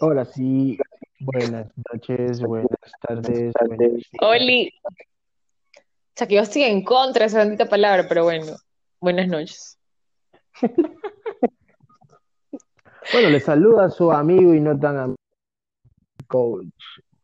Ahora 0.00 0.24
sí, 0.24 0.78
buenas 1.20 1.70
noches, 1.92 2.40
buenas 2.40 2.68
tardes, 3.06 3.52
buenos 3.66 3.78
días. 3.78 4.06
Oli. 4.22 4.72
O 4.84 6.12
sea, 6.16 6.26
que 6.26 6.34
yo 6.36 6.42
estoy 6.42 6.62
en 6.62 6.82
contra 6.84 7.20
de 7.20 7.26
esa 7.28 7.38
bendita 7.40 7.66
palabra, 7.66 8.06
pero 8.08 8.24
bueno, 8.24 8.56
buenas 9.00 9.28
noches. 9.28 9.78
Bueno, 13.12 13.30
le 13.30 13.40
saluda 13.40 13.86
a 13.86 13.90
su 13.90 14.12
amigo 14.12 14.54
y 14.54 14.60
no 14.60 14.78
tan 14.78 14.96
amigo, 14.96 15.16
coach. 16.28 16.68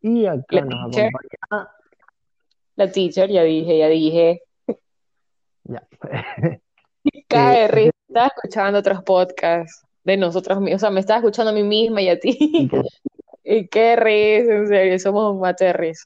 Y 0.00 0.26
acá 0.26 0.42
La 0.48 0.60
nos 0.62 0.90
teacher. 0.90 1.10
acompaña. 1.14 1.70
La 2.74 2.90
teacher, 2.90 3.30
ya 3.30 3.42
dije, 3.44 3.78
ya 3.78 3.86
dije. 3.88 4.42
Ya. 5.64 5.86
Cae 7.28 7.64
Eh, 7.64 7.68
risa, 7.68 7.90
estaba 8.08 8.26
escuchando 8.34 8.78
otros 8.80 9.02
podcasts 9.04 9.85
de 10.06 10.16
nosotros 10.16 10.60
mismos. 10.60 10.76
O 10.76 10.78
sea, 10.78 10.90
me 10.90 11.00
estaba 11.00 11.18
escuchando 11.18 11.50
a 11.50 11.54
mí 11.54 11.64
misma 11.64 12.00
y 12.00 12.08
a 12.08 12.18
ti. 12.18 12.70
Y 13.48 13.68
qué 13.68 13.94
risa, 13.94 14.54
en 14.56 14.66
serio, 14.66 14.98
somos 14.98 15.32
un 15.32 15.38
mate 15.38 15.66
de 15.66 15.72
risa. 15.72 16.04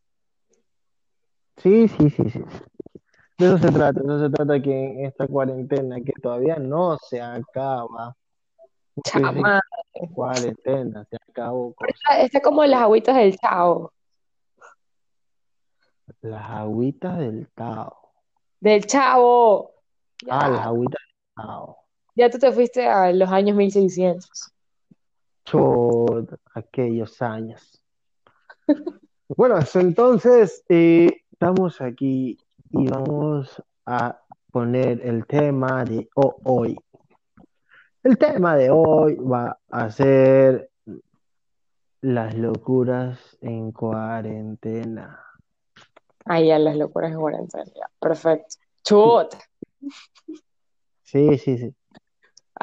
sí, 1.57 1.89
sí, 1.89 2.11
sí, 2.11 2.29
sí. 2.29 2.41
De 3.39 3.47
eso 3.47 3.57
se 3.57 3.73
trata, 3.73 3.99
de 3.99 4.01
eso 4.01 4.21
se 4.21 4.29
trata 4.29 4.61
que 4.61 4.71
en 4.71 5.07
esta 5.07 5.27
cuarentena 5.27 6.03
que 6.03 6.13
todavía 6.21 6.57
no 6.57 6.99
se 6.99 7.19
acaba, 7.19 8.15
Chama. 9.05 9.59
cuarentena, 10.15 11.07
se 11.09 11.17
acabó, 11.17 11.73
cosa. 11.73 11.91
Está, 11.95 12.21
está 12.21 12.41
como 12.43 12.63
las 12.67 12.83
agüitas 12.83 13.17
del 13.17 13.35
chavo. 13.39 13.91
Las 16.21 16.51
agüitas 16.51 17.19
del 17.21 17.49
Tao. 17.55 17.97
Del 18.61 18.85
chavo. 18.85 19.77
Ah, 20.29 20.51
las 20.51 20.67
agüitas 20.67 21.01
del 21.01 21.45
Tao. 21.47 21.80
Ya 22.21 22.29
tú 22.31 22.39
te 22.39 22.53
fuiste 22.53 22.87
a 22.87 23.13
los 23.13 23.31
años 23.31 23.57
1600. 23.57 24.53
Chot, 25.47 26.39
aquellos 26.55 27.21
años. 27.23 27.81
Bueno, 29.29 29.57
hasta 29.57 29.81
entonces 29.81 30.63
eh, 30.69 31.23
estamos 31.33 31.81
aquí 31.81 32.37
y 32.73 32.89
vamos 32.89 33.63
a 33.87 34.21
poner 34.53 35.01
el 35.07 35.27
tema 35.27 35.85
de 35.85 36.09
ho- 36.15 36.37
hoy. 36.45 36.79
El 38.03 38.19
tema 38.19 38.55
de 38.57 38.71
hoy 38.71 39.15
va 39.17 39.59
a 39.71 39.91
ser 39.91 40.71
las 42.03 42.35
locuras 42.37 43.39
en 43.41 43.73
cuarentena. 43.73 45.25
Ahí 46.27 46.49
ya 46.49 46.59
las 46.59 46.77
locuras 46.77 47.13
en 47.13 47.19
cuarentena. 47.19 47.65
Perfecto. 47.99 48.57
Chuta. 48.83 49.39
Sí, 51.03 51.39
sí, 51.39 51.59
sí. 51.59 51.75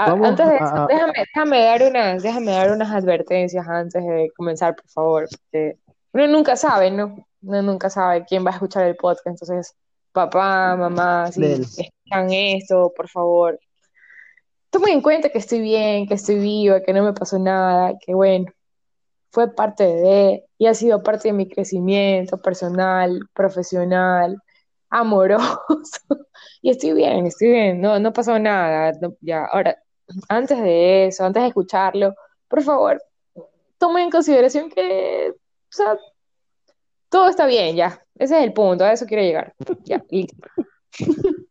Vamos 0.05 0.27
antes 0.29 0.45
de 0.47 0.55
eso, 0.55 0.65
a- 0.75 0.87
déjame, 0.87 1.13
déjame 1.33 1.63
dar 1.63 1.83
unas, 1.83 2.23
déjame 2.23 2.51
dar 2.51 2.71
unas 2.71 2.91
advertencias 2.91 3.67
antes 3.67 4.03
de 4.05 4.29
comenzar, 4.37 4.75
por 4.75 4.87
favor, 4.89 5.27
porque 5.29 5.77
uno 6.13 6.27
nunca 6.27 6.55
sabe, 6.55 6.91
¿no? 6.91 7.15
Uno 7.41 7.61
nunca 7.63 7.89
sabe 7.89 8.23
quién 8.25 8.45
va 8.45 8.51
a 8.51 8.53
escuchar 8.53 8.85
el 8.87 8.95
podcast, 8.95 9.27
entonces, 9.27 9.75
papá, 10.11 10.75
mamá, 10.77 11.31
si 11.31 11.41
del... 11.41 11.61
escuchan 11.61 12.31
esto, 12.31 12.93
por 12.95 13.09
favor, 13.09 13.59
tomen 14.69 14.93
en 14.93 15.01
cuenta 15.01 15.29
que 15.29 15.37
estoy 15.39 15.61
bien, 15.61 16.07
que 16.07 16.13
estoy 16.15 16.35
viva, 16.39 16.81
que 16.81 16.93
no 16.93 17.03
me 17.03 17.13
pasó 17.13 17.39
nada, 17.39 17.93
que 18.05 18.13
bueno, 18.13 18.45
fue 19.31 19.53
parte 19.53 19.83
de, 19.83 20.45
y 20.57 20.67
ha 20.67 20.73
sido 20.73 21.03
parte 21.03 21.29
de 21.29 21.33
mi 21.33 21.47
crecimiento 21.49 22.41
personal, 22.41 23.19
profesional, 23.33 24.37
amoroso, 24.89 25.59
y 26.61 26.69
estoy 26.71 26.93
bien, 26.93 27.25
estoy 27.27 27.49
bien, 27.49 27.81
no, 27.81 27.99
no 27.99 28.13
pasó 28.13 28.37
nada, 28.39 28.91
no- 29.01 29.15
ya, 29.21 29.45
ahora, 29.45 29.77
antes 30.29 30.61
de 30.61 31.07
eso, 31.07 31.25
antes 31.25 31.43
de 31.43 31.49
escucharlo, 31.49 32.15
por 32.47 32.61
favor, 32.63 33.01
tomen 33.77 34.05
en 34.05 34.11
consideración 34.11 34.69
que, 34.69 35.33
o 35.33 35.71
sea, 35.71 35.97
todo 37.09 37.29
está 37.29 37.45
bien, 37.45 37.75
ya, 37.75 38.01
ese 38.15 38.37
es 38.37 38.43
el 38.43 38.53
punto, 38.53 38.83
a 38.83 38.91
eso 38.93 39.05
quiero 39.05 39.23
llegar, 39.23 39.53
ya. 39.83 40.03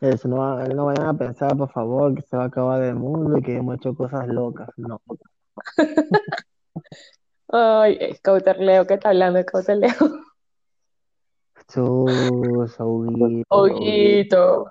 Eso, 0.00 0.28
no, 0.28 0.56
no 0.64 0.86
vayan 0.86 1.08
a 1.08 1.14
pensar, 1.14 1.56
por 1.56 1.72
favor, 1.72 2.14
que 2.14 2.22
se 2.22 2.36
va 2.36 2.44
a 2.44 2.46
acabar 2.46 2.80
el 2.82 2.94
mundo 2.94 3.36
y 3.36 3.42
que 3.42 3.56
hemos 3.56 3.74
hecho 3.76 3.96
cosas 3.96 4.28
locas. 4.28 4.68
No. 4.76 5.00
Ay, 7.48 7.98
eh, 8.00 8.16
Cauterleo, 8.22 8.86
¿qué 8.86 8.94
está 8.94 9.08
hablando 9.08 9.44
Cauterleo? 9.44 9.90
Sus, 11.68 12.78
Huguito, 12.78 13.46
Huguito. 13.50 14.68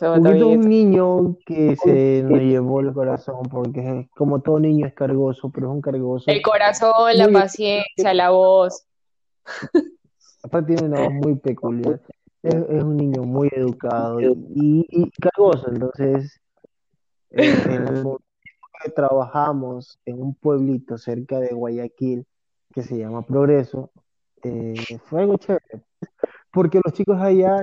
Un 0.00 0.60
niño 0.68 1.36
que 1.44 1.76
se 1.76 2.22
nos 2.22 2.40
llevó 2.40 2.80
el 2.80 2.94
corazón 2.94 3.42
porque 3.50 4.08
como 4.16 4.40
todo 4.40 4.58
niño 4.58 4.86
es 4.86 4.94
cargoso, 4.94 5.50
pero 5.50 5.68
es 5.68 5.74
un 5.74 5.82
cargoso 5.82 6.30
El 6.30 6.40
corazón, 6.40 7.14
la 7.14 7.24
muy, 7.24 7.34
paciencia, 7.34 8.14
la 8.14 8.30
voz. 8.30 8.86
aparte 10.42 10.74
tiene 10.74 10.94
una 10.94 11.02
voz 11.02 11.12
muy 11.12 11.34
peculiar. 11.36 12.00
Es, 12.42 12.54
es 12.54 12.82
un 12.82 12.96
niño 12.96 13.22
muy 13.22 13.48
educado 13.52 14.18
y, 14.20 15.10
cargoso, 15.20 15.68
entonces 15.70 16.40
eh, 17.30 17.54
en 17.66 17.86
el 17.86 18.02
momento 18.02 18.24
que 18.82 18.90
trabajamos 18.90 20.00
en 20.06 20.20
un 20.20 20.34
pueblito 20.34 20.98
cerca 20.98 21.38
de 21.38 21.50
Guayaquil 21.50 22.26
que 22.72 22.82
se 22.82 22.96
llama 22.96 23.22
Progreso, 23.26 23.92
eh, 24.42 24.74
fue 25.04 25.20
algo 25.20 25.36
chévere, 25.36 25.84
porque 26.50 26.80
los 26.82 26.94
chicos 26.94 27.20
allá 27.20 27.62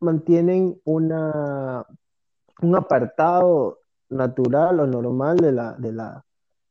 mantienen 0.00 0.80
una, 0.84 1.86
un 2.62 2.76
apartado 2.76 3.78
natural 4.08 4.80
o 4.80 4.86
normal 4.86 5.36
de 5.36 5.52
la, 5.52 5.72
de 5.74 5.92
la, 5.92 6.24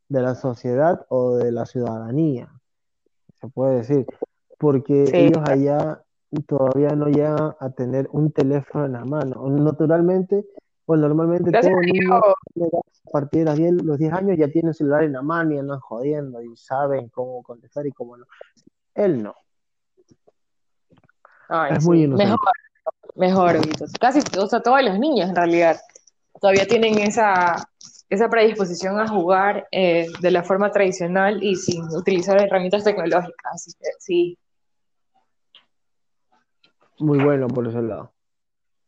de 0.08 0.22
la 0.22 0.36
sociedad 0.36 1.06
o 1.10 1.36
de 1.36 1.52
la 1.52 1.66
ciudadanía, 1.66 2.50
se 3.40 3.48
puede 3.48 3.78
decir, 3.78 4.06
porque 4.58 5.06
Sí, 5.06 5.16
ellos 5.16 5.42
allá 5.48 6.04
todavía 6.46 6.90
no 6.90 7.08
llegan 7.08 7.56
a 7.60 7.70
tener 7.72 8.08
un 8.12 8.32
teléfono 8.32 8.86
en 8.86 8.92
la 8.94 9.06
mano. 9.06 9.48
Naturalmente 9.50 10.46
o 10.92 10.96
normalmente 10.96 11.52
gracias 11.52 11.72
todo 11.72 11.82
niño 11.84 12.16
a 12.16 13.12
partir 13.12 13.42
de 13.42 13.46
las 13.46 13.58
10 13.58 13.84
los 13.84 14.00
10 14.00 14.12
años 14.12 14.38
ya 14.40 14.48
tiene 14.48 14.74
celular 14.74 15.04
en 15.04 15.14
la 15.14 15.22
mano 15.22 15.54
y 15.54 15.60
andan 15.60 15.80
jodiendo 15.80 16.42
y 16.42 16.58
saben 16.58 17.10
cómo 17.10 17.44
contestar 17.44 17.86
y 17.86 17.92
cómo 17.92 18.18
no. 18.18 18.26
Él 18.96 19.22
no, 19.22 19.36
Ay, 21.48 21.74
es 21.76 21.86
muy 21.86 22.00
sí, 22.00 22.04
inocente. 22.06 22.32
mejor, 22.32 22.50
Oguito. 23.20 23.86
Casi, 24.00 24.20
o 24.38 24.48
sea, 24.48 24.62
todos 24.62 24.82
los 24.82 24.98
niños 24.98 25.30
en 25.30 25.36
realidad 25.36 25.78
todavía 26.40 26.66
tienen 26.66 27.00
esa, 27.00 27.70
esa 28.10 28.30
predisposición 28.30 29.00
a 29.00 29.08
jugar 29.08 29.68
eh, 29.72 30.08
de 30.22 30.32
la 30.32 30.44
forma 30.44 30.72
tradicional 30.72 31.44
y 31.44 31.56
sin 31.56 31.84
utilizar 31.94 32.42
herramientas 32.42 32.84
tecnológicas. 32.84 33.54
Así 33.54 33.72
que 33.74 33.90
sí, 34.00 34.38
Muy 37.00 37.24
bueno 37.24 37.48
por 37.48 37.68
ese 37.68 37.82
lado. 37.82 38.14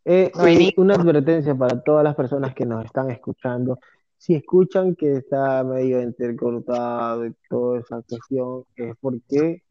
Eh, 0.05 0.31
una 0.77 0.95
advertencia 0.95 1.53
para 1.53 1.81
todas 1.81 2.03
las 2.03 2.15
personas 2.15 2.55
que 2.55 2.65
nos 2.65 2.85
están 2.85 3.11
escuchando. 3.11 3.79
Si 4.17 4.35
escuchan 4.35 4.95
que 4.95 5.17
está 5.17 5.63
medio 5.63 6.01
intercortado 6.01 7.25
y 7.25 7.33
toda 7.49 7.79
esa 7.79 8.01
cuestión, 8.01 8.65
es 8.75 8.95
porque 8.99 9.63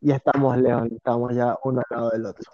ya 0.00 0.16
estamos 0.16 0.56
lejos, 0.58 0.90
estamos 0.90 1.34
ya 1.34 1.56
uno 1.64 1.80
al 1.80 1.96
lado 1.96 2.10
del 2.10 2.26
otro. 2.26 2.44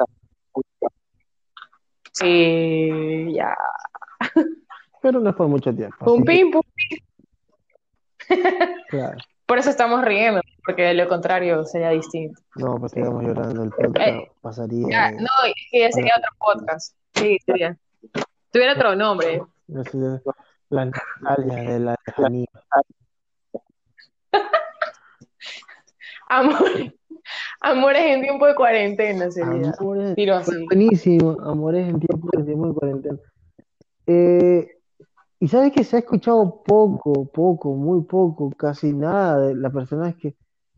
Sí, 2.13 3.33
ya. 3.35 3.55
Pero 5.03 5.21
no 5.21 5.35
por 5.35 5.47
mucho 5.49 5.73
tiempo, 5.75 6.05
Pum, 6.05 6.25
pim, 6.25 6.51
pum. 6.51 6.63
claro. 8.89 9.17
Por 9.47 9.57
eso 9.57 9.71
estamos 9.71 10.05
riendo, 10.05 10.43
porque 10.67 10.83
de 10.83 10.93
lo 10.93 11.09
contrario 11.09 11.65
sería 11.65 11.89
distinto. 11.89 12.39
No, 12.57 12.77
pues 12.79 12.93
sigamos 12.93 13.23
llorando, 13.25 13.63
el 13.63 13.69
Eh, 13.69 13.73
podcast 13.79 14.41
pasaría 14.43 14.89
ya, 14.91 15.11
de, 15.11 15.17
no, 15.23 15.29
es 15.47 15.55
que 15.71 15.79
ya 15.79 15.87
la- 15.87 15.93
sería 15.93 16.13
otro 16.19 16.31
podcast. 16.39 16.95
Sí, 17.15 17.39
sería. 17.47 17.79
Tuviera 18.53 18.75
otro 18.75 18.95
nombre. 18.95 19.41
no 19.69 19.85
sé, 19.85 19.97
las 20.69 20.91
nostalgias 21.23 21.67
de 21.67 21.79
la 21.81 21.95
lejanía. 22.07 22.47
Amor, 26.29 26.95
amores 27.61 28.03
en 28.03 28.23
tiempo 28.23 28.47
de 28.47 28.55
cuarentena 28.55 29.31
sería. 29.31 29.73
Amores, 29.79 30.15
Tiro 30.15 30.35
así. 30.35 30.65
buenísimo, 30.67 31.37
amores 31.43 31.89
en 31.89 32.01
tiempo 32.01 32.29
de 32.37 32.45
tiempo 32.45 32.69
de 32.69 32.75
cuarentena. 32.75 33.19
Eh, 34.07 34.69
y 35.41 35.49
sabes 35.49 35.73
que 35.73 35.85
se 35.85 35.97
ha 35.97 35.99
escuchado 36.01 36.63
poco, 36.65 37.27
poco, 37.27 37.75
muy 37.75 38.03
poco, 38.03 38.51
casi 38.51 38.93
nada 38.93 39.39
de 39.41 39.55
las 39.55 39.73
personas 39.73 40.17
que 40.17 40.35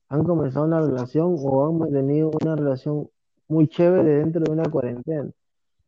han 0.08 0.24
comenzado 0.24 0.66
una 0.66 0.80
relación 0.80 1.36
o 1.38 1.66
han 1.66 1.78
mantenido 1.78 2.30
una 2.42 2.56
relación 2.56 3.08
muy 3.48 3.68
chévere 3.68 4.18
dentro 4.18 4.42
de 4.42 4.50
una 4.52 4.68
cuarentena. 4.68 5.30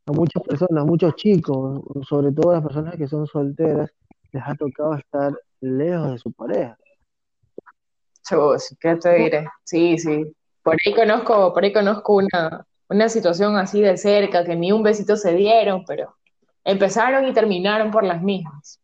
A 0.07 0.13
muchas 0.13 0.43
personas, 0.43 0.85
muchos 0.87 1.15
chicos, 1.17 1.83
sobre 2.09 2.33
todo 2.33 2.53
las 2.53 2.63
personas 2.63 2.97
que 2.97 3.07
son 3.07 3.27
solteras, 3.27 3.93
les 4.33 4.43
ha 4.45 4.55
tocado 4.55 4.95
estar 4.95 5.33
lejos 5.61 6.13
de 6.13 6.19
su 6.19 6.33
pareja. 6.33 6.77
Chus, 8.27 8.77
¿qué 8.81 8.97
te 8.97 9.15
diré? 9.15 9.49
Sí, 9.65 9.99
sí. 9.99 10.25
Por 10.63 10.77
ahí 10.85 10.95
conozco, 10.95 11.53
por 11.53 11.65
ahí 11.65 11.73
conozco 11.73 12.15
una, 12.15 12.65
una 12.89 13.09
situación 13.09 13.57
así 13.57 13.81
de 13.81 13.97
cerca, 13.97 14.45
que 14.45 14.55
ni 14.57 14.71
un 14.73 14.83
besito 14.83 15.17
se 15.17 15.35
dieron, 15.35 15.85
pero 15.85 16.17
empezaron 16.65 17.27
y 17.27 17.33
terminaron 17.33 17.91
por 17.91 18.05
las 18.05 18.23
mismas. 18.23 18.81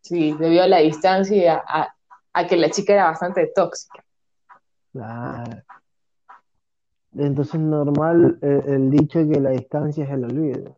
Sí, 0.00 0.32
debido 0.38 0.62
a 0.62 0.68
la 0.68 0.78
distancia 0.78 1.36
y 1.36 1.46
a, 1.46 1.62
a- 1.66 1.94
a 2.32 2.46
que 2.46 2.56
la 2.56 2.70
chica 2.70 2.92
era 2.94 3.04
bastante 3.06 3.50
tóxica. 3.54 4.02
Claro. 4.92 5.62
Entonces, 7.16 7.58
normal 7.60 8.38
el, 8.42 8.62
el 8.68 8.90
dicho 8.90 9.18
que 9.18 9.40
la 9.40 9.50
distancia 9.50 10.04
es 10.04 10.10
el 10.10 10.24
olvido. 10.24 10.76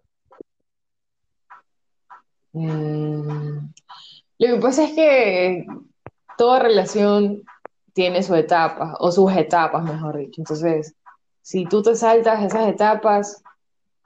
Mm, 2.52 3.58
Lo 4.38 4.54
que 4.54 4.60
pasa 4.60 4.84
es 4.84 4.92
que 4.94 5.66
toda 6.38 6.60
relación 6.60 7.42
tiene 8.00 8.22
su 8.22 8.34
etapa, 8.34 8.96
o 8.98 9.12
sus 9.12 9.30
etapas, 9.36 9.84
mejor 9.84 10.16
dicho. 10.16 10.40
Entonces, 10.40 10.94
si 11.42 11.66
tú 11.66 11.82
te 11.82 11.94
saltas 11.94 12.42
esas 12.42 12.66
etapas, 12.66 13.42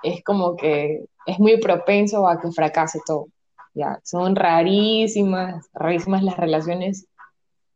es 0.03 0.25
como 0.25 0.57
que 0.57 1.05
es 1.27 1.39
muy 1.39 1.61
propenso 1.61 2.27
a 2.27 2.41
que 2.41 2.51
fracase 2.51 2.99
todo. 3.07 3.29
Ya, 3.73 4.01
son 4.03 4.35
rarísimas, 4.35 5.69
rarísimas 5.73 6.25
las 6.25 6.37
relaciones 6.37 7.07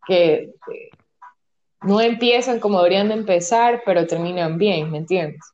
que 0.08 0.50
no 1.82 2.00
empiezan 2.00 2.58
como 2.58 2.78
deberían 2.78 3.06
de 3.06 3.14
empezar, 3.14 3.82
pero 3.86 4.08
terminan 4.08 4.58
bien, 4.58 4.90
¿me 4.90 4.98
entiendes? 4.98 5.44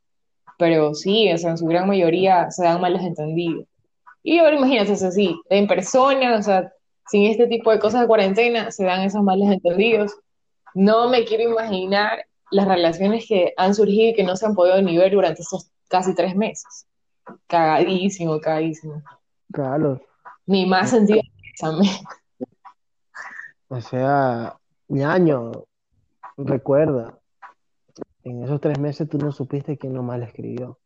Pero 0.57 0.95
sí, 0.95 1.31
o 1.31 1.37
sea, 1.37 1.51
en 1.51 1.59
su 1.59 1.67
gran 1.67 1.87
mayoría 1.87 2.49
se 2.49 2.63
dan 2.63 2.81
malos 2.81 3.03
entendidos. 3.03 3.67
Y 4.23 4.39
ahora 4.39 4.55
imagínate, 4.55 4.93
es 4.93 5.03
así, 5.03 5.39
en 5.47 5.67
persona, 5.67 6.37
o 6.39 6.41
sea, 6.41 6.73
sin 7.07 7.27
este 7.27 7.45
tipo 7.45 7.69
de 7.69 7.77
cosas 7.77 8.01
de 8.01 8.07
cuarentena, 8.07 8.71
se 8.71 8.83
dan 8.83 9.01
esos 9.01 9.21
malos 9.21 9.47
entendidos. 9.51 10.17
No 10.75 11.07
me 11.07 11.23
quiero 11.23 11.49
imaginar 11.49 12.25
las 12.51 12.67
relaciones 12.67 13.25
que 13.27 13.53
han 13.55 13.73
surgido 13.73 14.09
y 14.09 14.13
que 14.13 14.25
no 14.25 14.35
se 14.35 14.45
han 14.45 14.55
podido 14.55 14.81
ni 14.81 14.97
ver 14.97 15.13
durante 15.13 15.41
estos 15.41 15.71
casi 15.87 16.13
tres 16.13 16.35
meses. 16.35 16.85
Cagadísimo, 17.47 18.41
cagadísimo. 18.41 19.01
Claro. 19.53 20.01
Ni 20.45 20.65
más 20.65 20.89
sentido 20.89 21.21
también. 21.57 21.95
O 23.69 23.79
sea, 23.79 24.57
ñaño, 24.89 25.53
recuerda, 26.35 27.17
en 28.23 28.43
esos 28.43 28.59
tres 28.59 28.77
meses 28.77 29.07
tú 29.07 29.17
no 29.17 29.31
supiste 29.31 29.77
quién 29.77 29.93
nomás 29.93 30.19
le 30.19 30.25
escribió. 30.25 30.77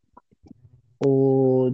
O 1.00 1.72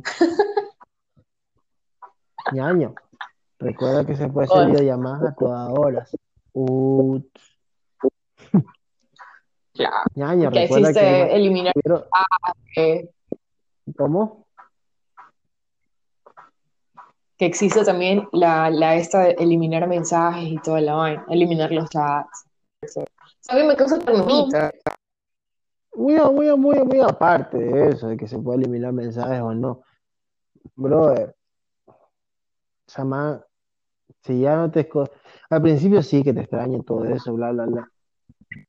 ñaño, 2.54 2.96
recuerda 3.60 4.06
que 4.06 4.16
se 4.16 4.30
puede 4.30 4.48
hacer 4.48 4.72
videollamadas 4.72 5.34
a 5.34 5.36
todas 5.36 5.70
horas. 5.78 6.18
O 6.54 7.20
claro, 9.76 10.10
que 10.50 10.50
recuerda 10.50 10.90
existe 10.90 11.36
eliminar, 11.36 11.74
eh, 12.78 13.10
¿Cómo? 13.98 14.46
que 17.38 17.46
existe 17.46 17.84
también 17.84 18.28
la, 18.32 18.70
la 18.70 18.96
esta 18.96 19.20
de 19.20 19.32
eliminar 19.32 19.86
mensajes 19.88 20.48
y 20.48 20.58
toda 20.60 20.80
la 20.80 20.94
vaina, 20.94 21.26
eliminar 21.30 21.70
los 21.72 21.90
chats. 21.90 22.46
A 23.50 23.56
mí 23.56 23.64
me 23.64 23.76
causa 23.76 24.00
ternurita. 24.00 24.72
Muy, 25.94 26.16
muy, 26.16 26.58
muy, 26.58 26.80
muy 26.84 27.00
aparte 27.02 27.58
de 27.58 27.90
eso, 27.90 28.08
de 28.08 28.18
que 28.18 28.28
se 28.28 28.38
puede 28.40 28.60
eliminar 28.60 28.94
mensajes 28.94 29.42
o 29.42 29.54
no. 29.54 29.82
Brother, 30.76 31.36
Samán, 32.88 33.42
si 34.24 34.40
ya 34.42 34.56
no 34.56 34.72
te... 34.72 34.90
esco- 34.90 35.10
Al 35.50 35.62
principio 35.62 36.02
sí 36.04 36.24
que 36.24 36.34
te 36.34 36.42
extraño 36.42 36.84
todo 36.84 37.06
eso, 37.06 37.34
bla, 37.34 37.52
bla, 37.52 37.66
bla. 37.66 37.92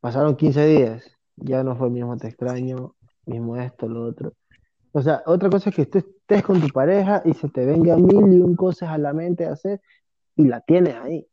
Pasaron 0.01 0.37
15 0.37 0.67
días, 0.67 1.17
ya 1.37 1.63
no 1.63 1.77
fue 1.77 1.89
el 1.89 1.93
mismo 1.93 2.17
te 2.17 2.29
extraño, 2.29 2.95
mismo 3.27 3.57
esto, 3.57 3.89
lo 3.89 4.05
otro. 4.05 4.33
O 4.93 5.03
sea, 5.03 5.23
otra 5.27 5.51
cosa 5.51 5.71
es 5.71 5.77
que 5.77 5.87
tú 5.87 5.99
estés 5.99 6.43
con 6.43 6.61
tu 6.61 6.69
pareja 6.69 7.23
y 7.25 7.35
se 7.35 7.49
te 7.49 7.67
venga 7.67 7.97
mil 7.97 8.33
y 8.33 8.41
un 8.41 8.57
cosas 8.57 8.91
a 8.91 8.99
la 8.99 9.13
mente 9.13 9.45
a 9.45 9.53
hacer 9.53 9.81
y 10.37 10.47
la 10.47 10.61
tienes 10.61 10.95
ahí. 10.95 11.27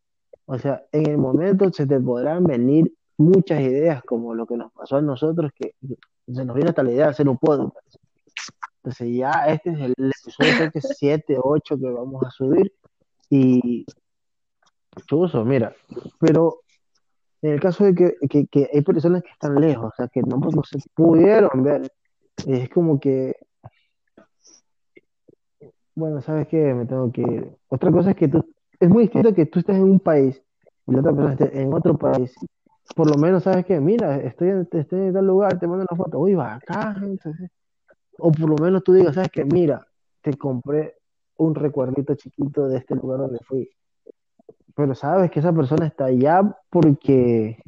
O 0.46 0.58
sea, 0.58 0.84
en 0.92 1.10
el 1.10 1.18
momento 1.18 1.72
se 1.72 1.86
te 1.86 2.00
podrán 2.00 2.44
venir 2.44 2.94
muchas 3.18 3.62
ideas 3.62 4.04
como 4.04 4.34
lo 4.34 4.46
que 4.46 4.58
nos 4.58 4.72
pasó 4.74 4.98
a 4.98 5.02
nosotros, 5.02 5.52
que 5.56 5.76
se 6.28 6.46
nos 6.46 6.56
viene 6.56 6.70
hasta 6.70 6.84
la 6.84 6.92
idea 6.92 7.06
de 7.06 7.12
hacer 7.12 7.30
un 7.30 7.38
podcast. 7.38 7.96
Entonces 8.78 9.16
ya 9.16 9.32
este 9.48 9.70
es 9.70 9.80
el 9.80 9.94
episodio 9.98 10.72
que 10.72 10.82
7, 10.82 11.38
8 11.42 11.78
que 11.78 11.90
vamos 11.90 12.22
a 12.26 12.32
subir 12.32 12.74
y 13.30 13.86
chuzo, 15.08 15.46
mira, 15.46 15.74
pero 16.20 16.63
en 17.44 17.52
el 17.52 17.60
caso 17.60 17.84
de 17.84 17.94
que, 17.94 18.16
que, 18.30 18.48
que 18.48 18.70
hay 18.74 18.82
personas 18.82 19.22
que 19.22 19.30
están 19.30 19.60
lejos, 19.60 19.92
o 19.92 19.96
sea, 19.96 20.08
que 20.08 20.22
no, 20.22 20.38
no 20.38 20.64
se 20.64 20.80
pudieron 20.96 21.62
ver, 21.62 21.92
es 22.48 22.70
como 22.70 22.98
que, 23.02 23.36
bueno, 25.94 26.22
¿sabes 26.22 26.48
qué? 26.48 26.74
Me 26.74 26.86
tengo 26.86 27.12
que 27.12 27.22
ir. 27.22 27.52
Otra 27.68 27.92
cosa 27.92 28.12
es 28.12 28.16
que 28.16 28.30
tú, 28.30 28.46
es 28.80 28.90
muy 28.90 29.04
distinto 29.04 29.34
que 29.34 29.46
tú 29.46 29.60
estés 29.60 29.76
en 29.76 29.84
un 29.84 30.00
país 30.00 30.42
y 30.88 30.94
la 30.94 31.00
otra 31.00 31.12
persona 31.12 31.34
esté 31.34 31.62
en 31.62 31.74
otro 31.74 31.98
país. 31.98 32.34
Por 32.96 33.10
lo 33.14 33.22
menos, 33.22 33.44
¿sabes 33.44 33.66
qué? 33.66 33.78
Mira, 33.78 34.18
estoy 34.18 34.50
en, 34.50 34.68
estoy 34.72 35.02
en 35.02 35.14
tal 35.14 35.28
lugar, 35.28 35.60
te 35.60 35.68
mando 35.68 35.86
una 35.90 35.98
foto, 35.98 36.20
uy, 36.20 36.36
va 36.36 36.56
acá, 36.56 36.96
entonces, 37.02 37.52
o 38.20 38.32
por 38.32 38.50
lo 38.50 38.56
menos 38.56 38.86
tú 38.86 38.94
digas, 38.94 39.16
¿sabes 39.16 39.32
qué? 39.32 39.44
Mira, 39.44 39.86
te 40.22 40.34
compré 40.38 40.96
un 41.36 41.56
recuerdito 41.56 42.16
chiquito 42.16 42.70
de 42.70 42.78
este 42.78 42.96
lugar 42.96 43.20
donde 43.20 43.40
fui. 43.40 43.70
Pero 44.76 44.96
sabes 44.96 45.30
que 45.30 45.40
esa 45.40 45.54
persona 45.54 45.86
está 45.86 46.06
allá 46.06 46.42
porque, 46.70 47.62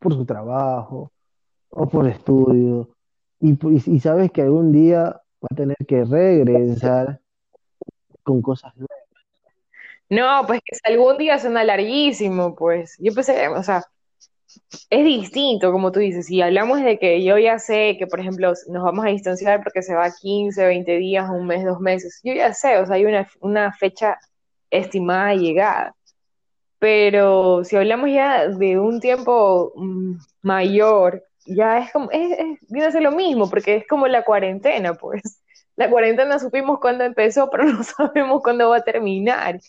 por 0.00 0.14
su 0.14 0.24
trabajo 0.24 1.12
o 1.70 1.86
por 1.86 2.06
estudio, 2.06 2.88
y, 3.40 4.00
sabes 4.00 4.30
que 4.30 4.42
algún 4.42 4.72
día 4.72 5.02
va 5.42 5.48
a 5.50 5.54
tener 5.54 5.76
que 5.86 6.04
regresar 6.04 7.20
con 8.22 8.40
cosas 8.40 8.74
nuevas. 8.76 8.96
No, 10.08 10.46
pues 10.46 10.60
que 10.64 10.76
algún 10.84 11.18
día 11.18 11.38
suena 11.38 11.64
larguísimo, 11.64 12.54
pues 12.54 12.96
yo 12.98 13.12
pensé, 13.12 13.48
o 13.48 13.62
sea, 13.62 13.82
es 14.88 15.04
distinto, 15.04 15.72
como 15.72 15.92
tú 15.92 16.00
dices, 16.00 16.26
si 16.26 16.40
hablamos 16.40 16.80
de 16.82 16.98
que 16.98 17.22
yo 17.24 17.38
ya 17.38 17.58
sé 17.58 17.96
que, 17.98 18.06
por 18.06 18.20
ejemplo, 18.20 18.52
nos 18.68 18.82
vamos 18.84 19.04
a 19.04 19.08
distanciar 19.08 19.62
porque 19.62 19.82
se 19.82 19.94
va 19.94 20.10
15, 20.10 20.64
20 20.64 20.96
días, 20.96 21.28
un 21.28 21.46
mes, 21.46 21.64
dos 21.64 21.80
meses, 21.80 22.20
yo 22.22 22.32
ya 22.32 22.54
sé, 22.54 22.78
o 22.78 22.86
sea, 22.86 22.96
hay 22.96 23.04
una, 23.04 23.28
una 23.40 23.72
fecha 23.72 24.18
estimada 24.70 25.34
llegada. 25.34 25.94
Pero 26.78 27.64
si 27.64 27.76
hablamos 27.76 28.10
ya 28.10 28.48
de 28.48 28.78
un 28.78 29.00
tiempo 29.00 29.72
mm, 29.76 30.14
mayor, 30.42 31.24
ya 31.46 31.78
es 31.78 31.92
como, 31.92 32.10
es, 32.10 32.32
es- 32.38 32.58
viene 32.68 32.86
a 32.88 32.92
ser 32.92 33.02
lo 33.02 33.12
mismo, 33.12 33.48
porque 33.50 33.76
es 33.76 33.86
como 33.88 34.06
la 34.08 34.24
cuarentena, 34.24 34.94
pues. 34.94 35.22
La 35.76 35.90
cuarentena 35.90 36.38
supimos 36.38 36.78
cuándo 36.80 37.04
empezó, 37.04 37.50
pero 37.50 37.64
no 37.66 37.82
sabemos 37.82 38.42
cuándo 38.42 38.70
va 38.70 38.78
a 38.78 38.84
terminar. 38.84 39.60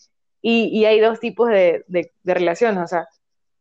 Y, 0.41 0.65
y 0.77 0.85
hay 0.85 0.99
dos 0.99 1.19
tipos 1.19 1.49
de, 1.49 1.83
de, 1.87 2.11
de 2.23 2.33
relaciones, 2.33 2.83
o 2.83 2.87
sea, 2.87 3.07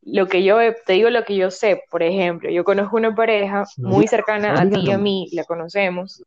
lo 0.02 0.28
que 0.28 0.45
yo, 0.45 0.59
te 0.87 0.95
digo 0.95 1.11
lo 1.11 1.25
que 1.25 1.37
yo 1.37 1.50
sé, 1.50 1.83
por 1.90 2.02
ejemplo, 2.02 2.50
yo 2.50 2.64
conozco 2.64 2.97
una 2.97 3.14
pareja 3.14 3.64
muy 3.83 4.07
cercana 4.09 4.61
a 4.61 4.69
ti 4.71 4.81
y 4.87 4.90
a 4.93 4.99
mí, 4.99 5.28
la 5.33 5.45
conocemos. 5.45 6.23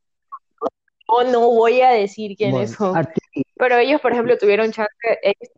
O 1.11 1.23
no 1.23 1.39
voy 1.39 1.81
a 1.81 1.89
decir 1.89 2.35
quiénes 2.37 2.77
Bueno, 2.77 2.93
son, 2.93 3.07
ti, 3.33 3.41
pero 3.55 3.77
ellos, 3.77 3.99
por 3.99 4.11
ejemplo, 4.13 4.37
tuvieron 4.37 4.71
chance, 4.71 4.91
ellos- 5.23 5.51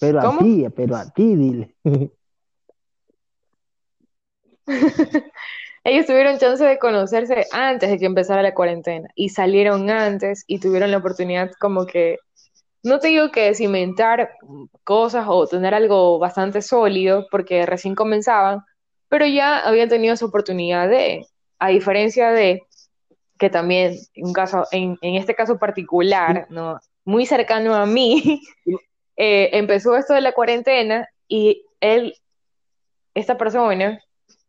pero 0.00 0.20
a 0.20 0.38
ti, 0.38 0.66
pero 0.74 0.96
a 0.96 1.10
ti, 1.12 1.36
dile. 1.36 1.74
Ellos 5.84 6.06
tuvieron 6.06 6.38
chance 6.38 6.64
de 6.64 6.78
conocerse 6.78 7.44
antes 7.52 7.90
de 7.90 7.98
que 7.98 8.06
empezara 8.06 8.40
la 8.42 8.54
cuarentena 8.54 9.06
y 9.14 9.28
salieron 9.28 9.90
antes 9.90 10.44
y 10.46 10.58
tuvieron 10.58 10.90
la 10.90 10.96
oportunidad 10.96 11.50
como 11.60 11.84
que, 11.84 12.16
no 12.82 13.00
te 13.00 13.08
digo 13.08 13.30
que 13.30 13.54
cimentar 13.54 14.30
cosas 14.82 15.26
o 15.28 15.46
tener 15.46 15.74
algo 15.74 16.18
bastante 16.18 16.62
sólido 16.62 17.26
porque 17.30 17.66
recién 17.66 17.94
comenzaban, 17.94 18.60
pero 19.10 19.26
ya 19.26 19.58
habían 19.58 19.90
tenido 19.90 20.14
esa 20.14 20.24
oportunidad 20.24 20.88
de, 20.88 21.26
a 21.58 21.68
diferencia 21.68 22.30
de 22.30 22.62
que 23.44 23.50
también 23.50 23.98
un 24.16 24.32
caso, 24.32 24.64
en, 24.70 24.96
en 25.02 25.16
este 25.16 25.34
caso 25.34 25.58
particular, 25.58 26.46
¿no? 26.48 26.80
muy 27.04 27.26
cercano 27.26 27.74
a 27.74 27.84
mí, 27.84 28.40
eh, 29.18 29.50
empezó 29.52 29.94
esto 29.96 30.14
de 30.14 30.22
la 30.22 30.32
cuarentena 30.32 31.06
y 31.28 31.66
él, 31.80 32.14
esta 33.12 33.36
persona, 33.36 34.00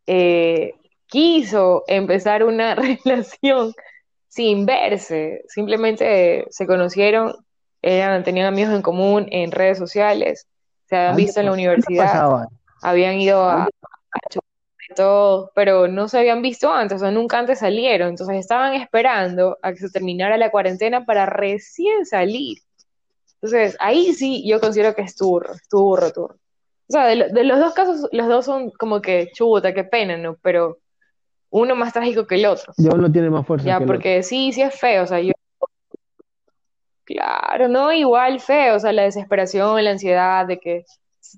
eh, 0.08 0.76
quiso 1.08 1.84
empezar 1.88 2.46
una 2.46 2.76
relación 3.04 3.74
sin 4.30 4.66
verse, 4.66 5.44
simplemente 5.50 6.46
se 6.50 6.66
conocieron, 6.66 7.36
eran, 7.82 8.24
tenían 8.24 8.46
amigos 8.46 8.74
en 8.74 8.82
común 8.82 9.28
en 9.30 9.52
redes 9.52 9.78
sociales, 9.78 10.48
se 10.86 10.96
habían 10.96 11.18
visto 11.18 11.42
en 11.42 11.48
la 11.48 11.52
universidad, 11.52 12.48
habían 12.82 13.16
ido 13.16 13.44
a, 13.44 13.64
a 13.64 13.70
todo, 14.96 15.52
pero 15.56 15.88
no 15.88 16.08
se 16.08 16.20
habían 16.20 16.42
visto 16.42 16.72
antes, 16.72 16.98
o 16.98 17.00
sea, 17.00 17.12
nunca 17.12 17.40
antes 17.40 17.60
salieron, 17.60 18.10
entonces 18.10 18.38
estaban 18.38 18.74
esperando 18.74 19.58
a 19.62 19.72
que 19.72 19.80
se 19.80 19.90
terminara 19.90 20.38
la 20.38 20.52
cuarentena 20.52 21.06
para 21.06 21.26
recién 21.26 22.06
salir. 22.06 22.58
Entonces, 23.36 23.76
ahí 23.80 24.14
sí 24.14 24.44
yo 24.48 24.60
considero 24.60 24.94
que 24.96 25.04
es 25.04 25.16
turro, 25.16 25.54
turro, 25.70 26.12
turro. 26.12 26.36
O 26.88 26.92
sea, 26.92 27.06
de, 27.06 27.30
de 27.30 27.44
los 27.44 27.60
dos 27.60 27.74
casos, 27.74 28.08
los 28.12 28.28
dos 28.28 28.46
son 28.46 28.70
como 28.72 29.02
que 29.02 29.32
chuta, 29.34 29.74
qué 29.74 29.84
pena, 29.84 30.18
¿no? 30.18 30.36
Pero 30.42 30.78
uno 31.50 31.76
más 31.76 31.94
trágico 31.94 32.28
que 32.28 32.36
el 32.36 32.46
otro. 32.46 32.74
ya 32.78 32.92
uno 32.94 33.12
tiene 33.12 33.30
más 33.30 33.46
fuerza 33.48 33.66
Ya, 33.66 33.78
que 33.78 33.84
el 33.84 33.90
otro. 33.90 33.94
porque 33.96 34.24
sí, 34.24 34.52
sí 34.52 34.62
es 34.62 34.76
feo, 34.80 35.04
o 35.04 35.08
sea, 35.08 35.20
yo, 35.20 35.32
Claro, 37.04 37.68
no, 37.68 37.94
igual 37.94 38.40
feo, 38.40 38.76
o 38.76 38.80
sea, 38.80 38.92
la 38.92 39.04
desesperación, 39.04 39.84
la 39.84 39.92
ansiedad 39.92 40.48
de 40.48 40.60
que 40.60 40.86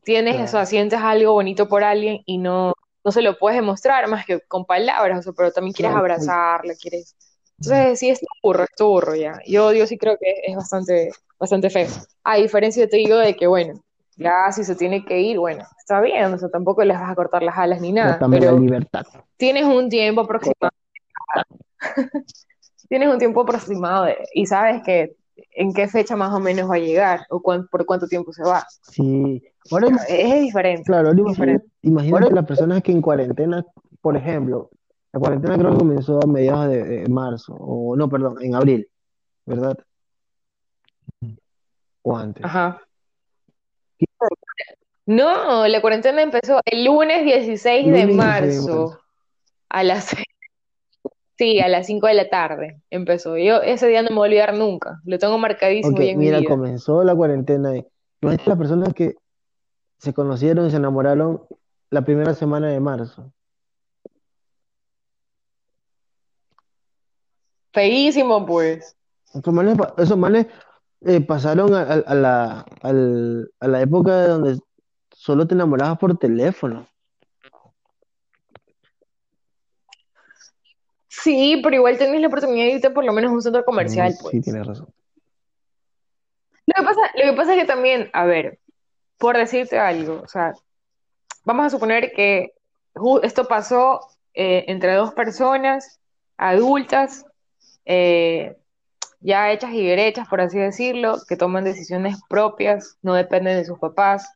tienes, 0.04 0.36
o 0.36 0.38
sea, 0.40 0.48
Claro, 0.52 0.66
sientes 0.66 1.00
algo 1.02 1.34
bonito 1.34 1.68
por 1.68 1.84
alguien 1.84 2.22
y 2.26 2.38
no, 2.38 2.74
no 3.08 3.12
se 3.14 3.22
lo 3.22 3.38
puedes 3.38 3.58
demostrar 3.58 4.06
más 4.10 4.26
que 4.26 4.42
con 4.50 4.66
palabras, 4.66 5.20
o 5.20 5.22
sea, 5.22 5.32
pero 5.32 5.54
también 5.54 5.72
quieres 5.74 5.96
abrazarla, 5.96 6.74
quieres... 6.76 7.16
Entonces, 7.58 8.00
sí, 8.00 8.10
es 8.10 8.20
burro, 8.44 8.64
es 8.66 8.70
burro 8.78 9.16
ya. 9.16 9.40
Yo, 9.48 9.72
yo 9.72 9.88
sí 9.88 9.98
creo 9.98 10.18
que 10.20 10.30
es 10.46 10.58
bastante, 10.58 11.12
bastante 11.40 11.70
feo. 11.70 11.88
A 12.26 12.36
diferencia, 12.36 12.86
te 12.90 12.98
digo, 12.98 13.16
de 13.16 13.34
que, 13.38 13.48
bueno, 13.48 13.82
ya 14.18 14.52
si 14.52 14.66
se 14.66 14.76
tiene 14.76 15.06
que 15.06 15.22
ir, 15.22 15.40
bueno, 15.40 15.64
está 15.80 16.02
bien, 16.02 16.34
o 16.34 16.38
sea, 16.38 16.50
tampoco 16.50 16.84
les 16.84 17.00
vas 17.00 17.10
a 17.10 17.16
cortar 17.16 17.44
las 17.44 17.58
alas 17.58 17.80
ni 17.80 17.94
pero 17.94 18.04
nada, 18.08 18.20
también 18.20 18.44
la 18.44 18.52
pero 18.52 18.60
libertad. 18.60 19.06
tienes 19.38 19.64
un 19.64 19.88
tiempo 19.88 20.22
aproximado, 20.22 20.72
tienes 22.90 23.10
un 23.10 23.18
tiempo 23.20 23.42
aproximado 23.42 24.06
de- 24.06 24.18
y 24.34 24.46
sabes 24.46 24.84
que 24.84 25.16
en 25.56 25.74
qué 25.74 25.88
fecha 25.88 26.16
más 26.16 26.34
o 26.34 26.40
menos 26.40 26.70
va 26.70 26.76
a 26.76 26.80
llegar 26.80 27.26
o 27.30 27.42
cuán- 27.42 27.68
por 27.68 27.86
cuánto 27.86 28.08
tiempo 28.08 28.34
se 28.34 28.44
va. 28.44 28.66
Sí, 28.82 29.42
Es, 30.08 30.42
diferente, 30.42 30.84
claro, 30.84 31.12
imagínate, 31.82 32.34
las 32.34 32.46
personas 32.46 32.82
que 32.82 32.92
en 32.92 33.02
cuarentena, 33.02 33.66
por 34.02 34.16
ejemplo, 34.16 34.70
la 35.12 35.20
cuarentena 35.20 35.58
creo 35.58 35.72
que 35.72 35.78
comenzó 35.78 36.20
a 36.24 36.28
mediados 36.28 36.70
de, 36.70 36.84
de 36.84 37.10
marzo, 37.10 37.54
o 37.54 37.96
no, 37.96 38.08
perdón, 38.10 38.38
en 38.42 38.56
abril, 38.56 38.88
¿verdad? 39.46 39.78
O 42.04 42.16
antes. 42.16 42.46
Ajá. 42.46 42.82
No, 45.06 45.68
la 45.68 45.82
cuarentena 45.82 46.22
empezó 46.22 46.60
el 46.66 46.84
lunes 46.84 47.24
16 47.24 47.86
de 47.86 47.92
Lunes 47.92 48.08
16 48.08 48.66
de 48.66 48.72
marzo 48.72 49.00
a 49.70 49.84
las, 49.84 50.14
sí, 51.38 51.60
a 51.62 51.68
las 51.70 51.88
5 51.88 52.08
de 52.08 52.14
la 52.14 52.30
tarde 52.30 52.82
empezó. 52.90 53.38
Yo 53.38 53.62
ese 53.62 53.88
día 53.88 54.02
no 54.02 54.10
me 54.10 54.18
voy 54.18 54.28
a 54.28 54.30
olvidar 54.30 54.54
nunca, 54.54 55.00
lo 55.06 55.18
tengo 55.18 55.38
marcadísimo 55.38 55.96
Ok, 55.98 56.04
ya 56.04 56.12
en 56.12 56.18
mi 56.20 56.26
mira, 56.26 56.40
vida. 56.40 56.50
comenzó 56.50 57.04
la 57.04 57.16
cuarentena. 57.16 57.78
y- 57.78 57.86
las 58.22 58.58
personas 58.58 58.94
que 58.94 59.16
se 59.98 60.14
conocieron 60.14 60.68
y 60.68 60.72
se 60.72 60.78
enamoraron 60.78 61.44
la 61.90 62.04
primera 62.04 62.34
semana 62.34 62.68
de 62.68 62.80
marzo. 62.80 63.32
Feísimo, 67.74 68.46
pues. 68.46 68.96
Esos 69.98 70.18
manes, 70.18 70.48
eh, 71.02 71.22
pasaron 71.22 71.74
a, 71.76 71.82
a- 71.82 72.04
a 72.06 72.14
la, 72.16 72.66
a 73.60 73.68
la 73.68 73.82
época 73.82 74.28
donde 74.28 74.60
solo 75.12 75.48
te 75.48 75.54
enamorabas 75.54 75.98
por 75.98 76.18
teléfono. 76.18 76.88
Sí, 81.08 81.60
pero 81.64 81.76
igual 81.76 81.98
tenés 81.98 82.22
la 82.22 82.28
oportunidad 82.28 82.66
de 82.66 82.74
irte 82.74 82.90
por 82.90 83.04
lo 83.04 83.14
menos 83.14 83.32
a 83.32 83.34
un 83.34 83.42
centro 83.42 83.64
comercial, 83.66 84.12
sí, 84.14 84.18
pues. 84.22 84.44
tienes 84.44 84.66
razón. 84.66 84.88
Lo 86.68 86.74
que 86.76 86.84
pasa, 86.84 87.02
lo 87.16 87.32
que 87.32 87.38
pasa 87.38 87.54
es 87.56 87.62
que 87.62 87.66
también, 87.66 88.10
a 88.14 88.26
ver, 88.26 88.60
por 89.18 89.38
decirte 89.38 89.80
algo, 89.80 90.22
o 90.24 90.28
sea, 90.28 90.54
vamos 91.44 91.66
a 91.66 91.70
suponer 91.70 92.12
que 92.12 92.52
esto 93.24 93.48
pasó 93.48 94.02
eh, 94.34 94.66
entre 94.68 94.94
dos 94.94 95.14
personas 95.14 96.00
adultas, 96.38 97.26
eh, 97.86 98.56
ya 99.20 99.52
hechas 99.52 99.74
y 99.74 99.86
derechas, 99.86 100.28
por 100.28 100.42
así 100.42 100.60
decirlo, 100.60 101.18
que 101.28 101.38
toman 101.38 101.64
decisiones 101.64 102.18
propias, 102.30 102.98
no 103.02 103.14
dependen 103.16 103.58
de 103.58 103.66
sus 103.66 103.80
papás, 103.80 104.30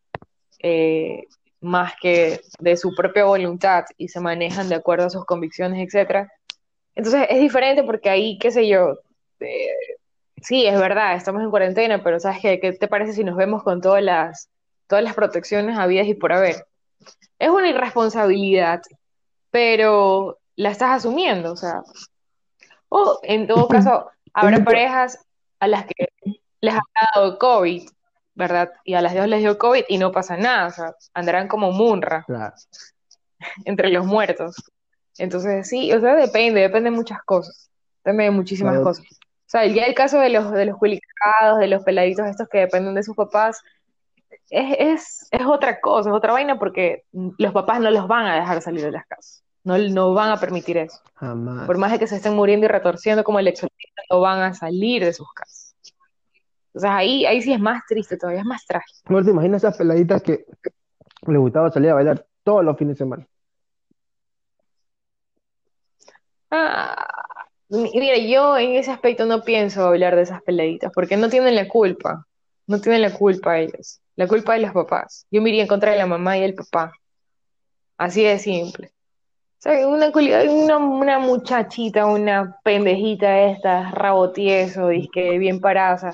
eh, 0.59 1.25
más 1.59 1.93
que 2.01 2.41
de 2.59 2.77
su 2.77 2.95
propia 2.95 3.25
voluntad 3.25 3.85
y 3.97 4.07
se 4.07 4.19
manejan 4.19 4.69
de 4.69 4.75
acuerdo 4.75 5.05
a 5.05 5.09
sus 5.11 5.25
convicciones, 5.25 5.85
etcétera. 5.85 6.31
Entonces 6.95 7.27
es 7.29 7.39
diferente 7.39 7.83
porque 7.83 8.09
ahí, 8.09 8.39
qué 8.39 8.51
sé 8.51 8.67
yo, 8.67 8.97
sí, 10.41 10.65
es 10.65 10.79
verdad, 10.79 11.15
estamos 11.15 11.43
en 11.43 11.51
cuarentena, 11.51 12.03
pero 12.03 12.19
¿sabes 12.19 12.39
qué? 12.41 12.59
¿Qué 12.59 12.73
te 12.73 12.87
parece 12.87 13.13
si 13.13 13.23
nos 13.23 13.35
vemos 13.35 13.63
con 13.63 13.81
todas 13.81 14.03
las, 14.03 14.49
todas 14.91 15.05
las 15.05 15.15
protecciones 15.15 15.77
habidas 15.77 16.05
y 16.05 16.15
por 16.15 16.33
haber? 16.33 16.67
Es 17.39 17.49
una 17.49 17.69
irresponsabilidad, 17.69 18.81
pero 19.49 20.37
la 20.57 20.69
estás 20.69 20.97
asumiendo, 20.97 21.53
o 21.53 21.55
sea, 21.55 21.81
o 22.89 23.19
en 23.23 23.47
todo 23.47 23.67
caso, 23.69 24.11
habrá 24.33 24.61
parejas 24.65 25.17
a 25.61 25.67
las 25.67 25.85
que 25.85 26.09
les 26.59 26.75
ha 26.75 26.81
dado 27.15 27.39
COVID, 27.39 27.89
¿verdad? 28.35 28.73
Y 28.83 28.95
a 28.95 29.01
las 29.01 29.15
dos 29.15 29.27
les 29.27 29.39
dio 29.39 29.57
COVID 29.57 29.85
y 29.87 29.97
no 29.97 30.11
pasa 30.11 30.35
nada, 30.35 30.67
o 30.67 30.71
sea, 30.71 30.95
andarán 31.13 31.47
como 31.47 31.71
Munra 31.71 32.25
claro, 32.27 32.53
entre 33.65 33.89
los 33.91 34.05
muertos. 34.05 34.55
Entonces, 35.17 35.69
sí, 35.69 35.93
o 35.93 36.01
sea, 36.01 36.15
depende, 36.15 36.59
depende 36.59 36.89
de 36.89 36.95
muchas 36.97 37.23
cosas, 37.23 37.69
depende 38.03 38.25
de 38.25 38.31
muchísimas 38.31 38.73
vaya, 38.73 38.83
cosas. 38.83 39.05
O 39.09 39.51
sea, 39.51 39.65
ya 39.67 39.85
el 39.85 39.95
caso 39.95 40.19
de 40.19 40.29
los, 40.29 40.51
de 40.51 40.65
los 40.65 40.77
culicados, 40.77 41.59
de 41.59 41.67
los 41.67 41.81
peladitos 41.83 42.27
estos 42.27 42.49
que 42.49 42.59
dependen 42.59 42.93
de 42.93 43.03
sus 43.03 43.15
papás, 43.15 43.61
es, 44.51 44.75
es, 44.79 45.27
es 45.31 45.45
otra 45.47 45.79
cosa, 45.81 46.09
es 46.09 46.15
otra 46.15 46.33
vaina 46.33 46.59
porque 46.59 47.03
los 47.11 47.53
papás 47.53 47.79
no 47.79 47.89
los 47.89 48.07
van 48.07 48.27
a 48.27 48.35
dejar 48.35 48.61
salir 48.61 48.83
de 48.83 48.91
las 48.91 49.05
casas, 49.07 49.43
no, 49.63 49.77
no 49.77 50.13
van 50.13 50.29
a 50.31 50.39
permitir 50.39 50.77
eso. 50.77 50.99
Por 51.03 51.27
jamás. 51.27 51.77
más 51.77 51.91
de 51.93 51.99
que 51.99 52.07
se 52.07 52.17
estén 52.17 52.35
muriendo 52.35 52.65
y 52.65 52.69
retorciendo 52.69 53.23
como 53.23 53.39
el 53.39 53.47
exorcista, 53.47 54.01
no 54.09 54.19
van 54.19 54.41
a 54.41 54.53
salir 54.53 55.03
de 55.03 55.13
sus 55.13 55.31
casas. 55.33 55.75
Entonces 56.73 56.89
ahí, 56.91 57.25
ahí 57.25 57.41
sí 57.41 57.51
es 57.53 57.59
más 57.59 57.81
triste, 57.87 58.17
todavía 58.17 58.41
es 58.41 58.45
más 58.45 58.65
trágico. 58.65 58.99
¿No 59.09 59.23
te 59.23 59.31
imaginas 59.31 59.63
esas 59.63 59.77
peladitas 59.77 60.21
que 60.21 60.45
les 61.27 61.37
gustaba 61.39 61.71
salir 61.71 61.89
a 61.91 61.95
bailar 61.95 62.25
todos 62.43 62.63
los 62.63 62.77
fines 62.77 62.95
de 62.95 63.03
semana? 63.05 63.27
Ah, 66.49 67.07
mi- 67.69 67.91
mira, 67.93 68.17
yo 68.17 68.57
en 68.57 68.71
ese 68.75 68.91
aspecto 68.91 69.25
no 69.25 69.43
pienso 69.43 69.85
hablar 69.85 70.15
de 70.15 70.23
esas 70.23 70.41
peladitas, 70.43 70.91
porque 70.93 71.17
no 71.17 71.29
tienen 71.29 71.55
la 71.55 71.67
culpa, 71.67 72.25
no 72.67 72.81
tienen 72.81 73.01
la 73.01 73.13
culpa 73.13 73.57
ellos, 73.59 74.00
la 74.15 74.27
culpa 74.27 74.53
de 74.53 74.59
los 74.59 74.73
papás. 74.73 75.25
Yo 75.31 75.41
me 75.41 75.49
iría 75.49 75.63
en 75.63 75.67
contra 75.67 75.91
de 75.91 75.97
la 75.97 76.05
mamá 76.05 76.37
y 76.37 76.43
el 76.43 76.55
papá, 76.55 76.93
así 77.97 78.23
de 78.23 78.39
simple. 78.39 78.91
O 79.59 79.61
sea, 79.61 79.87
una, 79.87 80.09
una, 80.09 80.77
una 80.77 81.19
muchachita, 81.19 82.07
una 82.07 82.57
pendejita 82.63 83.41
esta, 83.41 83.91
rabo 83.91 84.31
tieso, 84.31 84.89
que 85.13 85.37
bien 85.37 85.59
sea, 85.61 86.11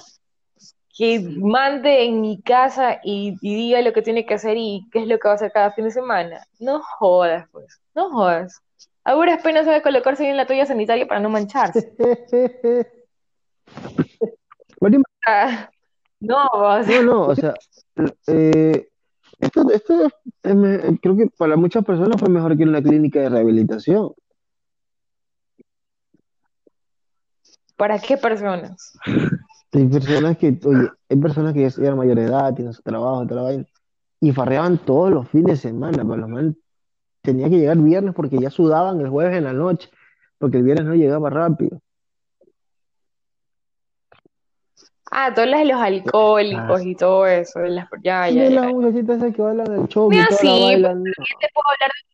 que 0.97 1.19
mande 1.21 2.03
en 2.03 2.19
mi 2.19 2.41
casa 2.41 2.99
y, 3.03 3.37
y 3.41 3.55
diga 3.55 3.81
lo 3.81 3.93
que 3.93 4.01
tiene 4.01 4.25
que 4.25 4.33
hacer 4.33 4.57
y 4.57 4.85
qué 4.91 4.99
es 4.99 5.07
lo 5.07 5.17
que 5.17 5.27
va 5.27 5.33
a 5.33 5.35
hacer 5.35 5.51
cada 5.51 5.71
fin 5.71 5.85
de 5.85 5.91
semana. 5.91 6.45
No 6.59 6.81
jodas, 6.81 7.47
pues, 7.51 7.79
no 7.95 8.09
jodas. 8.09 8.61
A 9.03 9.13
duras 9.13 9.41
penas 9.41 9.65
sabe 9.65 9.81
colocarse 9.81 10.23
bien 10.23 10.35
la 10.35 10.45
toalla 10.45 10.65
sanitaria 10.65 11.07
para 11.07 11.21
no 11.21 11.29
mancharse. 11.29 11.93
Ah, 15.25 15.69
no, 16.19 16.45
o 16.53 16.83
No, 16.83 17.03
no, 17.03 17.27
o 17.27 17.35
sea, 17.35 17.53
eh, 18.27 18.89
esto, 19.39 19.69
esto 19.71 20.09
es 20.43 20.55
me- 20.55 20.99
creo 20.99 21.17
que 21.17 21.27
para 21.37 21.55
muchas 21.55 21.83
personas 21.85 22.19
fue 22.19 22.29
mejor 22.29 22.57
que 22.57 22.63
una 22.63 22.81
clínica 22.81 23.19
de 23.19 23.29
rehabilitación. 23.29 24.11
¿para 27.77 27.99
qué 27.99 28.17
personas? 28.17 28.97
Hay 29.71 29.85
personas 29.87 30.37
que, 30.37 30.59
oye, 30.65 30.89
hay 31.09 31.17
personas 31.17 31.53
que 31.53 31.69
ya 31.69 31.83
eran 31.83 31.97
mayor 31.97 32.15
de 32.15 32.23
edad, 32.25 32.53
tienen 32.55 32.73
su 32.73 32.81
trabajo, 32.81 33.25
toda 33.27 33.41
la 33.41 33.47
vaina, 33.49 33.65
y 34.19 34.31
farreaban 34.31 34.79
todos 34.79 35.11
los 35.11 35.29
fines 35.29 35.61
de 35.61 35.69
semana, 35.69 35.97
pero 35.97 36.17
los 36.17 36.29
man 36.29 36.57
tenía 37.21 37.49
que 37.49 37.59
llegar 37.59 37.77
viernes 37.77 38.15
porque 38.15 38.39
ya 38.39 38.49
sudaban 38.49 38.99
el 39.01 39.09
jueves 39.09 39.37
en 39.37 39.43
la 39.43 39.53
noche, 39.53 39.89
porque 40.39 40.57
el 40.57 40.63
viernes 40.63 40.87
no 40.87 40.95
llegaba 40.95 41.29
rápido. 41.29 41.79
Ah, 45.11 45.33
todas 45.33 45.49
las 45.49 45.59
de 45.61 45.65
los 45.65 45.77
Ah, 45.79 45.85
alcohólicos 45.85 46.81
y 46.83 46.95
todo 46.95 47.25
eso. 47.27 47.59
de 47.59 47.69
las- 47.69 47.87
ya, 48.01 48.29
ya, 48.29 48.43
de 48.43 48.49
ya. 48.49 48.55
las 48.61 48.65
muchachitas 48.73 49.17
esas 49.17 49.35
que 49.35 49.41
bailan 49.41 49.71
el 49.73 49.87
choque 49.87 50.15
y 50.15 50.17
Mira, 50.17 50.27
toda 50.29 50.43
la 50.43 50.51
sí, 50.51 50.59
pues, 50.59 50.61
bailan, 50.63 51.03
te 51.03 51.47
puedo 51.53 51.69
hablar 51.71 51.91
de 51.91 52.07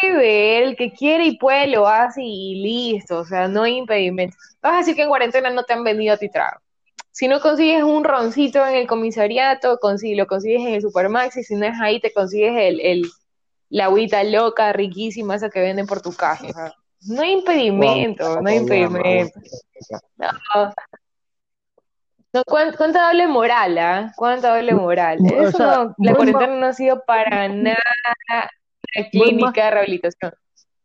que 0.00 0.12
ver, 0.16 0.62
el 0.64 0.76
que 0.76 0.92
quiere 0.92 1.26
y 1.26 1.36
puede 1.38 1.66
lo 1.68 1.86
hace 1.86 2.22
y 2.24 2.62
listo, 2.62 3.18
o 3.18 3.24
sea, 3.24 3.46
no 3.48 3.62
hay 3.62 3.76
impedimento. 3.76 4.36
Vas 4.60 4.74
a 4.74 4.78
decir 4.78 4.96
que 4.96 5.02
en 5.02 5.08
cuarentena 5.08 5.50
no 5.50 5.64
te 5.64 5.72
han 5.74 5.84
vendido 5.84 6.14
a 6.14 6.16
ti 6.16 6.28
trago. 6.28 6.60
Si 7.10 7.28
no 7.28 7.40
consigues 7.40 7.82
un 7.82 8.04
roncito 8.04 8.66
en 8.66 8.74
el 8.74 8.86
comisariato, 8.86 9.78
consigue, 9.78 10.16
lo 10.16 10.26
consigues 10.26 10.62
en 10.62 10.74
el 10.74 10.82
Supermaxi, 10.82 11.42
si 11.44 11.54
no 11.54 11.66
es 11.66 11.78
ahí, 11.80 12.00
te 12.00 12.12
consigues 12.12 12.52
el, 12.56 12.80
el, 12.80 13.10
la 13.68 13.84
agüita 13.84 14.24
loca, 14.24 14.72
riquísima, 14.72 15.34
esa 15.36 15.50
que 15.50 15.60
venden 15.60 15.86
por 15.86 16.00
tu 16.00 16.12
casa. 16.14 16.46
o 16.48 16.52
sea, 16.52 16.72
no 17.08 17.22
hay 17.22 17.32
impedimento, 17.32 18.40
no 18.40 18.48
hay 18.48 18.56
impedimento. 18.56 19.38
No, 20.16 20.28
no, 22.32 22.42
cuán- 22.44 22.74
cuánta 22.76 23.06
doble 23.08 23.26
moral, 23.26 23.78
¿ah? 23.78 24.12
Cuánta 24.16 24.54
doble 24.56 24.74
moral. 24.74 25.18
O 25.20 25.42
Eso 25.42 25.58
sea, 25.58 25.66
no, 25.84 25.94
la 25.98 26.14
cuarentena 26.14 26.56
no 26.56 26.66
ha 26.66 26.72
sido 26.72 27.02
para 27.04 27.48
nada 27.48 27.76
una 28.96 29.08
clínica 29.10 29.64
de 29.66 29.70
rehabilitación. 29.70 30.32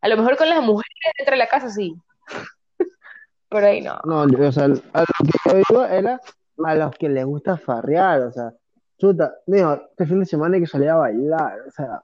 A 0.01 0.07
lo 0.07 0.17
mejor 0.17 0.37
con 0.37 0.49
las 0.49 0.61
mujeres 0.61 1.13
dentro 1.17 1.33
de 1.33 1.37
la 1.39 1.47
casa 1.47 1.69
sí, 1.69 1.95
pero 3.49 3.67
ahí 3.67 3.81
no. 3.81 3.99
no, 4.05 4.21
o 4.47 4.51
sea, 4.51 4.65
a 4.65 4.67
lo 4.67 4.75
que 4.75 5.53
yo 5.53 5.61
iba 5.69 5.89
era 5.95 6.21
a 6.65 6.75
los 6.75 6.95
que 6.95 7.09
les 7.09 7.25
gusta 7.25 7.57
farrear, 7.57 8.21
o 8.21 8.31
sea, 8.31 8.51
chuta, 8.99 9.33
mijo, 9.45 9.73
este 9.91 10.05
fin 10.05 10.19
de 10.19 10.25
semana 10.25 10.55
hay 10.55 10.61
que 10.61 10.67
salir 10.67 10.89
a 10.89 10.95
bailar, 10.95 11.57
o 11.67 11.71
sea, 11.71 12.01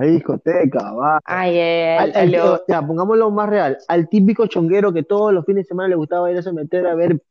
Hay 0.00 0.12
discoteca, 0.12 0.92
va. 0.92 1.20
Ay, 1.24 1.58
eh, 1.58 1.96
Al- 1.98 2.10
al- 2.10 2.16
al- 2.16 2.34
a 2.34 2.44
lo- 2.44 2.64
ya, 2.66 2.80
pongámoslo 2.80 3.30
más 3.30 3.48
real. 3.50 3.76
Al 3.88 4.08
típico 4.08 4.46
chonguero 4.46 4.92
que 4.92 5.02
todos 5.02 5.32
los 5.32 5.44
fines 5.44 5.64
de 5.64 5.68
semana 5.68 5.90
le 5.90 5.96
gustaba 5.96 6.30
ir 6.30 6.38
a 6.38 6.52
meter 6.52 6.86
a 6.86 6.94
ver 6.94 7.22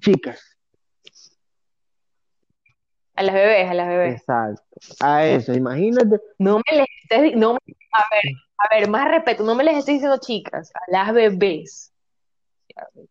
chicas. 0.00 0.40
a 3.14 3.22
las 3.24 3.34
bebés, 3.34 3.70
a 3.70 3.74
las 3.74 3.88
bebés. 3.88 4.20
Exacto. 4.20 4.62
A 5.00 5.26
eso, 5.26 5.52
imagínate. 5.52 6.18
No 6.38 6.56
me 6.70 6.76
les 6.78 6.86
estés, 7.02 7.36
no, 7.36 7.50
a 7.52 8.04
ver, 8.10 8.34
a 8.58 8.74
ver, 8.74 8.88
más 8.88 9.08
respeto, 9.08 9.44
no 9.44 9.54
me 9.54 9.64
les 9.64 9.76
estoy 9.76 9.94
diciendo 9.94 10.18
chicas, 10.20 10.72
a 10.74 10.90
las 10.90 11.12
bebés. 11.12 11.92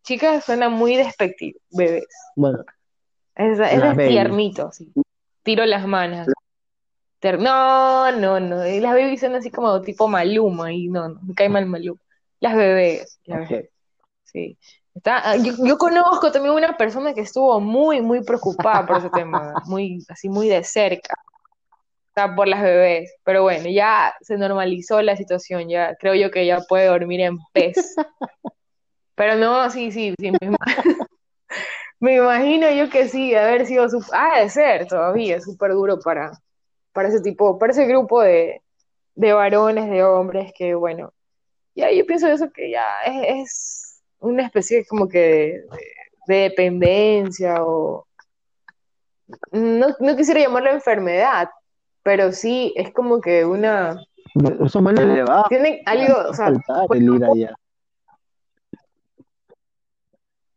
Chicas 0.02 0.44
suena 0.44 0.68
muy 0.68 0.96
despectivo, 0.96 1.60
bebés. 1.70 2.08
Bueno, 2.34 2.64
es 3.36 3.58
babies. 3.58 4.08
tiernito, 4.08 4.66
así. 4.68 4.92
Tiro 5.44 5.64
las 5.66 5.86
manos. 5.86 6.26
No, 7.22 8.10
no, 8.12 8.40
no. 8.40 8.66
y 8.66 8.80
Las 8.80 8.92
babies 8.94 9.20
son 9.20 9.34
así 9.36 9.50
como 9.50 9.80
tipo 9.82 10.08
Maluma 10.08 10.72
y 10.72 10.88
no, 10.88 11.08
no, 11.08 11.20
me 11.22 11.34
cae 11.34 11.48
mal 11.48 11.66
Maluma. 11.66 12.00
Las 12.40 12.56
bebés, 12.56 13.20
las 13.24 13.42
ok. 13.42 13.50
bebés, 13.50 13.70
sí. 14.24 14.58
Está, 14.94 15.30
ah, 15.30 15.36
yo, 15.36 15.52
yo 15.64 15.78
conozco 15.78 16.32
también 16.32 16.54
una 16.54 16.76
persona 16.76 17.14
que 17.14 17.20
estuvo 17.22 17.58
muy, 17.60 18.02
muy 18.02 18.22
preocupada 18.24 18.84
por 18.86 18.96
ese 18.96 19.08
tema, 19.10 19.54
muy, 19.66 20.04
así 20.08 20.28
muy 20.28 20.48
de 20.48 20.64
cerca, 20.64 21.14
sea, 22.14 22.34
por 22.34 22.48
las 22.48 22.62
bebés. 22.62 23.14
Pero 23.24 23.42
bueno, 23.42 23.68
ya 23.70 24.12
se 24.20 24.36
normalizó 24.36 25.00
la 25.00 25.16
situación, 25.16 25.68
ya 25.68 25.94
creo 25.96 26.14
yo 26.14 26.30
que 26.30 26.44
ya 26.44 26.60
puede 26.68 26.86
dormir 26.86 27.20
en 27.20 27.38
pez. 27.52 27.94
Pero 29.14 29.36
no, 29.36 29.70
sí, 29.70 29.92
sí, 29.92 30.14
sí, 30.18 30.30
me, 30.32 30.38
ima- 30.40 30.56
me 32.00 32.16
imagino 32.16 32.70
yo 32.70 32.90
que 32.90 33.08
sí, 33.08 33.34
haber 33.34 33.66
sido, 33.66 33.88
su- 33.88 34.04
ah, 34.12 34.40
de 34.40 34.48
ser 34.50 34.86
todavía, 34.88 35.40
súper 35.40 35.72
duro 35.72 36.00
para, 36.00 36.32
para 36.92 37.08
ese 37.08 37.20
tipo, 37.20 37.58
para 37.58 37.72
ese 37.72 37.86
grupo 37.86 38.22
de, 38.22 38.62
de 39.14 39.32
varones, 39.32 39.90
de 39.90 40.02
hombres, 40.04 40.52
que 40.56 40.74
bueno, 40.74 41.12
ya 41.74 41.90
yo 41.90 42.04
pienso 42.06 42.28
eso 42.28 42.50
que 42.52 42.70
ya 42.70 42.84
es, 43.06 43.24
es 43.28 44.02
una 44.20 44.44
especie 44.44 44.84
como 44.86 45.08
que 45.08 45.18
de, 45.18 45.64
de 46.28 46.36
dependencia 46.42 47.64
o 47.64 48.06
no, 49.50 49.88
no 50.00 50.16
quisiera 50.16 50.40
llamarlo 50.40 50.70
enfermedad, 50.70 51.48
pero 52.02 52.32
sí 52.32 52.72
es 52.76 52.92
como 52.92 53.20
que 53.20 53.44
una, 53.44 54.02
Eso 54.64 54.80
más 54.82 54.98
elevado. 54.98 55.44
tienen 55.48 55.80
algo, 55.86 56.30
o 56.30 56.34
sea, 56.34 56.46
allá. 56.48 57.54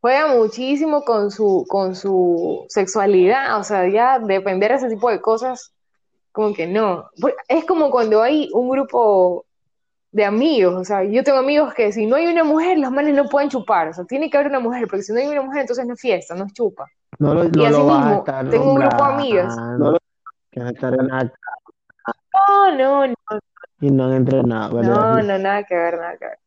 juega 0.01 0.27
muchísimo 0.35 1.03
con 1.03 1.31
su, 1.31 1.65
con 1.67 1.95
su 1.95 2.65
sexualidad, 2.69 3.59
o 3.59 3.63
sea, 3.63 3.87
ya 3.89 4.19
depender 4.19 4.71
de 4.71 4.77
ese 4.77 4.89
tipo 4.89 5.09
de 5.09 5.21
cosas, 5.21 5.73
como 6.35 6.53
que 6.53 6.67
no. 6.67 7.09
Es 7.47 7.65
como 7.65 7.89
cuando 7.89 8.21
hay 8.21 8.49
un 8.53 8.69
grupo 8.69 9.45
de 10.11 10.25
amigos, 10.25 10.75
o 10.75 10.83
sea, 10.83 11.03
yo 11.03 11.23
tengo 11.23 11.39
amigos 11.39 11.73
que 11.73 11.91
si 11.91 12.05
no 12.05 12.15
hay 12.17 12.27
una 12.27 12.43
mujer, 12.43 12.77
los 12.77 12.91
males 12.91 13.15
no 13.15 13.25
pueden 13.25 13.49
chupar, 13.49 13.87
o 13.89 13.93
sea, 13.93 14.05
tiene 14.05 14.29
que 14.29 14.37
haber 14.37 14.49
una 14.49 14.59
mujer, 14.59 14.87
porque 14.87 15.03
si 15.03 15.11
no 15.11 15.19
hay 15.19 15.27
una 15.27 15.41
mujer, 15.41 15.61
entonces 15.61 15.85
no 15.85 15.93
es 15.93 15.99
fiesta, 15.99 16.35
no 16.35 16.45
es 16.45 16.53
chupa. 16.53 16.85
No 17.19 17.33
lo, 17.33 17.43
no 17.45 17.61
Y 17.61 17.65
así 17.65 17.77
lo 17.77 17.85
vas 17.85 17.97
a 17.97 18.05
mismo, 18.05 18.19
estar 18.19 18.49
tengo 18.49 18.65
un 18.65 18.75
grupo 18.75 19.07
de 19.17 19.99
que 20.51 20.59
no 20.61 20.69
estar 20.69 20.93
en 20.93 21.11
acá 21.11 21.33
No, 22.33 22.77
no, 22.77 23.07
no, 23.07 23.15
y 23.81 23.91
no 23.91 24.05
han 24.05 24.13
entrenado, 24.13 24.77
¿verdad? 24.77 24.95
no, 24.95 25.21
no, 25.23 25.37
nada 25.37 25.63
que 25.63 25.75
ver, 25.75 25.97
nada 25.97 26.17
que 26.17 26.25
ver. 26.25 26.39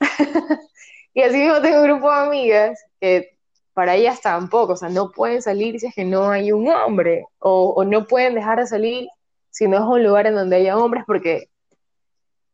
Y 1.14 1.22
así 1.22 1.38
mismo 1.38 1.62
tengo 1.62 1.78
un 1.78 1.84
grupo 1.84 2.10
de 2.10 2.18
amigas 2.18 2.84
que 3.00 3.35
para 3.76 3.94
ellas 3.94 4.22
tampoco, 4.22 4.72
o 4.72 4.76
sea, 4.76 4.88
no 4.88 5.10
pueden 5.10 5.42
salir 5.42 5.78
si 5.78 5.88
es 5.88 5.94
que 5.94 6.06
no 6.06 6.30
hay 6.30 6.50
un 6.50 6.66
hombre, 6.66 7.26
o, 7.40 7.84
no 7.84 8.06
pueden 8.06 8.34
dejar 8.34 8.58
de 8.58 8.66
salir 8.66 9.06
si 9.50 9.68
no 9.68 9.76
es 9.76 9.82
un 9.82 10.02
lugar 10.02 10.26
en 10.26 10.34
donde 10.34 10.56
haya 10.56 10.78
hombres, 10.78 11.04
porque 11.06 11.50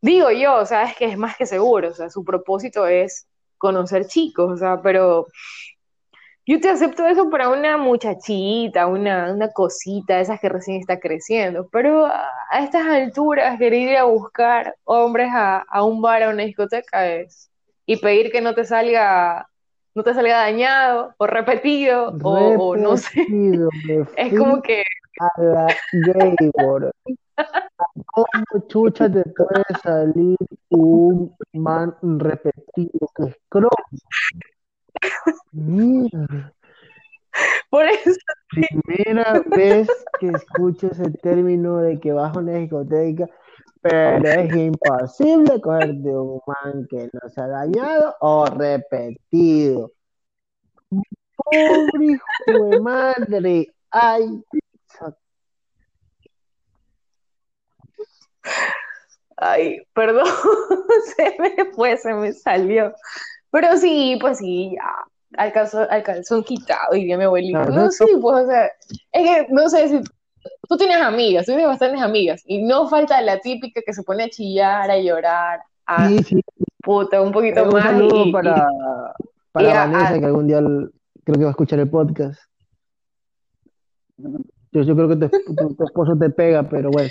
digo 0.00 0.32
yo, 0.32 0.56
o 0.56 0.66
sea, 0.66 0.82
es 0.82 0.96
que 0.96 1.04
es 1.04 1.16
más 1.16 1.36
que 1.36 1.46
seguro, 1.46 1.90
o 1.90 1.94
sea, 1.94 2.10
su 2.10 2.24
propósito 2.24 2.88
es 2.88 3.28
conocer 3.56 4.08
chicos, 4.08 4.50
o 4.50 4.56
sea, 4.56 4.82
pero 4.82 5.28
yo 6.44 6.58
te 6.60 6.68
acepto 6.68 7.06
eso 7.06 7.30
para 7.30 7.50
una 7.50 7.76
muchachita, 7.76 8.88
una, 8.88 9.32
una 9.32 9.52
cosita, 9.52 10.18
esas 10.18 10.40
que 10.40 10.48
recién 10.48 10.80
está 10.80 10.98
creciendo, 10.98 11.68
pero 11.70 12.04
a, 12.04 12.28
a 12.50 12.64
estas 12.64 12.84
alturas 12.84 13.58
querer 13.60 13.80
ir 13.80 13.96
a 13.96 14.04
buscar 14.04 14.74
hombres 14.82 15.28
a, 15.32 15.58
a 15.68 15.84
un 15.84 16.02
bar, 16.02 16.24
a 16.24 16.30
una 16.30 16.42
discoteca 16.42 17.06
es 17.06 17.48
y 17.86 17.98
pedir 17.98 18.32
que 18.32 18.40
no 18.40 18.54
te 18.54 18.64
salga, 18.64 19.48
no 19.94 20.02
te 20.02 20.14
salga 20.14 20.38
dañado 20.38 21.14
o 21.18 21.26
repetido 21.26 22.16
o, 22.22 22.70
o 22.70 22.76
no 22.76 22.96
sé, 22.96 23.26
es 24.16 24.38
como 24.38 24.62
que 24.62 24.84
a 25.20 25.42
la 25.42 25.66
Gaybor. 25.92 26.92
¿Cómo 28.06 28.66
chucha 28.68 29.10
te 29.10 29.22
puede 29.24 29.64
salir 29.82 30.36
un 30.70 31.34
man 31.52 31.94
repetido 32.02 33.08
que 33.16 33.24
es? 33.24 33.36
Mierda. 35.52 36.52
por 37.70 37.84
eso 37.86 38.10
Primera 38.50 39.42
vez 39.46 39.88
que 40.20 40.28
escucho 40.28 40.88
ese 40.88 41.10
término 41.22 41.78
de 41.78 41.98
que 41.98 42.12
vas 42.12 42.36
a 42.36 42.40
una 42.40 42.52
discoteca, 42.52 43.28
pero 43.82 44.28
es 44.28 44.54
imposible 44.54 45.60
cogerte 45.60 46.08
un 46.10 46.40
man 46.46 46.86
que 46.88 47.10
no 47.12 47.28
se 47.28 47.40
ha 47.40 47.48
dañado 47.48 48.14
o 48.20 48.46
repetido. 48.46 49.90
Pobre 51.36 52.04
hijo 52.06 52.64
de 52.64 52.80
madre. 52.80 53.74
Ay, 53.90 54.42
Ay, 59.36 59.78
perdón, 59.94 60.26
se 61.16 61.36
me 61.38 61.64
fue, 61.72 61.96
se 61.96 62.12
me 62.14 62.32
salió. 62.32 62.94
Pero 63.50 63.76
sí, 63.76 64.16
pues 64.20 64.38
sí, 64.38 64.74
ya, 64.76 64.94
al 65.36 65.52
calzón, 65.52 65.86
al 65.90 66.02
calzón 66.02 66.44
quitado, 66.44 66.92
diría 66.92 67.18
mi 67.18 67.24
abuelita. 67.24 67.58
Claro, 67.64 67.74
No, 67.74 67.84
no- 67.84 67.90
sí, 67.90 68.04
pues, 68.20 68.44
o 68.44 68.46
sea, 68.46 68.66
es 69.12 69.46
que 69.46 69.46
no 69.50 69.68
sé 69.68 69.88
si 69.88 70.00
tú 70.68 70.76
tienes 70.76 70.96
amigas, 71.00 71.44
tú 71.46 71.52
tienes 71.52 71.66
bastantes 71.68 72.00
amigas, 72.02 72.42
y 72.46 72.62
no 72.62 72.88
falta 72.88 73.20
la 73.22 73.38
típica 73.40 73.80
que 73.84 73.92
se 73.92 74.02
pone 74.02 74.24
a 74.24 74.28
chillar, 74.30 74.90
a 74.90 74.98
llorar, 74.98 75.60
a 75.86 76.08
sí, 76.08 76.22
sí. 76.22 76.40
puta, 76.82 77.20
un 77.20 77.32
poquito 77.32 77.64
Un 77.64 77.70
más. 77.72 77.84
saludo 77.84 78.24
y- 78.24 78.28
y- 78.28 78.32
para, 78.32 78.66
para 79.52 79.68
y 79.68 79.72
Vanessa, 79.72 80.14
a- 80.14 80.18
que 80.18 80.26
algún 80.26 80.46
día 80.46 80.60
creo 80.60 81.36
que 81.38 81.42
va 81.44 81.48
a 81.48 81.50
escuchar 81.50 81.78
el 81.78 81.90
podcast. 81.90 82.40
Yo, 84.16 84.82
yo 84.82 84.94
creo 84.94 85.08
que 85.08 85.16
tu, 85.16 85.28
tu- 85.54 85.74
tu 85.74 85.84
esposo 85.84 86.16
te 86.16 86.30
pega, 86.30 86.68
pero 86.68 86.90
bueno, 86.90 87.10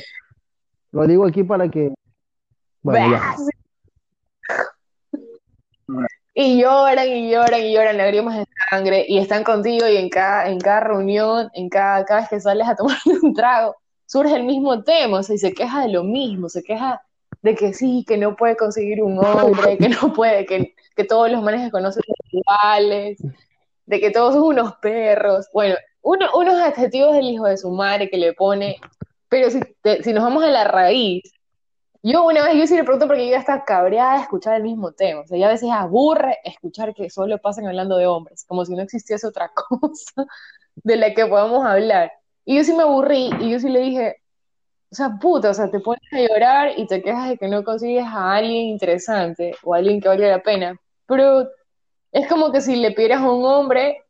lo 0.92 1.08
digo 1.08 1.26
aquí 1.26 1.44
para 1.44 1.70
que, 1.70 1.94
bueno, 2.82 3.12
ya. 3.12 3.36
Y 6.34 6.62
lloran 6.62 7.08
y 7.10 7.30
lloran 7.30 7.62
y 7.62 7.74
lloran, 7.74 7.98
lágrimas 7.98 8.38
de 8.38 8.46
sangre, 8.70 9.06
y 9.08 9.18
están 9.18 9.44
contigo 9.44 9.88
y 9.88 9.98
en 9.98 10.10
cada, 10.10 10.48
en 10.50 10.60
cada 10.60 10.80
reunión, 10.80 11.50
en 11.54 11.68
cada, 11.70 12.06
cada 12.06 12.22
vez 12.22 12.30
que 12.30 12.40
sales 12.40 12.68
a 12.68 12.76
tomar 12.76 12.98
un 13.24 13.34
trago, 13.34 13.76
surge 14.06 14.36
el 14.36 14.44
mismo 14.44 14.82
tema, 14.84 15.20
o 15.20 15.24
sea, 15.24 15.36
y 15.36 15.40
se 15.40 15.54
queja 15.54 15.82
de 15.82 15.90
lo 15.90 16.04
mismo, 16.04 16.48
se 16.48 16.64
queja 16.64 17.02
de 17.42 17.56
que 17.56 17.74
sí, 17.74 18.06
que 18.08 18.18
no 18.18 18.36
puede 18.36 18.56
conseguir 18.56 19.04
un 19.04 19.20
hombre, 19.20 19.78
que 19.78 19.90
no 19.90 20.14
puede, 20.14 20.46
que, 20.46 20.74
que 20.96 21.04
todos 21.04 21.30
los 21.32 21.42
manes 21.44 21.64
que 21.66 21.72
conoce 21.72 22.00
son 22.06 22.16
iguales, 22.40 23.18
de 23.86 24.00
que 24.00 24.12
todos 24.12 24.34
son 24.36 24.44
unos 24.44 24.76
perros, 24.78 25.48
bueno, 25.54 25.76
uno, 26.02 26.28
unos 26.36 26.56
adjetivos 26.62 27.14
del 27.14 27.26
hijo 27.30 27.46
de 27.46 27.58
su 27.58 27.72
madre 27.72 28.10
que 28.10 28.18
le 28.18 28.34
pone, 28.34 28.78
pero 29.30 29.50
si, 29.50 29.60
te- 29.82 30.02
si 30.04 30.14
nos 30.14 30.24
vamos 30.24 30.44
a 30.44 30.48
la 30.50 30.64
raíz, 30.64 31.24
yo 32.04 32.26
una 32.26 32.44
vez, 32.46 32.56
yo 32.56 32.68
sí 32.68 32.76
le 32.76 32.84
pregunto 32.84 33.08
porque 33.08 33.26
yo 33.26 33.32
ya 33.32 33.40
estaba 33.40 33.64
cabreada 33.66 34.16
de 34.16 34.22
escuchar 34.22 34.56
el 34.56 34.64
mismo 34.64 34.92
tema. 34.92 35.22
O 35.22 35.28
sea, 35.28 35.38
ya 35.38 35.48
a 35.48 35.52
veces 35.52 35.70
aburre 35.72 36.40
escuchar 36.44 36.94
que 36.96 37.10
solo 37.10 37.38
pasan 37.40 37.68
hablando 37.68 37.98
de 37.98 38.08
hombres, 38.08 38.46
como 38.48 38.66
si 38.66 38.76
no 38.76 38.82
existiese 38.82 39.28
otra 39.28 39.52
cosa 39.70 40.26
de 40.76 40.96
la 40.98 41.14
que 41.14 41.26
podamos 41.26 41.66
hablar. 41.66 42.12
Y 42.46 42.58
yo 42.58 42.64
sí 42.64 42.74
me 42.74 42.84
aburrí 42.84 43.30
y 43.40 43.52
yo 43.52 43.60
sí 43.60 43.70
le 43.70 43.82
dije, 43.82 44.16
o 44.92 44.96
sea, 44.96 45.18
puta, 45.22 45.52
o 45.52 45.54
sea, 45.54 45.70
te 45.70 45.80
pones 45.80 46.02
a 46.12 46.20
llorar 46.20 46.72
y 46.78 46.88
te 46.88 47.02
quejas 47.02 47.30
de 47.30 47.38
que 47.38 47.48
no 47.48 47.64
consigues 47.64 48.06
a 48.06 48.36
alguien 48.36 48.68
interesante 48.68 49.56
o 49.64 49.74
a 49.74 49.78
alguien 49.78 50.02
que 50.02 50.08
valga 50.10 50.28
la 50.28 50.44
pena. 50.44 50.78
Pero 51.08 51.48
es 52.12 52.28
como 52.28 52.52
que 52.52 52.62
si 52.62 52.76
le 52.76 52.92
pidieras 52.92 53.22
a 53.22 53.32
un 53.32 53.46
hombre 53.46 54.04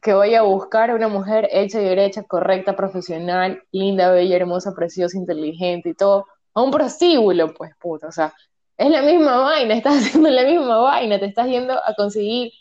que 0.00 0.12
vaya 0.14 0.40
a 0.40 0.42
buscar 0.42 0.90
a 0.90 0.94
una 0.94 1.08
mujer 1.08 1.48
hecha 1.52 1.80
y 1.80 1.84
derecha, 1.84 2.24
correcta, 2.24 2.76
profesional, 2.76 3.62
linda, 3.72 4.10
bella, 4.10 4.36
hermosa, 4.36 4.74
preciosa, 4.74 5.16
inteligente 5.16 5.90
y 5.90 5.94
todo, 5.94 6.26
a 6.54 6.62
un 6.62 6.70
prostíbulo, 6.70 7.54
pues 7.54 7.72
puta, 7.78 8.08
o 8.08 8.12
sea, 8.12 8.32
es 8.76 8.90
la 8.90 9.02
misma 9.02 9.38
vaina, 9.38 9.74
estás 9.74 9.98
haciendo 9.98 10.30
la 10.30 10.44
misma 10.44 10.78
vaina, 10.78 11.18
te 11.18 11.26
estás 11.26 11.46
yendo 11.46 11.74
a 11.74 11.94
conseguir 11.96 12.52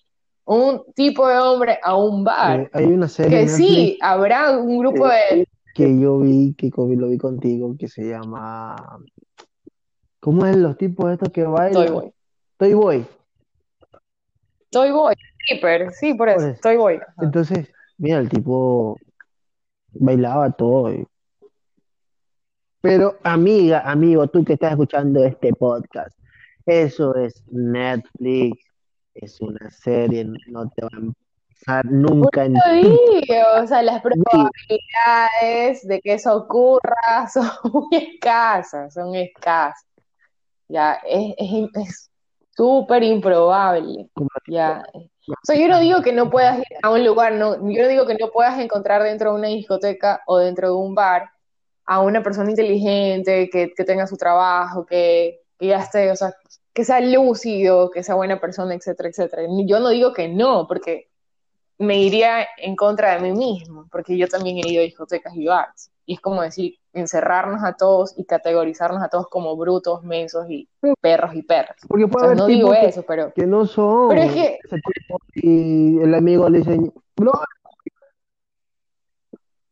un 0.45 0.83
tipo 0.93 1.27
de 1.27 1.37
hombre 1.37 1.79
a 1.81 1.95
un 1.95 2.23
bar. 2.23 2.61
Eh, 2.61 2.69
hay 2.73 2.85
una 2.85 3.07
serie 3.07 3.41
Que 3.41 3.47
sí, 3.47 3.63
Netflix 3.63 3.97
habrá 4.01 4.57
un 4.57 4.79
grupo 4.79 5.07
de... 5.07 5.47
que 5.73 5.99
yo 5.99 6.19
vi, 6.19 6.53
que 6.55 6.71
lo 6.75 7.07
vi 7.07 7.17
contigo, 7.17 7.75
que 7.77 7.87
se 7.87 8.09
llama, 8.09 8.75
¿cómo 10.19 10.45
es 10.45 10.55
los 10.57 10.77
tipos 10.77 11.11
estos 11.11 11.29
que 11.29 11.43
Toy 11.43 11.51
bailan? 11.51 11.93
Boy. 11.93 12.13
Toy 12.57 12.73
Boy. 12.73 13.05
Toy 14.69 14.91
Boy. 14.91 15.15
Stripper, 15.43 15.91
sí, 15.91 16.13
por 16.13 16.33
Por 16.33 16.37
eso, 16.37 16.47
eso. 16.49 16.59
Toy 16.61 16.77
Boy. 16.77 16.95
Ajá. 16.95 17.13
Entonces, 17.21 17.67
mira, 17.97 18.19
el 18.19 18.29
tipo 18.29 18.97
bailaba 19.93 20.51
todo 20.51 20.93
y 20.93 21.05
Pero 22.81 23.17
amiga, 23.23 23.81
amigo, 23.85 24.25
tú 24.27 24.43
que 24.43 24.53
estás 24.53 24.71
escuchando 24.71 25.23
este 25.23 25.53
podcast, 25.53 26.17
eso 26.65 27.15
es 27.15 27.43
Netflix, 27.51 28.65
es 29.13 29.39
una 29.39 29.69
serie, 29.69 30.25
no 30.47 30.67
te 30.69 30.81
va 30.81 30.89
a 30.91 31.01
pasar 31.59 31.85
nunca 31.85 32.45
en 32.45 32.55
o 32.55 33.67
sea, 33.67 33.83
las 33.83 34.01
probabilidades 34.01 35.87
de 35.87 36.01
que 36.01 36.13
eso 36.13 36.35
ocurra 36.35 37.27
son 37.31 37.47
muy 37.71 37.87
escasas, 37.91 38.93
son 38.95 39.13
escasas. 39.13 39.85
Ya, 40.67 40.99
es 41.05 42.09
súper 42.55 43.03
improbable. 43.03 44.09
Ya. 44.47 44.83
O 44.95 45.35
sea, 45.43 45.55
yo 45.55 45.67
no 45.67 45.79
digo 45.79 46.01
que 46.01 46.13
no 46.13 46.31
puedas 46.31 46.57
ir 46.57 46.77
a 46.81 46.89
un 46.89 47.05
lugar, 47.05 47.33
no, 47.33 47.55
yo 47.57 47.83
no 47.83 47.87
digo 47.89 48.07
que 48.07 48.15
no 48.15 48.31
puedas 48.31 48.57
encontrar 48.59 49.03
dentro 49.03 49.33
de 49.33 49.39
una 49.39 49.49
discoteca 49.49 50.21
o 50.25 50.39
dentro 50.39 50.69
de 50.69 50.73
un 50.73 50.95
bar 50.95 51.29
a 51.91 51.99
una 51.99 52.23
persona 52.23 52.49
inteligente, 52.49 53.49
que, 53.49 53.73
que 53.73 53.83
tenga 53.83 54.07
su 54.07 54.15
trabajo, 54.15 54.85
que, 54.85 55.41
que 55.59 55.67
ya 55.67 55.79
esté, 55.79 56.09
o 56.09 56.15
sea, 56.15 56.33
que 56.71 56.85
sea 56.85 57.01
lúcido, 57.01 57.91
que 57.91 58.01
sea 58.01 58.15
buena 58.15 58.39
persona, 58.39 58.73
etcétera, 58.73 59.09
etcétera. 59.09 59.43
Yo 59.65 59.81
no 59.81 59.89
digo 59.89 60.13
que 60.13 60.29
no, 60.29 60.67
porque 60.69 61.09
me 61.79 62.01
iría 62.01 62.47
en 62.59 62.77
contra 62.77 63.15
de 63.15 63.19
mí 63.19 63.37
mismo, 63.37 63.89
porque 63.91 64.17
yo 64.17 64.29
también 64.29 64.55
he 64.55 64.71
ido 64.71 64.81
a 64.81 64.85
discotecas 64.85 65.35
y 65.35 65.47
bares. 65.47 65.91
Y 66.05 66.13
es 66.13 66.21
como 66.21 66.41
decir, 66.41 66.75
encerrarnos 66.93 67.61
a 67.61 67.73
todos 67.73 68.17
y 68.17 68.23
categorizarnos 68.23 69.03
a 69.03 69.09
todos 69.09 69.27
como 69.27 69.57
brutos, 69.57 70.01
mensos 70.01 70.49
y 70.49 70.69
perros 71.01 71.35
y 71.35 71.41
perras. 71.41 71.75
Porque 71.89 72.05
O 72.05 72.07
puede 72.07 72.23
sea, 72.23 72.27
haber 72.27 72.37
no 72.37 72.45
digo 72.45 72.71
que, 72.71 72.85
eso, 72.85 73.03
pero, 73.05 73.33
que 73.33 73.45
no 73.45 73.65
son 73.65 74.07
pero 74.07 74.21
es 74.21 74.31
que, 74.31 74.59
y 75.33 75.99
el 75.99 76.15
amigo 76.15 76.47
le 76.47 76.59
dice, 76.59 76.79
bro, 77.17 77.33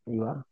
y 0.05 0.17
va. 0.17 0.45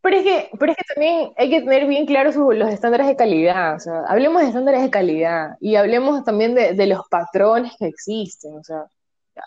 Pero 0.00 0.16
es 0.16 0.24
que, 0.24 0.50
pero 0.58 0.72
es 0.72 0.78
que 0.78 0.84
también 0.94 1.32
hay 1.36 1.50
que 1.50 1.60
tener 1.60 1.86
bien 1.86 2.06
claros 2.06 2.36
los 2.36 2.70
estándares 2.70 3.06
de 3.06 3.16
calidad. 3.16 3.76
O 3.76 3.80
sea, 3.80 4.04
hablemos 4.08 4.42
de 4.42 4.48
estándares 4.48 4.82
de 4.82 4.90
calidad 4.90 5.56
y 5.60 5.76
hablemos 5.76 6.24
también 6.24 6.54
de, 6.54 6.74
de 6.74 6.86
los 6.86 7.00
patrones 7.08 7.72
que 7.78 7.86
existen. 7.86 8.56
O 8.56 8.64
sea, 8.64 8.86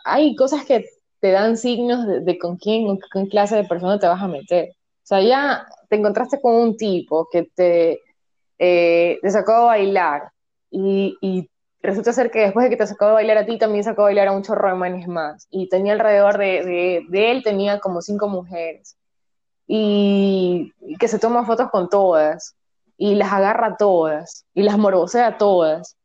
hay 0.05 0.35
cosas 0.35 0.65
que 0.65 0.85
te 1.19 1.31
dan 1.31 1.57
signos 1.57 2.07
de, 2.07 2.21
de 2.21 2.37
con 2.39 2.57
quién, 2.57 2.85
con 3.11 3.25
qué 3.25 3.29
clase 3.29 3.55
de 3.55 3.63
persona 3.65 3.99
te 3.99 4.07
vas 4.07 4.21
a 4.21 4.27
meter. 4.27 4.69
O 4.69 5.05
sea, 5.05 5.21
ya 5.21 5.65
te 5.89 5.95
encontraste 5.97 6.41
con 6.41 6.55
un 6.55 6.77
tipo 6.77 7.27
que 7.31 7.43
te, 7.55 8.01
eh, 8.59 9.19
te 9.21 9.31
sacó 9.31 9.53
a 9.53 9.65
bailar 9.65 10.31
y, 10.69 11.17
y 11.21 11.49
resulta 11.81 12.13
ser 12.13 12.31
que 12.31 12.41
después 12.41 12.65
de 12.65 12.69
que 12.69 12.77
te 12.77 12.87
sacó 12.87 13.05
a 13.05 13.13
bailar 13.13 13.37
a 13.37 13.45
ti, 13.45 13.57
también 13.57 13.83
sacó 13.83 14.03
a 14.03 14.05
bailar 14.05 14.27
a 14.29 14.31
un 14.33 14.43
chorro 14.43 14.69
de 14.69 14.75
manes 14.75 15.07
más. 15.07 15.47
Y 15.51 15.69
tenía 15.69 15.93
alrededor 15.93 16.37
de, 16.37 16.63
de, 16.63 17.05
de 17.09 17.31
él, 17.31 17.43
tenía 17.43 17.79
como 17.79 18.01
cinco 18.01 18.27
mujeres. 18.27 18.97
Y, 19.73 20.73
que 20.99 21.07
se 21.07 21.17
toma 21.17 21.45
fotos 21.45 21.69
con 21.71 21.87
todas 21.87 22.57
y 22.97 23.15
las 23.15 23.31
agarra 23.31 23.77
todas 23.77 24.45
y 24.53 24.63
las 24.63 24.77
morbosea 24.77 25.37
todas. 25.37 25.95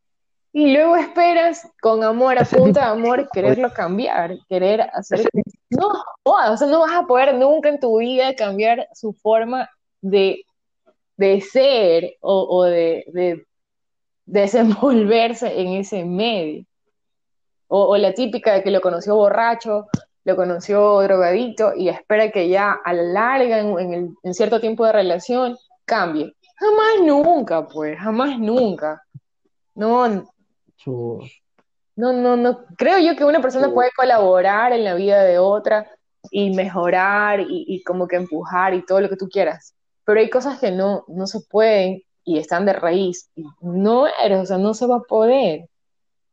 Y 0.53 0.73
luego 0.73 0.95
esperas 0.95 1.69
con 1.83 2.05
amor, 2.05 2.39
a 2.39 2.45
punta 2.45 2.83
de 2.83 2.87
amor, 2.93 3.29
quererlo 3.33 3.73
cambiar, 3.73 4.39
querer 4.49 4.83
hacer... 4.93 5.29
No, 5.69 5.89
o 6.23 6.57
sea, 6.57 6.69
no 6.69 6.81
vas 6.81 6.95
a 6.95 7.07
poder 7.09 7.35
nunca 7.35 7.69
en 7.69 7.81
tu 7.81 7.99
vida 7.99 8.37
cambiar 8.37 8.87
su 8.95 9.13
forma 9.13 9.69
de, 10.01 10.45
de 11.17 11.41
ser 11.41 12.15
o, 12.21 12.47
o 12.49 12.63
de, 12.63 13.05
de 13.09 13.47
desenvolverse 14.27 15.61
en 15.61 15.73
ese 15.73 16.05
medio. 16.05 16.65
O, 17.67 17.89
o 17.89 17.97
la 17.97 18.15
típica 18.15 18.53
de 18.53 18.63
que 18.63 18.71
lo 18.71 18.81
conoció 18.81 19.17
borracho, 19.17 19.89
lo 20.27 20.35
conoció 20.35 21.01
drogadito 21.03 21.73
y 21.77 21.89
espera 21.89 22.33
que 22.33 22.49
ya 22.49 22.73
a 22.85 22.93
la 22.93 23.03
larga, 23.05 23.61
en, 23.61 23.79
en 23.79 23.95
el- 23.95 24.15
en 24.25 24.35
cierto 24.35 24.61
tiempo 24.61 24.85
de 24.85 24.91
relación, 24.93 25.57
cambie. 25.85 26.35
Jamás 26.59 27.01
nunca, 27.05 27.67
pues, 27.69 27.97
jamás 27.99 28.37
nunca. 28.39 29.01
No, 29.77 30.09
no, 31.95 32.13
no, 32.13 32.37
no. 32.37 32.65
Creo 32.77 32.99
yo 32.99 33.15
que 33.17 33.25
una 33.25 33.41
persona 33.41 33.73
puede 33.73 33.91
colaborar 33.97 34.73
en 34.73 34.83
la 34.85 34.95
vida 34.95 35.23
de 35.23 35.39
otra 35.39 35.89
y 36.31 36.51
mejorar 36.51 37.41
y, 37.41 37.65
y 37.69 37.83
como 37.85 38.09
que 38.09 38.17
empujar 38.17 38.75
y 38.75 38.85
todo 38.85 39.01
lo 39.01 39.09
que 39.09 39.17
tú 39.17 39.29
quieras. 39.29 39.75
Pero 40.05 40.19
hay 40.19 40.29
cosas 40.29 40.59
que 40.59 40.73
no, 40.73 41.05
no 41.07 41.27
se 41.29 41.39
pueden 41.49 42.03
y 42.25 42.39
están 42.39 42.67
de 42.67 42.73
raíz. 42.73 43.31
No 43.61 44.07
eres, 44.23 44.41
o 44.41 44.47
sea, 44.47 44.59
no 44.59 44.75
se 44.75 44.87
va 44.87 44.97
a 44.97 45.01
poder. 45.09 45.69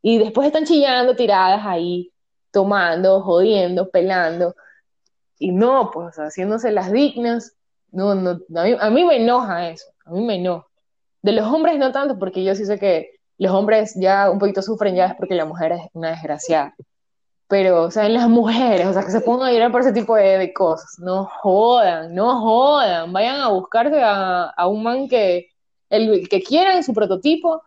Y 0.02 0.18
después 0.18 0.46
están 0.48 0.64
chillando 0.64 1.14
tiradas 1.14 1.64
ahí, 1.64 2.10
tomando, 2.54 3.20
jodiendo, 3.20 3.90
pelando. 3.90 4.54
Y 5.38 5.52
no, 5.52 5.90
pues, 5.92 6.16
haciéndose 6.16 6.70
las 6.70 6.90
dignas. 6.92 7.54
No, 7.92 8.14
no, 8.14 8.30
a 8.30 8.64
mí, 8.64 8.76
a 8.80 8.90
mí 8.90 9.04
me 9.04 9.16
enoja 9.16 9.70
eso, 9.70 9.86
a 10.06 10.12
mí 10.12 10.24
me 10.24 10.36
enoja. 10.36 10.66
De 11.22 11.32
los 11.32 11.46
hombres 11.46 11.78
no 11.78 11.92
tanto, 11.92 12.18
porque 12.18 12.44
yo 12.44 12.54
sí 12.54 12.64
sé 12.64 12.78
que 12.78 13.10
los 13.38 13.52
hombres 13.52 13.94
ya 13.96 14.30
un 14.30 14.38
poquito 14.38 14.62
sufren 14.62 14.94
ya 14.94 15.06
es 15.06 15.14
porque 15.16 15.34
la 15.34 15.44
mujer 15.44 15.72
es 15.72 15.82
una 15.92 16.10
desgraciada. 16.10 16.74
Pero, 17.48 17.82
o 17.84 17.90
sea, 17.90 18.06
en 18.06 18.14
las 18.14 18.28
mujeres, 18.28 18.86
o 18.86 18.92
sea, 18.92 19.04
que 19.04 19.10
se 19.10 19.20
pongan 19.20 19.48
a 19.48 19.52
llorar 19.52 19.70
por 19.72 19.82
ese 19.82 19.92
tipo 19.92 20.16
de, 20.16 20.52
cosas. 20.54 20.98
No 20.98 21.26
jodan, 21.26 22.14
no 22.14 22.40
jodan. 22.40 23.12
Vayan 23.12 23.40
a 23.40 23.48
buscarse 23.48 24.02
a, 24.02 24.44
a 24.44 24.66
un 24.66 24.82
man 24.82 25.08
que, 25.08 25.50
el, 25.90 26.28
que 26.28 26.42
quieran 26.42 26.82
su 26.82 26.94
prototipo, 26.94 27.62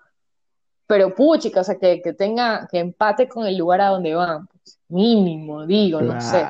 pero 0.88 1.14
puchica, 1.16 1.62
o 1.62 1.64
sea, 1.64 1.78
que, 1.78 2.02
que 2.02 2.14
tenga, 2.14 2.68
que 2.72 2.80
empate 2.80 3.28
con 3.30 3.46
el 3.46 3.58
lugar 3.58 3.82
a 3.82 3.90
donde 3.90 4.16
van. 4.16 4.48
Mínimo, 4.90 5.66
digo, 5.66 6.02
no 6.02 6.20
sé. 6.22 6.46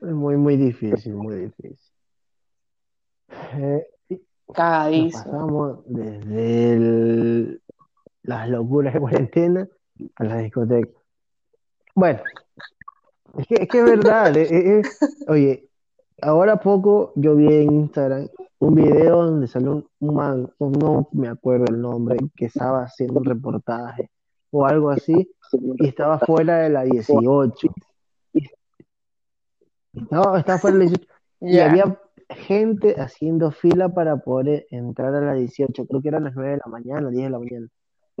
Muy, 0.00 0.36
muy 0.36 0.56
difícil, 0.56 1.14
muy 1.14 1.36
difícil. 1.36 1.78
Eh, 3.54 3.86
Cagadísimo. 4.52 5.22
pasamos 5.24 5.78
desde 5.86 6.72
el- 6.74 7.62
las 8.22 8.48
locuras 8.48 8.94
de 8.94 9.00
cuarentena 9.00 9.68
a 10.16 10.24
las 10.24 10.42
discotecas. 10.42 10.94
Bueno, 11.94 12.20
es 13.38 13.46
que 13.46 13.54
es, 13.54 13.68
que 13.68 13.78
es 13.78 13.84
verdad. 13.84 14.36
eh, 14.36 14.42
eh, 14.50 14.78
eh, 14.80 14.82
oye, 15.28 15.68
ahora 16.22 16.56
poco 16.58 17.12
yo 17.16 17.34
vi 17.36 17.46
en 17.52 17.72
Instagram 17.72 18.28
un 18.58 18.74
video 18.74 19.24
donde 19.24 19.46
salió 19.46 19.72
un, 19.72 19.86
un 20.00 20.14
man, 20.14 20.52
no 20.58 21.08
me 21.12 21.28
acuerdo 21.28 21.66
el 21.68 21.80
nombre, 21.80 22.16
que 22.36 22.46
estaba 22.46 22.82
haciendo 22.84 23.20
un 23.20 23.24
reportaje 23.24 24.10
o 24.50 24.64
algo 24.66 24.90
así, 24.90 25.30
y 25.78 25.86
estaba 25.86 26.18
fuera 26.18 26.58
de 26.58 26.70
la 26.70 26.82
18. 26.84 27.68
No, 30.10 30.36
estaba 30.36 30.58
fuera 30.58 30.76
de 30.78 30.84
la 30.84 30.90
18. 30.90 31.08
Y 31.40 31.58
había 31.58 32.00
gente 32.30 32.94
haciendo 33.00 33.50
fila 33.50 33.88
para 33.90 34.16
poder 34.16 34.66
entrar 34.70 35.14
a 35.14 35.20
la 35.20 35.34
18, 35.34 35.86
creo 35.86 36.00
que 36.02 36.08
eran 36.08 36.24
las 36.24 36.34
9 36.34 36.52
de 36.52 36.56
la 36.64 36.70
mañana, 36.70 37.10
10 37.10 37.24
de 37.24 37.30
la 37.30 37.38
mañana. 37.38 37.68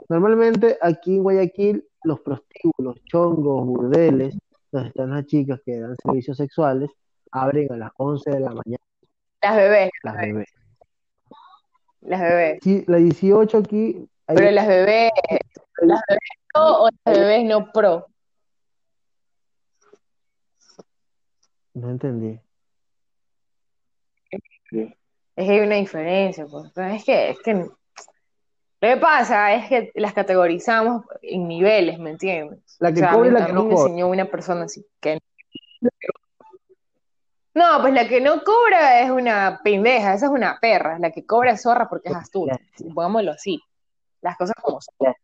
Normalmente 0.08 0.76
aquí 0.80 1.16
en 1.16 1.22
Guayaquil, 1.22 1.86
los 2.04 2.20
prostíbulos, 2.20 2.96
chongos, 3.04 3.64
burdeles, 3.66 4.36
donde 4.70 4.88
están 4.88 5.10
las 5.10 5.24
chicas 5.26 5.60
que 5.64 5.78
dan 5.80 5.96
servicios 6.02 6.36
sexuales, 6.36 6.90
abren 7.30 7.72
a 7.72 7.76
las 7.76 7.90
11 7.96 8.30
de 8.30 8.40
la 8.40 8.50
mañana 8.50 8.84
Las 9.42 9.56
bebés, 9.56 9.90
las 10.02 10.16
bebés. 10.16 10.48
las 12.02 12.20
bebés. 12.20 12.58
Sí, 12.62 12.84
la 12.86 12.96
18 12.98 13.58
aquí, 13.58 14.06
hay- 14.26 14.36
Pero 14.36 14.50
las 14.50 14.66
bebés, 14.68 15.10
las 15.82 16.02
bebés 16.08 16.20
o 16.54 16.88
las 17.04 17.18
bebés 17.18 17.44
no 17.44 17.70
pro. 17.72 18.06
no 21.74 21.90
entendí. 21.90 22.40
Es 24.70 25.46
que 25.46 25.52
hay 25.52 25.60
una 25.60 25.74
diferencia, 25.76 26.46
pues. 26.46 26.72
Es 26.76 27.04
que, 27.04 27.30
es 27.30 27.38
que 27.40 27.54
lo 27.54 27.76
que 28.80 28.96
pasa 28.98 29.54
es 29.54 29.68
que 29.68 29.92
las 29.94 30.12
categorizamos 30.12 31.04
en 31.22 31.48
niveles, 31.48 31.98
¿me 31.98 32.10
entiendes? 32.10 32.76
La 32.78 32.92
que 32.92 33.02
O 33.02 33.08
sea, 33.08 33.26
y 33.26 33.30
la 33.30 33.46
que 33.46 33.52
no 33.52 33.68
cobra. 33.68 33.82
enseñó 33.82 34.08
una 34.08 34.26
persona 34.26 34.64
así 34.64 34.86
que 35.00 35.18
no, 37.54 37.80
pues 37.80 37.94
la 37.94 38.08
que 38.08 38.20
no 38.20 38.42
cobra 38.42 39.00
es 39.00 39.10
una 39.10 39.60
pendeja, 39.62 40.14
esa 40.14 40.26
es 40.26 40.32
una 40.32 40.58
perra, 40.60 40.98
la 40.98 41.12
que 41.12 41.24
cobra 41.24 41.52
es 41.52 41.62
zorra 41.62 41.88
porque 41.88 42.08
es 42.08 42.14
astuta, 42.16 42.58
pongámoslo 42.94 43.30
así, 43.30 43.60
las 44.20 44.36
cosas 44.36 44.56
como 44.60 44.80
son. 44.80 45.14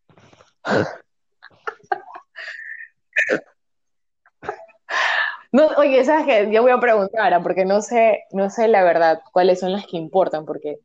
No, 5.53 5.67
oye, 5.79 6.05
¿sabes 6.05 6.27
qué? 6.27 6.51
Yo 6.53 6.63
voy 6.63 6.71
a 6.73 6.79
preguntar, 6.81 7.43
porque 7.43 7.65
no 7.65 7.83
sé, 7.83 8.21
no 8.33 8.51
sé 8.51 8.69
la 8.69 8.85
verdad 8.85 9.21
cuáles 9.33 9.59
son 9.61 9.73
las 9.73 9.87
que 9.87 9.97
importan, 9.97 10.45
porque 10.47 10.79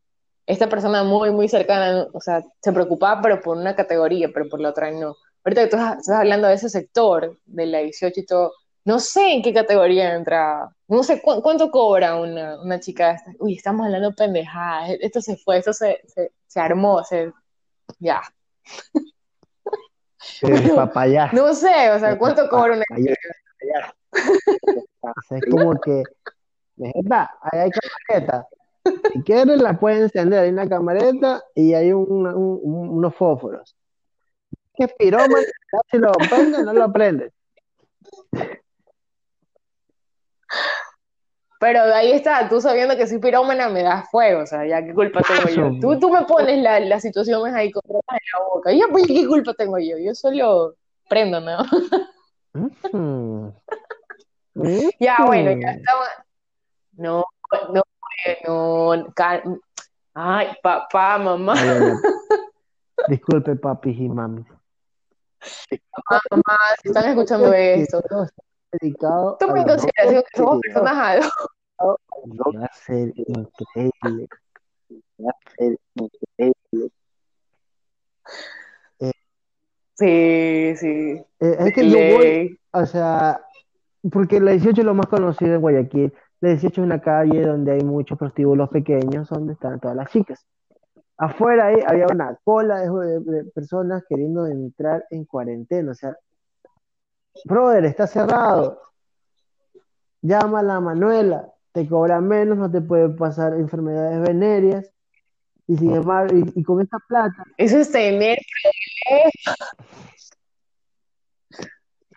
esta 0.47 0.69
persona 0.69 1.03
muy, 1.03 1.31
muy 1.31 1.47
cercana, 1.49 2.07
o 2.13 2.21
sea, 2.21 2.43
se 2.61 2.73
preocupaba, 2.73 3.21
pero 3.21 3.41
por 3.41 3.57
una 3.57 3.75
categoría, 3.75 4.29
pero 4.33 4.49
por 4.49 4.59
la 4.61 4.69
otra 4.69 4.91
no. 4.91 5.15
Ahorita 5.43 5.63
que 5.63 5.67
tú 5.69 5.77
estás 5.77 6.09
hablando 6.09 6.47
de 6.47 6.55
ese 6.55 6.69
sector, 6.69 7.39
de 7.45 7.65
la 7.67 7.79
18 7.79 8.19
y 8.21 8.25
todo, 8.25 8.53
no 8.85 8.99
sé 8.99 9.33
en 9.33 9.41
qué 9.43 9.53
categoría 9.53 10.15
entra, 10.15 10.69
no 10.87 11.03
sé 11.03 11.21
cu 11.21 11.41
cuánto 11.41 11.69
cobra 11.71 12.15
una, 12.19 12.59
una 12.61 12.79
chica. 12.79 13.21
Uy, 13.39 13.55
estamos 13.55 13.85
hablando 13.85 14.13
pendejadas, 14.15 14.91
esto 15.01 15.21
se 15.21 15.37
fue, 15.37 15.57
esto 15.59 15.73
se, 15.73 16.01
se, 16.07 16.31
se 16.47 16.59
armó, 16.59 17.03
se, 17.03 17.31
ya. 17.99 18.21
Eh, 20.41 20.71
papayá. 20.75 21.29
No 21.33 21.53
sé, 21.53 21.91
o 21.91 21.99
sea, 21.99 22.17
¿cuánto 22.17 22.47
cobra 22.49 22.73
una 22.73 22.83
es 25.31 25.43
como 25.49 25.79
que, 25.79 26.03
"Vegeta, 26.75 27.31
ahí 27.41 27.59
hay 27.59 27.69
camioneta. 27.71 28.47
Si 29.11 29.23
quieres, 29.23 29.61
la 29.61 29.77
puedes 29.79 30.01
encender. 30.01 30.43
Hay 30.43 30.49
una 30.49 30.69
camareta 30.69 31.43
y 31.55 31.73
hay 31.73 31.91
un- 31.91 32.27
un- 32.27 32.59
un- 32.61 32.89
unos 32.89 33.15
fósforos. 33.15 33.75
¿Qué 34.73 34.87
pirómano? 34.87 35.35
Si 35.91 35.97
lo 35.97 36.11
prende, 36.11 36.63
no 36.63 36.73
lo 36.73 36.91
prende. 36.91 37.31
Pero 41.59 41.81
ahí 41.81 42.11
está, 42.11 42.49
tú 42.49 42.59
sabiendo 42.59 42.95
que 42.97 43.07
soy 43.07 43.19
pirómana 43.19 43.69
me 43.69 43.81
das 43.81 44.09
fuego, 44.09 44.41
o 44.43 44.45
sea, 44.45 44.65
ya 44.67 44.83
qué 44.83 44.93
culpa 44.93 45.21
tengo 45.21 45.49
yo. 45.49 45.79
Tú, 45.79 45.99
tú 45.99 46.09
me 46.11 46.23
pones 46.25 46.59
la, 46.61 46.79
la 46.81 46.99
situación 46.99 47.53
ahí 47.55 47.71
con 47.71 47.81
drogas 47.87 48.03
en 48.11 48.39
la 48.39 48.45
boca, 48.47 48.71
y 48.73 48.79
ya 48.79 48.85
pues 48.91 49.07
qué 49.07 49.25
culpa 49.25 49.53
tengo 49.53 49.79
yo, 49.79 49.97
yo 49.97 50.13
solo 50.13 50.75
prendo, 51.09 51.39
¿no? 51.39 51.59
Mm. 52.91 53.49
Ya, 54.99 55.17
Mm. 55.19 55.25
bueno, 55.25 55.51
ya 55.61 55.71
estamos. 55.71 56.07
No, 56.93 57.25
no, 57.73 57.83
no, 58.45 59.13
Ay, 60.13 60.47
papá, 60.63 61.17
mamá, 61.17 61.53
Ay, 61.57 61.67
ay, 61.69 61.77
ay. 61.77 61.93
Disculpe, 63.09 63.55
papis 63.57 63.99
y 63.99 64.07
mami. 64.07 64.45
mamá, 66.09 66.57
si 66.81 66.87
están 66.87 67.09
escuchando 67.09 67.51
esto, 67.53 68.01
Dedicado 68.81 69.37
toma 69.39 69.59
en 69.61 69.67
consideración 69.67 70.23
que 70.31 70.37
somos 70.37 70.59
personas 70.61 70.93
adultas. 70.97 71.31
Va 72.55 72.65
a 72.65 72.73
ser 72.73 73.13
increíble. 73.15 74.27
Va 75.19 75.29
a 75.31 75.49
ser 75.57 75.77
increíble. 75.95 76.91
Sí, 79.97 80.75
sí. 80.75 81.25
Eh, 81.39 81.55
es 81.59 81.73
que 81.73 81.89
yo 81.89 81.97
voy, 82.17 82.59
o 82.73 82.85
sea, 82.85 83.41
porque 84.11 84.41
la 84.41 84.51
18 84.51 84.81
es 84.81 84.85
lo 84.85 84.93
más 84.93 85.07
conocido 85.07 85.55
en 85.55 85.61
Guayaquil. 85.61 86.13
La 86.41 86.49
18 86.49 86.81
es 86.81 86.85
una 86.85 86.99
calle 86.99 87.41
donde 87.41 87.71
hay 87.71 87.81
muchos 87.83 88.17
prostíbulos 88.17 88.69
pequeños 88.69 89.29
donde 89.29 89.53
están 89.53 89.79
todas 89.79 89.95
las 89.95 90.09
chicas. 90.11 90.45
Afuera 91.17 91.67
ahí 91.67 91.77
había 91.87 92.07
una 92.11 92.37
cola 92.43 92.79
de, 92.81 92.89
de- 92.89 93.19
de 93.21 93.43
personas 93.51 94.03
queriendo 94.09 94.45
entrar 94.47 95.05
en 95.11 95.23
cuarentena. 95.23 95.91
O 95.91 95.95
sea, 95.95 96.17
brother, 97.43 97.85
está 97.85 98.07
cerrado. 98.07 98.81
Llama 100.21 100.59
a 100.59 100.63
la 100.63 100.79
Manuela, 100.79 101.53
te 101.71 101.87
cobra 101.87 102.21
menos, 102.21 102.57
no 102.57 102.71
te 102.71 102.81
puede 102.81 103.09
pasar 103.09 103.53
enfermedades 103.53 104.21
venéreas. 104.21 104.89
Y 105.67 105.77
sin 105.77 105.95
embargo, 105.95 106.35
y, 106.35 106.59
y 106.59 106.63
con 106.63 106.81
esta 106.81 106.97
plata, 107.07 107.43
Eso 107.57 107.79
es 107.79 107.91
tener. 107.91 108.37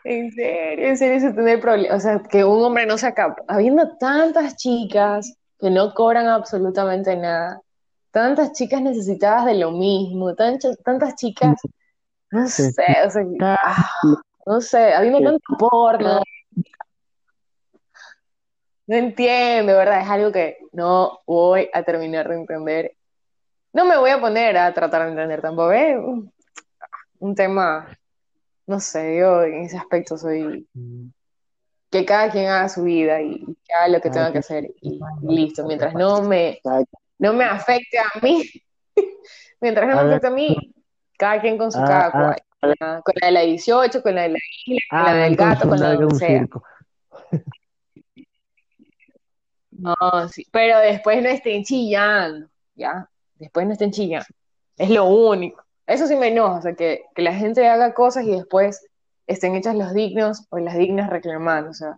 En 0.04 0.30
serio, 0.32 0.88
en 0.88 0.96
serio, 0.96 1.16
eso 1.16 1.28
es 1.28 1.34
tener 1.34 1.60
problemas. 1.60 1.98
O 1.98 2.00
sea, 2.00 2.18
que 2.20 2.44
un 2.44 2.62
hombre 2.62 2.86
no 2.86 2.96
se 2.96 3.06
acaba. 3.06 3.36
Habiendo 3.46 3.96
tantas 3.98 4.56
chicas 4.56 5.34
que 5.58 5.70
no 5.70 5.92
cobran 5.92 6.28
absolutamente 6.28 7.16
nada, 7.16 7.60
tantas 8.10 8.52
chicas 8.52 8.80
necesitadas 8.80 9.46
de 9.46 9.54
lo 9.54 9.72
mismo, 9.72 10.34
tantas, 10.34 10.78
tantas 10.82 11.14
chicas, 11.16 11.56
no 12.30 12.46
sé, 12.48 12.72
o 13.06 13.10
sea, 13.10 13.24
ah, 13.42 13.90
no 14.48 14.62
sé, 14.62 14.94
habiendo 14.94 15.20
tanto 15.20 15.58
porno. 15.58 16.22
No 18.86 18.96
entiendo, 18.96 19.76
¿verdad? 19.76 20.00
Es 20.00 20.08
algo 20.08 20.32
que 20.32 20.56
no 20.72 21.20
voy 21.26 21.68
a 21.70 21.82
terminar 21.82 22.26
de 22.26 22.36
entender. 22.36 22.96
No 23.74 23.84
me 23.84 23.98
voy 23.98 24.08
a 24.08 24.18
poner 24.18 24.56
a 24.56 24.72
tratar 24.72 25.02
de 25.02 25.10
entender 25.10 25.42
tampoco. 25.42 25.72
Es 25.72 25.98
un, 25.98 26.32
un 27.18 27.34
tema, 27.34 27.94
no 28.66 28.80
sé, 28.80 29.18
yo 29.18 29.42
en 29.42 29.64
ese 29.64 29.76
aspecto 29.76 30.16
soy 30.16 30.66
mm, 30.72 31.08
que 31.90 32.06
cada 32.06 32.30
quien 32.30 32.46
haga 32.46 32.70
su 32.70 32.84
vida 32.84 33.20
y 33.20 33.44
que 33.44 33.74
haga 33.74 33.88
lo 33.88 34.00
que 34.00 34.08
tenga 34.08 34.32
que 34.32 34.38
hacer 34.38 34.72
y 34.80 34.98
listo. 35.20 35.66
Mientras 35.66 35.92
no 35.92 36.22
me, 36.22 36.58
no 37.18 37.34
me 37.34 37.44
afecte 37.44 37.98
a 37.98 38.18
mí, 38.22 38.42
mientras 39.60 39.86
no 39.86 39.98
A 39.98 40.04
me 40.04 40.08
afecte 40.08 40.26
a 40.28 40.30
mí, 40.30 40.74
cada 41.18 41.38
quien 41.38 41.58
con 41.58 41.70
su 41.70 41.78
Ah, 41.80 41.84
cada 41.84 42.06
ah, 42.06 42.10
cual. 42.12 42.36
Con 42.60 42.74
la, 42.80 43.02
con 43.02 43.14
la 43.20 43.26
de 43.26 43.32
la 43.32 43.40
18, 43.42 44.02
con 44.02 44.14
la 44.14 44.22
de 44.22 44.28
la 44.30 44.38
isla, 44.66 44.80
con 44.90 44.98
la 44.98 45.10
ah, 45.10 45.14
del 45.14 45.36
gato, 45.36 45.68
con 45.68 45.80
la 45.80 45.90
de 45.90 46.04
un 46.04 46.14
sea. 46.16 46.28
circo. 46.28 46.62
No, 49.70 49.94
sí, 50.28 50.44
pero 50.50 50.78
después 50.80 51.22
no 51.22 51.28
estén 51.28 51.62
chillando, 51.62 52.48
¿ya? 52.74 53.08
Después 53.36 53.64
no 53.64 53.72
estén 53.72 53.92
chillando. 53.92 54.26
Es 54.76 54.90
lo 54.90 55.04
único. 55.04 55.62
Eso 55.86 56.06
sí 56.08 56.16
me 56.16 56.28
enoja, 56.28 56.58
o 56.58 56.62
sea, 56.62 56.74
que, 56.74 57.04
que 57.14 57.22
la 57.22 57.32
gente 57.32 57.68
haga 57.68 57.94
cosas 57.94 58.24
y 58.24 58.32
después 58.32 58.84
estén 59.28 59.54
hechas 59.54 59.76
los 59.76 59.94
dignos 59.94 60.46
o 60.50 60.58
las 60.58 60.76
dignas 60.76 61.10
reclamando, 61.10 61.70
o 61.70 61.74
sea, 61.74 61.96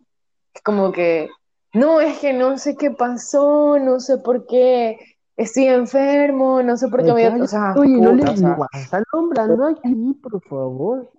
es 0.52 0.62
como 0.62 0.92
que, 0.92 1.30
no, 1.72 2.00
es 2.00 2.18
que 2.18 2.32
no 2.32 2.58
sé 2.58 2.76
qué 2.76 2.90
pasó, 2.90 3.78
no 3.78 3.98
sé 4.00 4.18
por 4.18 4.46
qué 4.46 4.98
estoy 5.40 5.66
enfermo, 5.66 6.62
no 6.62 6.76
sé 6.76 6.88
por 6.88 7.04
qué 7.04 7.12
me 7.12 7.30
dio, 7.30 7.44
o 7.44 7.46
sea, 7.46 7.74
Oye, 7.76 7.96
no 7.96 8.12
le 8.12 8.24
o 8.24 8.36
sea, 8.36 8.56
están 8.74 9.04
nombrando 9.12 9.66
aquí, 9.66 10.14
por 10.22 10.42
favor. 10.42 11.10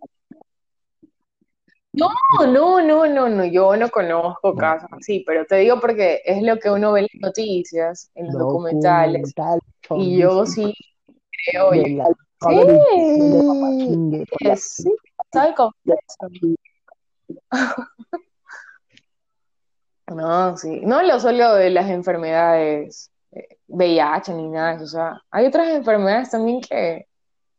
No, 1.94 2.10
no, 2.48 2.82
no, 2.82 3.06
no, 3.06 3.28
no, 3.28 3.46
yo 3.46 3.76
no 3.76 3.90
conozco 3.90 4.56
casos 4.56 4.90
así, 4.94 5.24
pero 5.28 5.46
te 5.46 5.58
digo 5.58 5.80
porque 5.82 6.22
es 6.24 6.42
lo 6.42 6.58
que 6.58 6.70
uno 6.70 6.94
ve 6.94 7.02
en 7.02 7.08
las 7.12 7.22
noticias, 7.22 8.12
en 8.16 8.28
los 8.28 8.38
documentales, 8.38 9.34
Documental, 9.36 9.60
y 9.98 10.18
yo 10.18 10.46
sí 10.46 10.74
creo, 11.52 11.70
oye, 11.70 11.96
la 11.96 12.06
sí, 14.56 14.90
sí. 16.40 16.56
No, 20.08 20.58
sí, 20.58 20.82
no 20.84 21.02
lo 21.04 21.22
solo 21.22 21.54
de 21.56 21.70
las 21.70 21.90
enfermedades 21.90 23.11
VIH 23.68 24.34
ni 24.34 24.48
nada, 24.50 24.82
o 24.82 24.88
sea, 24.88 25.22
hay 25.32 25.46
otras 25.46 25.70
enfermedades 25.70 26.30
también 26.32 26.62
que, 26.62 27.08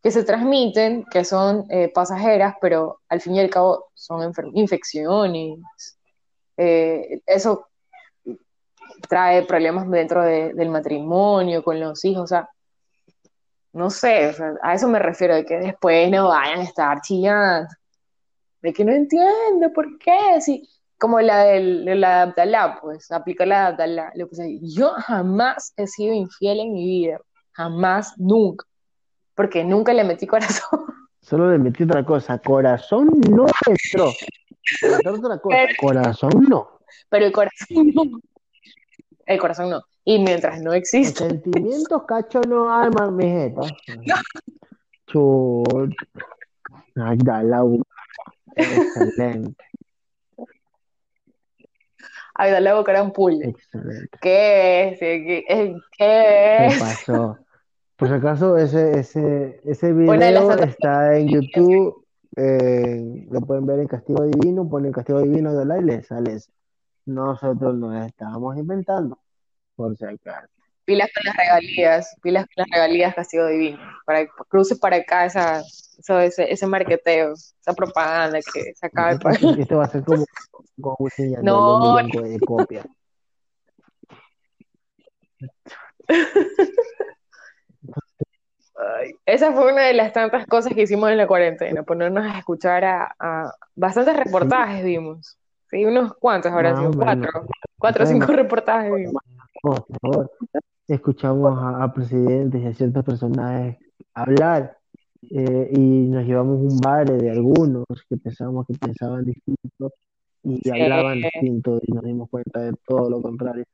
que 0.03 0.11
se 0.11 0.25
transmiten, 0.25 1.05
que 1.11 1.25
son 1.25 1.65
eh, 1.71 1.91
pasajeras, 1.95 2.57
pero 2.61 3.01
al 3.09 3.21
fin 3.21 3.37
y 3.37 3.41
al 3.41 3.51
cabo 3.51 3.87
son 3.95 4.33
infecciones. 4.55 5.59
Eh, 6.57 7.23
eso 7.27 7.69
trae 9.09 9.43
problemas 9.45 9.89
dentro 9.91 10.23
de- 10.23 10.53
del 10.53 10.69
matrimonio, 10.69 11.63
con 11.65 11.81
los 11.81 12.05
hijos, 12.05 12.25
o 12.25 12.27
sea, 12.27 12.49
no 13.73 13.89
sé, 13.89 14.35
a 14.63 14.75
eso 14.75 14.87
me 14.89 14.99
refiero, 14.99 15.35
de 15.35 15.45
que 15.47 15.57
después 15.59 16.11
no 16.11 16.29
vayan 16.29 16.61
a 16.61 16.65
estar 16.65 17.01
chillando, 17.01 17.69
de 18.61 18.73
que 18.73 18.85
no 18.85 18.93
entiendo 18.93 19.73
por 19.75 19.99
qué, 19.99 20.41
si, 20.41 20.69
como 21.03 21.21
la 21.21 21.43
del, 21.45 21.85
de 21.85 21.97
la 21.97 22.23
Abdalá, 22.23 22.79
pues, 22.81 23.11
aplicar 23.11 23.49
la 23.49 23.59
de 23.63 23.67
Abdalá, 23.73 24.13
le 24.15 24.25
puse 24.27 24.45
ahí, 24.45 24.61
yo 24.63 24.93
jamás 24.99 25.73
he 25.77 25.89
sido 25.89 26.15
infiel 26.15 26.61
en 26.61 26.73
mi 26.73 26.85
vida, 26.85 27.19
jamás, 27.51 28.15
nunca, 28.19 28.65
porque 29.35 29.65
nunca 29.65 29.93
le 29.93 30.05
metí 30.05 30.29
corazón. 30.29 30.79
Solo 31.21 31.51
le 31.51 31.59
metí 31.59 31.83
otra 31.83 32.05
cosa, 32.05 32.39
corazón 32.39 33.09
no 33.29 33.47
entró. 33.67 34.13
Otra 35.19 35.39
cosa, 35.41 35.57
Pero- 35.57 35.75
corazón 35.81 36.31
no. 36.49 36.69
pero 37.09 37.27
el 37.27 37.33
corazón 37.33 37.87
no. 37.95 38.03
El 39.27 39.39
corazón 39.41 39.71
no. 39.71 39.83
Y 40.05 40.19
mientras 40.21 40.59
no 40.61 40.67
Los 40.71 40.75
existe, 40.77 41.29
sentimientos 41.29 42.05
cacho 42.07 42.41
no 42.43 42.73
arman 42.73 43.17
mi 43.17 43.25
jeta. 43.25 43.63
Chut. 45.07 45.93
Ay, 46.97 47.19
da 47.25 47.43
la 47.43 47.65
u- 47.65 47.83
Excelente, 48.55 49.55
a 52.35 52.61
la 52.61 52.75
boca 52.75 52.93
era 52.93 53.03
un 53.03 53.13
pulle. 53.13 53.49
excelente. 53.49 54.19
¿Qué 54.21 54.89
es? 54.89 54.99
¿Qué 54.99 55.45
es? 55.49 55.77
¿Qué 55.97 56.77
pasó? 56.79 57.39
Por 57.97 58.09
si 58.09 58.15
acaso, 58.15 58.57
ese, 58.57 58.99
ese, 58.99 59.61
ese 59.65 59.93
video 59.93 60.51
está 60.59 61.17
en 61.17 61.29
YouTube. 61.29 62.05
eh, 62.37 63.27
lo 63.31 63.41
pueden 63.43 63.67
ver 63.67 63.81
en 63.81 63.87
Castigo 63.87 64.25
Divino. 64.25 64.69
Ponen 64.69 64.93
Castigo 64.93 65.21
Divino 65.21 65.55
de 65.55 65.65
la 65.65 65.79
y 65.79 65.85
les 65.85 66.07
sale 66.07 66.35
eso. 66.35 66.51
Nosotros 67.07 67.75
nos 67.77 68.07
estábamos 68.07 68.57
inventando. 68.57 69.19
Por 69.77 69.97
si 69.97 70.05
acaso. 70.05 70.62
Pilas 70.85 71.09
con 71.15 71.23
las 71.25 71.37
regalías, 71.37 72.17
pilas 72.23 72.45
con 72.47 72.55
las 72.57 72.69
regalías, 72.71 73.15
castigo 73.15 73.47
divino. 73.47 73.79
Para 74.05 74.27
cruces 74.49 74.79
para 74.79 74.97
acá 74.97 75.27
esa, 75.27 75.61
eso, 75.61 76.19
ese, 76.19 76.53
ese 76.53 76.67
marqueteo, 76.67 77.35
esa 77.35 77.73
propaganda 77.73 78.39
que 78.53 78.75
se 78.75 78.87
acaba 78.87 79.15
de 79.15 79.19
pagar. 79.21 79.59
Esto 79.59 79.79
va 79.79 79.85
a 79.85 79.89
ser 79.89 80.03
como 80.03 80.25
Yandel, 81.17 81.45
No. 81.45 82.07
de 82.23 82.41
copias. 82.41 82.87
Ay, 88.77 89.13
Esa 89.27 89.53
fue 89.53 89.73
una 89.73 89.83
de 89.83 89.95
las 89.95 90.13
tantas 90.13 90.47
cosas 90.47 90.73
que 90.75 90.83
hicimos 90.83 91.11
en 91.11 91.19
la 91.19 91.27
cuarentena, 91.27 91.83
ponernos 91.83 92.25
a 92.25 92.39
escuchar 92.39 92.85
a, 92.85 93.15
a 93.19 93.53
bastantes 93.75 94.17
reportajes 94.17 94.85
vimos. 94.85 95.39
Sí, 95.71 95.85
unos 95.85 96.15
cuantos 96.15 96.53
habrán 96.53 96.75
Más 96.75 96.81
sido, 96.81 96.91
o 96.91 96.97
menos. 97.07 97.31
cuatro, 97.33 97.47
cuatro 97.79 98.05
o 98.05 98.07
cinco 98.07 98.33
reportajes 98.33 98.93
vimos. 98.95 99.23
Por 99.63 99.85
favor. 100.01 100.31
Escuchamos 100.93 101.59
a, 101.59 101.85
a 101.85 101.93
presidentes 101.95 102.61
y 102.61 102.67
a 102.67 102.75
ciertos 102.75 103.03
personajes 103.03 103.79
hablar 104.13 104.77
eh, 105.31 105.71
y 105.73 106.07
nos 106.09 106.23
llevamos 106.27 106.61
un 106.61 106.79
baile 106.81 107.15
de 107.17 107.31
algunos 107.31 107.87
que 108.07 108.19
pensábamos 108.19 108.67
que 108.67 108.75
pensaban 108.75 109.25
distinto 109.25 109.95
y 110.43 110.61
Sí. 110.63 110.71
hablaban 110.71 111.23
distinto 111.23 111.81
y 111.83 111.93
nos 111.93 112.05
dimos 112.05 112.29
cuenta 112.29 112.61
de 112.61 112.75
todo 112.87 113.09
lo 113.09 113.23
contrario. 113.23 113.65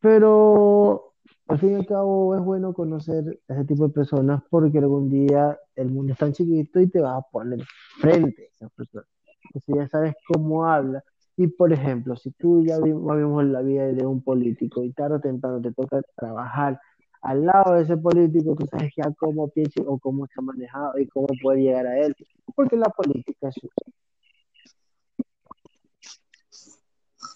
Pero 0.00 1.12
al 1.48 1.58
fin 1.58 1.72
y 1.72 1.74
al 1.74 1.86
cabo 1.86 2.34
es 2.34 2.42
bueno 2.42 2.72
conocer 2.72 3.38
a 3.46 3.52
ese 3.52 3.64
tipo 3.66 3.86
de 3.86 3.92
personas 3.92 4.42
porque 4.48 4.78
algún 4.78 5.10
día 5.10 5.58
el 5.76 5.90
mundo 5.90 6.14
es 6.14 6.18
tan 6.18 6.32
chiquito 6.32 6.80
y 6.80 6.86
te 6.86 7.00
vas 7.02 7.18
a 7.18 7.26
poner 7.30 7.60
frente 8.00 8.44
a 8.44 8.46
esas 8.54 8.72
personas. 8.72 9.08
Entonces 9.44 9.74
ya 9.76 9.88
sabes 9.88 10.14
cómo 10.26 10.64
habla. 10.64 11.04
Y 11.40 11.46
por 11.46 11.72
ejemplo, 11.72 12.16
si 12.16 12.32
tú 12.32 12.62
ya 12.66 12.78
vimos, 12.80 13.16
vimos 13.16 13.42
la 13.46 13.62
vida 13.62 13.86
de 13.86 14.04
un 14.04 14.22
político 14.22 14.84
y 14.84 14.92
tarde 14.92 15.14
o 15.16 15.20
temprano 15.20 15.58
te 15.62 15.72
toca 15.72 16.02
trabajar 16.14 16.78
al 17.22 17.46
lado 17.46 17.76
de 17.76 17.82
ese 17.84 17.96
político, 17.96 18.54
tú 18.54 18.66
sabes 18.66 18.92
ya 18.94 19.10
cómo 19.18 19.48
piensa 19.48 19.80
o 19.86 19.98
cómo 19.98 20.26
ha 20.26 20.42
manejado 20.42 20.98
y 20.98 21.06
cómo 21.08 21.28
puede 21.42 21.62
llegar 21.62 21.86
a 21.86 21.98
él. 21.98 22.14
Porque 22.54 22.76
la 22.76 22.90
política 22.90 23.48
es 23.48 23.54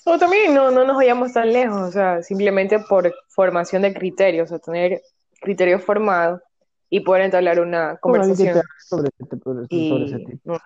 O 0.05 0.19
también 0.19 0.53
no, 0.55 0.71
no 0.71 0.85
nos 0.85 0.97
vayamos 0.97 1.33
tan 1.33 1.51
lejos, 1.51 1.81
o 1.81 1.91
sea, 1.91 2.23
simplemente 2.23 2.81
por 2.81 3.11
formación 3.29 3.81
de 3.81 3.95
criterios, 3.95 4.53
o 4.53 4.59
tener 4.59 5.01
criterios 5.41 5.83
formados 5.83 6.43
y 6.91 7.01
poder 7.01 7.23
entablar 7.23 7.59
una 7.59 7.97
conversación. 7.97 8.61
sobre 8.77 9.09
ese, 9.09 9.27
sobre 9.31 9.65
ese- 9.65 9.89
sobre 9.89 10.05
ese 10.05 10.19
Y 10.19 10.25
tipo. 10.27 10.53
no, 10.53 10.59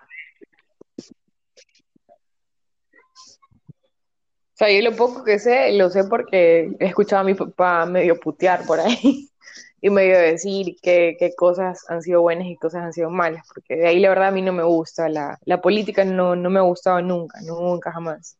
sea, 4.59 4.71
yo 4.71 4.89
lo 4.89 4.95
poco 4.95 5.23
que 5.23 5.39
sé, 5.39 5.71
lo 5.71 5.89
sé 5.89 6.03
porque 6.03 6.71
he 6.79 6.85
escuchado 6.85 7.21
a 7.21 7.25
mi 7.25 7.33
papá 7.33 7.85
medio 7.85 8.19
putear 8.19 8.65
por 8.65 8.79
ahí 8.81 9.29
y 9.81 9.89
medio 9.89 10.19
decir 10.19 10.75
qué, 10.81 11.15
qué 11.17 11.33
cosas 11.33 11.85
han 11.89 12.01
sido 12.01 12.21
buenas 12.21 12.47
y 12.47 12.57
cosas 12.57 12.83
han 12.83 12.91
sido 12.91 13.09
malas, 13.09 13.45
porque 13.53 13.77
de 13.77 13.87
ahí 13.87 13.99
la 13.99 14.09
verdad 14.09 14.27
a 14.27 14.31
mí 14.31 14.41
no 14.41 14.51
me 14.51 14.63
gusta, 14.63 15.07
la, 15.07 15.39
la 15.45 15.61
política 15.61 16.03
no, 16.03 16.35
no 16.35 16.49
me 16.49 16.59
ha 16.59 16.63
gustado 16.63 17.01
nunca, 17.01 17.39
nunca 17.41 17.93
jamás. 17.93 18.37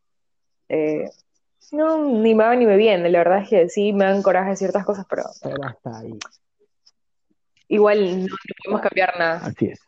Eh, 0.67 1.09
no, 1.71 2.03
ni 2.03 2.35
me 2.35 2.43
va 2.43 2.55
ni 2.55 2.65
me 2.65 2.75
viene, 2.75 3.09
la 3.09 3.19
verdad 3.19 3.43
es 3.43 3.49
que 3.49 3.69
sí 3.69 3.93
me 3.93 4.03
dan 4.03 4.21
coraje 4.21 4.57
ciertas 4.57 4.83
cosas, 4.83 5.05
pero 5.09 5.23
Pero 5.41 5.63
hasta 5.63 5.99
ahí. 5.99 6.19
igual 7.69 8.25
no, 8.25 8.35
podemos 8.63 8.81
cambiar 8.81 9.17
nada. 9.17 9.45
Así 9.45 9.67
es. 9.67 9.79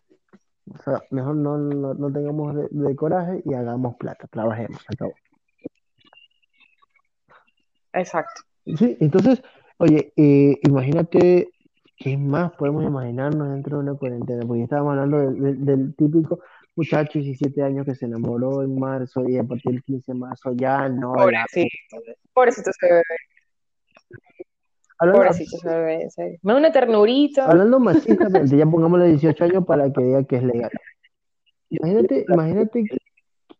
O 0.73 0.81
sea, 0.83 1.01
mejor 1.09 1.35
no, 1.35 1.57
no, 1.57 1.93
no 1.93 2.09
tengamos 2.09 2.55
de, 2.55 2.67
de 2.69 2.95
coraje 2.95 3.41
y 3.43 3.53
hagamos 3.53 3.97
plata, 3.97 4.27
trabajemos, 4.27 4.79
acabó. 4.87 5.13
Exacto. 7.93 8.41
Sí, 8.77 8.97
entonces, 8.99 9.41
oye, 9.77 10.13
eh, 10.15 10.59
imagínate 10.63 11.49
qué 11.97 12.17
más 12.17 12.51
podemos 12.53 12.83
imaginarnos 12.83 13.49
dentro 13.49 13.77
de 13.77 13.83
una 13.83 13.95
cuarentena, 13.95 14.45
porque 14.45 14.63
estábamos 14.63 14.91
hablando 14.91 15.19
del, 15.19 15.41
del- 15.41 15.65
del 15.65 15.95
típico 15.95 16.39
muchacho 16.75 17.19
de 17.19 17.25
17 17.25 17.61
años 17.63 17.85
que 17.85 17.95
se 17.95 18.05
enamoró 18.05 18.61
en 18.63 18.79
marzo 18.79 19.27
y 19.27 19.37
a 19.37 19.43
partir 19.43 19.71
del 19.73 19.83
15 19.83 20.13
de 20.13 20.17
marzo 20.17 20.51
ya 20.53 20.87
no. 20.89 21.13
Pobrecito, 21.13 21.97
pobrecito 22.33 22.69
ese 22.69 22.85
bebé, 22.87 23.03
Hablando, 24.99 25.19
pobrecito 25.19 25.57
ese 25.57 25.67
bebé, 25.67 26.09
serio. 26.11 26.39
Me 26.43 26.53
da 26.53 26.59
una 26.59 26.71
ternurita. 26.71 27.45
hablando 27.49 27.79
machistamente, 27.79 28.55
ya 28.55 28.65
pongámosle 28.65 29.07
18 29.09 29.43
años 29.45 29.65
para 29.65 29.91
que 29.91 30.01
diga 30.01 30.23
que 30.23 30.35
es 30.37 30.43
legal. 30.43 30.71
Imagínate, 31.69 32.25
imagínate 32.27 32.83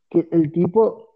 que, 0.09 0.27
el 0.31 0.51
tipo, 0.51 1.15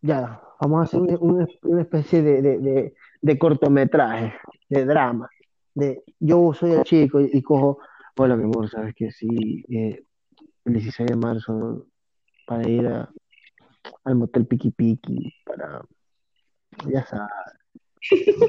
ya, 0.00 0.42
vamos 0.60 0.80
a 0.80 0.82
hacer 0.84 1.00
un- 1.00 1.18
una, 1.20 1.46
una 1.62 1.82
especie 1.82 2.22
de, 2.22 2.42
de, 2.42 2.58
de, 2.58 2.94
de 3.20 3.38
cortometraje, 3.38 4.34
de 4.68 4.84
drama, 4.84 5.28
de 5.74 6.02
yo 6.20 6.52
soy 6.54 6.72
el 6.72 6.82
chico 6.84 7.20
y, 7.20 7.30
y 7.32 7.42
cojo, 7.42 7.78
hola 8.16 8.36
mi 8.36 8.44
amor, 8.44 8.68
sabes 8.70 8.94
que 8.94 9.10
sí, 9.10 9.64
eh, 9.68 10.02
el 10.64 10.72
16 10.72 11.08
de 11.10 11.16
marzo 11.16 11.86
para 12.46 12.68
ir 12.68 12.86
a- 12.86 13.10
al 14.04 14.14
motel 14.14 14.46
Piki 14.46 14.70
Piki, 14.70 15.32
para, 15.44 15.82
ya 16.88 17.04
sabes, 17.06 17.30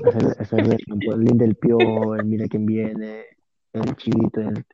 hacer, 0.05 0.35
hacer 0.39 0.59
el, 0.59 0.77
el 1.11 1.19
link 1.25 1.37
del 1.37 1.55
piojo, 1.55 2.15
el 2.15 2.25
mira 2.25 2.47
quién 2.47 2.65
viene, 2.65 3.25
el 3.73 3.95
chivito, 3.95 4.41
el- 4.41 4.65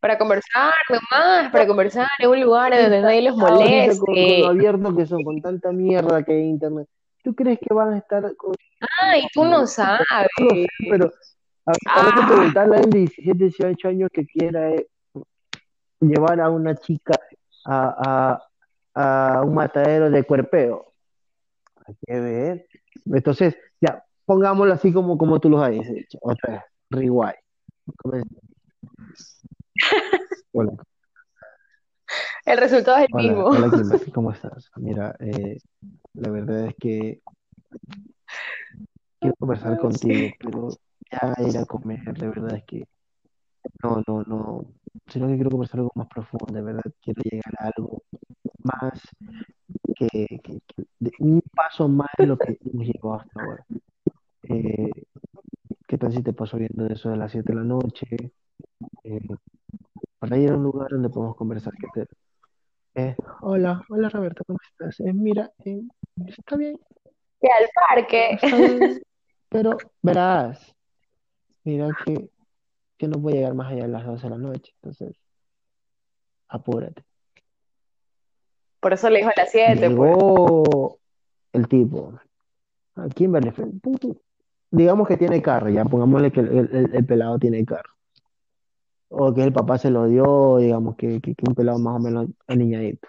Para 0.00 0.18
conversar 0.18 0.72
nomás, 0.88 1.50
para 1.50 1.66
conversar 1.66 2.06
en 2.18 2.30
un 2.30 2.40
lugar 2.40 2.72
donde 2.74 3.00
nadie 3.00 3.22
los 3.22 3.38
ahorita 3.40 3.88
con, 3.98 4.06
con 4.06 4.14
lo 4.14 4.20
moleste. 4.20 4.46
abierto 4.46 4.96
que 4.96 5.06
son, 5.06 5.24
con 5.24 5.40
tanta 5.40 5.72
mierda 5.72 6.22
que 6.22 6.32
hay 6.32 6.42
internet, 6.44 6.88
¿tú 7.22 7.34
crees 7.34 7.58
que 7.58 7.74
van 7.74 7.94
a 7.94 7.98
estar 7.98 8.34
con 8.36 8.54
Ay, 9.00 9.26
tú 9.32 9.44
no 9.44 9.66
sabes. 9.66 10.06
No 10.38 10.48
sé, 10.50 10.66
pero 10.90 11.06
a- 11.66 11.72
Ah. 11.88 12.26
preguntarle 12.28 12.76
a 12.76 12.78
alguien 12.78 12.90
de 12.90 12.98
17, 13.00 13.44
18 13.44 13.88
años 13.88 14.10
que 14.12 14.24
quiera 14.26 14.70
eh, 14.70 14.86
llevar 16.00 16.40
a 16.40 16.48
una 16.50 16.74
chica 16.76 17.14
a, 17.64 18.38
a, 18.94 19.36
a 19.38 19.42
un 19.42 19.54
matadero 19.54 20.08
de 20.10 20.22
cuerpeo. 20.22 20.92
Hay 21.86 21.94
que 22.06 22.20
ver. 22.20 22.66
Entonces, 23.06 23.56
ya, 23.80 24.04
pongámoslo 24.24 24.74
así 24.74 24.92
como, 24.92 25.18
como 25.18 25.40
tú 25.40 25.48
lo 25.50 25.60
has 25.60 25.70
dicho. 25.72 26.18
Otra 26.20 26.52
vez, 26.54 26.62
rewind. 26.90 27.34
Comencemos. 27.96 28.42
Hola, 30.52 30.72
El 32.44 32.58
resultado 32.58 32.98
es 32.98 33.06
el 33.08 33.14
hola, 33.14 33.32
mismo. 33.32 33.46
hola, 33.48 33.70
Kimberly, 33.70 34.10
¿cómo 34.12 34.30
estás? 34.32 34.70
Mira, 34.76 35.14
eh, 35.20 35.58
la 36.14 36.30
verdad 36.30 36.66
es 36.66 36.74
que 36.76 37.20
quiero 39.20 39.34
conversar 39.38 39.78
contigo, 39.78 40.30
pero 40.38 40.68
ya 41.10 41.34
ir 41.46 41.58
a 41.58 41.64
comer, 41.64 42.18
la 42.18 42.28
verdad 42.28 42.56
es 42.56 42.64
que 42.64 42.88
no, 43.82 44.02
no, 44.06 44.22
no, 44.22 44.64
sino 45.08 45.26
que 45.28 45.34
quiero 45.34 45.50
conversar 45.50 45.80
algo 45.80 45.92
más 45.94 46.08
profundo, 46.08 46.46
de 46.54 46.62
verdad, 46.62 46.82
quiero 47.02 47.22
llegar 47.22 47.54
a 47.58 47.70
algo 47.76 48.02
más 48.62 49.00
que, 49.96 50.08
que- 50.42 50.60
que- 50.66 50.84
de 51.00 51.12
un 51.18 51.42
paso 51.54 51.88
más 51.88 52.08
de 52.18 52.26
lo 52.26 52.38
que 52.38 52.58
hemos 52.72 52.86
llegado 52.86 53.14
hasta 53.14 53.40
ahora. 53.40 53.64
Eh, 54.44 54.90
¿qué 55.88 55.98
tal 55.98 56.12
si 56.12 56.22
te 56.22 56.32
paso 56.32 56.56
viendo 56.56 56.86
eso 56.86 57.10
de 57.10 57.16
las 57.16 57.32
7 57.32 57.52
de 57.52 57.58
la 57.58 57.64
noche? 57.64 58.06
Eh, 59.08 59.20
para 60.18 60.36
ir 60.36 60.50
a 60.50 60.56
un 60.56 60.64
lugar 60.64 60.90
donde 60.90 61.08
podemos 61.08 61.36
conversar. 61.36 61.72
¿qué 61.74 61.86
te- 61.94 63.00
eh, 63.00 63.16
hola, 63.40 63.80
hola 63.88 64.08
Roberto, 64.08 64.42
¿cómo 64.44 64.58
estás? 64.68 64.98
Eh, 64.98 65.12
mira, 65.12 65.52
eh, 65.64 65.80
está 66.26 66.56
bien, 66.56 66.76
Que 67.40 67.48
al 67.48 67.68
parque. 67.88 68.38
bien, 68.56 69.02
pero 69.48 69.76
verás, 70.02 70.74
mira 71.62 71.90
que, 72.04 72.30
que 72.98 73.06
no 73.06 73.18
voy 73.20 73.34
a 73.34 73.36
llegar 73.36 73.54
más 73.54 73.70
allá 73.70 73.82
de 73.82 73.88
las 73.88 74.04
12 74.04 74.24
de 74.24 74.30
la 74.30 74.38
noche, 74.38 74.72
entonces 74.82 75.16
apúrate. 76.48 77.04
Por 78.80 78.92
eso 78.92 79.08
le 79.08 79.18
dijo 79.18 79.30
a 79.30 79.34
las 79.40 79.50
7, 79.52 79.88
pues. 79.90 80.10
Llegó 80.10 80.98
el 81.52 81.68
tipo, 81.68 82.18
a 82.96 83.08
Kimberly, 83.08 83.52
digamos 84.72 85.06
que 85.06 85.16
tiene 85.16 85.40
carro, 85.40 85.68
ya 85.68 85.84
pongámosle 85.84 86.32
que 86.32 86.40
el, 86.40 86.48
el- 86.74 86.90
el 86.94 87.06
pelado 87.06 87.38
tiene 87.38 87.64
carro, 87.64 87.94
o 89.08 89.32
que 89.32 89.42
el 89.42 89.52
papá 89.52 89.78
se 89.78 89.90
lo 89.90 90.06
dio, 90.06 90.58
digamos 90.58 90.96
que, 90.96 91.20
que, 91.20 91.34
que 91.34 91.44
un 91.48 91.54
pelado 91.54 91.78
más 91.78 91.96
o 91.96 91.98
menos 91.98 92.26
aniñadito. 92.46 93.08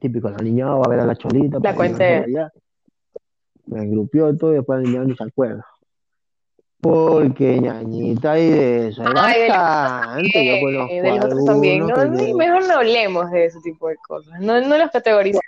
Típico, 0.00 0.30
la 0.30 0.38
niña 0.38 0.66
va 0.66 0.84
a 0.84 0.88
ver 0.88 1.00
a 1.00 1.06
la 1.06 1.16
cholita 1.16 1.58
La 1.62 1.74
cuente. 1.74 2.24
me 3.66 3.82
engrupió 3.82 4.36
todo 4.36 4.52
y 4.52 4.56
después 4.56 4.78
el 4.82 4.90
niño 4.90 5.04
ni 5.04 5.16
se 5.16 5.24
acuerda. 5.24 5.64
Porque 6.80 7.60
ñañita 7.60 8.36
y 8.40 8.50
de 8.50 8.88
eso 8.88 9.04
Ay, 9.14 9.48
bastante, 9.48 10.46
yo 10.46 10.60
conozco 10.60 10.94
de 10.94 11.18
los 11.18 11.44
también. 11.44 11.86
No, 11.86 11.96
mejor 12.36 12.66
no 12.66 12.74
hablemos 12.74 13.30
de 13.30 13.44
ese 13.44 13.60
tipo 13.60 13.88
de 13.88 13.96
cosas. 14.08 14.40
No, 14.40 14.60
no 14.60 14.76
los 14.76 14.90
categoricemos. 14.90 15.44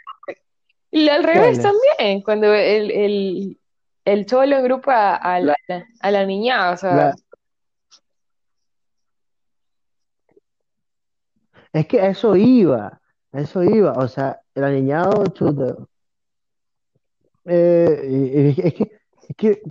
Y 0.93 1.09
al 1.09 1.25
revés 1.25 1.61
también, 1.61 2.23
cuando 2.23 2.55
el, 2.55 2.91
el, 2.93 3.59
el 4.05 4.27
cholo 4.27 4.57
agrupa 4.57 5.17
a 5.17 5.41
la, 5.41 5.57
a 6.01 6.11
la 6.13 6.25
niña, 6.25 6.71
o 6.71 6.77
sea, 6.77 6.95
La- 6.95 7.15
Es 11.75 11.89
que 11.89 12.07
eso 12.07 12.37
iba, 12.37 13.01
eso 13.33 13.65
iba, 13.65 13.93
o 13.95 14.07
sea, 14.07 14.41
el 14.55 14.63
aniñado, 14.63 15.27
chuta, 15.27 15.77
eh, 17.47 18.55
es 18.57 18.75
que, 18.75 18.93
es 19.29 19.37
que, 19.37 19.63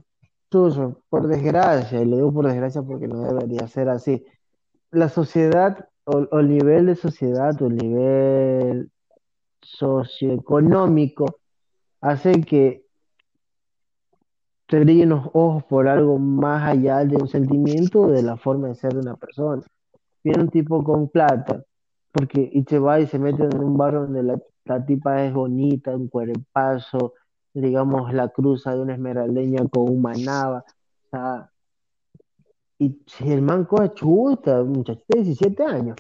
chuzo, 0.52 1.02
por 1.08 1.28
desgracia, 1.28 2.02
y 2.02 2.06
lo 2.06 2.18
digo 2.18 2.34
por 2.34 2.46
desgracia 2.48 2.82
porque 2.82 3.08
no 3.08 3.22
debería 3.22 3.70
ser 3.70 3.88
así, 3.88 4.22
la 4.92 5.08
sociedad, 5.08 5.88
o, 6.04 6.28
o 6.30 6.40
el 6.40 6.50
nivel 6.50 6.88
de 6.88 6.96
sociedad, 6.96 7.60
o 7.62 7.68
el 7.68 7.78
nivel 7.78 8.92
socioeconómico, 9.62 11.40
hace 12.02 12.42
que 12.42 12.86
te 14.68 14.78
brillen 14.82 15.08
los 15.08 15.28
ojos 15.32 15.64
por 15.64 15.88
algo 15.88 16.20
más 16.20 16.68
allá 16.70 17.06
de 17.06 17.16
un 17.16 17.30
sentimiento 17.30 18.02
o 18.02 18.12
de 18.12 18.24
la 18.24 18.36
forma 18.36 18.68
de 18.68 18.76
ser 18.76 18.94
de 18.94 19.00
una 19.00 19.16
persona. 19.16 19.64
Viene 20.22 20.44
un 20.44 20.50
tipo 20.50 20.84
con 20.84 21.08
plata, 21.08 21.64
porque 22.14 22.48
y 22.54 22.64
se 22.64 22.80
va 22.80 23.00
y 23.00 23.08
se 23.08 23.20
mete 23.20 23.44
en 23.44 23.60
un 23.60 23.76
barrio 23.76 24.02
donde 24.02 24.22
la, 24.24 24.40
la 24.66 24.86
tipa 24.86 25.26
es 25.26 25.34
bonita, 25.34 25.96
un 25.98 26.08
cuerpazo, 26.08 27.16
digamos, 27.54 28.14
la 28.14 28.30
cruza 28.30 28.76
de 28.76 28.82
una 28.82 28.94
esmeraldeña 28.94 29.68
con 29.68 29.90
un 29.90 30.02
manaba, 30.02 30.60
o 30.60 31.10
sea, 31.10 31.50
y 32.78 33.02
si 33.08 33.32
el 33.32 33.42
man 33.42 33.66
coge 33.66 33.94
chuta, 33.94 34.64
muchachito 34.64 35.18
de 35.18 35.24
17 35.24 35.64
años, 35.64 35.98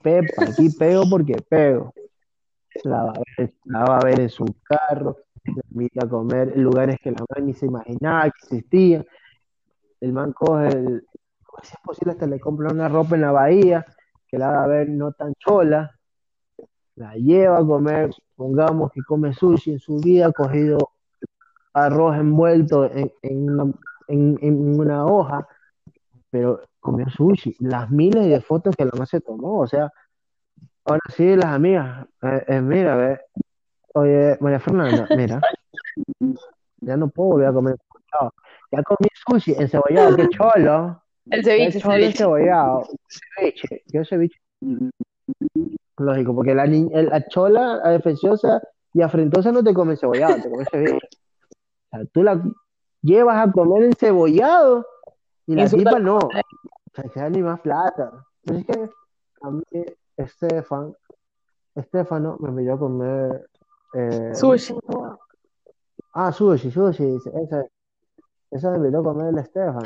pepa, 0.00 0.44
aquí 0.44 0.70
pego 0.70 1.04
porque 1.10 1.34
pego, 1.48 1.92
la 2.84 3.04
va 3.04 3.10
a 3.12 3.22
ver, 3.36 3.54
la 3.64 3.84
va 3.84 3.98
a 3.98 4.04
ver 4.04 4.20
en 4.20 4.28
su 4.28 4.44
carro, 4.62 5.16
le 5.44 5.62
invita 5.72 6.06
a 6.06 6.08
comer 6.08 6.52
en 6.54 6.62
lugares 6.62 6.98
que 7.02 7.10
la 7.10 7.24
man 7.34 7.46
ni 7.46 7.54
se 7.54 7.66
imaginaba 7.66 8.24
que 8.24 8.38
existían. 8.42 9.04
El 10.00 10.12
man 10.12 10.32
coge, 10.32 10.68
el, 10.68 11.06
si 11.62 11.74
es 11.74 11.80
posible, 11.82 12.12
hasta 12.12 12.26
le 12.26 12.38
compra 12.38 12.72
una 12.72 12.88
ropa 12.88 13.16
en 13.16 13.22
la 13.22 13.32
bahía 13.32 13.84
que 14.32 14.38
la 14.38 14.48
haga 14.48 14.66
ver 14.66 14.88
no 14.88 15.12
tan 15.12 15.34
chola, 15.34 15.94
la 16.96 17.14
lleva 17.16 17.58
a 17.58 17.64
comer, 17.66 18.10
pongamos 18.34 18.90
que 18.90 19.02
come 19.02 19.34
sushi 19.34 19.72
en 19.72 19.78
su 19.78 19.98
vida, 19.98 20.28
ha 20.28 20.32
cogido 20.32 20.78
arroz 21.74 22.16
envuelto 22.16 22.86
en, 22.90 23.12
en 23.20 23.50
una, 23.50 23.72
en- 24.08 24.38
en 24.40 24.80
una 24.80 25.04
hoja, 25.04 25.46
pero 26.30 26.62
comió 26.80 27.08
sushi, 27.10 27.54
las 27.60 27.90
miles 27.90 28.26
de 28.26 28.40
fotos 28.40 28.74
que 28.74 28.86
la 28.86 28.92
man 28.96 29.06
se 29.06 29.20
tomó, 29.20 29.60
o 29.60 29.66
sea, 29.66 29.92
ahora 30.86 31.00
sí, 31.14 31.36
las 31.36 31.46
amigas, 31.52 32.06
eh, 32.22 32.44
eh, 32.48 32.60
mira, 32.62 32.96
ve, 32.96 33.20
oye, 33.94 34.38
María 34.40 34.60
Fernanda, 34.60 35.08
mira, 35.12 35.42
ya 36.80 36.96
no 36.96 37.08
puedo 37.08 37.30
volver 37.32 37.48
a 37.48 37.52
comer. 37.52 37.76
Ya 38.70 38.82
comí 38.82 39.08
sushi 39.26 39.52
encebollado, 39.58 40.16
qué 40.16 40.26
cholo, 40.30 41.02
El 41.30 41.44
ceviche, 41.44 41.80
cholo 41.80 41.92
ceviche. 41.94 42.06
encebollado, 42.10 42.86
ceviche, 43.36 43.82
yo 43.86 44.04
ceviche, 44.04 44.38
lógico, 45.98 46.34
porque 46.34 46.54
la, 46.54 46.66
ni- 46.66 46.88
la 46.90 47.26
chola 47.28 47.76
la 47.82 47.90
defensiosa 47.90 48.60
y 48.92 49.02
afrentosa 49.02 49.52
no 49.52 49.62
te 49.62 49.72
come 49.72 49.92
encebollado, 49.92 50.36
te 50.42 50.50
come 50.50 50.64
ceviche. 50.70 51.08
O 51.92 51.96
sea, 51.96 52.04
tú 52.12 52.22
la 52.22 52.42
llevas 53.02 53.48
a 53.48 53.52
comer 53.52 53.84
encebollado 53.84 54.84
y 55.46 55.54
la 55.54 55.64
tipa 55.78 55.98
no, 55.98 56.18
o 56.18 56.30
sea, 56.94 57.04
que 57.04 57.20
da 57.20 57.30
ni 57.30 57.42
más 57.42 57.60
plata. 57.60 58.12
Es 58.44 58.64
que 58.66 58.90
a 59.42 59.50
mí, 59.50 59.62
Estefan, 60.16 60.94
Estefano 61.74 62.36
me 62.40 62.52
pidió 62.52 62.74
a 62.74 62.78
comer 62.78 63.48
eh, 63.94 64.32
Sushi. 64.34 64.74
Ah, 66.14 66.30
sushi, 66.32 66.70
sushi, 66.70 67.16
esa, 67.42 67.64
esa 68.50 68.70
me 68.72 68.76
invitó 68.78 68.98
a 69.00 69.04
comer 69.04 69.28
el 69.28 69.38
Estefano. 69.38 69.80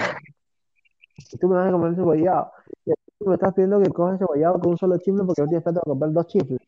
Y 1.16 1.38
tú 1.38 1.48
me 1.48 1.56
vas 1.56 1.68
a 1.68 1.72
comer 1.72 1.94
cebollado. 1.94 2.52
Y 2.84 2.92
tú 3.18 3.28
me 3.28 3.34
estás 3.34 3.54
pidiendo 3.54 3.80
que 3.80 3.90
cojas 3.90 4.18
cebollado 4.18 4.60
con 4.60 4.72
un 4.72 4.78
solo 4.78 4.98
chifle 4.98 5.24
porque 5.24 5.42
no 5.42 5.48
tienes 5.48 5.64
plata 5.64 5.80
para 5.80 5.90
comprar 5.90 6.12
dos 6.12 6.26
chifles. 6.26 6.60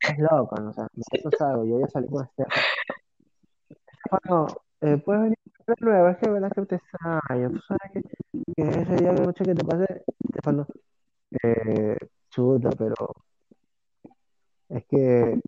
Es 0.00 0.18
loco, 0.18 0.56
¿no? 0.56 0.70
O 0.70 0.72
sea, 0.72 0.86
no 1.24 1.30
salgo, 1.38 1.64
yo 1.64 1.80
ya 1.80 1.88
salí 1.88 2.08
con 2.08 2.24
Estefano. 2.24 2.62
Estefano, 3.70 4.46
eh, 4.80 4.96
puedes 4.98 5.22
venir 5.22 5.38
de 5.66 5.74
nuevo, 5.80 6.08
es 6.08 6.16
que 6.18 6.30
verdad 6.30 6.52
que 6.52 6.66
te 6.66 6.74
extraño. 6.76 7.50
Tú 7.50 7.60
sabes 7.68 7.92
que, 7.92 8.02
que 8.56 8.68
ese 8.68 8.96
día 8.96 9.12
de 9.12 9.26
noche 9.26 9.44
que 9.44 9.54
te 9.54 9.64
pase, 9.64 10.04
Estefano, 10.24 10.66
eh, 11.42 11.96
chuta, 12.30 12.70
pero 12.76 12.94
es 14.68 14.84
que 14.86 15.40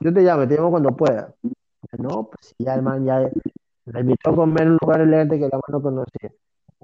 yo 0.00 0.12
te 0.12 0.20
llamo, 0.20 0.46
te 0.46 0.56
llamo 0.56 0.70
cuando 0.70 0.96
pueda. 0.96 1.34
No, 1.98 2.30
pues 2.30 2.54
ya 2.58 2.74
el 2.74 2.82
man 2.82 3.04
ya 3.04 3.18
le 3.20 4.00
invitó 4.00 4.30
a 4.30 4.36
comer 4.36 4.68
un 4.68 4.78
lugar 4.80 5.00
elegante 5.00 5.38
que 5.38 5.48
la 5.48 5.56
man 5.56 5.62
no 5.68 5.82
conocía. 5.82 6.32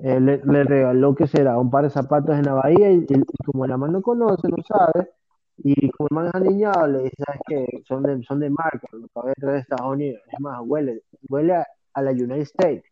Eh, 0.03 0.21
le, 0.21 0.41
le 0.45 0.65
regaló 0.65 1.15
que 1.15 1.27
será 1.27 1.59
un 1.59 1.71
par 1.71 1.85
de 1.85 1.91
zapatos 1.91 2.37
en 2.37 2.45
la 2.45 2.55
bahía 2.55 2.91
y, 2.91 3.05
y 3.09 3.45
como 3.45 3.67
la 3.67 3.77
man 3.77 3.93
no 3.93 4.01
conoce, 4.03 4.49
no 4.49 4.63
sabe, 4.63 5.11
y 5.59 5.91
como 5.91 6.09
el 6.11 6.15
man 6.15 6.27
es 6.27 6.35
aniñado, 6.35 6.87
le 6.87 7.03
dice, 7.05 7.17
¿sabes 7.27 7.41
qué? 7.49 7.67
Son 7.87 8.03
de, 8.03 8.23
son 8.23 8.39
de 8.39 8.49
marca, 8.49 8.87
lo 8.93 9.07
acabé 9.07 9.31
de 9.31 9.35
traer 9.41 9.55
de 9.55 9.61
Estados 9.61 9.93
Unidos. 9.93 10.23
Es 10.33 10.41
más, 10.41 10.61
huele, 10.63 11.03
huele 11.29 11.57
a, 11.57 11.67
a 11.95 12.03
la 12.03 12.13
United 12.13 12.43
States. 12.43 12.85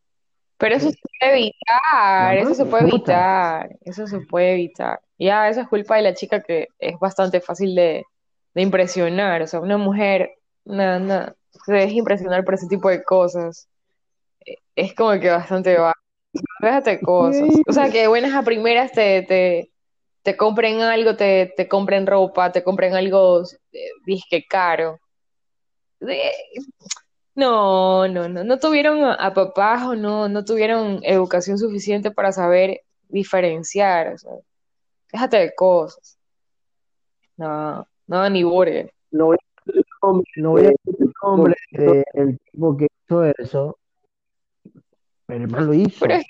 Pero 0.59 0.75
eso 0.75 0.91
se 0.91 0.99
puede 1.21 1.33
evitar, 1.39 2.37
eso 2.39 2.55
se 2.55 2.65
puede 2.65 2.89
evitar, 2.89 3.77
eso 3.83 4.07
se 4.07 4.21
puede 4.21 4.55
evitar. 4.55 5.01
Ya, 5.19 5.49
eso 5.49 5.61
es 5.61 5.69
culpa 5.69 5.97
de 5.97 6.03
la 6.03 6.15
chica 6.15 6.43
que 6.43 6.69
es 6.79 6.99
bastante 6.99 7.41
fácil 7.41 7.75
de, 7.75 8.05
de 8.55 8.63
impresionar. 8.63 9.43
O 9.43 9.47
sea, 9.47 9.61
una 9.61 9.77
mujer, 9.77 10.31
nada, 10.65 10.99
nada, 10.99 11.37
se 11.51 11.73
deja 11.73 11.93
impresionar 11.93 12.43
por 12.45 12.55
ese 12.55 12.69
tipo 12.69 12.89
de 12.89 13.05
cosas. 13.05 13.69
Es 14.75 14.95
como 14.95 15.21
que 15.21 15.31
bastante 15.31 15.77
bajo. 15.79 16.06
Déjate 16.61 17.01
cosas. 17.01 17.49
O 17.67 17.73
sea, 17.73 17.91
que 17.91 18.07
buenas 18.09 18.35
a 18.35 18.43
primeras 18.43 18.93
te, 18.93 19.23
te, 19.23 19.71
te 20.23 20.37
compren 20.37 20.81
algo, 20.81 21.17
te, 21.17 21.53
te 21.57 21.69
compren 21.69 22.07
ropa, 22.07 22.51
te 22.53 22.63
compren 22.63 22.95
algo 22.95 23.43
eh, 23.73 23.89
disque 24.05 24.45
caro. 24.49 24.99
Eh, 26.01 26.33
No, 27.35 28.09
no, 28.09 28.29
no, 28.29 28.45
no 28.45 28.59
tuvieron 28.59 29.05
a, 29.05 29.15
a 29.15 29.35
papás 29.35 29.83
o 29.83 29.95
no, 29.95 30.29
no 30.29 30.45
tuvieron 30.45 31.01
educación 31.03 31.59
suficiente 31.59 32.11
para 32.11 32.33
saber 32.33 32.81
diferenciar, 33.09 34.15
o 34.15 34.19
sea, 34.19 34.33
déjate 35.13 35.37
de 35.39 35.55
cosas. 35.55 36.19
No, 37.37 37.87
no, 38.07 38.31
ni 38.31 38.43
burger. 38.43 38.91
No 39.11 39.27
voy 39.27 39.37
a 39.37 39.65
decir 39.67 39.85
el 39.85 39.85
nombre, 40.03 40.31
no 40.37 40.51
voy 40.51 40.61
a 40.65 40.69
decir 40.71 40.97
el 40.99 41.13
nombre 41.23 41.55
del 42.15 42.39
tipo 42.51 42.77
que 42.77 42.87
hizo 43.05 43.25
eso, 43.25 43.79
pero 45.27 45.45
el 45.45 45.51
man 45.51 45.67
lo 45.67 45.75
hizo. 45.75 45.99
Pero 46.01 46.15
es, 46.15 46.25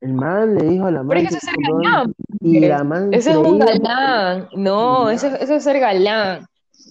El 0.00 0.14
man 0.14 0.54
le 0.54 0.64
dijo 0.68 0.86
a 0.86 0.90
la 0.90 1.02
pero 1.02 1.14
man 1.14 1.18
es 1.18 1.22
que 1.30 1.36
eso 1.36 1.38
es 1.38 1.42
ser 1.44 1.54
galán, 1.62 2.14
y 2.40 2.60
la 2.60 2.84
man 2.84 3.14
Ese 3.14 3.30
es 3.32 3.36
un 3.36 3.58
galán. 3.58 4.48
No, 4.54 5.10
eso, 5.10 5.28
eso 5.28 5.54
es 5.54 5.64
ser 5.64 5.78
galán. 5.78 6.46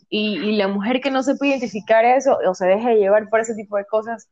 Y, 0.09 0.37
y 0.37 0.55
la 0.55 0.67
mujer 0.67 1.01
que 1.01 1.11
no 1.11 1.23
sepa 1.23 1.45
identificar 1.47 2.05
eso 2.05 2.37
o 2.47 2.53
se 2.53 2.65
deja 2.65 2.93
llevar 2.93 3.29
por 3.29 3.39
ese 3.39 3.55
tipo 3.55 3.77
de 3.77 3.85
cosas 3.85 4.29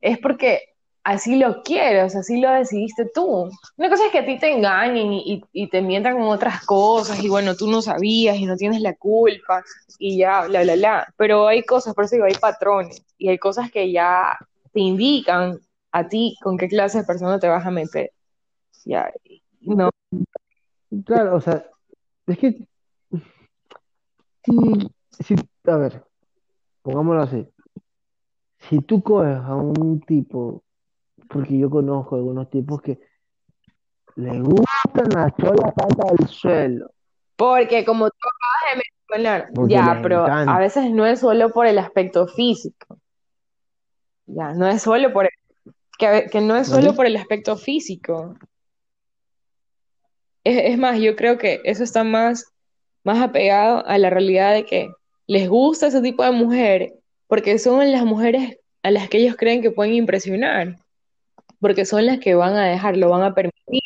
es 0.00 0.18
porque 0.18 0.60
así 1.04 1.36
lo 1.36 1.62
quieres, 1.62 2.14
así 2.16 2.40
lo 2.40 2.50
decidiste 2.50 3.10
tú. 3.14 3.50
Una 3.76 3.90
cosa 3.90 4.06
es 4.06 4.12
que 4.12 4.18
a 4.20 4.24
ti 4.26 4.38
te 4.38 4.52
engañen 4.52 5.12
y, 5.12 5.34
y- 5.34 5.44
y 5.64 5.68
te 5.68 5.82
mientan 5.82 6.14
con 6.14 6.24
otras 6.28 6.64
cosas 6.64 7.22
y 7.22 7.28
bueno, 7.28 7.56
tú 7.56 7.70
no 7.70 7.82
sabías 7.82 8.36
y 8.36 8.46
no 8.46 8.56
tienes 8.56 8.80
la 8.80 8.94
culpa 8.94 9.62
y 9.98 10.18
ya, 10.18 10.46
bla, 10.46 10.62
bla, 10.62 10.74
bla. 10.76 11.14
Pero 11.16 11.48
hay 11.48 11.62
cosas, 11.64 11.94
por 11.94 12.04
eso 12.04 12.14
digo, 12.16 12.26
hay 12.26 12.34
patrones 12.34 13.02
y 13.18 13.28
hay 13.28 13.38
cosas 13.38 13.70
que 13.70 13.90
ya 13.90 14.38
te 14.72 14.80
indican 14.80 15.58
a 15.92 16.08
ti 16.08 16.36
con 16.42 16.56
qué 16.56 16.68
clase 16.68 16.98
de 16.98 17.04
persona 17.04 17.38
te 17.38 17.48
vas 17.48 17.64
a 17.64 17.70
meter. 17.70 18.12
Ya, 18.84 19.12
no. 19.60 19.90
Claro, 21.04 21.36
o 21.36 21.40
sea, 21.40 21.64
es 22.26 22.38
que 22.38 22.66
si, 24.44 24.90
si, 25.20 25.34
a 25.66 25.76
ver, 25.76 26.04
pongámoslo 26.82 27.22
así, 27.22 27.48
si 28.68 28.80
tú 28.80 29.02
coges 29.02 29.36
a 29.36 29.54
un 29.54 30.00
tipo, 30.00 30.62
porque 31.28 31.58
yo 31.58 31.70
conozco 31.70 32.16
algunos 32.16 32.50
tipos 32.50 32.82
que 32.82 32.98
le 34.16 34.40
gustan 34.40 35.08
las 35.14 35.34
cholas 35.36 35.72
hasta 35.76 36.14
del 36.14 36.28
suelo, 36.28 36.90
Porque 37.36 37.84
como 37.84 38.08
tú 38.10 38.16
acabas 38.28 38.74
de 38.76 38.82
mencionar, 39.18 39.52
Porque 39.54 39.72
ya, 39.72 40.00
pero 40.02 40.24
encanta. 40.24 40.54
a 40.54 40.58
veces 40.58 40.90
no 40.90 41.06
es 41.06 41.20
solo 41.20 41.50
por 41.50 41.66
el 41.66 41.78
aspecto 41.78 42.26
físico. 42.26 42.98
Ya, 44.26 44.52
no 44.52 44.66
es 44.66 44.82
solo 44.82 45.12
por 45.12 45.26
que, 46.30 46.40
no 46.40 46.56
es 46.56 46.68
solo 46.68 46.86
¿Vale? 46.86 46.96
por 46.96 47.06
el 47.06 47.16
aspecto 47.16 47.56
físico. 47.56 48.36
Es, 50.44 50.72
es 50.72 50.78
más, 50.78 50.98
yo 50.98 51.14
creo 51.14 51.38
que 51.38 51.60
eso 51.64 51.84
está 51.84 52.02
más, 52.02 52.52
más 53.04 53.20
apegado 53.20 53.86
a 53.86 53.98
la 53.98 54.10
realidad 54.10 54.54
de 54.54 54.64
que 54.64 54.90
les 55.26 55.48
gusta 55.48 55.86
ese 55.86 56.02
tipo 56.02 56.24
de 56.24 56.32
mujer 56.32 56.94
porque 57.32 57.58
son 57.58 57.90
las 57.90 58.04
mujeres 58.04 58.58
a 58.82 58.90
las 58.90 59.08
que 59.08 59.16
ellos 59.16 59.36
creen 59.38 59.62
que 59.62 59.70
pueden 59.70 59.94
impresionar, 59.94 60.76
porque 61.60 61.86
son 61.86 62.04
las 62.04 62.18
que 62.18 62.34
van 62.34 62.54
a 62.56 62.66
dejar, 62.66 62.96
lo 62.96 63.08
van 63.08 63.22
a 63.22 63.34
permitir. 63.34 63.80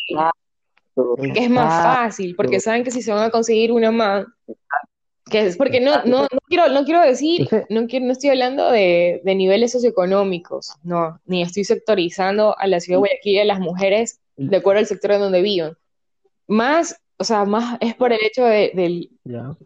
que 1.33 1.45
es 1.45 1.49
más 1.51 1.83
fácil, 1.83 2.35
porque 2.35 2.59
saben 2.59 2.83
que 2.83 2.91
si 2.91 3.03
se 3.03 3.13
van 3.13 3.23
a 3.23 3.31
conseguir 3.31 3.71
una 3.71 3.93
man, 3.93 4.27
que 5.31 5.41
es 5.41 5.57
porque 5.57 5.81
no, 5.81 6.05
no, 6.05 6.23
no 6.23 6.39
quiero, 6.49 6.69
no 6.69 6.85
quiero 6.85 7.01
decir, 7.01 7.49
no 7.69 7.87
quiero, 7.87 8.07
no 8.07 8.13
estoy 8.13 8.31
hablando 8.31 8.71
de, 8.71 9.21
de 9.25 9.35
niveles 9.35 9.73
socioeconómicos, 9.73 10.75
no, 10.85 11.21
ni 11.27 11.43
estoy 11.43 11.65
sectorizando 11.65 12.57
a 12.59 12.67
la 12.67 12.81
ciudad 12.81 12.97
de 12.97 13.01
Guayaquil 13.01 13.35
y 13.35 13.39
a 13.41 13.45
las 13.45 13.61
mujeres 13.61 14.21
de 14.37 14.57
acuerdo 14.57 14.81
al 14.81 14.87
sector 14.87 15.13
en 15.13 15.21
donde 15.21 15.43
vivan. 15.43 15.77
Más, 16.47 17.01
o 17.17 17.25
sea, 17.25 17.45
más 17.45 17.77
es 17.81 17.95
por 17.95 18.13
el 18.13 18.21
hecho 18.23 18.45
de, 18.45 18.71
del, 18.75 19.11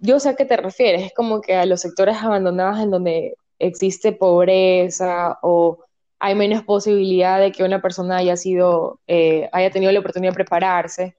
yo 0.00 0.18
sé 0.18 0.30
a 0.30 0.34
qué 0.36 0.46
te 0.46 0.56
refieres, 0.56 1.02
es 1.02 1.12
como 1.14 1.40
que 1.42 1.54
a 1.54 1.66
los 1.66 1.80
sectores 1.82 2.16
abandonados 2.16 2.80
en 2.80 2.90
donde 2.90 3.34
existe 3.58 4.12
pobreza 4.12 5.38
o 5.42 5.84
hay 6.18 6.34
menos 6.34 6.62
posibilidad 6.64 7.38
de 7.38 7.52
que 7.52 7.64
una 7.64 7.82
persona 7.82 8.18
haya 8.18 8.36
sido, 8.36 9.00
eh, 9.06 9.48
haya 9.52 9.70
tenido 9.70 9.92
la 9.92 10.00
oportunidad 10.00 10.32
de 10.32 10.36
prepararse 10.36 11.16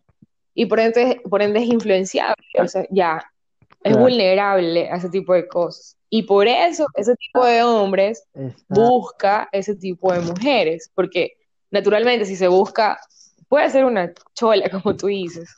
y 0.54 0.66
por 0.66 0.80
ende, 0.80 1.22
por 1.30 1.42
ende 1.42 1.60
es 1.60 1.66
influenciable, 1.66 2.44
o 2.60 2.68
sea, 2.68 2.86
ya, 2.90 3.31
es 3.84 3.92
Claro. 3.94 4.02
vulnerable 4.02 4.90
a 4.90 4.96
ese 4.98 5.10
tipo 5.10 5.34
de 5.34 5.48
cosas. 5.48 5.98
Y 6.10 6.24
por 6.24 6.48
eso 6.48 6.86
ese 6.96 7.16
tipo 7.16 7.46
de 7.46 7.64
hombres 7.64 8.24
Exacto. 8.34 8.66
busca 8.70 9.50
ese 9.52 9.76
tipo 9.76 10.12
de 10.14 10.20
mujeres, 10.20 10.92
porque 10.94 11.34
naturalmente 11.72 12.26
si 12.26 12.36
se 12.36 12.48
busca, 12.48 13.00
puede 13.48 13.70
ser 13.70 13.86
una 13.86 14.12
chola, 14.34 14.70
como 14.84 14.96
tú 14.96 15.08
dices, 15.08 15.54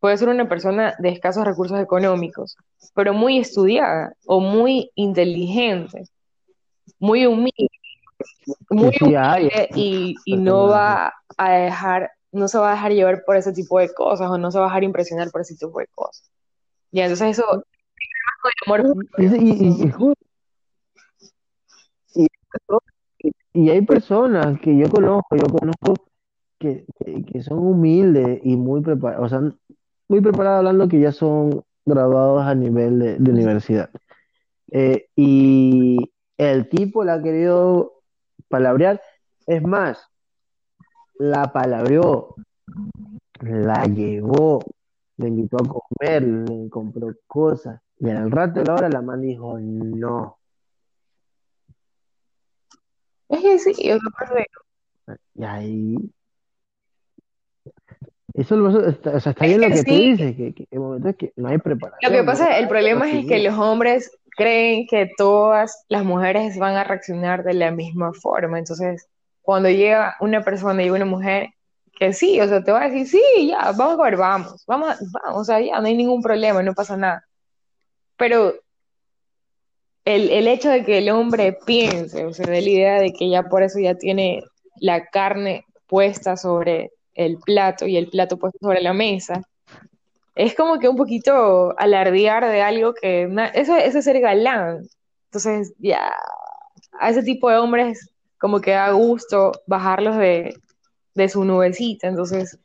puede 0.00 0.16
ser 0.16 0.28
una 0.28 0.48
persona 0.48 0.94
de 0.98 1.08
escasos 1.10 1.44
recursos 1.44 1.78
económicos, 1.80 2.56
pero 2.94 3.12
muy 3.12 3.38
estudiada 3.38 4.14
o 4.26 4.40
muy 4.40 4.90
inteligente, 4.94 6.04
muy 6.98 7.26
humilde, 7.26 7.70
muy 8.70 8.92
Sí, 8.92 8.98
sí, 9.06 9.14
hay. 9.16 9.42
humilde 9.44 9.68
y, 9.74 10.14
y 10.24 10.36
no 10.36 10.68
va 10.68 11.12
a 11.36 11.50
dejar, 11.52 12.10
no 12.32 12.48
se 12.48 12.58
va 12.58 12.70
a 12.70 12.74
dejar 12.74 12.92
llevar 12.92 13.22
por 13.24 13.36
ese 13.36 13.52
tipo 13.52 13.78
de 13.78 13.92
cosas 13.92 14.30
o 14.30 14.38
no 14.38 14.50
se 14.50 14.58
va 14.58 14.66
a 14.66 14.68
dejar 14.68 14.84
impresionar 14.84 15.30
por 15.30 15.40
ese 15.40 15.56
tipo 15.56 15.78
de 15.78 15.86
cosas. 15.88 16.30
Y 16.94 17.00
entonces 17.00 17.38
eso, 17.38 17.64
el 18.44 18.52
amor 18.66 18.94
Y, 19.18 19.26
y- 19.26 19.92
y- 23.18 23.32
y 23.52 23.70
hay 23.70 23.82
personas 23.82 24.58
que 24.60 24.76
yo 24.76 24.88
conozco, 24.90 25.36
yo 25.36 25.46
conozco 25.46 25.94
que, 26.58 26.84
que, 27.04 27.24
que 27.24 27.42
son 27.42 27.58
humildes 27.58 28.40
y 28.44 28.56
muy 28.56 28.80
preparados, 28.82 29.26
o 29.26 29.28
sea, 29.28 29.40
muy 30.08 30.20
preparados 30.20 30.58
hablando 30.58 30.88
que 30.88 31.00
ya 31.00 31.12
son 31.12 31.62
graduados 31.84 32.42
a 32.44 32.54
nivel 32.54 32.98
de, 32.98 33.16
de 33.18 33.30
universidad. 33.30 33.90
Eh, 34.72 35.06
y 35.16 35.98
el 36.38 36.68
tipo 36.68 37.04
la 37.04 37.14
ha 37.14 37.22
querido 37.22 38.02
palabrear. 38.48 39.00
Es 39.46 39.62
más, 39.62 39.98
la 41.18 41.52
palabreó, 41.52 42.34
la 43.40 43.84
llevó, 43.86 44.60
le 45.16 45.28
invitó 45.28 45.56
a 45.56 45.68
comer, 45.68 46.22
le 46.22 46.68
compró 46.70 47.08
cosas. 47.26 47.80
Y 47.98 48.10
al 48.10 48.30
rato 48.30 48.60
de 48.60 48.66
la 48.66 48.74
hora 48.74 48.88
la 48.88 49.02
man 49.02 49.20
dijo, 49.20 49.58
no. 49.60 50.38
Es 53.28 53.40
que 53.40 53.58
sí, 53.58 53.72
yo 53.88 53.98
que 53.98 54.44
Y 55.34 55.44
ahí, 55.44 55.96
eso 58.34 58.56
lo- 58.56 58.86
está, 58.88 59.10
o 59.16 59.20
sea, 59.20 59.30
está 59.32 59.46
bien 59.46 59.60
lo 59.60 59.68
que 59.68 59.74
que 59.74 59.84
tú 59.84 59.90
sí. 59.90 60.10
dices, 60.12 60.36
que, 60.36 60.54
que, 60.54 60.66
el 60.70 60.80
momento 60.80 61.08
es 61.08 61.16
que 61.16 61.32
no 61.36 61.48
hay 61.48 61.56
Lo 61.56 61.62
que 61.62 61.64
preparación, 61.64 62.26
pasa, 62.26 62.50
¿no? 62.50 62.56
el 62.56 62.68
problema 62.68 63.10
es 63.10 63.26
que 63.26 63.38
los 63.42 63.58
hombres 63.58 64.10
creen 64.36 64.86
que 64.88 65.10
todas 65.16 65.84
las 65.88 66.04
mujeres 66.04 66.58
van 66.58 66.74
a 66.74 66.84
reaccionar 66.84 67.44
de 67.44 67.54
la 67.54 67.70
misma 67.70 68.12
forma. 68.12 68.58
Entonces, 68.58 69.08
cuando 69.42 69.68
llega 69.70 70.16
una 70.20 70.42
persona 70.42 70.82
y 70.82 70.90
una 70.90 71.04
mujer 71.04 71.50
que 71.98 72.12
sí, 72.12 72.40
o 72.40 72.48
sea, 72.48 72.62
te 72.62 72.72
va 72.72 72.82
a 72.82 72.88
decir, 72.88 73.06
sí, 73.06 73.48
ya, 73.48 73.72
vamos 73.72 73.98
a 74.00 74.02
ver, 74.04 74.16
vamos, 74.16 74.64
vamos, 74.66 74.96
vamos, 75.12 75.40
o 75.40 75.44
sea, 75.44 75.60
ya, 75.60 75.80
no 75.80 75.86
hay 75.86 75.96
ningún 75.96 76.22
problema, 76.22 76.62
no 76.62 76.74
pasa 76.74 76.96
nada. 76.96 77.24
Pero 78.16 78.54
el, 80.04 80.30
el 80.30 80.48
hecho 80.48 80.70
de 80.70 80.84
que 80.84 80.98
el 80.98 81.10
hombre 81.10 81.56
piense, 81.66 82.24
o 82.24 82.32
sea, 82.32 82.46
de 82.46 82.62
la 82.62 82.68
idea 82.68 83.00
de 83.00 83.12
que 83.12 83.28
ya 83.30 83.44
por 83.44 83.62
eso 83.62 83.78
ya 83.78 83.94
tiene 83.94 84.42
la 84.76 85.06
carne 85.06 85.64
puesta 85.86 86.36
sobre 86.36 86.90
el 87.14 87.38
plato 87.38 87.86
y 87.86 87.96
el 87.96 88.08
plato 88.10 88.38
puesto 88.38 88.58
sobre 88.60 88.82
la 88.82 88.92
mesa, 88.92 89.42
es 90.34 90.54
como 90.54 90.78
que 90.78 90.88
un 90.88 90.96
poquito 90.96 91.74
alardear 91.78 92.48
de 92.48 92.60
algo 92.62 92.94
que 92.94 93.28
eso, 93.54 93.76
eso 93.76 93.98
es 93.98 94.04
ser 94.04 94.20
galán. 94.20 94.82
Entonces, 95.26 95.74
ya 95.78 96.12
a 97.00 97.10
ese 97.10 97.22
tipo 97.22 97.50
de 97.50 97.58
hombres 97.58 98.10
como 98.38 98.60
que 98.60 98.72
da 98.72 98.90
gusto 98.90 99.52
bajarlos 99.66 100.16
de, 100.16 100.54
de 101.14 101.28
su 101.28 101.44
nubecita. 101.44 102.08
Entonces, 102.08 102.58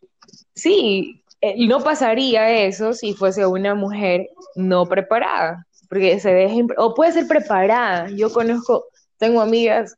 sí, 0.56 1.24
eh, 1.42 1.68
no 1.68 1.82
pasaría 1.82 2.66
eso 2.66 2.94
si 2.94 3.14
fuese 3.14 3.46
una 3.46 3.76
mujer 3.76 4.30
no 4.56 4.86
preparada, 4.88 5.66
porque 5.88 6.20
se 6.20 6.34
deja, 6.34 6.56
o 6.78 6.94
puede 6.94 7.14
ser 7.14 7.28
preparada. 7.28 8.10
Yo 8.10 8.32
conozco, 8.32 8.86
tengo 9.18 9.42
amigas, 9.42 9.96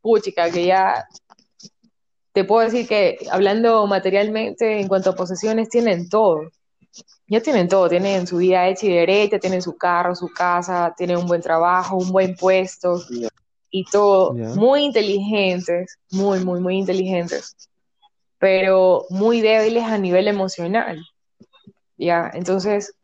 puchica, 0.00 0.50
que 0.50 0.66
ya 0.66 1.06
te 2.32 2.44
puedo 2.44 2.64
decir 2.64 2.86
que 2.86 3.18
hablando 3.30 3.86
materialmente 3.86 4.80
en 4.80 4.88
cuanto 4.88 5.10
a 5.10 5.16
posesiones, 5.16 5.68
tienen 5.68 6.08
todo. 6.08 6.50
Ya 7.26 7.42
tienen 7.42 7.68
todo, 7.68 7.88
tienen 7.90 8.26
su 8.26 8.38
vida 8.38 8.66
hecha 8.68 8.86
y 8.86 8.90
derecha, 8.90 9.38
tienen 9.38 9.60
su 9.60 9.76
carro, 9.76 10.14
su 10.14 10.28
casa, 10.28 10.94
tienen 10.96 11.18
un 11.18 11.26
buen 11.26 11.42
trabajo, 11.42 11.96
un 11.96 12.10
buen 12.10 12.34
puesto 12.36 13.02
y 13.70 13.84
todo. 13.84 14.32
Muy 14.32 14.84
inteligentes, 14.84 15.98
muy, 16.10 16.42
muy, 16.42 16.60
muy 16.60 16.78
inteligentes, 16.78 17.67
pero 18.38 19.06
muy 19.10 19.40
débiles 19.40 19.84
a 19.84 19.98
nivel 19.98 20.28
emocional. 20.28 21.04
Ya, 21.96 22.30
entonces 22.34 22.94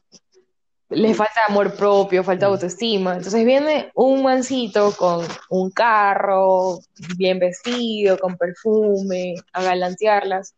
les 0.90 1.16
falta 1.16 1.40
amor 1.48 1.74
propio, 1.74 2.22
falta 2.22 2.46
Mm. 2.48 2.52
autoestima. 2.52 3.16
Entonces 3.16 3.44
viene 3.44 3.90
un 3.94 4.22
mancito 4.22 4.92
con 4.96 5.26
un 5.50 5.70
carro, 5.70 6.78
bien 7.16 7.38
vestido, 7.38 8.18
con 8.18 8.36
perfume, 8.36 9.34
a 9.52 9.62
galantearlas, 9.62 10.54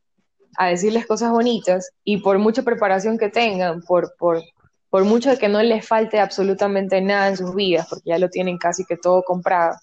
a 0.58 0.68
decirles 0.68 1.06
cosas 1.06 1.30
bonitas 1.30 1.90
y 2.04 2.18
por 2.18 2.38
mucha 2.38 2.62
preparación 2.62 3.18
que 3.18 3.28
tengan, 3.30 3.82
por, 3.82 4.14
por, 4.18 4.42
por 4.90 5.04
mucho 5.04 5.30
de 5.30 5.38
que 5.38 5.48
no 5.48 5.62
les 5.62 5.86
falte 5.86 6.20
absolutamente 6.20 7.00
nada 7.00 7.28
en 7.28 7.36
sus 7.36 7.54
vidas, 7.54 7.86
porque 7.88 8.10
ya 8.10 8.18
lo 8.18 8.28
tienen 8.28 8.58
casi 8.58 8.84
que 8.84 8.96
todo 8.96 9.22
comprado, 9.22 9.76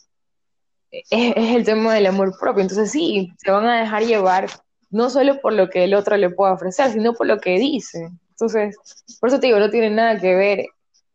es, 0.91 1.05
es 1.09 1.55
el 1.55 1.63
tema 1.63 1.93
del 1.95 2.07
amor 2.07 2.37
propio. 2.39 2.61
Entonces 2.61 2.91
sí, 2.91 3.31
se 3.37 3.51
van 3.51 3.65
a 3.65 3.79
dejar 3.79 4.03
llevar 4.03 4.47
no 4.93 5.09
solo 5.09 5.41
por 5.41 5.53
lo 5.53 5.69
que 5.69 5.83
el 5.83 5.93
otro 5.95 6.15
le 6.17 6.29
pueda 6.29 6.53
ofrecer, 6.53 6.91
sino 6.91 7.13
por 7.13 7.27
lo 7.27 7.39
que 7.39 7.57
dice. 7.57 8.09
Entonces, 8.29 8.77
por 9.19 9.29
eso 9.29 9.39
te 9.39 9.47
digo, 9.47 9.59
no 9.59 9.69
tiene 9.69 9.89
nada 9.89 10.19
que 10.19 10.35
ver 10.35 10.65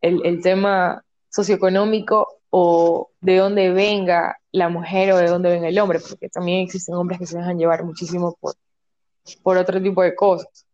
el, 0.00 0.20
el 0.24 0.42
tema 0.42 1.02
socioeconómico 1.30 2.26
o 2.50 3.10
de 3.20 3.36
dónde 3.36 3.72
venga 3.72 4.36
la 4.52 4.68
mujer 4.68 5.12
o 5.12 5.18
de 5.18 5.28
dónde 5.28 5.50
venga 5.50 5.68
el 5.68 5.78
hombre, 5.78 6.00
porque 6.00 6.28
también 6.28 6.60
existen 6.60 6.96
hombres 6.96 7.20
que 7.20 7.26
se 7.26 7.38
dejan 7.38 7.58
llevar 7.58 7.84
muchísimo 7.84 8.36
por, 8.40 8.54
por 9.42 9.56
otro 9.56 9.80
tipo 9.80 10.02
de 10.02 10.14
cosas. 10.14 10.66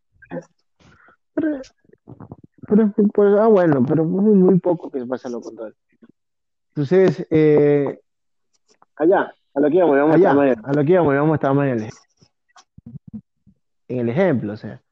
Pero, 1.34 1.60
pero, 2.66 2.92
pues, 3.12 3.34
ah, 3.38 3.48
bueno, 3.48 3.84
pero 3.86 4.02
es 4.02 4.08
muy 4.08 4.58
poco 4.60 4.90
que 4.90 5.04
pasa 5.04 5.28
lo 5.28 5.40
contrario. 5.40 5.74
Entonces, 6.68 7.26
eh, 7.30 8.00
Allá, 8.96 9.34
a 9.54 9.60
lo 9.60 9.68
que 9.68 9.76
íbamos, 9.76 9.96
íbamos 9.96 10.14
a 10.14 10.18
estar 10.18 10.36
mañana. 10.36 10.62
a 10.64 10.72
lo 10.72 10.84
que 10.84 10.92
íbamos, 10.92 11.14
íbamos 11.14 11.32
a 11.32 11.34
estar 11.34 11.54
más 11.54 11.92
en 13.94 14.00
el, 14.00 14.08
ejemplo, 14.08 14.52
o 14.52 14.56
sea, 14.56 14.82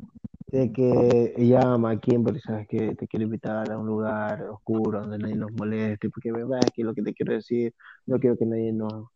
de 0.53 0.73
que 0.73 1.35
llama 1.39 1.93
a 1.93 2.01
Kimberly, 2.01 2.41
sabes 2.41 2.69
que 2.69 2.95
te 2.95 3.09
quiero 3.09 3.25
invitar 3.25 3.71
a 3.73 3.79
un 3.79 3.87
lugar 3.87 4.43
oscuro 4.43 5.01
donde 5.01 5.19
nadie 5.19 5.35
nos 5.35 5.51
moleste, 5.53 6.11
porque 6.11 6.31
me 6.31 6.45
va 6.45 6.61
que 6.75 6.85
lo 6.85 6.95
que 6.95 7.03
te 7.03 7.15
quiero 7.15 7.33
decir, 7.33 7.75
no 8.07 8.19
quiero 8.19 8.37
que 8.37 8.45
nadie 8.45 8.73
nos 8.73 9.09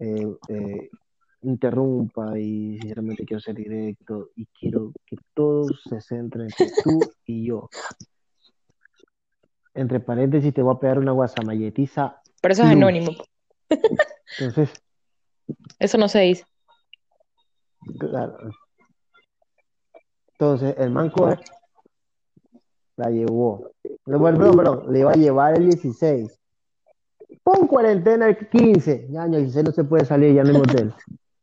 eh, 0.00 0.26
eh, 0.48 0.90
interrumpa 1.42 2.38
y 2.38 2.78
sinceramente 2.80 3.24
quiero 3.24 3.40
ser 3.40 3.54
directo 3.54 4.30
y 4.34 4.46
quiero 4.46 4.92
que 5.06 5.16
todos 5.32 5.80
se 5.88 6.00
centren 6.00 6.46
entre 6.46 6.66
tú 6.82 6.98
y 7.24 7.46
yo. 7.46 7.68
Entre 9.74 10.00
paréntesis 10.00 10.52
te 10.52 10.62
voy 10.62 10.74
a 10.74 10.80
pegar 10.80 10.98
una 10.98 11.12
guasamalletiza. 11.12 12.20
Pero 12.42 12.52
eso 12.52 12.64
es 12.64 12.70
anónimo. 12.70 13.12
Entonces, 14.38 14.82
Eso 15.78 15.98
no 15.98 16.08
se 16.08 16.20
dice. 16.20 16.44
claro. 17.98 18.50
Entonces, 20.40 20.74
el 20.78 20.90
man 20.90 21.10
coge, 21.10 21.36
la 22.96 23.10
llevó. 23.10 23.72
No, 24.06 24.18
Bueno, 24.18 24.38
perdón, 24.38 24.56
perdón, 24.56 24.84
le 24.90 25.00
iba 25.00 25.10
a 25.10 25.14
llevar 25.14 25.58
el 25.58 25.68
16. 25.68 26.40
Pon 27.42 27.66
cuarentena 27.66 28.26
el 28.26 28.48
15. 28.48 29.08
Ya, 29.10 29.24
el 29.24 29.32
16 29.32 29.66
no 29.66 29.72
se 29.72 29.84
puede 29.84 30.06
salir 30.06 30.34
ya 30.34 30.40
en 30.40 30.46
el 30.46 30.56
hotel. 30.56 30.94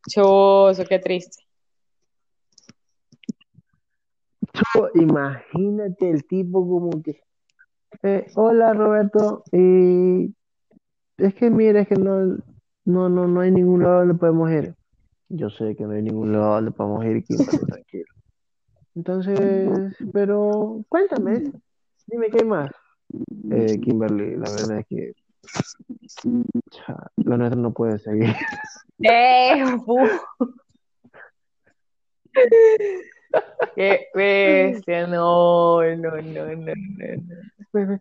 Choso, 0.09 0.83
qué 0.89 0.97
triste. 0.97 1.43
Yo, 4.73 4.89
imagínate 4.95 6.09
el 6.09 6.25
tipo 6.25 6.67
como 6.67 6.89
que, 7.03 7.21
eh, 8.01 8.25
hola 8.33 8.73
Roberto, 8.73 9.43
y 9.51 10.33
es 11.17 11.35
que 11.35 11.51
mira, 11.51 11.81
es 11.81 11.87
que 11.87 11.97
no, 11.97 12.35
no, 12.83 13.09
no, 13.09 13.27
no 13.27 13.41
hay 13.41 13.51
ningún 13.51 13.83
lado 13.83 13.99
donde 13.99 14.15
podemos 14.15 14.49
ir. 14.49 14.73
Yo 15.29 15.51
sé 15.51 15.75
que 15.75 15.83
no 15.83 15.91
hay 15.91 16.01
ningún 16.01 16.31
lado 16.31 16.55
donde 16.55 16.71
podemos 16.71 17.05
ir, 17.05 17.23
Kimberly, 17.23 17.59
tranquilo. 17.59 18.16
Entonces, 18.97 19.95
pero 20.11 20.83
cuéntame, 20.89 21.51
dime 22.07 22.31
qué 22.31 22.39
hay 22.39 22.45
más. 22.45 22.71
Eh, 23.51 23.79
Kimberly, 23.79 24.37
la 24.37 24.49
verdad 24.49 24.79
es 24.79 24.87
que 24.87 25.13
cha, 26.71 26.97
lo 27.17 27.37
nuestro 27.37 27.61
no 27.61 27.71
puede 27.71 27.99
seguir. 27.99 28.35
¡Eh! 29.03 29.63
¡Qué 33.75 34.07
bestia! 34.15 35.05
No, 35.05 35.83
no, 35.83 35.95
no, 35.95 36.55
no, 36.55 36.55
no, 36.55 36.73
no. 37.73 37.99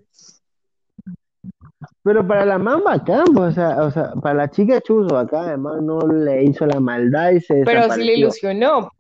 Pero 2.03 2.27
para 2.27 2.47
la 2.47 2.57
man 2.57 2.83
bacán, 2.83 3.27
pues, 3.35 3.49
o 3.49 3.53
sea, 3.53 3.83
o 3.83 3.91
sea, 3.91 4.13
para 4.15 4.35
la 4.35 4.51
chica 4.51 4.81
chuzo 4.81 5.19
acá, 5.19 5.41
además 5.43 5.83
no 5.83 5.99
le 6.09 6.45
hizo 6.45 6.65
la 6.65 6.81
maldad 6.81 7.33
y 7.33 7.41
se 7.41 7.65
Pero 7.67 7.93
sí 7.93 8.03
le 8.03 8.15
ilusionó, 8.15 8.91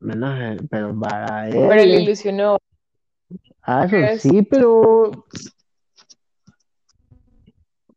Menos 0.00 0.38
él, 0.40 0.66
pero 0.70 0.98
para 0.98 1.44
pero 1.50 1.74
le 1.74 1.82
él, 1.82 2.02
ilusionó. 2.02 2.58
ah, 3.62 3.84
eso 3.86 3.96
es- 3.96 4.22
sí, 4.22 4.42
pero, 4.42 5.10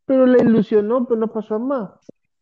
pero 0.05 0.25
le 0.25 0.43
ilusionó, 0.43 1.05
pero 1.05 1.19
no 1.19 1.27
pasó 1.27 1.59
más. 1.59 1.91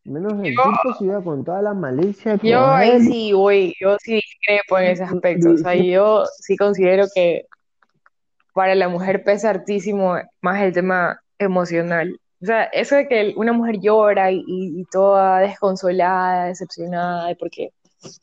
Menos 0.04 0.32
el 0.42 0.56
Yo- 0.56 0.62
tipo 0.62 0.94
se 0.94 1.04
iba 1.04 1.22
con 1.22 1.44
toda 1.44 1.60
la 1.60 1.74
malicia 1.74 2.38
que 2.38 2.48
Yo 2.48 2.64
ahí 2.66 2.92
él. 2.92 3.02
sí 3.02 3.32
voy, 3.32 3.74
yo 3.80 3.96
sí 4.00 4.14
discrepo 4.14 4.78
en 4.78 4.86
ese 4.86 5.02
aspecto. 5.04 5.50
O 5.50 5.56
sea, 5.58 5.74
yo 5.74 6.24
sí 6.38 6.56
considero 6.56 7.04
que 7.14 7.44
para 8.54 8.74
la 8.74 8.88
mujer 8.88 9.22
pesa 9.22 9.50
hartísimo 9.50 10.16
más 10.40 10.62
el 10.62 10.72
tema 10.72 11.20
emocional. 11.38 12.18
O 12.40 12.46
sea, 12.46 12.64
eso 12.64 12.94
de 12.94 13.06
que 13.08 13.34
una 13.36 13.52
mujer 13.52 13.80
llora 13.80 14.30
y, 14.30 14.38
y- 14.46 14.80
y 14.80 14.84
toda 14.84 15.40
desconsolada, 15.40 16.46
decepcionada, 16.46 17.34
porque 17.38 17.70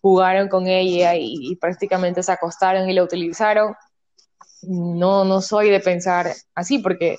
jugaron 0.02 0.48
con 0.50 0.68
ella 0.68 1.16
y, 1.16 1.36
y 1.52 1.56
prácticamente 1.56 2.24
se 2.24 2.32
acostaron 2.32 2.90
y 2.90 2.94
la 2.94 3.04
utilizaron, 3.04 3.76
no, 4.64 5.26
no 5.26 5.42
soy 5.42 5.70
de 5.70 5.80
pensar 5.80 6.34
así, 6.54 6.80
porque 6.80 7.18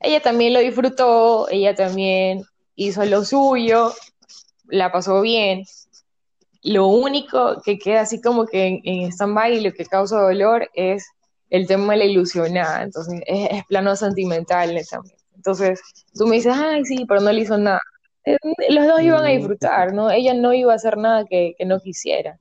ella 0.00 0.20
también 0.20 0.54
lo 0.54 0.60
disfrutó, 0.60 1.48
ella 1.48 1.74
también 1.74 2.44
hizo 2.76 3.04
lo 3.04 3.24
suyo, 3.24 3.92
la 4.68 4.92
pasó 4.92 5.20
bien. 5.20 5.64
Lo 6.62 6.86
único 6.86 7.60
que 7.64 7.78
queda 7.78 8.02
así 8.02 8.20
como 8.20 8.46
que 8.46 8.66
en, 8.66 8.80
en 8.84 9.12
stand-by 9.12 9.56
y 9.56 9.60
lo 9.60 9.72
que 9.72 9.86
causa 9.86 10.20
dolor 10.20 10.68
es 10.74 11.06
el 11.50 11.66
tema 11.66 11.94
de 11.94 12.00
la 12.00 12.04
ilusionada. 12.04 12.82
Entonces, 12.82 13.20
es, 13.26 13.48
es 13.50 13.64
plano 13.66 13.96
sentimental 13.96 14.78
también. 14.90 15.16
Entonces, 15.34 15.80
tú 16.14 16.26
me 16.26 16.36
dices, 16.36 16.52
ay, 16.54 16.84
sí, 16.84 17.04
pero 17.06 17.20
no 17.20 17.32
le 17.32 17.40
hizo 17.40 17.56
nada. 17.56 17.80
Eh, 18.34 18.38
Los 18.70 18.86
dos 18.86 19.00
iban 19.00 19.24
a 19.24 19.28
disfrutar, 19.28 19.92
¿no? 19.94 20.10
Ella 20.10 20.34
no 20.34 20.52
iba 20.52 20.72
a 20.72 20.76
hacer 20.76 20.96
nada 20.96 21.24
que, 21.24 21.54
que 21.56 21.64
no 21.64 21.80
quisiera. 21.80 22.38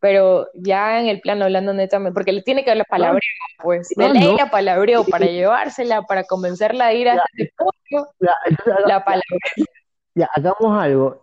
Pero 0.00 0.48
ya 0.54 1.00
en 1.00 1.06
el 1.06 1.20
plano 1.20 1.44
hablando 1.44 1.72
netamente, 1.72 2.12
porque 2.14 2.32
le 2.32 2.42
tiene 2.42 2.64
que 2.64 2.72
hablar 2.72 2.86
palabreo, 2.90 3.20
pues. 3.62 3.88
De 3.96 4.08
No, 4.08 4.12
ley 4.12 4.24
no. 4.24 4.36
la 4.36 4.50
palabreo 4.50 5.04
para 5.04 5.26
llevársela, 5.26 6.02
para 6.02 6.24
convencerla 6.24 6.88
de 6.88 6.94
ir 6.96 7.08
a 7.08 7.14
Ya. 7.14 7.22
Ya, 8.20 8.34
entonces, 8.46 8.74
haga- 8.74 8.88
la 8.88 9.04
palabreo. 9.04 9.66
ya, 10.14 10.28
hagamos 10.34 10.82
algo. 10.82 11.22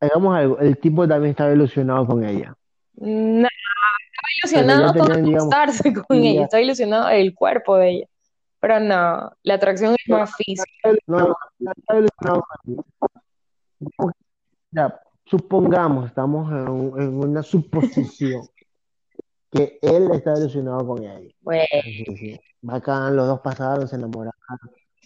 Hagamos 0.00 0.36
algo. 0.36 0.58
El 0.60 0.78
tipo 0.78 1.08
también 1.08 1.30
estaba 1.32 1.52
ilusionado 1.52 2.06
con 2.06 2.22
ella. 2.24 2.54
No, 2.94 3.48
estaba 3.48 4.28
ilusionado 4.62 4.94
con 4.94 5.12
acostarse 5.36 5.92
con 5.92 6.16
ella, 6.18 6.44
estaba 6.44 6.60
ilusionado 6.62 7.08
el 7.08 7.34
cuerpo 7.34 7.76
de 7.78 7.90
ella. 7.90 8.06
Pero 8.66 8.80
no, 8.80 9.30
la 9.44 9.54
atracción 9.54 9.94
es 9.94 10.08
más 10.08 10.34
física. 10.34 10.90
No, 11.06 11.36
no, 11.60 11.72
no. 12.20 12.42
Ya, 14.72 15.00
supongamos, 15.24 16.06
estamos 16.06 16.50
en, 16.50 16.68
un- 16.68 17.00
en 17.00 17.14
una 17.14 17.44
suposición 17.44 18.42
que 19.52 19.78
él 19.80 20.10
está 20.12 20.36
ilusionado 20.36 20.84
con 20.84 21.00
ella. 21.04 21.32
Bueno, 21.42 21.64
Sí, 21.84 22.04
sí. 22.16 22.40
Bacán, 22.60 23.14
los 23.14 23.28
dos 23.28 23.38
pasaron, 23.40 23.86
se 23.86 23.94
enamoraron, 23.94 24.34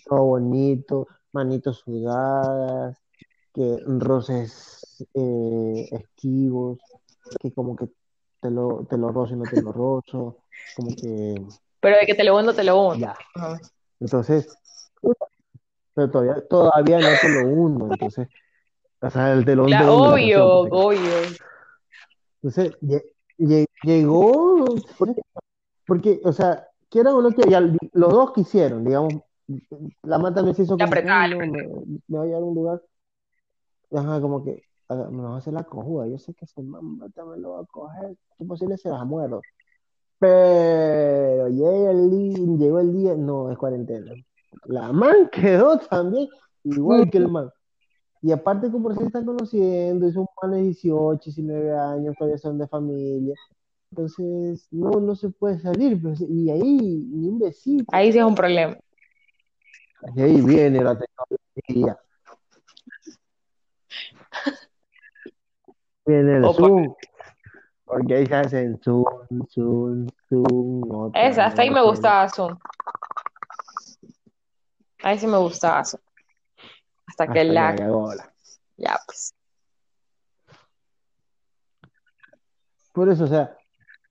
todo 0.06 0.24
bonito, 0.24 1.06
manitos 1.32 1.80
sudadas, 1.80 2.96
que 3.52 3.76
roces 3.86 5.06
eh, 5.12 5.86
esquivos, 5.92 6.78
que 7.38 7.52
como 7.52 7.76
que 7.76 7.90
te 8.40 8.50
lo, 8.50 8.86
te 8.88 8.96
lo 8.96 9.08
rozo 9.12 9.34
y 9.34 9.36
no 9.36 9.44
te 9.44 9.60
lo 9.60 9.70
rozo, 9.70 10.38
como 10.74 10.88
que 10.96 11.34
pero 11.80 11.96
de 11.98 12.06
que 12.06 12.14
te 12.14 12.24
lo 12.24 12.36
hundo, 12.36 12.54
te 12.54 12.64
lo 12.64 12.80
hundo. 12.80 13.06
ya. 13.06 13.16
Ajá. 13.34 13.58
Entonces, 14.00 14.56
pero 15.94 16.10
todavía, 16.10 16.46
todavía 16.48 17.00
no 17.00 17.16
te 17.16 17.28
lo 17.28 17.42
hundo, 17.42 17.86
entonces, 17.92 18.28
o 19.00 19.10
sea, 19.10 19.32
el 19.32 19.44
telón 19.44 19.66
Claro, 19.66 19.86
de 19.92 19.98
la 20.02 20.12
obvio, 20.12 20.60
pues, 20.68 20.72
obvio. 20.74 21.36
Entonces, 22.42 22.72
lle- 22.80 23.04
lle- 23.38 23.66
llegó, 23.82 24.64
porque, 25.86 26.20
o 26.24 26.32
sea, 26.32 26.66
quieran 26.88 27.14
o 27.14 27.22
no 27.22 27.30
que 27.32 27.48
ya 27.50 27.60
los 27.60 28.10
dos 28.12 28.32
quisieron, 28.32 28.84
digamos, 28.84 29.22
la 30.02 30.18
mata 30.18 30.36
también 30.36 30.54
se 30.54 30.62
hizo 30.62 30.76
La 30.76 30.84
como 30.84 30.92
que, 30.92 30.98
apretaba, 31.00 31.22
"Ay, 31.24 31.30
la 31.30 31.36
me, 31.46 31.68
me 32.08 32.18
voy 32.18 32.28
a 32.28 32.30
ir 32.30 32.34
a 32.36 32.38
un 32.38 32.54
lugar, 32.54 32.82
ajá, 33.92 34.20
como 34.20 34.44
que, 34.44 34.62
"Ah, 34.88 35.08
me 35.10 35.22
vas 35.22 35.32
a 35.32 35.36
hacer 35.38 35.52
la 35.52 35.64
cojuda, 35.64 36.06
yo 36.06 36.18
sé 36.18 36.32
que 36.34 36.44
ese 36.44 36.62
mamá 36.62 37.08
también 37.14 37.42
lo 37.42 37.52
va 37.52 37.60
a 37.60 37.64
coger, 37.66 38.16
es 38.38 38.46
posible 38.46 38.76
se 38.78 38.88
las 38.90 39.04
muerdo, 39.04 39.42
pero 40.20 41.48
llega 41.48 41.90
el 41.90 42.10
día, 42.10 42.36
llegó 42.58 42.78
el 42.78 42.92
día, 42.92 43.14
no, 43.16 43.50
es 43.50 43.58
cuarentena, 43.58 44.12
la 44.66 44.92
man 44.92 45.28
quedó 45.32 45.78
también 45.78 46.28
igual 46.62 47.10
que 47.10 47.18
el 47.18 47.28
man, 47.28 47.50
y 48.22 48.30
aparte 48.32 48.70
como 48.70 48.94
se 48.94 49.02
están 49.04 49.24
conociendo, 49.24 50.06
es 50.06 50.14
un 50.14 50.26
man 50.42 50.52
de 50.52 50.58
18, 50.62 51.22
19 51.24 51.72
años, 51.76 52.14
todavía 52.18 52.36
son 52.38 52.58
de 52.58 52.68
familia, 52.68 53.34
entonces 53.90 54.68
no, 54.70 54.90
no 55.00 55.16
se 55.16 55.30
puede 55.30 55.58
salir, 55.58 56.00
pues, 56.00 56.20
y 56.20 56.50
ahí 56.50 57.06
ni 57.10 57.28
un 57.28 57.38
besito, 57.38 57.86
Ahí 57.90 58.12
sí 58.12 58.18
es 58.18 58.24
un 58.24 58.34
problema. 58.34 58.76
y 60.14 60.20
ahí 60.20 60.40
viene 60.42 60.84
la 60.84 60.98
tecnología, 60.98 61.98
viene 66.06 66.36
el 66.36 66.44
Opa. 66.44 66.58
Zoom, 66.58 66.94
porque 67.90 68.14
ahí 68.14 68.26
se 68.26 68.34
hacen 68.36 68.80
Zoom, 68.82 69.04
Zoom, 69.52 70.06
Zoom, 70.28 71.10
Esa, 71.12 71.46
hasta 71.46 71.62
ahí 71.62 71.70
me 71.70 71.82
gustaba 71.82 72.28
Zoom. 72.28 72.56
Ahí 75.02 75.18
sí 75.18 75.26
me 75.26 75.38
gustaba 75.38 75.84
Zoom. 75.84 76.00
Hasta 77.08 77.24
hasta 77.24 77.32
que 77.34 77.44
la... 77.44 77.74
Ya, 78.76 78.98
pues. 79.04 79.34
Por 82.92 83.10
eso, 83.10 83.24
o 83.24 83.26
sea, 83.26 83.56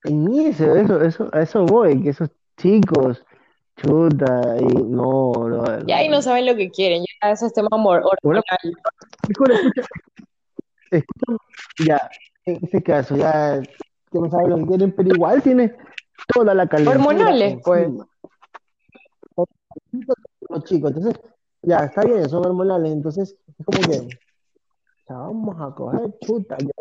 en 0.04 0.28
eso, 0.40 0.76
eso, 0.76 1.02
eso, 1.02 1.30
a 1.32 1.42
eso 1.42 1.66
voy, 1.66 2.04
que 2.04 2.10
esos 2.10 2.30
chicos, 2.58 3.24
chuta, 3.78 4.58
y 4.60 4.66
no, 4.66 5.32
no, 5.32 5.86
Ya 5.86 5.98
ahí 5.98 6.10
no 6.10 6.22
saben 6.22 6.46
lo 6.46 6.56
que 6.56 6.70
quieren. 6.70 7.04
Ya 7.22 7.32
ese 7.32 7.46
es 7.48 7.54
tema. 7.54 7.70
Híjole, 7.72 8.42
escucha, 9.30 9.88
escucha, 10.92 11.38
ya, 11.86 12.10
en 12.46 12.60
este 12.64 12.82
caso, 12.82 13.16
ya, 13.16 13.62
que 13.62 14.20
no 14.20 14.30
saben 14.30 14.50
lo 14.50 14.58
que 14.58 14.66
quieren, 14.66 14.96
pero 14.96 15.10
igual 15.10 15.42
tiene 15.42 15.76
toda 16.34 16.54
la 16.54 16.68
calentura 16.68 16.98
Hormonales, 16.98 17.58
pues. 17.64 17.90
Los 20.50 20.64
chicos, 20.64 20.92
entonces, 20.96 21.22
ya, 21.62 21.78
está 21.78 22.04
bien, 22.04 22.28
son 22.28 22.46
hormonales, 22.46 22.92
entonces, 22.92 23.36
es 23.58 23.66
como 23.66 23.82
que, 23.82 24.08
ya 25.08 25.16
vamos 25.16 25.56
a 25.60 25.76
coger 25.76 26.18
chuta, 26.22 26.58
yo, 26.60 26.72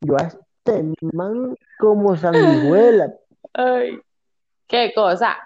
yo 0.00 0.16
a 0.16 0.22
este 0.22 0.92
man 1.14 1.54
como 1.78 2.16
sanguijuela, 2.16 3.14
Ay, 3.52 4.00
qué 4.66 4.92
cosa. 4.94 5.36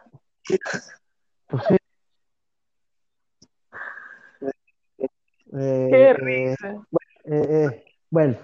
entonces, 1.49 1.79
eh, 5.55 5.89
Qué 5.91 6.13
risa. 6.15 6.87
Eh, 7.25 7.47
eh, 7.49 7.85
bueno, 8.11 8.37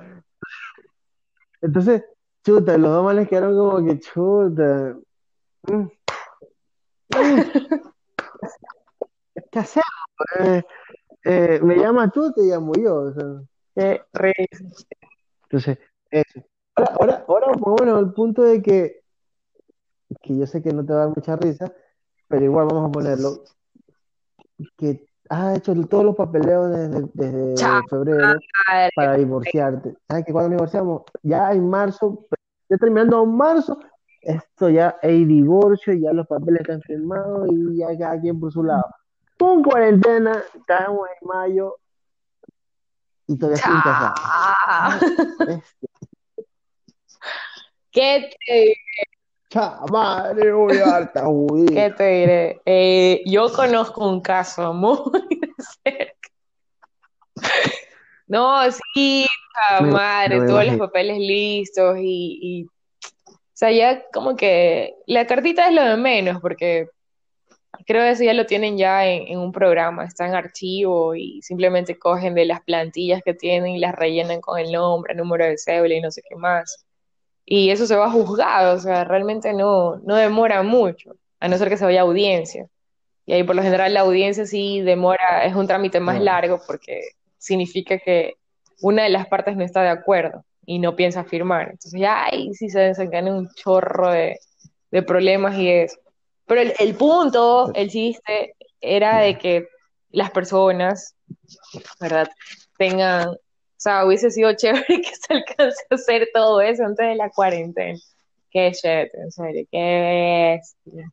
entonces, 1.60 2.04
chuta, 2.44 2.76
los 2.78 2.90
dos 2.90 3.04
males 3.04 3.28
quedaron 3.28 3.56
como 3.56 3.84
que 3.84 3.98
chuta. 4.00 4.96
mm, 5.68 5.74
mm, 5.74 5.88
¿Qué 9.50 9.58
hacemos? 9.58 9.86
Eh, 10.40 10.62
eh, 11.24 11.60
me 11.62 11.76
llamas 11.76 12.12
tú, 12.12 12.32
te 12.32 12.42
llamo 12.42 12.72
yo. 12.74 12.94
o 12.96 13.12
sea, 13.12 14.06
entonces, 15.44 15.78
eso. 16.10 16.40
Ahora, 16.74 16.94
ahora, 16.98 17.24
ahora, 17.26 17.52
bueno, 17.58 17.96
al 17.96 18.12
punto 18.12 18.42
de 18.42 18.62
que, 18.62 19.02
que 20.22 20.36
yo 20.36 20.46
sé 20.46 20.62
que 20.62 20.72
no 20.72 20.84
te 20.84 20.92
va 20.92 21.02
a 21.02 21.06
dar 21.06 21.16
mucha 21.16 21.36
risa, 21.36 21.72
pero 22.28 22.44
igual 22.44 22.66
vamos 22.66 22.88
a 22.88 22.92
ponerlo, 22.92 23.44
que 24.76 25.07
has 25.28 25.58
hecho 25.58 25.74
todos 25.86 26.04
los 26.04 26.16
papeleos 26.16 26.70
desde, 27.14 27.56
febrero. 27.88 28.38
Madre. 28.68 28.90
para 28.94 29.16
divorciarte. 29.16 29.94
¿Sabes 30.08 30.24
que 30.24 30.32
cuando 30.32 30.50
divorciamos? 30.50 31.02
Ya 31.22 31.52
en 31.52 31.68
marzo, 31.68 32.26
ya 32.68 32.76
terminando 32.76 33.24
marzo, 33.26 33.78
esto 34.22 34.68
ya 34.68 34.96
hay 35.02 35.24
divorcio, 35.24 35.92
ya 35.94 36.12
los 36.12 36.26
papeles 36.26 36.60
están 36.62 36.82
firmados 36.82 37.48
y 37.50 37.78
ya 37.78 37.96
cada 37.98 38.20
quien 38.20 38.38
por 38.38 38.52
su 38.52 38.62
lado. 38.62 38.84
Con 39.38 39.62
cuarentena, 39.62 40.42
estamos 40.54 41.08
en 41.20 41.28
mayo 41.28 41.76
y 43.26 43.38
todavía 43.38 43.62
sin 43.62 43.80
casar. 43.80 44.14
Ah. 44.18 44.98
¿Qué 47.92 48.30
te, 48.46 48.74
madre, 49.90 50.52
voy 50.52 50.76
a 50.76 50.86
darte 50.86 51.18
a 51.18 51.24
judío. 51.24 51.66
qué 51.74 51.90
te 51.90 52.04
diré? 52.04 52.60
Eh, 52.66 53.22
yo 53.26 53.52
conozco 53.52 54.08
un 54.08 54.20
caso 54.20 54.72
muy 54.72 54.98
de 55.30 55.64
cerca. 55.84 56.28
No, 58.26 58.60
sí, 58.94 59.26
Me- 59.80 59.90
madre, 59.90 60.40
me 60.40 60.46
todos 60.46 60.66
los 60.66 60.76
papeles 60.76 61.18
listos 61.18 61.96
y, 61.98 62.38
y, 62.42 62.64
o 62.64 62.70
sea, 63.54 63.70
ya 63.72 64.04
como 64.12 64.36
que 64.36 64.94
la 65.06 65.26
cartita 65.26 65.66
es 65.68 65.74
lo 65.74 65.82
de 65.82 65.96
menos, 65.96 66.40
porque 66.42 66.88
creo 67.86 68.02
que 68.02 68.10
eso 68.10 68.24
ya 68.24 68.34
lo 68.34 68.44
tienen 68.44 68.76
ya 68.76 69.06
en, 69.06 69.28
en 69.28 69.38
un 69.38 69.50
programa, 69.52 70.04
está 70.04 70.26
en 70.26 70.34
archivo 70.34 71.14
y 71.14 71.40
simplemente 71.42 71.98
cogen 71.98 72.34
de 72.34 72.44
las 72.44 72.60
plantillas 72.62 73.22
que 73.24 73.32
tienen 73.34 73.76
y 73.76 73.78
las 73.78 73.94
rellenan 73.94 74.40
con 74.40 74.58
el 74.58 74.70
nombre, 74.72 75.14
número 75.14 75.46
de 75.46 75.56
cédula 75.56 75.94
y 75.94 76.00
no 76.02 76.10
sé 76.10 76.22
qué 76.28 76.36
más. 76.36 76.84
Y 77.50 77.70
eso 77.70 77.86
se 77.86 77.96
va 77.96 78.06
a 78.06 78.10
juzgado, 78.10 78.76
o 78.76 78.78
sea, 78.78 79.04
realmente 79.04 79.54
no, 79.54 79.96
no 80.04 80.16
demora 80.16 80.62
mucho, 80.62 81.12
a 81.40 81.48
no 81.48 81.56
ser 81.56 81.70
que 81.70 81.78
se 81.78 81.84
vaya 81.86 82.00
a 82.00 82.04
audiencia. 82.04 82.68
Y 83.24 83.32
ahí 83.32 83.42
por 83.42 83.56
lo 83.56 83.62
general 83.62 83.94
la 83.94 84.00
audiencia 84.00 84.44
sí 84.44 84.82
demora, 84.82 85.46
es 85.46 85.54
un 85.54 85.66
trámite 85.66 85.98
más 85.98 86.20
largo 86.20 86.60
porque 86.66 87.00
significa 87.38 87.98
que 87.98 88.34
una 88.82 89.04
de 89.04 89.08
las 89.08 89.26
partes 89.28 89.56
no 89.56 89.64
está 89.64 89.80
de 89.82 89.88
acuerdo 89.88 90.44
y 90.66 90.78
no 90.78 90.94
piensa 90.94 91.24
firmar. 91.24 91.70
Entonces 91.70 91.98
ya 91.98 92.26
ahí 92.26 92.52
sí 92.52 92.68
se 92.68 92.80
desencadena 92.80 93.34
un 93.34 93.48
chorro 93.54 94.10
de, 94.10 94.38
de 94.90 95.02
problemas 95.02 95.56
y 95.56 95.70
eso. 95.70 95.98
Pero 96.46 96.60
el, 96.60 96.74
el 96.78 96.94
punto, 96.96 97.72
el 97.74 97.88
chiste, 97.88 98.56
era 98.80 99.20
de 99.20 99.38
que 99.38 99.68
las 100.10 100.30
personas, 100.30 101.14
¿verdad? 101.98 102.28
Tengan, 102.76 103.36
sea, 103.80 104.04
hubiese 104.04 104.30
sido 104.30 104.52
chévere 104.54 104.84
que 104.88 105.10
se 105.14 105.34
alcance 105.34 105.84
a 105.90 105.94
hacer 105.94 106.28
todo 106.34 106.60
eso 106.60 106.84
antes 106.84 107.06
de 107.06 107.14
la 107.16 107.30
cuarentena. 107.30 107.98
Qué 108.50 108.70
shit, 108.72 109.14
en 109.14 109.30
serio, 109.30 109.66
qué 109.70 110.58
bestia. 110.84 111.12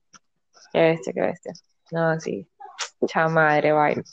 Qué 0.71 0.79
bestia, 0.79 1.13
qué 1.13 1.21
bestia. 1.21 1.53
No, 1.91 2.19
sí. 2.19 2.47
Cha 3.07 3.27
madre, 3.27 3.71
bye. 3.73 4.03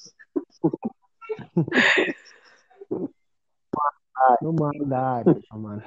No 4.41 4.53
mandatos, 4.53 5.43
man. 5.57 5.83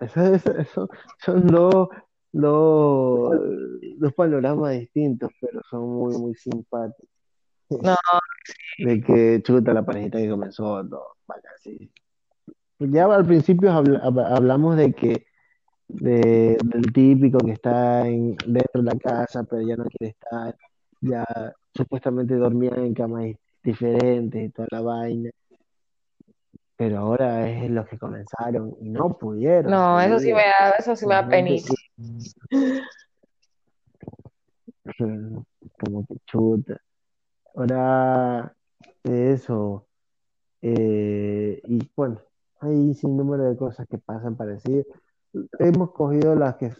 Eso, 0.00 0.34
eso- 0.34 0.58
eso 0.58 0.88
son 1.24 1.46
dos, 1.46 1.88
dos, 2.32 3.40
dos 3.98 4.12
panoramas 4.14 4.72
distintos, 4.78 5.30
pero 5.40 5.60
son 5.68 5.88
muy, 5.88 6.16
muy 6.18 6.34
simpáticos. 6.34 7.08
No, 7.80 7.96
De 8.78 9.00
que 9.00 9.40
chuta 9.42 9.72
la 9.72 9.84
parejita 9.84 10.18
que 10.18 10.28
comenzó, 10.28 10.84
todo, 10.88 11.16
vaya, 11.26 11.48
sí. 11.62 11.90
Ya 12.78 13.04
al 13.04 13.24
principio 13.24 13.70
habl- 13.70 14.00
hab- 14.02 14.36
hablamos 14.36 14.76
de 14.76 14.92
que 14.92 15.26
de, 15.88 16.56
del 16.64 16.92
típico 16.92 17.38
que 17.38 17.52
está 17.52 18.06
en, 18.08 18.36
dentro 18.46 18.82
de 18.82 18.92
la 18.92 18.98
casa, 18.98 19.44
pero 19.44 19.62
ya 19.62 19.76
no 19.76 19.84
quiere 19.84 20.10
estar, 20.12 20.56
ya 21.00 21.24
supuestamente 21.74 22.34
dormían 22.34 22.78
en 22.80 22.94
camas 22.94 23.26
diferentes 23.62 24.42
y 24.42 24.48
toda 24.50 24.68
la 24.70 24.80
vaina, 24.80 25.30
pero 26.76 26.98
ahora 26.98 27.48
es 27.48 27.70
los 27.70 27.86
que 27.86 27.98
comenzaron 27.98 28.74
y 28.80 28.88
no 28.88 29.16
pudieron 29.16 29.70
no, 29.70 30.00
eso 30.00 30.18
sí 30.18 30.32
me 30.32 30.42
da, 30.42 30.70
eso 30.78 30.96
sí 30.96 31.06
me 31.06 31.14
da 31.14 31.28
penita. 31.28 31.72
como 35.78 36.06
que 36.06 36.16
chuta. 36.26 36.80
Ahora, 37.54 38.54
eso, 39.04 39.86
eh, 40.62 41.60
y 41.64 41.90
bueno, 41.94 42.20
hay 42.60 42.94
sin 42.94 43.16
número 43.16 43.44
de 43.44 43.56
cosas 43.56 43.86
que 43.88 43.98
pasan 43.98 44.36
parecidas. 44.36 44.86
Hemos 45.58 45.92
cogido 45.92 46.34
las 46.34 46.56
que 46.56 46.72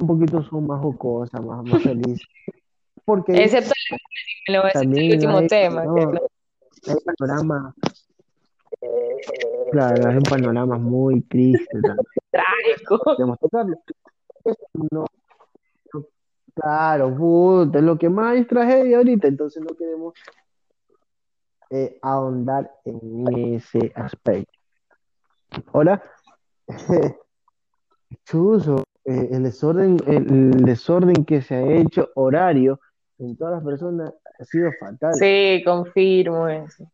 un 0.00 0.06
poquito 0.06 0.42
son 0.42 0.66
más 0.66 0.80
jocosas, 0.80 1.44
más, 1.44 1.64
más 1.64 1.82
felices, 1.82 2.26
porque 3.04 3.32
Excepto 3.32 3.72
el, 4.46 4.56
excepto 4.56 4.68
el 4.68 4.72
también 4.72 5.12
último 5.14 5.38
hay, 5.38 5.46
tema, 5.46 5.82
que 5.82 6.06
no, 6.06 6.12
hay 6.86 6.96
panoramas, 7.04 7.74
claro, 9.70 10.10
hay 10.10 10.20
panoramas 10.20 10.80
muy 10.80 11.20
tristes 11.22 11.82
también. 11.82 12.06
trágico. 12.30 12.98
Podemos 13.04 13.38
tocarlo. 13.38 13.76
No, 14.74 14.86
no, 14.90 15.06
claro, 16.54 17.14
puta, 17.16 17.78
es 17.78 17.84
lo 17.84 17.98
que 17.98 18.08
más 18.08 18.46
tragedia 18.46 18.98
ahorita, 18.98 19.28
entonces 19.28 19.62
no 19.62 19.74
queremos 19.76 20.14
eh, 21.70 21.98
ahondar 22.02 22.70
en 22.84 23.54
ese 23.54 23.92
aspecto. 23.94 24.52
Ahora, 25.72 26.02
chuzo, 28.24 28.84
eh, 29.04 29.28
el 29.32 29.42
desorden, 29.42 29.96
el 30.06 30.50
desorden 30.64 31.24
que 31.24 31.42
se 31.42 31.54
ha 31.54 31.62
hecho 31.62 32.08
horario 32.14 32.80
en 33.18 33.36
todas 33.36 33.54
las 33.54 33.64
personas 33.64 34.12
ha 34.38 34.44
sido 34.44 34.70
fatal. 34.78 35.14
Sí, 35.14 35.62
confirmo 35.64 36.48
eso. 36.48 36.90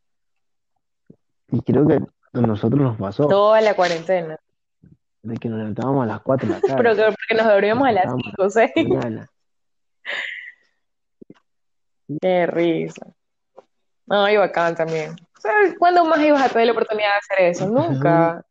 Y 1.49 1.61
creo 1.63 1.87
que 1.87 2.01
a 2.33 2.41
nosotros 2.41 2.81
nos 2.81 2.97
pasó, 2.99 3.29
Toda 3.29 3.61
la 3.61 3.75
cuarentena. 3.75 4.37
de 5.23 5.37
que 5.37 5.49
nos 5.49 5.59
levantábamos 5.59 6.03
a 6.05 6.07
las 6.07 6.21
4 6.21 6.49
de 6.49 6.55
la 6.55 6.61
Pero 6.77 6.97
tarde, 6.97 7.11
que 7.11 7.17
porque 7.17 7.35
nos 7.43 7.53
dormíamos 7.53 7.89
a 7.89 7.93
las 7.93 8.07
Vamos. 8.07 8.23
5 8.25 8.43
o 8.43 8.51
6. 8.51 8.71
Qué 12.21 12.47
risa. 12.47 13.07
No, 14.07 14.29
y 14.29 14.37
bacán 14.37 14.75
también. 14.77 15.13
O 15.37 15.41
sea, 15.41 15.53
¿cuándo 15.79 16.05
más 16.05 16.21
ibas 16.21 16.43
a 16.43 16.49
tener 16.49 16.67
la 16.67 16.73
oportunidad 16.73 17.09
de 17.09 17.19
hacer 17.19 17.47
eso? 17.47 17.69
Nunca. 17.69 18.45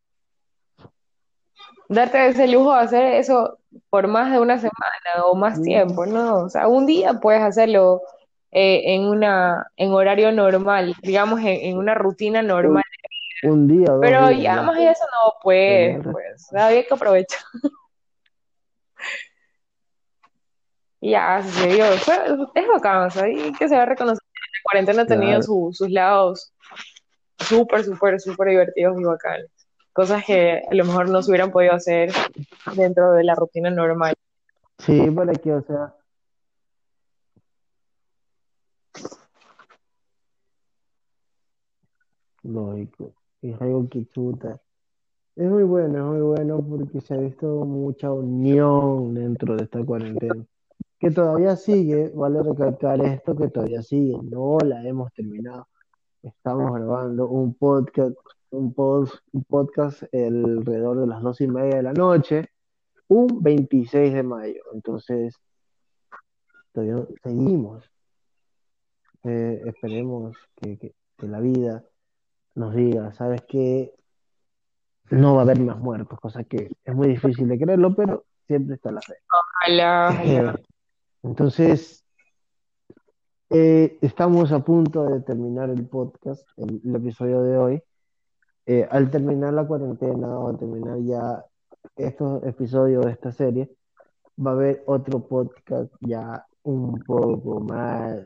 Darte 1.87 2.27
ese 2.27 2.47
lujo 2.47 2.73
de 2.73 2.81
hacer 2.81 3.03
eso 3.13 3.59
por 3.89 4.07
más 4.07 4.31
de 4.31 4.39
una 4.39 4.57
semana 4.57 5.23
o 5.25 5.35
más 5.35 5.61
tiempo, 5.61 6.05
¿no? 6.05 6.43
O 6.45 6.49
sea, 6.49 6.67
un 6.67 6.85
día 6.85 7.13
puedes 7.21 7.41
hacerlo 7.41 8.01
eh, 8.51 8.81
en 8.95 9.03
una, 9.05 9.67
en 9.77 9.91
horario 9.93 10.31
normal, 10.31 10.95
digamos, 11.03 11.39
en, 11.41 11.47
en 11.47 11.77
una 11.77 11.93
rutina 11.93 12.41
normal. 12.41 12.83
Un 13.43 13.67
día, 13.67 13.85
dos 13.91 13.99
Pero 14.01 14.27
días, 14.29 14.41
ya 14.41 14.61
más 14.63 14.75
de 14.77 14.89
eso 14.89 15.03
no 15.11 15.33
puedes, 15.43 15.97
Pero- 15.99 16.11
pues. 16.11 16.53
Había 16.53 16.85
que 16.85 16.93
aprovechar. 16.93 17.39
Y 21.01 21.11
ya, 21.11 21.41
se 21.43 21.67
dio. 21.67 21.85
Fue, 21.97 22.15
es 22.55 22.67
bacán, 22.67 23.07
o 23.07 23.09
sea, 23.09 23.27
y 23.29 23.51
que 23.53 23.67
se 23.67 23.75
va 23.75 23.83
a 23.83 23.85
reconocer 23.85 24.19
que 24.21 24.39
la 24.39 24.63
cuarentena 24.63 25.01
ha 25.03 25.05
tenido 25.05 25.29
Claro. 25.39 25.43
su- 25.43 25.69
sus 25.73 25.89
lados 25.91 26.53
súper, 27.39 27.83
súper, 27.83 28.19
súper 28.19 28.49
divertidos 28.49 28.99
y 28.99 29.03
bacanes. 29.03 29.51
Cosas 29.93 30.23
que 30.25 30.61
a 30.69 30.73
lo 30.73 30.83
mejor 30.85 31.09
no 31.09 31.21
se 31.21 31.31
hubieran 31.31 31.51
podido 31.51 31.73
hacer 31.73 32.11
dentro 32.75 33.13
de 33.13 33.23
la 33.23 33.35
rutina 33.35 33.69
normal. 33.69 34.13
Sí, 34.79 35.09
para 35.11 35.33
que, 35.33 35.53
o 35.53 35.61
sea, 35.61 35.93
lógico, 42.43 43.13
es 43.41 43.59
algo 43.61 43.87
que 43.89 44.05
chuta. 44.07 44.59
Es 45.35 45.49
muy 45.49 45.63
bueno, 45.63 45.97
es 45.97 46.03
muy 46.03 46.21
bueno 46.21 46.65
porque 46.67 47.01
se 47.01 47.13
ha 47.13 47.17
visto 47.17 47.45
mucha 47.65 48.11
unión 48.11 49.13
dentro 49.13 49.55
de 49.55 49.63
esta 49.63 49.83
cuarentena. 49.83 50.45
Que 50.99 51.11
todavía 51.11 51.55
sigue, 51.55 52.09
vale 52.15 52.41
recalcar 52.41 53.01
esto, 53.01 53.35
que 53.35 53.49
todavía 53.49 53.81
sigue, 53.81 54.17
no 54.23 54.57
la 54.63 54.81
hemos 54.87 55.11
terminado. 55.13 55.67
Estamos 56.23 56.73
grabando 56.73 57.27
un 57.27 57.53
podcast, 57.53 58.15
un 58.51 58.73
pod- 58.73 59.19
un 59.33 59.43
podcast 59.43 60.03
alrededor 60.13 61.01
de 61.01 61.07
las 61.07 61.21
dos 61.21 61.41
y 61.41 61.47
media 61.47 61.75
de 61.77 61.83
la 61.83 61.93
noche, 61.93 62.49
un 63.09 63.43
26 63.43 64.13
de 64.13 64.23
mayo. 64.23 64.61
Entonces, 64.73 65.35
todavía 66.71 67.05
seguimos. 67.23 67.89
Eh, 69.23 69.61
esperemos 69.65 70.35
que, 70.55 70.77
que- 70.77 70.95
que 71.17 71.27
la 71.27 71.39
vida 71.39 71.83
nos 72.55 72.73
diga, 72.73 73.11
¿sabes 73.13 73.41
qué? 73.47 73.93
No 75.11 75.35
va 75.35 75.41
a 75.41 75.43
haber 75.43 75.59
más 75.59 75.77
muertos, 75.77 76.19
cosa 76.19 76.43
que 76.45 76.71
es 76.83 76.95
muy 76.95 77.09
difícil 77.09 77.47
de 77.47 77.59
creerlo, 77.59 77.93
pero 77.95 78.25
siempre 78.47 78.75
está 78.75 78.91
la 78.91 79.01
fe. 79.01 79.15
Ojalá, 79.29 80.09
ojalá. 80.11 80.59
Entonces, 81.25 82.05
eh, 83.49 83.97
estamos 84.01 84.51
a 84.51 84.63
punto 84.63 85.05
de 85.05 85.21
terminar 85.21 85.71
el 85.71 85.87
podcast, 85.87 86.47
el, 86.57 86.79
el 86.85 86.95
episodio 86.95 87.41
de 87.41 87.57
hoy. 87.57 87.83
Eh, 88.67 88.87
al 88.89 89.09
terminar 89.09 89.53
la 89.53 89.65
cuarentena 89.65 90.39
o 90.39 90.49
al 90.49 90.57
terminar 90.59 90.99
ya 90.99 91.43
estos 91.95 92.43
episodios 92.43 93.05
de 93.05 93.11
esta 93.11 93.31
serie, 93.31 93.75
va 94.37 94.51
a 94.51 94.53
haber 94.53 94.83
otro 94.85 95.27
podcast 95.27 95.91
ya 96.01 96.45
un 96.61 96.99
poco 96.99 97.59
más 97.59 98.19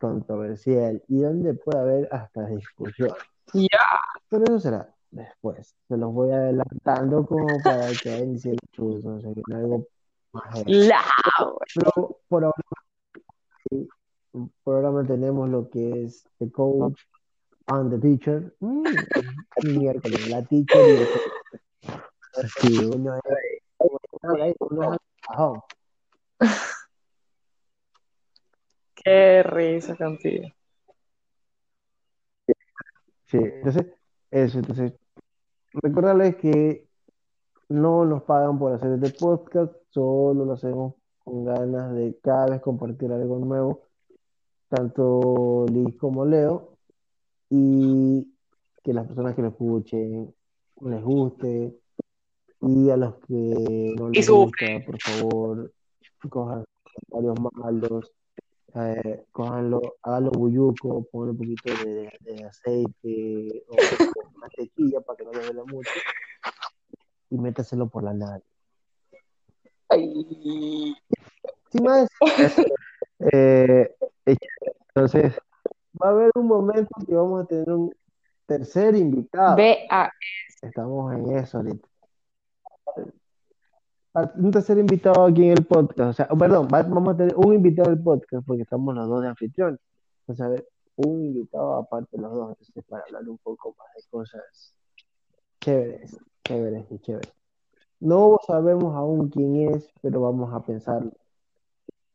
controversial 0.00 1.02
y 1.08 1.20
donde 1.20 1.54
puede 1.54 1.78
haber 1.78 2.08
hasta 2.10 2.46
discusión. 2.46 3.12
Ya. 3.52 3.98
Pero 4.30 4.44
eso 4.44 4.60
será 4.60 4.94
después. 5.10 5.74
Se 5.88 5.96
los 5.98 6.12
voy 6.12 6.30
adelantando 6.30 7.26
como 7.26 7.46
para 7.62 7.90
que 8.02 8.10
vayan 8.10 8.38
siendo 8.38 8.62
chuzos, 8.72 9.04
o 9.04 9.20
sea, 9.20 9.34
que 9.34 9.42
no 9.46 9.56
algo 9.56 9.86
Pero 11.74 12.20
por 12.28 12.44
ahora, 12.44 12.62
por 14.62 14.74
ahora 14.76 14.90
mantenemos 14.90 15.48
lo 15.48 15.68
que 15.70 16.04
es 16.04 16.24
The 16.38 16.50
Coach 16.50 17.00
and 17.66 17.90
the 17.90 17.98
Teacher. 17.98 18.54
Mm, 18.60 18.84
miércoles, 19.64 20.28
la 20.28 20.44
teacher 20.44 20.88
y 20.88 20.90
el 20.90 21.08
coach. 21.08 21.22
Sí, 22.60 22.78
uno 22.84 23.16
es, 23.16 24.54
uno 24.60 24.94
es. 24.94 25.00
Qué 28.94 29.42
risa 29.42 29.96
contigo. 29.96 30.48
Sí, 33.26 33.36
entonces, 33.36 33.86
eso, 34.30 34.58
entonces, 34.58 34.92
recordarles 35.72 36.36
que 36.36 36.88
no 37.68 38.04
nos 38.04 38.22
pagan 38.22 38.58
por 38.58 38.72
hacer 38.72 38.92
este 38.92 39.18
podcast, 39.18 39.74
solo 39.90 40.44
lo 40.44 40.52
hacemos 40.52 40.94
con 41.24 41.44
ganas 41.44 41.94
de 41.94 42.18
cada 42.22 42.46
vez 42.46 42.60
compartir 42.60 43.12
algo 43.12 43.38
nuevo, 43.38 43.82
tanto 44.68 45.66
Liz 45.70 45.96
como 45.96 46.24
Leo, 46.24 46.76
y 47.50 48.26
que 48.82 48.92
las 48.92 49.06
personas 49.06 49.34
que 49.34 49.42
lo 49.42 49.48
escuchen 49.48 50.34
les 50.82 51.02
guste, 51.02 51.76
y 52.60 52.90
a 52.90 52.96
los 52.96 53.16
que 53.26 53.94
no 53.96 54.10
les 54.10 54.28
gusta, 54.28 54.66
por 54.84 55.00
favor, 55.00 55.72
cojan 56.28 56.64
comentarios 57.10 57.52
malos, 57.54 58.12
eh, 58.74 59.24
cójanlo, 59.32 59.80
háganlo 60.02 60.30
bulluco, 60.32 61.06
pongan 61.10 61.30
un 61.30 61.36
poquito 61.38 61.72
de, 61.84 62.10
de 62.20 62.44
aceite 62.44 63.64
o, 63.68 63.76
mantequilla 64.36 65.00
para 65.00 65.16
que 65.16 65.24
no 65.24 65.32
le 65.32 65.44
duela 65.44 65.64
mucho 65.64 65.90
y 67.30 67.38
métaselo 67.38 67.88
por 67.88 68.04
la 68.04 68.14
nariz. 68.14 68.57
Ay. 69.90 70.94
Sin 71.70 71.82
más, 71.84 72.08
eh, 73.32 73.94
entonces 74.94 75.34
va 76.02 76.08
a 76.08 76.10
haber 76.12 76.30
un 76.34 76.46
momento 76.46 76.90
que 77.06 77.14
vamos 77.14 77.44
a 77.44 77.46
tener 77.46 77.70
un 77.70 77.94
tercer 78.46 78.94
invitado. 78.96 79.56
Estamos 80.62 81.14
en 81.14 81.36
eso 81.36 81.58
ahorita. 81.58 81.88
Ah, 84.14 84.32
Un 84.36 84.50
tercer 84.50 84.78
invitado 84.78 85.24
aquí 85.26 85.44
en 85.44 85.52
el 85.58 85.64
podcast, 85.66 86.10
o 86.10 86.12
sea, 86.12 86.28
perdón, 86.38 86.66
va- 86.72 86.82
vamos 86.82 87.14
a 87.14 87.16
tener 87.16 87.34
un 87.36 87.54
invitado 87.54 87.90
del 87.90 88.02
podcast 88.02 88.46
porque 88.46 88.62
estamos 88.62 88.94
los 88.94 89.06
dos 89.08 89.22
de 89.22 89.28
anfitrión. 89.28 89.78
pues 90.26 90.40
a 90.40 90.48
ver, 90.48 90.66
un 90.96 91.24
invitado 91.24 91.76
aparte 91.76 92.16
de 92.16 92.22
los 92.22 92.32
dos, 92.32 92.50
entonces 92.50 92.84
para 92.88 93.04
hablar 93.04 93.28
un 93.28 93.38
poco 93.38 93.74
más 93.78 93.86
de 93.94 94.02
cosas 94.10 94.74
chéveres, 95.60 96.16
chéveres 96.44 96.84
y 96.90 96.98
chéveres. 96.98 97.32
No 98.00 98.38
sabemos 98.46 98.94
aún 98.94 99.28
quién 99.28 99.74
es, 99.74 99.90
pero 100.02 100.20
vamos 100.20 100.52
a 100.54 100.60
pensarlo 100.64 101.10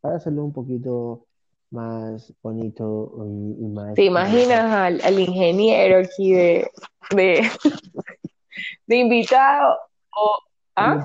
para 0.01 0.15
hacerlo 0.15 0.43
un 0.43 0.53
poquito 0.53 1.25
más 1.71 2.33
bonito 2.41 3.13
y, 3.25 3.63
y 3.63 3.67
más... 3.67 3.93
¿Te 3.95 4.05
imaginas 4.05 4.71
al, 4.71 5.01
al 5.01 5.19
ingeniero 5.19 5.99
aquí 5.99 6.31
de, 6.33 6.69
de, 7.15 7.49
de 8.87 8.95
invitado? 8.95 9.77
O, 10.15 10.39
¿ah? 10.75 11.03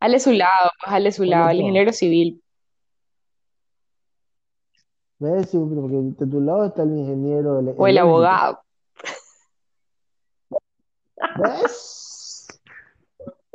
Hale 0.00 0.18
su 0.20 0.32
lado, 0.32 0.70
pues, 0.82 0.92
hale 0.94 1.12
su 1.12 1.24
lado, 1.24 1.46
Bonito. 1.46 1.60
ingeniero 1.62 1.92
civil. 1.92 2.42
¿Ves? 5.18 5.50
Porque 5.52 5.96
de 6.24 6.26
tu 6.30 6.40
lado 6.40 6.64
está 6.64 6.82
el 6.82 6.96
ingeniero 6.96 7.58
el- 7.60 7.74
O 7.76 7.86
el 7.86 7.98
abogado. 7.98 8.60
¿Ves? 11.38 11.99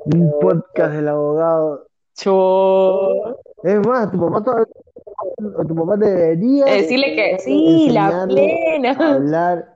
Un 0.06 0.32
podcast 0.39 0.93
del 0.93 1.08
abogado. 1.08 1.88
Cho. 2.16 3.38
Es 3.64 3.88
más, 3.88 4.12
tu 4.12 4.20
papá, 4.20 4.43
todavía- 4.43 4.74
tu 5.68 5.76
papá 5.76 5.97
debería 5.97 6.66
Decirle 6.66 7.16
que 7.16 7.39
sí, 7.39 7.89
la 7.91 8.26
plena. 8.28 8.91
hablar, 9.16 9.74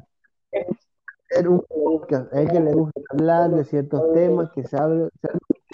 hacer 1.32 1.48
un 1.50 1.62
podcast. 1.68 2.32
Él 2.34 2.50
que 2.50 2.60
le 2.60 2.74
gusta 2.74 3.02
hablar 3.12 3.50
de 3.52 3.64
ciertos 3.66 4.14
temas, 4.14 4.50
que 4.52 4.62
un 4.62 4.68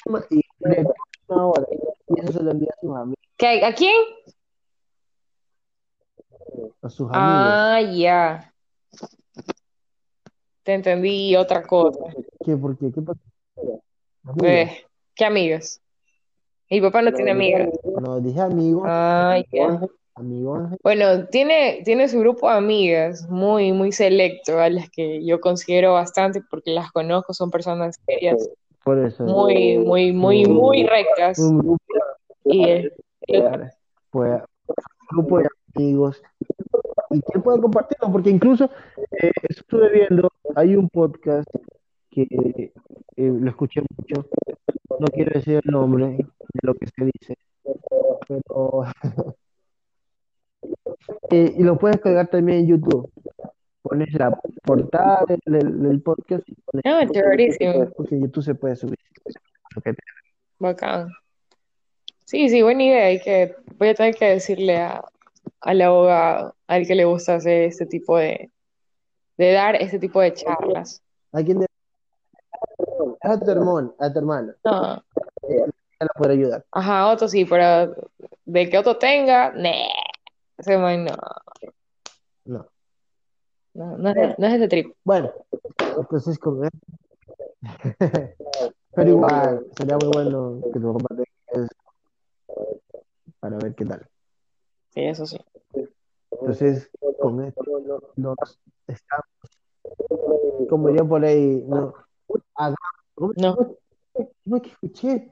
tema 0.03 0.23
y 0.29 0.41
de 0.59 0.87
una 1.27 1.47
hora. 1.47 1.65
Y 2.07 2.19
eso 2.21 2.31
se 2.33 2.43
lo 2.43 2.51
envía 2.51 2.69
a 2.75 2.79
sus 2.79 2.95
amigos. 2.95 3.19
¿Qué, 3.37 3.65
¿A 3.65 3.73
quién? 3.75 3.95
A 6.81 6.89
sus 6.89 7.07
amigos. 7.11 7.13
Ah, 7.13 7.81
ya. 7.93 8.53
Te 10.63 10.73
entendí 10.73 11.35
otra 11.35 11.61
cosa. 11.63 11.99
¿Qué? 12.43 12.55
¿Por 12.55 12.77
qué? 12.77 12.91
¿Qué 12.91 13.01
pasó? 13.01 13.19
Amigos. 14.25 14.47
Eh, 14.47 14.85
¿qué 15.15 15.25
amigos? 15.25 15.81
Mi 16.69 16.81
papá 16.81 17.01
no 17.01 17.13
tiene 17.13 17.31
amigas. 17.31 17.69
No, 18.01 18.19
dije 18.19 18.41
amigos, 18.41 18.83
Ah, 18.87 19.37
amigos. 20.15 20.71
Bueno, 20.81 21.27
tiene, 21.27 21.81
tiene 21.85 22.09
su 22.09 22.19
grupo 22.19 22.49
de 22.49 22.57
amigas 22.57 23.29
muy, 23.29 23.71
muy 23.71 23.91
selecto, 23.91 24.59
a 24.59 24.69
las 24.69 24.89
que 24.89 25.23
yo 25.23 25.39
considero 25.39 25.93
bastante 25.93 26.41
porque 26.49 26.71
las 26.71 26.91
conozco, 26.91 27.33
son 27.33 27.51
personas 27.51 27.99
serias, 28.05 28.49
Por 28.83 28.97
eso. 28.97 29.23
muy, 29.25 29.77
muy, 29.77 30.11
muy, 30.11 30.45
muy 30.45 30.87
rectas. 30.87 31.37
Un 31.37 31.59
grupo 31.59 31.77
Y 32.45 32.63
eh, 32.63 32.91
de, 33.27 33.69
pues, 34.09 34.41
grupo 35.11 35.39
de 35.39 35.47
amigos. 35.75 36.21
Y 37.11 37.21
quién 37.21 37.43
puede 37.43 37.61
compartirlo, 37.61 38.11
porque 38.11 38.31
incluso 38.31 38.69
eh, 39.21 39.31
estuve 39.49 39.89
viendo, 39.89 40.31
hay 40.55 40.75
un 40.75 40.89
podcast 40.89 41.47
que 42.15 42.71
eh, 43.17 43.31
lo 43.39 43.49
escuché 43.49 43.81
mucho, 43.97 44.27
no 44.99 45.07
quiero 45.07 45.31
decir 45.33 45.61
el 45.63 45.71
nombre 45.71 46.05
de 46.07 46.25
lo 46.63 46.73
que 46.73 46.87
se 46.87 47.05
dice, 47.05 47.37
pero 48.27 48.83
eh, 51.31 51.53
y 51.57 51.63
lo 51.63 51.77
puedes 51.77 51.99
cargar 51.99 52.27
también 52.27 52.59
en 52.59 52.67
YouTube. 52.67 53.11
Pones 53.81 54.11
la 54.13 54.31
portada 54.63 55.25
del, 55.27 55.39
del- 55.45 55.81
del 55.83 56.01
podcast 56.01 56.47
y 56.49 56.55
pones 56.55 56.83
ah, 56.85 57.05
chéverísimo, 57.11 57.89
porque 57.95 58.15
en 58.15 58.21
YouTube 58.23 58.43
se 58.43 58.55
puede 58.55 58.75
subir. 58.75 58.97
bacán. 60.59 61.09
Sí, 62.25 62.49
sí, 62.49 62.63
buena 62.63 62.83
idea. 62.83 63.05
Hay 63.05 63.19
que, 63.21 63.55
voy 63.77 63.89
a 63.89 63.93
tener 63.93 64.15
que 64.15 64.25
decirle 64.25 64.77
a, 64.77 65.03
al 65.61 65.81
abogado 65.81 66.55
al 66.67 66.87
que 66.87 66.95
le 66.95 67.05
gusta 67.05 67.35
hacer 67.35 67.63
este 67.63 67.85
tipo 67.85 68.17
de, 68.17 68.49
de 69.37 69.51
dar 69.51 69.75
este 69.75 69.99
tipo 69.99 70.19
de 70.19 70.33
charlas. 70.33 71.03
¿A 71.31 71.43
quién 71.43 71.59
de- 71.59 71.67
A 73.21 73.39
tu 73.39 73.49
hermano, 73.51 73.93
a 73.99 74.11
tu 74.11 74.19
hermana, 74.19 74.55
No, 74.63 75.03
ella 75.47 75.65
la 75.99 76.07
puede 76.17 76.33
ayudar. 76.33 76.65
ajá, 76.71 77.07
Otto 77.11 77.27
sí, 77.27 77.45
pero 77.45 77.95
de 78.45 78.69
que 78.69 78.77
Otto 78.77 78.97
tenga, 78.97 79.51
nee, 79.53 79.87
ese 80.57 80.77
man 80.77 81.05
no, 81.05 81.15
No. 82.45 82.67
no, 83.73 83.97
no 83.97 84.09
es, 84.09 84.37
no 84.39 84.47
es 84.47 84.53
ese 84.53 84.67
trip. 84.67 84.93
Bueno, 85.03 85.31
entonces 85.97 86.37
con 86.37 86.63
él. 86.65 86.71
Pero 88.93 89.09
igual, 89.09 89.65
sería 89.77 89.97
muy 89.97 90.09
bueno 90.13 90.59
que 90.73 90.79
tu 90.79 90.93
papá 90.97 91.15
tenga 91.15 91.65
eso 91.65 91.75
para 93.39 93.57
ver 93.57 93.73
qué 93.75 93.85
tal. 93.85 94.07
Sí, 94.93 95.01
eso 95.01 95.25
sí. 95.25 95.37
Entonces, 96.31 96.89
con 97.19 97.43
esto 97.43 97.63
nos 98.15 98.37
estamos, 98.87 99.25
como 100.69 100.89
yo 100.91 101.07
por 101.07 101.23
ahí, 101.25 101.63
no, 101.67 101.93
haga- 102.55 102.75
¿cómo, 103.15 103.33
No. 103.37 103.55
cómo 103.55 104.55
es 104.57 104.61
que 104.61 104.69
escuché? 104.69 105.31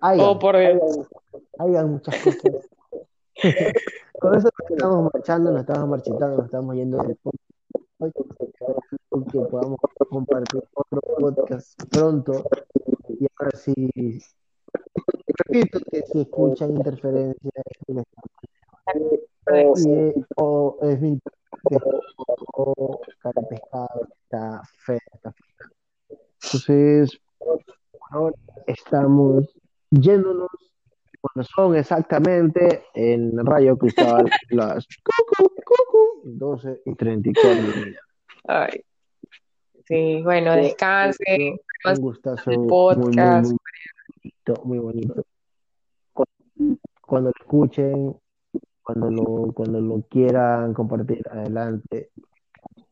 Hagan, 0.00 0.26
Oh, 0.26 0.38
por 0.38 0.56
Dios. 0.58 1.08
hagan 1.58 1.90
muchas 1.92 2.14
cosas. 2.22 2.68
Con 4.20 4.34
eso 4.34 4.48
nos 4.58 4.70
estamos 4.70 5.10
marchando, 5.14 5.50
nos 5.52 5.60
estamos 5.60 5.88
marchitando, 5.88 6.36
nos 6.36 6.44
estamos 6.46 6.74
yendo 6.76 6.98
del 6.98 7.16
podcast. 7.16 7.48
Que 9.32 9.40
podamos 9.40 9.78
compartir 10.10 10.62
otro 10.74 11.00
podcast 11.18 11.80
pronto. 11.90 12.44
Y 13.08 13.26
ahora 13.38 13.56
sí, 13.56 13.74
repito 15.26 15.80
que 15.90 16.02
si 16.02 16.20
escuchan 16.22 16.76
interferencias, 16.76 17.52
eh, 19.52 20.14
o 20.36 20.78
es 20.82 21.00
mi 21.00 21.18
o 22.54 23.00
cara 23.20 23.42
pescado, 23.48 24.08
está 24.22 24.62
fea, 24.84 24.98
está 25.14 25.32
fea. 25.32 25.68
Entonces, 26.42 27.20
ahora 28.10 28.34
estamos 28.66 29.44
yéndonos 29.90 30.48
cuando 31.20 31.48
son 31.54 31.76
exactamente 31.76 32.84
en 32.94 33.44
Rayo 33.44 33.76
Cristal 33.76 34.30
las 34.50 34.86
cucu, 35.04 35.54
cucu, 35.64 36.22
12 36.24 36.82
y 36.86 36.94
34 36.94 37.62
minutos. 37.62 38.02
Ay. 38.46 38.84
Sí, 39.84 40.22
bueno, 40.22 40.54
descansen. 40.54 41.58
Un 41.84 41.94
gustazo 42.00 42.50
el 42.50 42.58
muy, 42.58 42.66
muy, 42.66 42.68
podcast. 42.68 43.50
muy 43.50 43.58
bonito, 44.22 44.62
muy 44.64 44.78
bonito. 44.78 45.22
Cuando, 46.12 46.78
cuando 47.00 47.30
lo 47.30 47.34
escuchen, 47.40 48.16
cuando 48.82 49.10
lo, 49.10 49.52
cuando 49.52 49.80
lo 49.80 50.02
quieran 50.02 50.74
compartir, 50.74 51.26
adelante. 51.30 52.10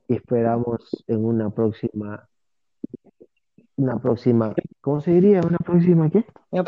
Y 0.09 0.15
esperamos 0.15 1.05
en 1.07 1.25
una 1.25 1.51
próxima, 1.51 2.29
una 3.77 3.99
próxima, 3.99 4.55
¿cómo 4.81 5.01
se 5.01 5.11
diría? 5.13 5.41
¿Una 5.47 5.59
próxima 5.59 6.11
qué? 6.11 6.25
En 6.53 6.61
un 6.61 6.67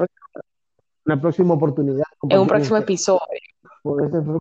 Una 1.06 1.20
próxima 1.20 1.54
oportunidad. 1.54 2.04
en 2.28 2.38
un 2.38 2.46
próximo 2.46 2.76
este- 2.76 2.92
episodio. 2.92 3.20
por 3.82 4.10
pro- 4.10 4.40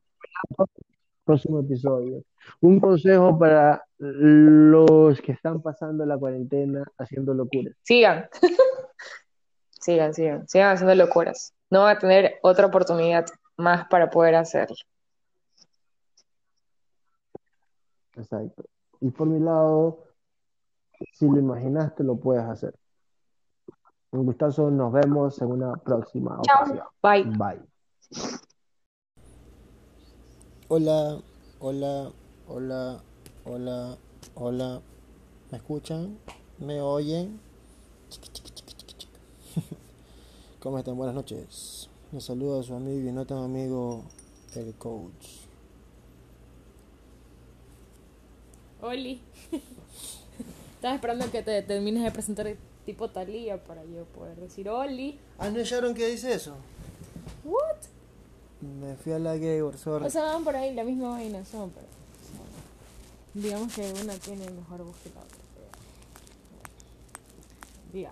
próximo 1.23 1.59
episodio. 1.59 2.23
Un 2.61 2.79
consejo 2.79 3.37
para 3.37 3.83
los 3.97 5.21
que 5.21 5.33
están 5.33 5.61
pasando 5.61 6.05
la 6.05 6.17
cuarentena 6.17 6.83
haciendo 6.97 7.33
locuras. 7.33 7.73
Sigan. 7.83 8.29
Sigan, 9.79 10.13
sigan. 10.13 10.47
Sigan 10.47 10.71
haciendo 10.73 10.95
locuras. 10.95 11.53
No 11.69 11.81
van 11.83 11.95
a 11.95 11.99
tener 11.99 12.35
otra 12.41 12.65
oportunidad 12.65 13.25
más 13.57 13.87
para 13.87 14.09
poder 14.09 14.35
hacerlo. 14.35 14.75
Exacto. 18.15 18.63
Y 19.01 19.11
por 19.11 19.27
mi 19.27 19.39
lado, 19.39 19.99
si 21.13 21.25
lo 21.25 21.39
imaginaste, 21.39 22.03
lo 22.03 22.15
puedes 22.15 22.43
hacer. 22.43 22.73
Un 24.11 24.25
gustazo, 24.25 24.71
nos 24.71 24.91
vemos 24.93 25.41
en 25.41 25.51
una 25.51 25.75
próxima 25.75 26.39
Chao. 26.43 26.63
ocasión. 26.63 26.85
Bye. 27.03 27.23
Bye. 27.37 27.61
Hola, 30.69 31.21
hola, 31.59 32.11
hola, 32.47 33.01
hola, 33.45 33.97
hola. 34.35 34.81
¿Me 35.51 35.57
escuchan? 35.57 36.17
¿Me 36.59 36.81
oyen? 36.81 37.39
Chiqui, 38.09 38.29
chiqui, 38.29 38.51
chiqui, 38.51 38.73
chiqui, 38.73 38.93
chiqui. 38.95 39.19
¿Cómo 40.59 40.77
están? 40.77 40.97
Buenas 40.97 41.15
noches. 41.15 41.89
Les 42.11 42.23
saluda 42.23 42.61
a 42.61 42.63
su 42.63 42.73
amigo 42.73 43.09
y 43.09 43.11
no 43.11 43.25
tan 43.25 43.39
amigo, 43.39 44.03
el 44.55 44.73
coach. 44.75 45.47
Oli. 48.81 49.21
Estaba 50.87 50.95
esperando 50.95 51.29
que 51.31 51.43
te 51.43 51.61
termines 51.63 52.01
de 52.01 52.11
presentar 52.11 52.47
tipo 52.85 53.09
Talía 53.09 53.61
para 53.61 53.83
yo 53.83 54.05
poder 54.05 54.37
decir 54.37 54.69
Oli. 54.69 55.19
Ah, 55.37 55.49
¿no 55.49 55.59
Sharon 55.61 55.93
que 55.93 56.07
dice 56.07 56.33
eso? 56.33 56.55
What? 57.43 57.75
Me 58.61 58.95
fui 58.95 59.11
a 59.11 59.19
la 59.19 59.35
gay, 59.35 59.59
sorry. 59.75 60.05
O 60.05 60.09
sea, 60.09 60.23
van 60.23 60.45
por 60.45 60.55
ahí 60.55 60.73
la 60.73 60.85
misma 60.85 61.09
vaina, 61.09 61.43
son, 61.43 61.71
pero. 61.71 61.87
Digamos 63.33 63.73
que 63.73 63.81
una 64.01 64.13
tiene 64.13 64.49
mejor 64.49 64.81
voz 64.85 64.95
que 65.03 65.09
la 65.09 65.19
otra. 65.19 65.37
pero- 65.55 65.67
Diga, 67.91 68.11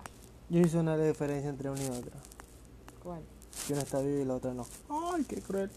Yo 0.50 0.60
hice 0.60 0.76
una 0.76 0.98
diferencia 0.98 1.48
entre 1.48 1.70
una 1.70 1.82
y 1.82 1.86
otra. 1.88 2.12
¿cuál? 3.02 3.22
Que 3.66 3.72
una 3.72 3.80
está 3.84 4.00
viva 4.00 4.20
y 4.20 4.24
la 4.26 4.34
otra 4.34 4.52
no. 4.52 4.66
Ay, 4.90 5.24
qué 5.26 5.40
cruel. 5.40 5.70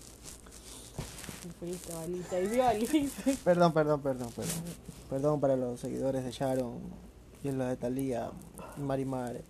Y. 2.79 3.35
Perdón, 3.43 3.73
perdón, 3.73 4.01
perdón, 4.01 4.31
perdón. 4.31 4.63
Perdón 5.09 5.39
para 5.39 5.55
los 5.55 5.79
seguidores 5.79 6.23
de 6.23 6.31
Sharon 6.31 6.79
y 7.43 7.51
los 7.51 7.67
de 7.67 7.77
Talía 7.77 8.31
y 8.77 8.81
Marimar. 8.81 9.41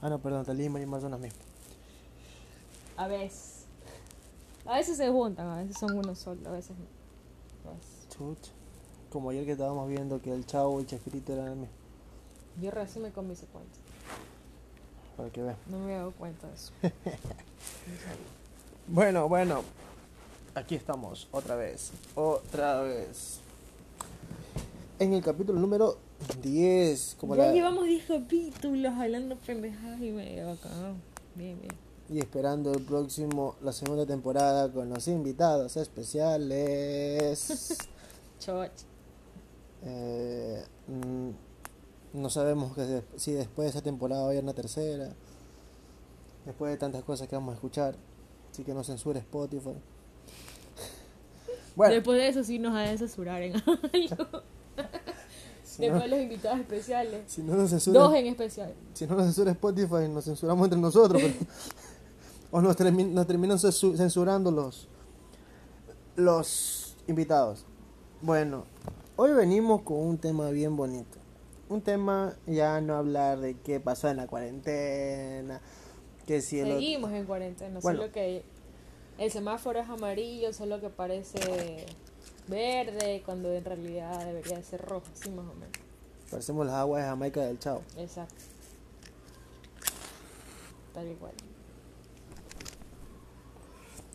Ah, 0.00 0.08
no, 0.08 0.18
perdón, 0.18 0.44
Talía 0.44 0.66
y 0.66 0.68
Marimar 0.68 1.00
son 1.00 1.12
las 1.12 1.20
mismas. 1.20 1.42
A 2.96 3.06
veces. 3.06 3.64
A 4.66 4.76
veces 4.76 4.96
se 4.96 5.10
juntan, 5.10 5.46
a 5.46 5.56
veces 5.56 5.76
son 5.78 5.98
uno 5.98 6.14
solo, 6.14 6.48
a 6.48 6.52
veces 6.52 6.70
no. 6.70 6.86
Pues. 7.64 8.38
Como 9.10 9.30
ayer 9.30 9.44
que 9.44 9.52
estábamos 9.52 9.88
viendo 9.88 10.20
que 10.22 10.32
el 10.32 10.46
Chavo 10.46 10.78
y 10.78 10.82
el 10.82 10.86
Chespirito 10.86 11.32
eran 11.32 11.48
el 11.48 11.56
mismo. 11.56 11.74
yo 12.60 12.70
recién 12.70 13.02
me 13.02 13.10
comí 13.10 13.32
ese 13.32 13.46
cuento. 13.46 13.78
Para 15.16 15.30
que 15.30 15.42
vean. 15.42 15.56
No 15.66 15.78
me 15.78 15.84
había 15.84 15.98
dado 15.98 16.12
cuenta 16.12 16.48
de 16.48 16.54
eso. 16.54 16.72
Bueno, 18.86 19.28
bueno. 19.28 19.62
Aquí 20.54 20.74
estamos, 20.76 21.28
otra 21.32 21.56
vez. 21.56 21.90
Otra 22.14 22.82
vez. 22.82 23.40
En 24.98 25.12
el 25.12 25.22
capítulo 25.22 25.58
número 25.58 25.96
10. 26.42 27.16
Como 27.18 27.34
ya 27.34 27.46
la- 27.46 27.52
llevamos 27.52 27.84
10 27.86 28.04
capítulos 28.06 28.92
hablando 28.94 29.36
pendejadas 29.36 30.00
y 30.00 30.10
medio 30.12 30.50
acá. 30.52 30.70
Bien, 31.34 31.58
bien. 31.60 31.72
Y 32.08 32.18
esperando 32.20 32.72
el 32.72 32.82
próximo, 32.84 33.56
la 33.62 33.72
segunda 33.72 34.06
temporada 34.06 34.70
con 34.70 34.88
los 34.90 35.08
invitados 35.08 35.76
especiales. 35.76 37.76
Choch. 38.38 38.70
Eh, 39.86 40.64
mm, 40.86 41.30
no 42.20 42.30
sabemos 42.30 42.74
que 42.76 43.02
si 43.16 43.32
después 43.32 43.66
de 43.66 43.70
esa 43.70 43.82
temporada 43.82 44.22
va 44.22 44.28
a 44.28 44.30
haber 44.30 44.44
una 44.44 44.54
tercera. 44.54 45.10
Después 46.46 46.70
de 46.70 46.76
tantas 46.78 47.02
cosas 47.02 47.26
que 47.26 47.34
vamos 47.34 47.52
a 47.52 47.54
escuchar. 47.56 47.96
Así 48.52 48.62
que 48.62 48.72
no 48.74 48.84
censure 48.84 49.18
Spotify. 49.18 49.74
Bueno, 51.76 51.94
Después 51.94 52.18
de 52.18 52.28
eso 52.28 52.44
sí 52.44 52.58
nos 52.58 52.74
han 52.74 52.86
de 52.86 52.98
censurar 52.98 53.42
en 53.42 53.54
algo. 53.66 54.42
si 55.64 55.82
Después 55.82 56.02
no, 56.02 56.06
los 56.08 56.20
invitados 56.20 56.60
especiales. 56.60 57.22
si 57.26 57.42
no 57.42 57.54
nos 57.56 57.70
censura, 57.70 57.98
Dos 58.00 58.14
en 58.14 58.26
especial. 58.26 58.72
si 58.92 59.06
no 59.06 59.14
nos 59.16 59.24
censura 59.24 59.50
Spotify, 59.52 60.08
nos 60.08 60.24
censuramos 60.24 60.64
entre 60.66 60.78
nosotros. 60.80 61.20
pero- 61.20 61.34
o 62.52 62.60
nos, 62.60 62.76
termi- 62.76 63.10
nos 63.10 63.26
terminan 63.26 63.58
censu- 63.58 63.96
censurando 63.96 64.50
los, 64.52 64.88
los 66.16 66.96
invitados. 67.08 67.64
Bueno, 68.22 68.64
hoy 69.16 69.32
venimos 69.32 69.82
con 69.82 69.98
un 69.98 70.18
tema 70.18 70.50
bien 70.50 70.76
bonito. 70.76 71.18
Un 71.68 71.80
tema 71.80 72.34
ya 72.46 72.80
no 72.80 72.94
hablar 72.96 73.40
de 73.40 73.56
qué 73.58 73.80
pasó 73.80 74.08
en 74.08 74.18
la 74.18 74.26
cuarentena, 74.26 75.60
que 76.26 76.40
si 76.40 76.60
Seguimos 76.60 77.10
en 77.12 77.24
cuarentena, 77.24 77.80
Bueno. 77.82 78.00
solo 78.00 78.12
que 78.12 78.44
el 79.18 79.30
semáforo 79.30 79.80
es 79.80 79.88
amarillo, 79.88 80.52
solo 80.52 80.80
que 80.80 80.90
parece 80.90 81.86
verde, 82.48 83.22
cuando 83.24 83.52
en 83.52 83.64
realidad 83.64 84.24
debería 84.24 84.56
de 84.56 84.62
ser 84.62 84.82
rojo, 84.82 85.06
así 85.12 85.30
más 85.30 85.46
o 85.46 85.54
menos. 85.54 85.72
parecemos 86.30 86.66
las 86.66 86.74
aguas 86.76 87.02
de 87.02 87.08
Jamaica 87.08 87.40
del 87.42 87.58
Chavo. 87.58 87.82
Exacto. 87.96 88.34
Tal 90.92 91.10
y 91.10 91.14
cual. 91.14 91.32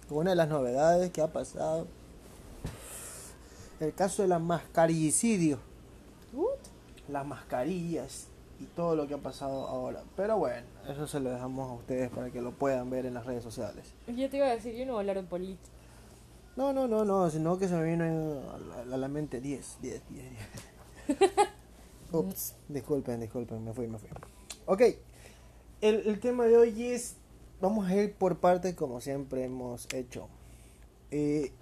Una 0.10 0.32
de 0.32 0.36
las 0.36 0.50
novedades 0.50 1.12
que 1.12 1.22
ha 1.22 1.28
pasado, 1.28 1.88
el 3.80 3.94
caso 3.94 4.22
de 4.24 4.28
la 4.28 4.40
mascarillicidio. 4.40 5.60
las 7.08 7.26
mascarillas 7.26 8.28
y 8.60 8.66
todo 8.66 8.96
lo 8.96 9.08
que 9.08 9.14
ha 9.14 9.20
pasado 9.20 9.68
ahora. 9.68 10.04
Pero 10.16 10.38
bueno, 10.38 10.66
eso 10.88 11.08
se 11.08 11.20
lo 11.20 11.32
dejamos 11.32 11.70
a 11.70 11.74
ustedes 11.74 12.10
para 12.10 12.30
que 12.30 12.42
lo 12.42 12.52
puedan 12.52 12.90
ver 12.90 13.06
en 13.06 13.14
las 13.14 13.26
redes 13.26 13.44
sociales. 13.44 13.94
Yo 14.08 14.30
te 14.30 14.38
iba 14.38 14.48
a 14.48 14.52
decir, 14.52 14.76
yo 14.76 14.86
no 14.86 14.94
voy 14.94 15.00
a 15.00 15.02
hablar 15.02 15.16
de 15.18 15.24
política. 15.24 15.70
No, 16.56 16.74
no, 16.74 16.88
no, 16.88 17.06
no, 17.06 17.30
sino 17.30 17.58
que 17.58 17.68
se 17.68 17.76
me 17.76 17.84
vino 17.84 18.04
a 18.04 18.58
la, 18.86 18.96
a 18.96 18.98
la 18.98 19.08
mente 19.08 19.40
10, 19.40 19.78
10, 19.82 20.02
10, 20.10 20.26
10. 21.08 21.20
Ups, 22.12 22.56
disculpen, 22.68 23.22
disculpen, 23.22 23.64
me 23.64 23.74
fui, 23.74 23.88
me 23.88 23.98
fui. 23.98 24.10
Ok, 24.66 24.82
el, 25.82 26.08
el 26.08 26.20
tema 26.20 26.46
de 26.46 26.58
hoy 26.58 26.84
es, 26.88 27.16
vamos 27.62 27.88
a 27.88 27.96
ir 27.96 28.14
por 28.14 28.40
partes 28.40 28.76
como 28.76 29.00
siempre 29.00 29.44
hemos 29.44 29.88
hecho. 29.94 30.28
Eh, 31.12 31.54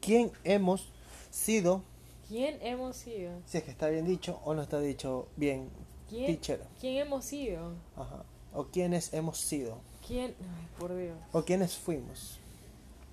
¿Quién 0.00 0.32
hemos 0.44 0.90
sido? 1.30 1.82
¿Quién 2.26 2.58
hemos 2.62 2.96
sido? 2.96 3.30
Si 3.46 3.58
es 3.58 3.64
que 3.64 3.70
está 3.70 3.88
bien 3.88 4.06
dicho 4.06 4.40
o 4.44 4.54
no 4.54 4.62
está 4.62 4.80
dicho 4.80 5.28
bien, 5.36 5.68
¿Quién, 6.12 6.26
teacher. 6.26 6.60
¿Quién 6.78 6.96
hemos 6.98 7.24
sido? 7.24 7.72
Ajá. 7.96 8.22
O 8.52 8.66
quiénes 8.66 9.14
hemos 9.14 9.38
sido. 9.38 9.78
¿Quién? 10.06 10.34
Ay, 10.40 10.68
por 10.78 10.94
Dios. 10.94 11.16
O 11.32 11.42
quiénes 11.42 11.74
fuimos. 11.78 12.38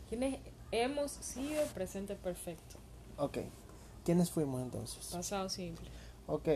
¿Quiénes 0.10 0.40
hemos 0.72 1.12
sido? 1.12 1.64
Presente 1.74 2.16
perfecto. 2.16 2.76
Ok. 3.16 3.38
¿Quiénes 4.04 4.30
fuimos 4.30 4.62
entonces? 4.62 5.08
Pasado 5.14 5.48
simple. 5.48 5.88
Ok. 6.28 6.50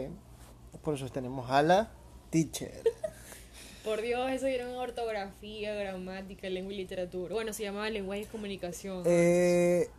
Por 0.84 0.96
eso 0.96 1.08
tenemos 1.08 1.50
a 1.50 1.62
la 1.62 1.92
teacher. 2.30 2.84
Por 3.86 4.02
Dios, 4.02 4.30
eso 4.32 4.48
era 4.48 4.68
una 4.68 4.80
ortografía, 4.80 5.74
gramática, 5.76 6.50
lengua 6.50 6.74
y 6.74 6.78
literatura. 6.78 7.34
Bueno, 7.34 7.52
se 7.52 7.64
llamaba 7.64 7.90
lenguaje 7.90 8.22
y 8.22 8.26
comunicación. 8.26 9.04
Eh, 9.06 9.90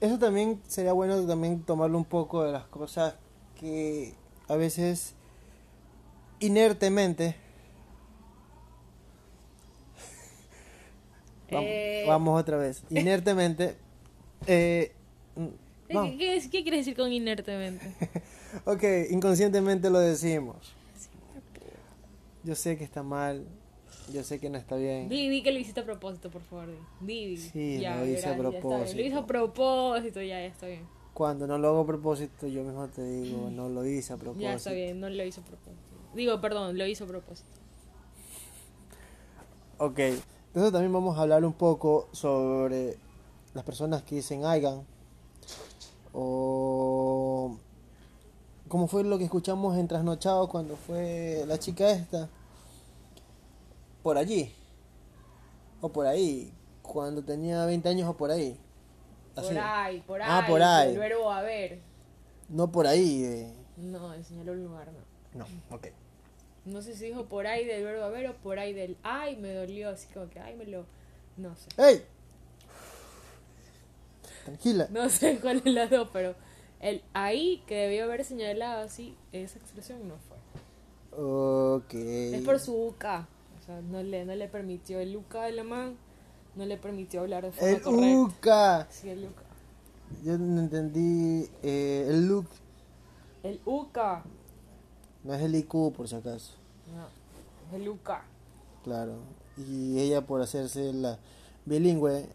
eso 0.00 0.18
también 0.18 0.60
sería 0.66 0.92
bueno 0.92 1.24
también 1.26 1.62
tomarlo 1.62 1.98
un 1.98 2.04
poco 2.04 2.44
de 2.44 2.52
las 2.52 2.64
cosas 2.66 3.16
que 3.58 4.14
a 4.52 4.56
veces 4.56 5.14
inertemente 6.40 7.34
Eh. 11.54 12.04
vamos 12.06 12.40
otra 12.40 12.56
vez 12.56 12.82
inertemente 12.90 13.76
eh, 14.46 14.92
mm, 15.36 15.46
¿Qué, 15.88 16.48
quieres 16.62 16.80
decir 16.80 16.96
con 16.96 17.12
inertemente? 17.12 17.94
ok 18.64 18.82
inconscientemente 19.10 19.90
lo 19.90 19.98
decimos 19.98 20.56
yo 22.42 22.54
sé 22.54 22.78
que 22.78 22.84
está 22.84 23.02
mal 23.02 23.46
yo 24.12 24.22
sé 24.22 24.38
que 24.38 24.48
no 24.50 24.56
está 24.58 24.76
bien 24.76 25.08
Di, 25.08 25.28
di 25.28 25.42
que 25.42 25.52
lo 25.52 25.58
hiciste 25.58 25.80
a 25.80 25.84
propósito, 25.84 26.28
por 26.28 26.42
favor. 26.42 26.66
Di, 27.00 27.26
di. 27.26 27.36
Sí, 27.36 27.80
ya, 27.80 27.96
lo 27.96 28.06
hice 28.06 28.26
a 28.26 28.32
bien. 28.32 28.42
Lo 28.42 28.50
propósito. 28.50 29.00
hizo 29.00 29.18
a 29.18 29.26
propósito, 29.26 30.20
ya, 30.20 30.40
ya 30.40 30.46
está 30.46 30.66
bien. 30.66 30.84
Cuando 31.14 31.46
no 31.46 31.58
lo 31.58 31.68
hago 31.68 31.80
a 31.80 31.86
propósito 31.86 32.46
yo 32.46 32.62
mismo 32.62 32.88
te 32.88 33.04
digo 33.04 33.50
no 33.50 33.68
lo 33.68 33.84
hice 33.84 34.12
a 34.12 34.16
propósito 34.16 34.42
Ya 34.44 34.54
está 34.54 34.72
bien, 34.72 35.00
no 35.00 35.08
lo 35.08 35.24
hizo 35.24 35.40
a 35.40 35.44
propósito. 35.44 35.82
Digo, 36.14 36.40
perdón, 36.40 36.76
lo 36.76 36.86
hizo 36.86 37.04
a 37.04 37.06
propósito. 37.06 37.48
Ok, 39.78 39.98
entonces 39.98 40.72
también 40.72 40.92
vamos 40.92 41.18
a 41.18 41.22
hablar 41.22 41.44
un 41.44 41.54
poco 41.54 42.08
sobre 42.12 42.96
las 43.54 43.64
personas 43.64 44.02
que 44.02 44.16
dicen 44.16 44.44
Aigan 44.44 44.84
o 46.12 47.56
cómo 48.68 48.86
fue 48.86 49.02
lo 49.04 49.18
que 49.18 49.24
escuchamos 49.24 49.76
en 49.76 49.88
Trasnochado 49.88 50.48
cuando 50.48 50.76
fue 50.76 51.44
la 51.46 51.58
chica 51.58 51.90
esta 51.90 52.28
por 54.02 54.18
allí 54.18 54.52
o 55.80 55.88
por 55.88 56.06
ahí 56.06 56.52
cuando 56.82 57.22
tenía 57.22 57.64
20 57.66 57.88
años 57.88 58.08
o 58.08 58.14
por 58.14 58.30
ahí 58.30 58.56
Así. 59.34 59.48
Por 59.48 59.58
ahí, 59.58 60.00
por 60.06 60.22
ahí. 60.22 60.28
Ah, 60.30 60.44
por 60.46 60.62
ahí. 60.62 60.90
El 60.90 60.98
verbo 60.98 61.30
haber. 61.30 61.80
no 62.48 62.70
por 62.70 62.86
ahí 62.86 63.24
eh. 63.24 63.52
No, 63.76 64.12
enseñarlo 64.14 64.52
un 64.52 64.64
lugar, 64.64 64.90
no. 65.32 65.38
no 65.38 65.46
ok 65.74 65.86
No 66.66 66.82
sé 66.82 66.94
si 66.94 67.06
dijo 67.06 67.24
por 67.24 67.46
ahí 67.46 67.64
del 67.66 67.84
verbo 67.84 68.04
haber 68.04 68.28
o 68.28 68.36
por 68.36 68.58
ahí 68.58 68.72
del 68.72 68.96
ay, 69.02 69.36
me 69.36 69.54
dolió, 69.54 69.90
así 69.90 70.06
como 70.12 70.28
que 70.28 70.40
ay, 70.40 70.54
me 70.56 70.66
lo. 70.66 70.84
No 71.36 71.56
sé. 71.56 71.68
¡Ey! 71.82 72.04
tranquila 74.44 74.88
No 74.90 75.08
sé 75.08 75.38
cuál 75.40 75.62
es 75.64 75.72
la 75.72 75.86
dos, 75.86 76.08
pero 76.12 76.34
el 76.80 77.02
ahí 77.14 77.62
que 77.66 77.76
debió 77.76 78.04
haber 78.04 78.24
señalado 78.24 78.82
así, 78.82 79.16
esa 79.32 79.58
expresión 79.58 80.06
no 80.08 80.16
fue. 80.18 80.36
ok 81.18 81.94
Es 81.94 82.42
por 82.42 82.58
su 82.58 82.74
UCA. 82.74 83.28
O 83.58 83.64
sea, 83.64 83.80
no 83.80 84.02
le, 84.02 84.24
no 84.24 84.34
le 84.34 84.48
permitió 84.48 84.98
el 84.98 85.16
UCA 85.16 85.44
de 85.44 85.52
la 85.52 85.62
man, 85.62 85.96
no 86.56 86.64
le 86.66 86.76
permitió 86.76 87.20
hablar 87.20 87.44
de 87.44 87.52
forma 87.52 87.68
el 87.70 87.82
correcta. 87.82 88.18
UCA 88.18 88.86
Sí, 88.90 89.08
el 89.08 89.24
UCA. 89.24 89.42
Yo 90.24 90.38
no 90.38 90.60
entendí 90.60 91.48
eh, 91.62 92.06
el 92.08 92.28
look, 92.28 92.46
El 93.42 93.60
UCA. 93.64 94.22
no 95.24 95.34
es 95.34 95.42
el 95.42 95.54
IQ 95.54 95.92
por 95.96 96.06
si 96.08 96.14
acaso, 96.16 96.52
No, 96.94 97.06
es 97.68 97.80
el 97.82 97.88
UCA. 97.88 98.22
claro. 98.84 99.14
Y 99.56 99.98
ella 100.00 100.22
por 100.26 100.40
hacerse 100.42 100.92
la 100.92 101.18
bilingüe 101.66 102.26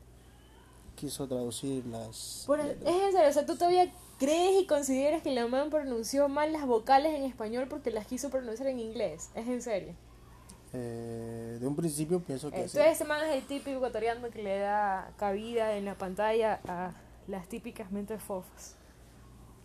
quiso 0.96 1.28
traducir 1.28 1.86
las... 1.88 2.44
Por 2.48 2.60
el- 2.60 2.72
es 2.72 2.88
en 3.04 3.12
serio, 3.12 3.30
o 3.30 3.34
sea, 3.34 3.46
tú 3.46 3.56
todavía 3.56 3.92
crees 4.18 4.62
y 4.64 4.66
consideras 4.66 5.22
que 5.22 5.32
la 5.34 5.46
man 5.48 5.70
pronunció 5.70 6.28
mal 6.30 6.52
las 6.54 6.66
vocales 6.66 7.14
en 7.14 7.24
español 7.24 7.68
porque 7.70 7.92
las 7.92 8.08
quiso 8.08 8.30
pronunciar 8.32 8.70
en 8.70 8.80
inglés. 8.80 9.30
Es 9.36 9.48
en 9.48 9.62
serio. 9.62 9.94
Eh, 10.80 11.58
de 11.60 11.68
un 11.68 11.76
principio 11.76 12.20
pienso 12.20 12.52
que 12.52 12.58
sí. 12.58 12.78
Entonces, 12.78 12.92
este 12.92 13.06
man 13.06 13.24
es 13.26 13.36
el 13.36 13.44
típico 13.44 13.78
ecuatoriano 13.78 14.30
que 14.30 14.44
le 14.44 14.60
da 14.60 15.12
cabida 15.18 15.76
en 15.76 15.86
la 15.86 15.96
pantalla 15.96 16.60
a 16.68 16.92
las 17.28 17.48
típicas 17.48 17.92
mentes 17.92 18.22
fofas. 18.22 18.76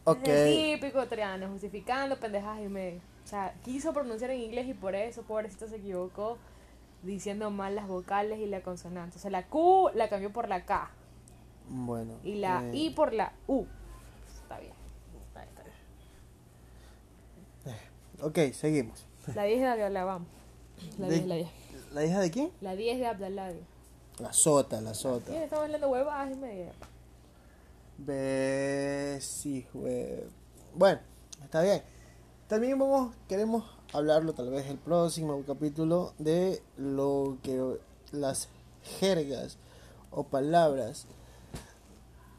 Ok, 0.04 0.22
Es 0.22 0.28
el 0.28 0.74
típico 0.74 0.86
ecuatoriano, 0.86 1.48
justificando 1.48 2.18
pendejadas 2.18 2.60
y 2.60 2.68
medio. 2.68 3.00
O 3.24 3.26
sea, 3.26 3.54
quiso 3.62 3.92
pronunciar 3.92 4.30
en 4.30 4.40
inglés 4.40 4.66
y 4.68 4.74
por 4.74 4.94
eso, 4.94 5.22
pobrecito, 5.22 5.68
se 5.68 5.76
equivocó 5.76 6.38
diciendo 7.02 7.50
mal 7.50 7.74
las 7.74 7.86
vocales 7.86 8.38
y 8.40 8.46
la 8.46 8.62
consonante. 8.62 9.18
O 9.18 9.20
sea, 9.20 9.30
la 9.30 9.46
Q 9.46 9.90
la 9.94 10.08
cambió 10.08 10.32
por 10.32 10.48
la 10.48 10.64
K. 10.64 10.90
Bueno. 11.68 12.14
Y 12.24 12.36
la 12.36 12.64
eh, 12.64 12.74
I 12.74 12.90
por 12.90 13.12
la 13.12 13.32
U. 13.46 13.66
Está 14.42 14.58
bien. 14.60 14.72
Está 15.28 15.42
bien, 15.42 15.48
está 15.50 15.62
bien. 17.70 18.48
Ok, 18.48 18.54
seguimos. 18.54 19.06
La 19.34 19.44
10 19.44 19.60
de 19.60 19.66
Abdalabam. 19.66 20.26
La 20.98 21.08
De- 21.08 21.14
10, 21.16 21.26
la 21.26 21.34
10. 21.36 21.48
¿La 21.92 22.04
hija 22.06 22.20
de 22.20 22.30
quién? 22.30 22.50
La 22.60 22.76
10 22.76 22.98
de 22.98 23.06
Abdalá. 23.06 23.52
La 24.18 24.32
sota, 24.32 24.80
la 24.80 24.94
sota. 24.94 25.30
Bien, 25.30 25.42
estamos 25.42 25.64
hablando 25.64 25.88
huevadas 25.88 26.32
y 26.32 26.36
media. 26.36 26.72
Besijue. 27.98 30.26
Bueno, 30.74 31.00
está 31.42 31.62
bien. 31.62 31.82
También 32.48 32.78
vamos, 32.78 33.14
queremos 33.28 33.64
hablarlo 33.92 34.32
tal 34.34 34.50
vez 34.50 34.66
el 34.66 34.78
próximo 34.78 35.42
capítulo 35.46 36.12
de 36.18 36.62
lo 36.76 37.38
que 37.42 37.78
las 38.12 38.48
jergas 39.00 39.56
o 40.10 40.24
palabras 40.24 41.06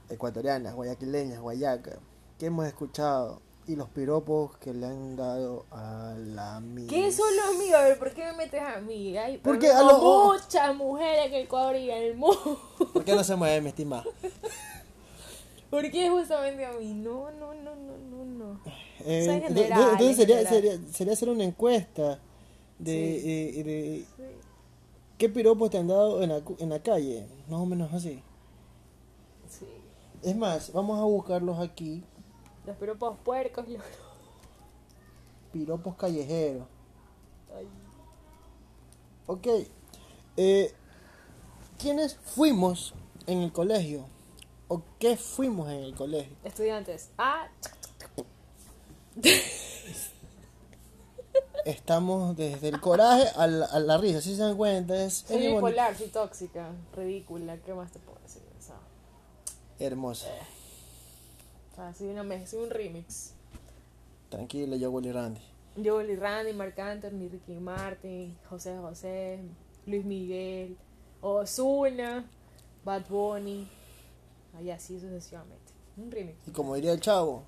ecuatorianas, 0.10 0.76
guayaquileñas, 0.76 1.40
guayaca, 1.40 1.98
que 2.38 2.48
hemos 2.48 2.66
escuchado 2.68 3.42
y 3.68 3.76
los 3.76 3.90
piropos 3.90 4.58
que 4.58 4.74
le 4.74 4.86
han 4.86 5.16
dado 5.16 5.66
a 5.72 6.16
la 6.18 6.60
mía. 6.60 6.88
¿Qué 6.90 7.12
son 7.12 7.28
los 7.36 7.58
míos? 7.58 7.76
A 7.76 7.84
ver, 7.84 7.98
¿por 7.98 8.14
qué 8.14 8.26
me 8.26 8.34
metes 8.34 8.62
a 8.62 8.80
mí? 8.82 9.16
Porque 9.42 9.72
a 9.72 9.84
muchas 9.84 10.76
mujeres 10.76 11.28
en 11.28 11.34
Ecuador 11.36 11.76
y 11.76 11.90
en 11.90 12.04
el 12.04 12.18
mundo. 12.18 12.60
¿Por 12.92 13.04
qué 13.04 13.16
no 13.16 13.24
se 13.24 13.36
mueve, 13.36 13.62
mi 13.62 13.70
estimada? 13.70 14.04
¿Por 15.70 15.90
qué 15.90 16.10
justamente 16.10 16.66
a 16.66 16.74
mí? 16.74 16.94
No, 16.94 17.32
no, 17.32 17.54
no, 17.54 17.76
no, 17.76 17.98
no, 17.98 18.26
no. 18.26 18.60
Eh, 19.06 19.42
general, 19.48 19.90
entonces 19.94 20.10
en 20.10 20.16
sería, 20.16 20.50
sería, 20.50 20.80
sería 20.92 21.14
hacer 21.14 21.30
una 21.30 21.44
encuesta 21.44 22.20
de, 22.78 23.60
eh, 23.60 23.64
de 23.64 24.06
qué 25.18 25.30
piropos 25.30 25.70
te 25.72 25.78
han 25.78 25.88
dado 25.88 26.22
en 26.22 26.30
la, 26.30 26.42
en 26.60 26.70
la 26.70 26.80
calle, 26.80 27.26
más 27.50 27.60
o 27.60 27.66
menos 27.66 27.92
así. 27.94 28.22
Sí. 29.50 29.66
Es 30.22 30.36
más, 30.36 30.72
vamos 30.74 31.00
a 31.00 31.04
buscarlos 31.06 31.60
aquí, 31.60 32.04
Los 32.66 32.78
piropos 32.78 33.18
puercos. 33.24 33.68
Los... 33.68 33.82
piropos 35.52 35.96
callejeros. 35.96 36.68
Ay. 37.56 37.68
Ok, 39.26 39.48
eh, 40.38 40.74
¿quiénes 41.78 42.16
fuimos 42.18 42.94
en 43.28 43.40
el 43.40 43.52
colegio? 43.54 44.06
¿O 44.68 44.82
qué 45.00 45.16
fuimos 45.18 45.70
en 45.70 45.84
el 45.84 45.96
colegio? 45.96 46.36
Estudiantes. 46.44 47.12
Ah, 47.18 47.48
Estamos 51.66 52.36
desde 52.36 52.68
el 52.68 52.82
coraje 52.82 53.26
a 53.36 53.48
la, 53.48 53.66
a 53.66 53.80
la 53.80 53.98
risa, 53.98 54.20
si 54.22 54.36
se 54.36 54.42
dan 54.42 54.58
cuenta, 54.58 55.02
es, 55.02 55.24
soy 55.26 55.48
bipolar, 55.48 55.98
soy 55.98 56.08
tóxica, 56.08 56.70
ridícula. 56.94 57.58
¿Qué 57.58 57.74
más 57.74 57.92
te 57.92 58.00
puedo 58.00 58.20
decir? 58.20 58.42
O 58.60 58.62
sea, 58.62 58.76
hermosa. 59.80 60.28
o 60.28 60.63
sea, 61.76 61.94
soy, 61.94 62.08
una 62.08 62.24
mez- 62.24 62.46
soy 62.48 62.64
un 62.64 62.70
remix. 62.70 63.34
Tranquila, 64.30 64.76
yo 64.76 64.92
Willy 64.92 65.12
Randy. 65.12 65.42
Yo, 65.76 65.98
Willy 65.98 66.16
Randy, 66.16 66.54
Marc 66.54 66.78
Anthony, 66.80 67.30
Ricky 67.32 67.54
Martin, 67.54 68.36
José 68.50 68.78
José, 68.78 69.40
Luis 69.86 70.06
Miguel, 70.06 70.78
Ozuna, 71.22 72.30
Bad 72.86 73.08
Bunny, 73.10 73.68
y 74.64 74.70
así 74.70 75.00
sucesivamente. 75.00 75.72
Un 75.98 76.12
remix. 76.12 76.38
Y 76.48 76.52
como 76.52 76.76
diría 76.76 76.92
el 76.94 77.00
chavo, 77.00 77.44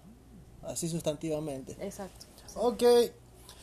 así 0.64 0.88
sustantivamente. 0.90 1.76
Exacto. 1.80 2.26
Ok, 2.56 2.84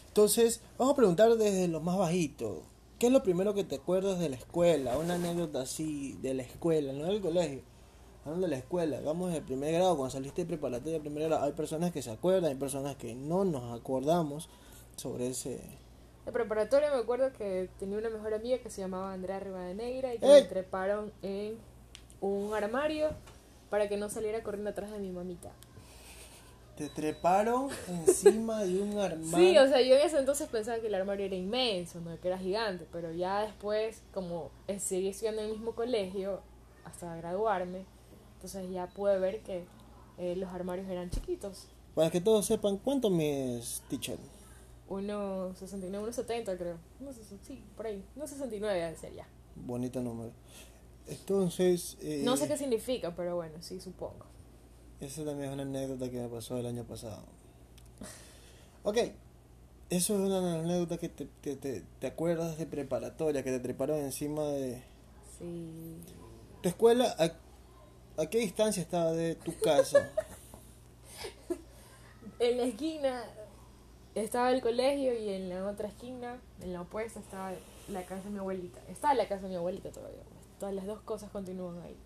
entonces 0.09 0.61
vamos 0.79 0.93
a 0.93 0.97
preguntar 0.97 1.35
desde 1.37 1.69
lo 1.69 1.81
más 1.81 1.97
bajito. 1.97 2.63
¿Qué 2.99 3.07
es 3.07 3.13
lo 3.13 3.23
primero 3.23 3.55
que 3.55 3.65
te 3.65 3.77
acuerdas 3.77 4.21
de 4.21 4.29
la 4.29 4.37
escuela? 4.37 4.97
Una 4.97 5.15
anécdota 5.15 5.63
así 5.63 6.13
de 6.23 6.35
la 6.35 6.43
escuela, 6.43 6.93
no 6.93 7.07
del 7.07 7.21
colegio. 7.21 7.63
Hablando 8.25 8.47
de 8.47 8.53
la 8.53 8.59
escuela, 8.59 9.01
vamos 9.05 9.33
del 9.33 9.43
primer 9.43 9.73
grado, 9.73 9.97
cuando 9.97 10.11
saliste 10.11 10.43
de 10.43 10.47
preparatoria 10.47 10.95
de 10.95 11.01
primer 11.01 11.25
grado, 11.25 11.43
hay 11.43 11.53
personas 11.53 11.91
que 11.91 12.03
se 12.03 12.11
acuerdan, 12.11 12.53
hay 12.53 12.55
personas 12.55 12.95
que 12.95 13.15
no 13.15 13.45
nos 13.45 13.77
acordamos 13.79 14.49
sobre 14.95 15.27
ese... 15.27 15.61
De 16.25 16.31
preparatoria 16.31 16.93
me 16.93 16.99
acuerdo 16.99 17.33
que 17.33 17.69
tenía 17.81 17.99
una 17.99 18.11
mejor 18.11 18.33
amiga 18.33 18.59
que 18.59 18.71
se 18.71 18.81
llamaba 18.81 19.13
Andrea 19.13 19.41
Rivadenegra 19.41 20.15
y 20.15 20.19
que 20.19 20.27
me 20.27 20.43
treparon 20.43 21.13
en 21.23 21.57
un 22.21 22.55
armario 22.55 23.11
para 23.71 23.89
que 23.89 23.97
no 23.97 24.09
saliera 24.09 24.41
corriendo 24.45 24.71
atrás 24.71 24.93
de 24.93 25.01
mi 25.01 25.11
mamita. 25.11 25.51
Te 26.77 26.89
treparon 26.91 27.71
encima 27.89 28.63
de 28.63 28.81
un 28.81 28.99
armario. 28.99 29.37
Sí, 29.37 29.59
o 29.59 29.67
sea, 29.67 29.81
yo 29.81 29.97
en 29.97 30.03
ese 30.03 30.21
entonces 30.21 30.49
pensaba 30.49 30.79
que 30.79 30.87
el 30.87 30.95
armario 30.95 31.27
era 31.27 31.35
inmenso, 31.35 32.01
¿no? 32.01 32.17
que 32.21 32.29
era 32.29 32.39
gigante, 32.39 32.87
pero 32.93 33.11
ya 33.11 33.41
después, 33.41 34.01
como 34.15 34.53
eh, 34.69 34.79
seguí 34.79 35.09
estudiando 35.09 35.43
en 35.43 35.49
el 35.49 35.55
mismo 35.55 35.75
colegio 35.75 36.41
hasta 36.85 37.17
graduarme, 37.17 37.85
entonces 38.43 38.69
ya 38.73 38.89
pude 38.89 39.21
ver 39.21 39.41
que 39.43 39.65
eh, 40.19 40.35
los 40.35 40.51
armarios 40.51 40.89
eran 40.89 41.11
chiquitos. 41.11 41.69
Para 41.95 42.11
que 42.11 42.21
todos 42.21 42.45
sepan, 42.45 42.77
¿cuánto 42.79 43.09
mis 43.09 43.83
teacher? 43.89 44.19
Uno 44.89 45.55
69, 45.55 46.03
uno 46.03 46.13
70 46.13 46.59
creo. 46.59 46.77
No 46.99 47.13
sé, 47.13 47.21
sí, 47.47 47.63
por 47.77 47.87
ahí. 47.87 48.05
Uno 48.17 48.27
69 48.27 48.81
debe 48.81 48.97
ser 48.97 49.15
ya. 49.15 49.29
Bonito 49.55 50.01
número. 50.01 50.33
Entonces... 51.07 51.97
eh, 52.01 52.23
No 52.25 52.37
sé 52.37 52.49
qué 52.49 52.57
significa, 52.57 53.15
pero 53.15 53.37
bueno, 53.37 53.55
sí, 53.61 53.81
supongo. 53.81 54.27
Esa 55.01 55.25
también 55.25 55.51
es 55.51 55.55
una 55.55 55.63
anécdota 55.63 56.11
que 56.11 56.21
me 56.21 56.29
pasó 56.29 56.59
el 56.59 56.67
año 56.67 56.85
pasado. 56.85 57.23
Ok, 58.85 58.97
eso 59.91 60.15
es 60.15 60.21
una 60.21 60.55
anécdota 60.59 60.99
que 60.99 61.09
te, 61.09 61.27
te, 61.41 61.55
te, 61.55 61.85
te 62.01 62.07
acuerdas 62.09 62.59
de 62.59 62.67
preparatoria, 62.67 63.45
que 63.45 63.53
te 63.53 63.61
treparon 63.61 63.99
encima 64.01 64.43
de... 64.49 64.83
Sí. 65.39 65.99
¿Tu 66.63 66.69
escuela 66.69 67.15
a, 68.17 68.27
qué 68.27 68.39
distancia 68.39 68.83
estaba 68.83 69.13
de 69.13 69.35
tu 69.37 69.57
casa? 69.59 70.11
En 72.39 72.57
la 72.57 72.65
esquina 72.65 73.23
estaba 74.17 74.51
el 74.51 74.61
colegio 74.63 75.15
y 75.17 75.29
en 75.29 75.49
la 75.49 75.65
otra 75.67 75.87
esquina, 75.89 76.41
en 76.61 76.73
la 76.73 76.81
opuesta, 76.81 77.21
estaba 77.21 77.53
la 77.89 78.05
casa 78.05 78.25
de 78.25 78.31
mi 78.31 78.39
abuelita. 78.39 78.81
Está 78.89 79.15
la 79.15 79.29
casa 79.29 79.43
de 79.43 79.51
mi 79.51 79.55
abuelita 79.55 79.91
todavía. 79.93 80.23
Todas 80.59 80.75
las 80.75 80.87
dos 80.87 81.01
cosas 81.03 81.31
continúan 81.31 81.81
ahí. 81.83 81.97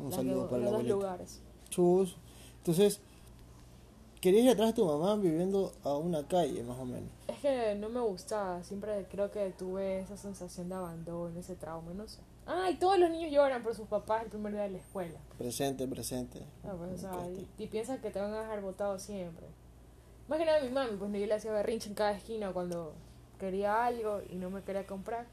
Un 0.00 0.06
Las 0.06 0.16
saludo 0.16 0.40
dos- 0.42 0.50
para 0.50 0.64
la 0.64 0.70
los 0.72 0.80
dos 0.80 0.88
lugares. 0.88 1.40
Chus. 1.70 2.16
Entonces, 2.58 3.00
querías 4.20 4.44
ir 4.44 4.50
atrás 4.50 4.70
de 4.70 4.74
tu 4.74 4.86
mamá 4.86 5.14
viviendo 5.14 5.72
a 5.84 5.96
una 5.96 6.26
calle, 6.26 6.62
más 6.64 6.78
o 6.80 6.84
menos. 6.84 7.10
Es 7.28 7.38
que 7.38 7.76
no 7.76 7.88
me 7.90 8.00
gustaba, 8.00 8.62
siempre 8.64 9.06
creo 9.08 9.30
que 9.30 9.50
tuve 9.56 10.00
esa 10.00 10.16
sensación 10.16 10.68
de 10.68 10.74
abandono, 10.74 11.38
ese 11.38 11.54
trauma, 11.54 11.92
no 11.94 12.08
sé. 12.08 12.18
Ay, 12.46 12.76
todos 12.76 12.98
los 12.98 13.10
niños 13.10 13.32
lloran 13.32 13.62
por 13.62 13.74
sus 13.74 13.88
papás 13.88 14.24
el 14.24 14.28
primer 14.28 14.52
día 14.52 14.62
de 14.62 14.70
la 14.70 14.78
escuela. 14.78 15.18
Presente, 15.38 15.86
presente. 15.88 16.40
Ah, 16.62 16.74
pues, 16.76 16.92
o 16.92 16.98
sea, 16.98 17.30
y, 17.30 17.48
y 17.58 17.66
piensan 17.68 18.00
que 18.00 18.10
te 18.10 18.20
van 18.20 18.34
a 18.34 18.40
dejar 18.40 18.60
botado 18.60 18.98
siempre. 18.98 19.46
Más 20.28 20.38
que 20.38 20.44
nada 20.44 20.60
mi 20.62 20.70
mami, 20.70 20.96
pues 20.96 21.10
yo 21.12 21.26
le 21.26 21.34
hacía 21.34 21.52
berrinche 21.52 21.88
en 21.88 21.94
cada 21.94 22.12
esquina 22.12 22.52
cuando 22.52 22.94
quería 23.38 23.84
algo 23.84 24.22
y 24.28 24.36
no 24.36 24.50
me 24.50 24.62
quería 24.62 24.86
comprar. 24.86 25.26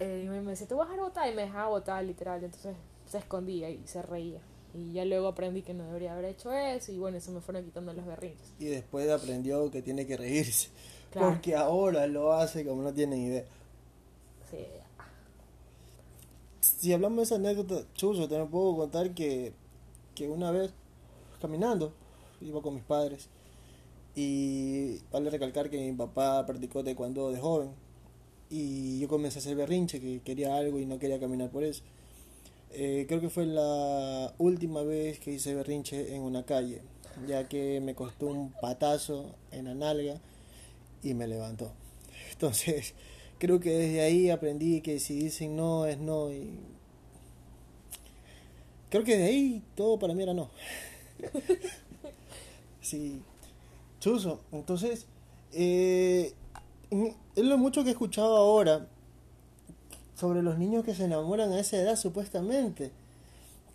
Eh, 0.00 0.22
y 0.24 0.28
me 0.28 0.42
decía, 0.42 0.66
te 0.66 0.74
voy 0.74 0.86
a 0.86 0.90
dejar 0.90 1.00
botada 1.00 1.30
y 1.30 1.34
me 1.34 1.42
dejaba 1.42 1.68
botada 1.68 2.02
literal. 2.02 2.42
Entonces 2.42 2.76
se 3.06 3.18
escondía 3.18 3.70
y 3.70 3.86
se 3.86 4.02
reía. 4.02 4.40
Y 4.74 4.92
ya 4.92 5.04
luego 5.04 5.28
aprendí 5.28 5.62
que 5.62 5.74
no 5.74 5.84
debería 5.84 6.12
haber 6.12 6.26
hecho 6.26 6.52
eso 6.52 6.92
y 6.92 6.98
bueno, 6.98 7.16
eso 7.16 7.32
me 7.32 7.40
fueron 7.40 7.64
quitando 7.64 7.92
los 7.92 8.04
berrinches. 8.04 8.52
Y 8.58 8.66
después 8.66 9.08
aprendió 9.10 9.70
que 9.70 9.82
tiene 9.82 10.06
que 10.06 10.16
reírse. 10.16 10.68
Claro. 11.10 11.30
Porque 11.30 11.56
ahora 11.56 12.06
lo 12.06 12.32
hace 12.32 12.66
como 12.66 12.82
no 12.82 12.92
tienen 12.92 13.18
idea. 13.20 13.44
Sí, 14.50 14.66
Si 16.60 16.92
hablamos 16.92 17.18
de 17.18 17.22
esa 17.24 17.34
anécdota, 17.36 17.86
chuzo, 17.94 18.28
también 18.28 18.50
puedo 18.50 18.76
contar 18.76 19.14
que, 19.14 19.52
que 20.14 20.28
una 20.28 20.50
vez, 20.50 20.72
caminando, 21.40 21.92
iba 22.40 22.60
con 22.62 22.74
mis 22.74 22.84
padres. 22.84 23.28
Y 24.14 24.98
vale 25.12 25.30
recalcar 25.30 25.70
que 25.70 25.78
mi 25.78 25.96
papá 25.96 26.44
practicó 26.46 26.82
taekwondo 26.82 27.30
de 27.30 27.38
joven. 27.38 27.70
Y 28.50 28.98
yo 28.98 29.08
comencé 29.08 29.38
a 29.38 29.40
hacer 29.40 29.56
berrinche, 29.56 30.00
que 30.00 30.20
quería 30.20 30.56
algo 30.56 30.78
y 30.78 30.86
no 30.86 30.98
quería 30.98 31.20
caminar 31.20 31.50
por 31.50 31.64
eso. 31.64 31.82
Eh, 32.70 33.06
creo 33.08 33.20
que 33.20 33.30
fue 33.30 33.46
la 33.46 34.34
última 34.38 34.82
vez 34.82 35.18
que 35.20 35.32
hice 35.32 35.54
berrinche 35.54 36.14
en 36.14 36.22
una 36.22 36.44
calle, 36.44 36.82
ya 37.26 37.48
que 37.48 37.80
me 37.80 37.94
costó 37.94 38.26
un 38.26 38.52
patazo 38.60 39.34
en 39.52 39.66
la 39.66 39.74
nalga 39.74 40.20
y 41.02 41.14
me 41.14 41.26
levantó. 41.26 41.72
Entonces, 42.32 42.94
creo 43.38 43.60
que 43.60 43.70
desde 43.70 44.00
ahí 44.00 44.30
aprendí 44.30 44.80
que 44.80 44.98
si 44.98 45.14
dicen 45.18 45.56
no 45.56 45.86
es 45.86 45.98
no 45.98 46.30
y 46.30 46.50
creo 48.90 49.04
que 49.04 49.16
de 49.16 49.24
ahí 49.24 49.62
todo 49.74 49.98
para 49.98 50.14
mí 50.14 50.22
era 50.22 50.34
no. 50.34 50.50
sí, 52.80 53.20
chuzo. 54.00 54.40
Entonces, 54.52 55.06
eh, 55.52 56.32
es 56.90 57.44
lo 57.44 57.58
mucho 57.58 57.82
que 57.82 57.90
he 57.90 57.92
escuchado 57.92 58.36
ahora 58.36 58.86
sobre 60.14 60.42
los 60.42 60.58
niños 60.58 60.84
que 60.84 60.94
se 60.94 61.04
enamoran 61.04 61.52
a 61.52 61.60
esa 61.60 61.76
edad 61.76 61.96
supuestamente. 61.96 62.90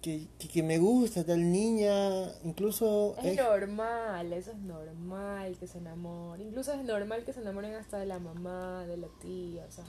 Que, 0.03 0.27
que, 0.37 0.49
que 0.49 0.61
me 0.61 0.77
gusta 0.79 1.23
tal 1.25 1.39
niña, 1.51 2.29
incluso... 2.43 3.15
Es 3.19 3.25
es- 3.25 3.37
normal, 3.37 4.33
eso 4.33 4.51
es 4.51 4.57
normal 4.57 5.57
que 5.57 5.65
se 5.65 5.77
enamoren. 5.77 6.45
Incluso 6.47 6.73
es 6.73 6.83
normal 6.83 7.23
que 7.23 7.31
se 7.31 7.39
enamoren 7.39 7.73
hasta 7.75 7.97
de 7.99 8.05
la 8.05 8.19
mamá, 8.19 8.85
de 8.85 8.97
la 8.97 9.07
tía, 9.21 9.65
o 9.65 9.71
sea, 9.71 9.85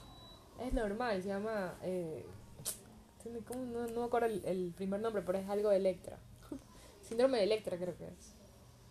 es 0.64 0.72
normal, 0.72 1.20
se 1.20 1.28
llama, 1.30 1.74
eh, 1.82 2.24
como- 3.48 3.64
no, 3.64 3.86
no 3.88 4.00
me 4.02 4.06
acuerdo 4.06 4.28
el, 4.28 4.44
el 4.44 4.72
primer 4.76 5.00
nombre, 5.00 5.22
pero 5.26 5.36
es 5.38 5.48
algo 5.48 5.70
de 5.70 5.78
Electra. 5.78 6.16
síndrome 7.02 7.38
de 7.38 7.44
Electra 7.44 7.76
creo 7.76 7.96
que 7.96 8.06
es. 8.06 8.34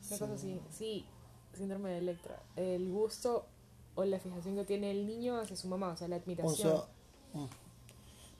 Una 0.09 0.19
cosa 0.19 0.33
así. 0.33 0.59
Sí, 0.71 1.05
síndrome 1.53 1.91
de 1.91 1.97
Electra. 1.99 2.41
El 2.57 2.91
gusto 2.91 3.45
o 3.95 4.03
la 4.03 4.19
fijación 4.19 4.55
que 4.55 4.65
tiene 4.65 4.91
el 4.91 5.07
niño 5.07 5.37
hacia 5.39 5.55
su 5.55 5.69
mamá, 5.69 5.93
o 5.93 5.95
sea, 5.95 6.09
la 6.09 6.17
O 6.17 6.19
admiración. 6.19 6.55
sea, 6.57 6.83
mm. 7.41 7.45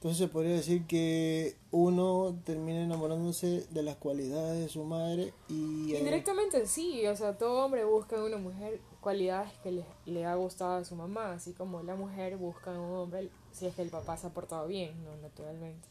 Entonces 0.04 0.28
se 0.28 0.28
podría 0.28 0.56
decir 0.56 0.86
que 0.86 1.56
uno 1.72 2.38
termina 2.44 2.84
enamorándose 2.84 3.66
de 3.70 3.84
las 3.84 3.96
cualidades 3.96 4.60
de 4.60 4.68
su 4.68 4.84
madre 4.84 5.34
y... 5.48 5.94
eh, 5.94 6.00
Indirectamente 6.00 6.68
sí, 6.68 7.08
o 7.08 7.16
sea, 7.16 7.38
todo 7.38 7.64
hombre 7.64 7.86
busca 7.86 8.18
en 8.18 8.24
una 8.24 8.36
mujer 8.36 8.82
cualidades 9.00 9.54
que 9.64 9.72
le, 9.72 9.86
le 10.06 10.26
ha 10.26 10.36
gustado 10.36 10.74
a 10.74 10.84
su 10.84 10.98
mamá, 10.98 11.32
así 11.32 11.54
como 11.54 11.84
la 11.84 11.96
mujer 11.96 12.36
busca 12.36 12.72
en 12.74 12.80
un 12.82 12.94
hombre, 12.98 13.30
si 13.54 13.66
es 13.66 13.76
que 13.76 13.82
el 13.82 13.88
papá 13.92 14.18
se 14.18 14.28
ha 14.28 14.32
portado 14.32 14.68
bien, 14.68 15.02
no 15.06 15.16
naturalmente. 15.22 15.88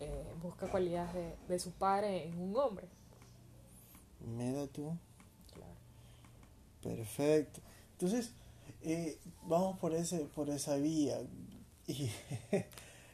Eh, 0.00 0.24
busca 0.42 0.68
cualidades 0.68 1.12
de, 1.12 1.34
de 1.46 1.58
su 1.58 1.72
padre 1.72 2.24
en 2.24 2.40
un 2.40 2.56
hombre. 2.56 2.88
Me 4.34 4.50
da 4.50 4.66
tú. 4.66 4.96
Claro. 5.52 5.74
Perfecto. 6.82 7.60
Entonces, 7.92 8.32
eh, 8.80 9.18
vamos 9.44 9.78
por 9.78 9.92
ese, 9.92 10.20
por 10.20 10.48
esa 10.48 10.76
vía. 10.76 11.18
Y, 11.86 12.08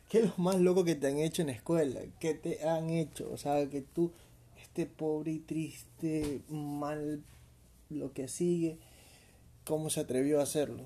¿Qué 0.09 0.19
es 0.21 0.27
lo 0.27 0.35
más 0.37 0.57
loco 0.61 0.85
que 0.85 0.95
te 0.95 1.09
han 1.09 1.19
hecho 1.19 1.43
en 1.43 1.49
la 1.49 1.55
escuela? 1.55 2.01
¿Qué 2.21 2.35
te 2.35 2.67
han 2.69 2.91
hecho? 2.91 3.29
O 3.33 3.37
sea, 3.37 3.69
que 3.69 3.81
tú, 3.83 4.13
este 4.63 4.87
pobre 4.87 5.33
y 5.33 5.39
triste, 5.41 6.43
mal, 6.49 7.23
lo 7.91 8.13
que 8.13 8.29
sigue, 8.29 8.79
¿cómo 9.65 9.91
se 9.91 10.01
atrevió 10.01 10.39
a 10.41 10.45
hacerlo? 10.45 10.85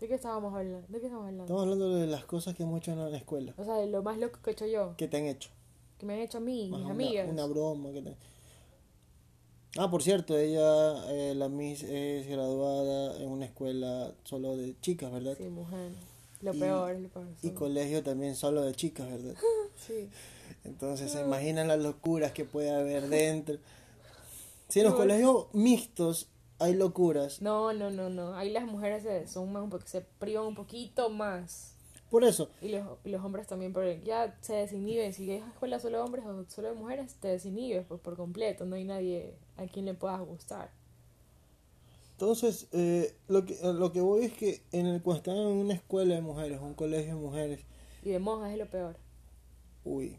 ¿De 0.00 0.08
qué 0.08 0.14
estábamos 0.14 0.52
hablando? 0.54 0.86
¿De 0.88 1.00
qué 1.00 1.06
estamos 1.06 1.24
hablando? 1.24 1.44
Estamos 1.44 1.62
hablando 1.62 1.94
de 1.96 2.06
las 2.06 2.24
cosas 2.24 2.54
que 2.54 2.64
hemos 2.64 2.78
hecho 2.80 2.92
en 2.92 3.10
la 3.12 3.16
escuela. 3.16 3.54
O 3.56 3.64
sea, 3.64 3.76
de 3.76 3.86
lo 3.86 4.02
más 4.02 4.18
loco 4.18 4.40
que 4.42 4.50
he 4.50 4.52
hecho 4.52 4.66
yo, 4.66 4.94
¿Qué 4.96 5.08
te 5.08 5.16
han 5.16 5.26
hecho? 5.26 5.50
que 5.98 6.06
me 6.06 6.14
han 6.14 6.20
hecho 6.20 6.38
a 6.38 6.40
mí, 6.40 6.68
Más 6.68 6.80
mis 6.80 6.84
una- 6.86 6.94
amigas. 6.94 7.28
Una, 7.30 7.46
broma. 7.46 7.92
Que 7.92 8.02
te- 8.02 8.16
Ah, 9.78 9.90
por 9.90 10.02
cierto, 10.02 10.36
ella, 10.36 11.10
eh, 11.12 11.34
la 11.34 11.48
Miss, 11.48 11.82
es 11.84 12.26
graduada 12.26 13.16
en 13.22 13.28
una 13.30 13.46
escuela 13.46 14.12
solo 14.24 14.56
de 14.56 14.74
chicas, 14.80 15.10
¿verdad? 15.12 15.34
Sí, 15.38 15.44
mujer. 15.44 15.92
Lo 16.42 16.52
Y- 16.54 16.58
peor, 16.58 16.96
lo 16.98 17.08
peor. 17.08 17.26
Y 17.42 17.48
sí. 17.48 17.54
colegio 17.54 18.02
también 18.02 18.34
solo 18.36 18.62
de 18.62 18.74
chicas, 18.74 19.08
¿verdad? 19.10 19.34
Sí. 19.86 20.08
Entonces 20.64 21.10
se 21.10 21.20
imaginan 21.22 21.66
las 21.68 21.78
locuras 21.80 22.32
que 22.32 22.44
puede 22.44 22.70
haber 22.70 23.08
dentro. 23.08 23.56
Si 24.68 24.78
en 24.80 24.84
los 24.84 24.94
No, 24.94 24.98
colegios 25.00 25.46
mixtos 25.54 26.28
hay 26.58 26.74
locuras, 26.74 27.42
No, 27.42 27.72
no, 27.72 27.90
no, 27.90 28.08
no. 28.10 28.34
Ahí 28.36 28.50
las 28.50 28.64
mujeres 28.64 29.02
se, 29.02 29.26
son 29.26 29.50
más 29.52 29.68
poco, 29.68 29.84
se 29.86 30.02
privan 30.02 30.46
un 30.46 30.54
poquito 30.54 31.08
más. 31.10 31.74
por 32.10 32.22
eso, 32.24 32.48
Y 32.60 32.68
los, 32.68 32.86
y 33.04 33.08
los 33.10 33.24
hombres 33.24 33.46
también, 33.48 33.72
pero 33.72 33.90
ya 34.04 34.36
se 34.40 34.54
desinhiben. 34.54 35.12
Si 35.12 35.30
es 35.32 35.42
escuela 35.46 35.80
solo 35.80 35.98
de 35.98 36.04
hombres 36.04 36.24
o 36.26 36.44
solo 36.48 36.68
de 36.68 36.74
mujeres, 36.74 37.14
te 37.20 37.28
desinhibes 37.28 37.84
pues, 37.86 38.00
por 38.00 38.16
completo. 38.16 38.64
No 38.64 38.76
hay 38.76 38.84
nadie 38.84 39.34
a 39.56 39.66
quien 39.66 39.86
le 39.86 39.94
puedas 39.94 40.20
gustar. 40.20 40.70
Entonces 42.22 42.68
eh, 42.70 43.16
lo 43.26 43.44
que 43.44 43.58
a 43.64 43.72
lo 43.72 43.90
que 43.90 44.00
voy 44.00 44.26
es 44.26 44.32
que 44.32 44.62
en 44.70 44.86
el 44.86 45.02
cuando 45.02 45.18
están 45.18 45.36
en 45.36 45.48
una 45.48 45.74
escuela 45.74 46.14
de 46.14 46.20
mujeres, 46.20 46.60
un 46.60 46.74
colegio 46.74 47.16
de 47.16 47.20
mujeres, 47.20 47.60
Y 48.04 48.10
de 48.10 48.20
monjas 48.20 48.52
es 48.52 48.58
lo 48.58 48.70
peor. 48.70 48.96
uy, 49.82 50.16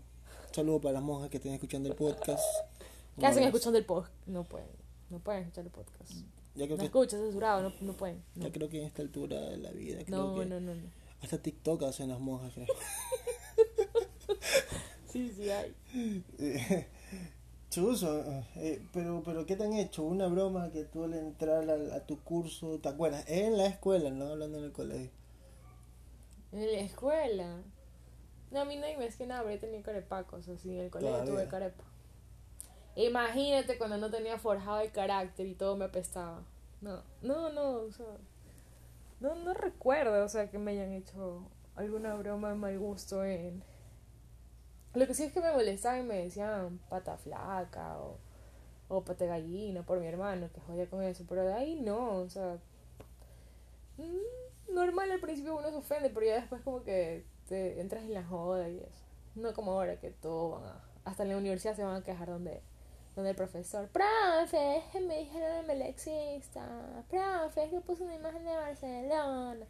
saludo 0.52 0.82
para 0.82 0.96
las 0.96 1.02
monjas 1.04 1.30
que 1.30 1.38
estén 1.38 1.54
escuchando 1.54 1.88
el 1.88 1.96
podcast. 1.96 2.44
¿Qué 3.18 3.26
hacen 3.26 3.44
escuchando 3.44 3.80
el 3.80 3.86
podcast? 3.86 4.14
No 4.26 4.44
pueden. 4.44 4.68
No 5.10 5.20
pueden 5.20 5.44
escuchar 5.44 5.64
el 5.64 5.72
podcast. 5.72 6.12
Ya 6.56 6.66
creo 6.66 6.72
No 6.72 6.78
que 6.78 6.86
escuchas, 6.88 7.14
es 7.22 7.26
censurado, 7.28 7.70
no, 7.70 7.74
no 7.80 7.94
pueden. 7.94 8.22
No, 8.36 8.48
ya 8.48 8.52
creo 8.52 8.68
que 8.68 8.82
en 8.82 8.86
esta 8.88 9.02
altura 9.02 9.40
de 9.40 9.56
la 9.56 9.72
vida 9.72 10.04
creo 10.04 10.18
no, 10.18 10.40
que 10.42 10.46
no, 10.46 10.60
no, 10.60 10.76
no. 10.76 10.90
hasta 11.22 11.38
TikTok 11.38 11.84
hacen 11.84 12.10
las 12.10 12.20
monjas, 12.20 12.52
creo. 12.54 12.68
Sí, 15.08 15.32
sí, 15.38 15.50
hay. 15.50 15.74
Chuso, 17.74 18.24
eh, 18.56 18.86
pero, 18.94 19.24
pero 19.26 19.46
¿qué 19.48 19.56
te 19.56 19.64
han 19.64 19.74
hecho? 19.74 20.04
Una 20.04 20.28
broma 20.28 20.70
que 20.72 20.84
tú 20.84 21.06
al 21.06 21.14
entrar 21.16 21.68
al- 21.68 21.92
a, 21.92 22.06
tu 22.06 22.20
curso, 22.24 22.78
¿te 22.80 22.90
acuerdas? 22.90 23.26
En 23.28 23.58
la 23.58 23.66
escuela, 23.66 24.12
no 24.12 24.28
hablando 24.28 24.60
en 24.60 24.66
el 24.66 24.72
colegio. 24.72 25.10
En 26.52 26.72
la 26.72 26.80
escuela. 26.82 27.64
No, 28.52 28.60
a 28.62 28.66
mí 28.66 28.76
nadie 28.78 28.96
me 28.98 29.06
decía 29.06 29.26
nada, 29.26 29.42
pero 29.42 29.56
yo 29.56 29.62
tenía 29.62 29.82
carepacos, 29.82 30.48
así, 30.50 30.70
en 30.72 30.82
el 30.86 30.92
colegio 30.92 31.14
Todavía. 31.14 31.34
tuve 31.34 31.48
carepa. 31.48 31.84
Imagínate 32.96 33.80
cuando 33.80 33.98
no 33.98 34.12
tenía 34.12 34.38
forjado 34.38 34.82
el 34.82 34.92
carácter 34.92 35.48
y 35.48 35.56
todo 35.56 35.76
me 35.76 35.86
apestaba. 35.86 36.44
No, 36.82 37.02
no, 37.24 37.50
no, 37.52 37.72
o 37.72 37.92
sea, 37.92 38.06
no, 39.20 39.34
no 39.34 39.54
recuerdo, 39.56 40.24
o 40.24 40.30
sea, 40.30 40.52
que 40.52 40.60
me 40.60 40.72
hayan 40.74 40.92
hecho 40.92 41.42
alguna 41.76 42.14
broma 42.14 42.50
de 42.50 42.56
mal 42.56 42.78
gusto 42.78 43.24
en... 43.26 43.64
Lo 44.96 45.08
que 45.08 45.16
sí 45.16 45.24
es 45.24 45.34
que 45.34 45.42
me 45.42 45.52
molestaban 45.52 46.02
y 46.02 46.04
me 46.04 46.24
decían 46.24 46.80
pata 46.90 47.18
flaca 47.18 47.98
o, 48.00 48.18
o 48.90 49.04
pata 49.04 49.26
gallina 49.26 49.84
por 49.84 50.00
mi 50.00 50.06
hermano, 50.08 50.50
que 50.54 50.62
jodía 50.62 50.88
con 50.88 51.02
eso, 51.02 51.26
pero 51.28 51.46
de 51.46 51.54
ahí 51.54 51.82
no, 51.82 52.18
o 52.18 52.30
sea, 52.30 52.58
mm, 53.98 54.74
normal 54.74 55.12
al 55.12 55.20
principio 55.20 55.58
uno 55.58 55.72
se 55.72 55.78
ofende, 55.78 56.10
pero 56.12 56.28
ya 56.28 56.36
después 56.36 56.62
como 56.62 56.84
que 56.84 57.26
te 57.48 57.82
entras 57.82 58.04
en 58.04 58.14
la 58.14 58.24
joda 58.24 58.70
y 58.70 58.80
eso. 58.80 59.04
No 59.36 59.54
como 59.54 59.72
ahora 59.72 60.00
que 60.00 60.12
todo 60.12 60.52
van 60.52 60.66
a, 60.66 60.84
hasta 61.06 61.24
en 61.24 61.30
la 61.30 61.38
universidad 61.38 61.76
se 61.76 61.84
van 61.84 61.96
a 61.96 62.04
quejar 62.04 62.28
donde, 62.30 62.62
donde 63.16 63.32
el 63.32 63.36
profesor, 63.36 63.88
profe, 63.88 64.84
me 65.02 65.20
dijeron 65.20 65.62
de 65.62 65.74
melexista, 65.74 67.04
profe, 67.10 67.64
es 67.64 67.70
que 67.72 67.82
puse 67.82 68.04
una 68.04 68.16
imagen 68.16 68.46
de 68.46 68.56
Barcelona. 68.56 69.66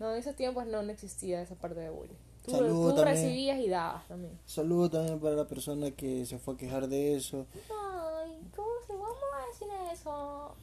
No, 0.00 0.10
en 0.10 0.18
esos 0.18 0.34
tiempos 0.34 0.66
no 0.66 0.80
existía 0.80 1.40
esa 1.40 1.54
parte 1.54 1.78
de 1.78 1.90
bullying. 1.90 2.33
Tú, 2.44 2.50
Saludo 2.50 2.90
tú 2.90 2.96
también. 2.96 3.16
recibías 3.16 3.58
y 3.58 3.68
dabas 3.68 4.06
también. 4.06 4.38
Saludo 4.44 4.90
también 4.90 5.18
para 5.18 5.34
la 5.34 5.46
persona 5.46 5.90
que 5.92 6.26
se 6.26 6.38
fue 6.38 6.54
a 6.54 6.56
quejar 6.58 6.88
de 6.88 7.16
eso. 7.16 7.46
Ay, 7.54 8.38
¿cómo 8.54 8.68
se 8.86 8.92
vamos 8.92 9.16
a 9.34 9.46
decir 9.48 9.68
eso? 9.92 10.54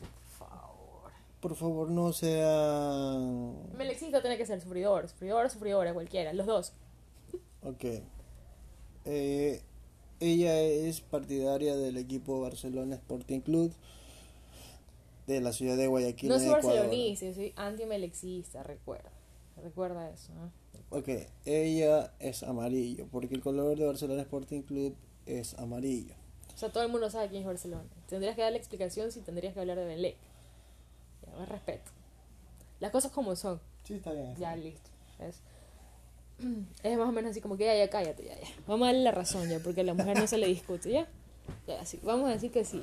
Por 0.00 0.48
favor. 0.48 1.12
Por 1.40 1.54
favor, 1.54 1.90
no 1.90 2.12
sean... 2.12 3.72
Melexista 3.76 4.20
tiene 4.20 4.36
que 4.36 4.46
ser 4.46 4.60
sufridor, 4.60 5.08
sufridor 5.08 5.48
sufridora, 5.48 5.94
cualquiera, 5.94 6.32
los 6.32 6.46
dos. 6.46 6.72
Ok. 7.62 7.84
Eh, 9.04 9.62
ella 10.18 10.60
es 10.60 11.00
partidaria 11.00 11.76
del 11.76 11.96
equipo 11.98 12.40
Barcelona 12.40 12.96
Sporting 12.96 13.40
Club 13.40 13.72
de 15.28 15.40
la 15.40 15.52
ciudad 15.52 15.76
de 15.76 15.86
Guayaquil. 15.86 16.30
No 16.30 16.38
soy 16.40 16.48
barcelonista, 16.48 17.26
yo 17.26 17.34
soy 17.34 17.52
anti-melexista, 17.54 18.64
recuerda. 18.64 19.10
Recuerda 19.62 20.10
eso, 20.10 20.32
¿eh? 20.32 20.78
Ok, 20.90 21.08
ella 21.44 22.12
es 22.18 22.42
amarillo, 22.42 23.06
porque 23.10 23.34
el 23.34 23.42
color 23.42 23.76
de 23.76 23.84
Barcelona 23.86 24.22
Sporting 24.22 24.62
Club 24.62 24.96
es 25.26 25.54
amarillo. 25.58 26.14
O 26.54 26.58
sea, 26.58 26.70
todo 26.70 26.82
el 26.82 26.90
mundo 26.90 27.10
sabe 27.10 27.28
quién 27.28 27.42
es 27.42 27.46
Barcelona. 27.46 27.84
Tendrías 28.08 28.34
que 28.34 28.42
darle 28.42 28.58
explicación 28.58 29.12
si 29.12 29.20
tendrías 29.20 29.52
que 29.52 29.60
hablar 29.60 29.78
de 29.78 29.84
Belé. 29.84 30.16
Ya, 31.26 31.36
más 31.36 31.48
respeto. 31.48 31.90
Las 32.80 32.90
cosas 32.90 33.12
como 33.12 33.36
son. 33.36 33.60
Sí, 33.84 33.94
está 33.94 34.12
bien. 34.12 34.34
Ya, 34.36 34.56
listo. 34.56 34.90
Es, 35.18 35.40
es 36.82 36.98
más 36.98 37.08
o 37.08 37.12
menos 37.12 37.32
así 37.32 37.40
como 37.40 37.56
que 37.56 37.66
ya, 37.66 37.76
ya, 37.76 37.90
cállate, 37.90 38.24
ya, 38.24 38.40
ya. 38.40 38.48
Vamos 38.66 38.86
a 38.86 38.88
darle 38.88 39.02
la 39.02 39.12
razón 39.12 39.48
ya, 39.48 39.60
porque 39.60 39.82
a 39.82 39.84
la 39.84 39.94
mujer 39.94 40.18
no 40.18 40.26
se 40.26 40.38
le 40.38 40.46
discute, 40.46 40.90
¿ya? 40.90 41.06
Ya, 41.66 41.84
sí. 41.84 42.00
Vamos 42.02 42.28
a 42.30 42.32
decir 42.32 42.50
que 42.50 42.64
sí. 42.64 42.80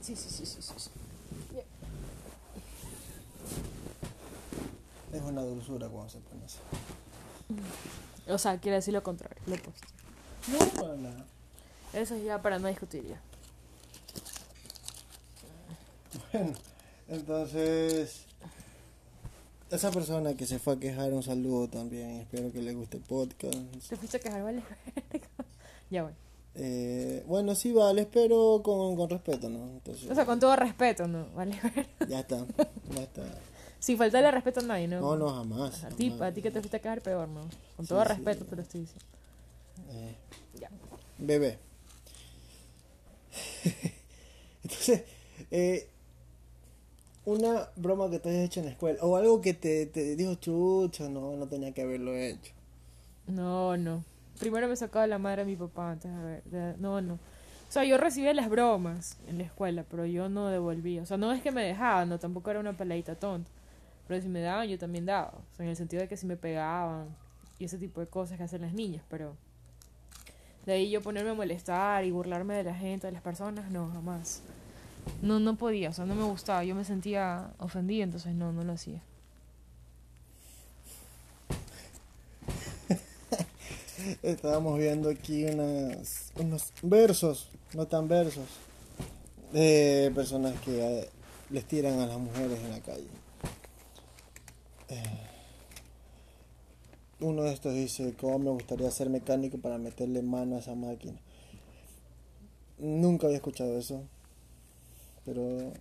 Sí, 0.00 0.14
sí, 0.14 0.28
sí, 0.28 0.46
sí, 0.46 0.60
sí. 0.60 0.74
sí. 0.76 0.90
Es 5.12 5.22
una 5.22 5.42
dulzura 5.42 5.88
cuando 5.88 6.08
se 6.10 6.18
pone 6.18 6.44
así. 6.44 6.58
O 8.28 8.38
sea, 8.38 8.58
quiere 8.58 8.76
decir 8.76 8.92
lo 8.92 9.02
contrario, 9.02 9.36
lo 9.46 9.54
opuesto. 9.54 9.86
No, 10.48 10.80
para 10.80 10.96
nada. 10.96 11.26
Eso 11.92 12.14
es 12.14 12.24
ya 12.24 12.42
para 12.42 12.58
no 12.58 12.68
discutir 12.68 13.06
ya. 13.06 13.20
Bueno, 16.32 16.52
entonces... 17.08 18.22
Esa 19.70 19.90
persona 19.90 20.34
que 20.34 20.46
se 20.46 20.60
fue 20.60 20.74
a 20.74 20.76
quejar, 20.78 21.12
un 21.12 21.24
saludo 21.24 21.68
también. 21.68 22.20
Espero 22.20 22.52
que 22.52 22.62
le 22.62 22.72
guste 22.74 22.98
el 22.98 23.02
podcast. 23.02 23.56
¿Te 23.88 23.96
fuiste 23.96 24.18
a 24.18 24.20
quejar, 24.20 24.44
vale? 24.44 24.62
ya, 25.90 26.02
bueno. 26.04 26.16
Eh, 26.54 27.24
bueno, 27.26 27.54
sí 27.54 27.72
vale, 27.72 28.06
pero 28.06 28.60
con, 28.62 28.96
con 28.96 29.10
respeto, 29.10 29.48
¿no? 29.48 29.64
Entonces, 29.72 30.08
O 30.08 30.14
sea, 30.14 30.24
con 30.24 30.38
todo 30.38 30.54
respeto, 30.54 31.08
¿no? 31.08 31.26
Vale. 31.34 31.58
ya 32.08 32.20
está, 32.20 32.46
ya 32.94 33.02
está. 33.02 33.22
Sin 33.78 33.98
faltarle 33.98 34.30
respeto 34.30 34.60
a 34.60 34.62
nadie, 34.64 34.88
¿no? 34.88 35.00
No, 35.00 35.16
no, 35.16 35.30
jamás. 35.34 35.84
A 35.84 35.88
ti, 35.90 36.10
jamás. 36.10 36.30
a 36.30 36.34
ti 36.34 36.42
que 36.42 36.50
te 36.50 36.60
fuiste 36.60 36.78
a 36.78 36.80
quejar 36.80 37.00
peor, 37.02 37.28
¿no? 37.28 37.42
Con 37.76 37.84
Sí, 37.86 37.88
todo 37.90 38.02
sí. 38.02 38.08
respeto 38.08 38.44
te 38.44 38.56
lo 38.56 38.62
estoy 38.62 38.80
diciendo. 38.82 39.04
Eh, 39.90 40.14
Ya. 40.58 40.70
bebé. 41.18 41.58
Entonces, 44.62 45.02
eh, 45.50 45.88
una 47.24 47.68
broma 47.76 48.10
que 48.10 48.18
te 48.18 48.30
hayas 48.30 48.44
hecho 48.46 48.60
en 48.60 48.66
la 48.66 48.72
escuela, 48.72 48.98
o 49.02 49.16
algo 49.16 49.40
que 49.40 49.54
te, 49.54 49.86
te 49.86 50.16
dijo 50.16 50.34
chucha, 50.36 51.08
no, 51.08 51.36
no 51.36 51.46
tenía 51.46 51.72
que 51.72 51.82
haberlo 51.82 52.14
hecho. 52.16 52.52
No, 53.26 53.76
no. 53.76 54.04
Primero 54.38 54.68
me 54.68 54.76
sacaba 54.76 55.06
la 55.06 55.18
madre 55.18 55.42
a 55.42 55.44
mi 55.44 55.56
papá 55.56 55.92
antes 55.92 56.10
de 56.14 56.22
ver. 56.22 56.42
de- 56.44 56.76
no, 56.78 57.00
no. 57.00 57.14
O 57.14 57.72
sea, 57.72 57.84
yo 57.84 57.98
recibía 57.98 58.32
las 58.32 58.48
bromas 58.48 59.16
en 59.28 59.38
la 59.38 59.44
escuela, 59.44 59.84
pero 59.90 60.06
yo 60.06 60.28
no 60.28 60.48
devolvía. 60.48 61.02
O 61.02 61.06
sea, 61.06 61.16
no 61.16 61.32
es 61.32 61.42
que 61.42 61.50
me 61.50 61.62
dejaban, 61.64 62.08
no, 62.08 62.18
tampoco 62.18 62.50
era 62.50 62.60
una 62.60 62.76
peladita 62.76 63.16
tonta. 63.16 63.50
Pero 64.06 64.22
si 64.22 64.28
me 64.28 64.40
daban, 64.40 64.68
yo 64.68 64.78
también 64.78 65.06
daba. 65.06 65.32
O 65.52 65.56
sea, 65.56 65.64
en 65.64 65.70
el 65.70 65.76
sentido 65.76 66.02
de 66.02 66.08
que 66.08 66.16
si 66.16 66.26
me 66.26 66.36
pegaban, 66.36 67.08
y 67.58 67.64
ese 67.64 67.78
tipo 67.78 68.00
de 68.00 68.06
cosas 68.06 68.36
que 68.36 68.44
hacen 68.44 68.62
las 68.62 68.72
niñas, 68.72 69.02
pero 69.08 69.34
de 70.66 70.72
ahí 70.74 70.90
yo 70.90 71.00
ponerme 71.00 71.30
a 71.30 71.34
molestar 71.34 72.04
y 72.04 72.10
burlarme 72.10 72.54
de 72.54 72.64
la 72.64 72.74
gente, 72.74 73.06
de 73.06 73.12
las 73.12 73.22
personas, 73.22 73.70
no, 73.70 73.88
jamás. 73.88 74.42
No, 75.22 75.38
no 75.38 75.56
podía, 75.56 75.90
o 75.90 75.92
sea, 75.92 76.04
no 76.06 76.16
me 76.16 76.24
gustaba, 76.24 76.64
yo 76.64 76.74
me 76.74 76.84
sentía 76.84 77.52
ofendida, 77.58 78.02
entonces 78.04 78.34
no, 78.34 78.52
no 78.52 78.64
lo 78.64 78.72
hacía. 78.72 79.00
Estábamos 84.22 84.78
viendo 84.78 85.08
aquí 85.08 85.44
unas, 85.44 86.32
unos 86.34 86.72
versos, 86.82 87.48
no 87.72 87.86
tan 87.86 88.08
versos, 88.08 88.46
de 89.52 90.10
personas 90.14 90.60
que 90.60 90.80
eh, 90.80 91.08
les 91.50 91.64
tiran 91.64 92.00
a 92.00 92.06
las 92.06 92.18
mujeres 92.18 92.58
en 92.58 92.70
la 92.72 92.80
calle. 92.80 93.06
Eh, 94.88 95.02
uno 97.20 97.42
de 97.42 97.52
estos 97.52 97.74
dice, 97.74 98.14
¿cómo 98.20 98.38
me 98.38 98.50
gustaría 98.50 98.90
ser 98.90 99.08
mecánico 99.10 99.58
para 99.58 99.78
meterle 99.78 100.22
mano 100.22 100.56
a 100.56 100.58
esa 100.60 100.74
máquina? 100.74 101.18
Nunca 102.78 103.26
había 103.26 103.38
escuchado 103.38 103.78
eso. 103.78 104.02
Pero 105.24 105.42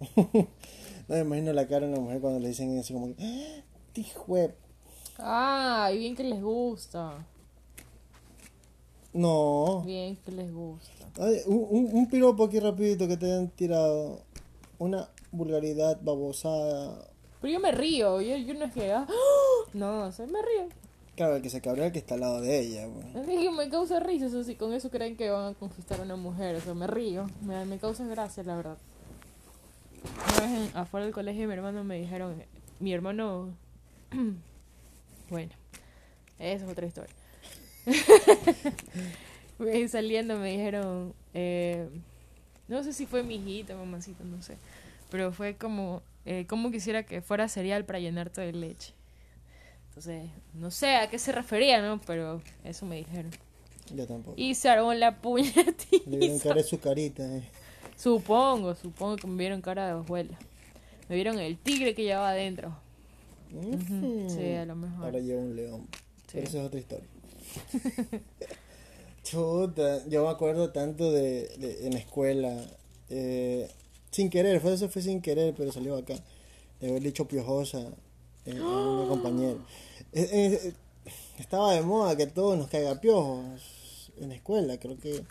no 1.08 1.16
me 1.16 1.20
imagino 1.20 1.54
la 1.54 1.68
cara 1.68 1.86
de 1.86 1.94
una 1.94 2.02
mujer 2.02 2.20
cuando 2.22 2.40
le 2.40 2.48
dicen 2.50 2.78
eso 2.78 2.94
como 2.94 3.16
que, 3.16 3.24
¡Ah, 3.24 3.62
"Tijue-". 3.94 4.54
Ah, 5.20 5.92
y 5.94 6.00
bien 6.00 6.16
que 6.16 6.24
les 6.24 6.42
gusta. 6.42 7.26
No. 9.14 9.84
Bien 9.86 10.16
que 10.18 10.32
les 10.32 10.52
gusta. 10.52 11.06
Ay, 11.20 11.42
un, 11.46 11.66
un, 11.70 11.90
un 11.94 12.10
piropo 12.10 12.46
aquí 12.46 12.60
rapidito 12.60 13.08
que 13.08 13.18
te 13.18 13.26
hayan 13.28 13.50
tirado. 13.50 14.22
Una 14.80 15.10
vulgaridad 15.32 16.00
babosada. 16.02 17.08
Pero 17.46 17.54
yo 17.54 17.60
me 17.60 17.72
río, 17.72 18.22
yo, 18.22 18.38
yo 18.38 18.56
no 18.56 18.66
es 18.66 18.74
que... 18.74 18.92
ah, 18.92 19.06
No, 19.74 20.06
o 20.06 20.12
sea, 20.12 20.26
me 20.26 20.42
río. 20.42 20.68
Claro, 21.16 21.36
el 21.36 21.44
que 21.44 21.52
se 21.52 21.62
cabrea 21.62 21.86
el 21.86 21.92
que 21.92 22.00
está 22.00 22.16
al 22.16 22.22
lado 22.22 22.42
de 22.42 22.60
ella. 22.60 22.88
güey. 22.88 23.06
Es 23.16 23.28
que 23.28 23.52
me 23.52 23.70
causa 23.70 24.00
risa, 24.00 24.26
eso 24.26 24.44
sí, 24.44 24.56
con 24.56 24.74
eso 24.74 24.90
creen 24.90 25.16
que 25.16 25.30
van 25.30 25.52
a 25.52 25.54
conquistar 25.54 26.00
a 26.00 26.04
una 26.04 26.16
mujer, 26.16 26.56
o 26.56 26.62
sea, 26.62 26.74
me 26.74 26.88
río, 26.88 27.30
me, 27.44 27.64
me 27.66 27.78
causa 27.78 28.04
gracia, 28.08 28.42
la 28.42 28.56
verdad. 28.56 28.78
Una 30.40 30.48
vez 30.48 30.72
en- 30.72 30.76
afuera 30.78 31.06
del 31.06 31.14
colegio 31.14 31.48
mi 31.48 31.54
hermano 31.54 31.84
me 31.84 32.00
dijeron, 32.00 32.42
mi 32.80 32.92
hermano, 32.92 33.54
bueno, 35.30 35.52
esa 36.40 36.66
es 36.66 36.72
otra 36.72 36.88
historia. 36.88 37.14
Saliendo 39.90 40.36
me 40.40 40.50
dijeron, 40.50 41.14
eh, 41.36 41.88
no 42.68 42.82
sé 42.84 42.92
si 42.92 43.06
fue 43.06 43.22
mi 43.22 43.36
hijita, 43.36 43.76
mamacita, 43.76 44.24
no 44.24 44.42
sé, 44.42 44.58
pero 45.12 45.32
fue 45.32 45.56
como, 45.56 46.02
eh, 46.26 46.46
como 46.48 46.72
quisiera 46.72 47.04
que 47.04 47.22
fuera 47.22 47.48
cereal 47.48 47.86
para 47.86 48.00
llenarte 48.00 48.42
de 48.42 48.52
leche. 48.54 48.94
Entonces, 49.90 50.30
no 50.54 50.72
sé 50.72 50.96
a 50.96 51.10
qué 51.10 51.18
se 51.20 51.32
refería, 51.32 51.82
¿no? 51.82 52.02
Pero 52.02 52.42
eso 52.64 52.86
me 52.86 52.98
dijeron. 52.98 53.32
Yo 53.94 54.06
tampoco. 54.08 54.34
Y 54.36 54.56
se 54.56 54.68
armó 54.70 54.94
la 54.94 55.18
Le 55.24 56.18
vieron 56.18 56.40
cara 56.40 56.56
de 56.56 56.64
su 56.64 56.80
carita. 56.80 57.24
eh. 57.24 57.44
Supongo, 57.98 58.76
supongo 58.76 59.16
que 59.16 59.28
me 59.28 59.38
vieron 59.38 59.62
cara 59.62 59.86
de 59.86 59.92
abuela. 59.92 60.38
Me 61.08 61.16
vieron 61.16 61.40
el 61.40 61.58
tigre 61.58 61.94
que 61.96 62.04
llevaba 62.04 62.30
adentro. 62.32 62.76
Ujú. 63.54 64.28
Sí, 64.30 64.54
a 64.54 64.66
lo 64.66 64.76
mejor. 64.76 65.06
Ahora 65.06 65.20
lleva 65.20 65.42
un 65.42 65.56
león. 65.56 65.88
Sí. 66.28 66.32
Pero 66.34 66.48
esa 66.48 66.58
es 66.60 66.66
otra 66.66 66.80
historia. 66.80 67.08
Chuta, 69.24 70.06
yo 70.08 70.24
me 70.26 70.30
acuerdo 70.30 70.72
tanto 70.72 71.12
de, 71.12 71.48
de- 71.58 71.88
en 71.88 71.94
la 71.94 72.00
escuela. 72.00 72.66
eh, 73.10 73.70
sin 74.16 74.30
querer, 74.30 74.62
fue 74.62 74.74
eso 74.74 74.88
fue 74.88 75.02
sin 75.02 75.22
querer, 75.22 75.54
pero 75.58 75.74
salió 75.74 75.98
acá. 75.98 76.16
De 76.80 76.90
haber 76.90 77.02
dicho 77.02 77.28
piojosa 77.28 77.92
eh, 78.46 78.58
a 78.58 78.64
una 78.64 79.08
compañera. 79.10 79.60
Eh, 80.14 80.30
eh, 80.32 80.60
eh, 80.64 80.74
estaba 81.38 81.74
de 81.74 81.82
moda 81.82 82.16
que 82.16 82.26
todos 82.26 82.58
nos 82.58 82.70
caiga 82.70 83.02
piojos 83.02 83.44
en 84.18 84.30
la 84.30 84.36
escuela, 84.36 84.78
creo 84.78 84.98
que. 84.98 85.22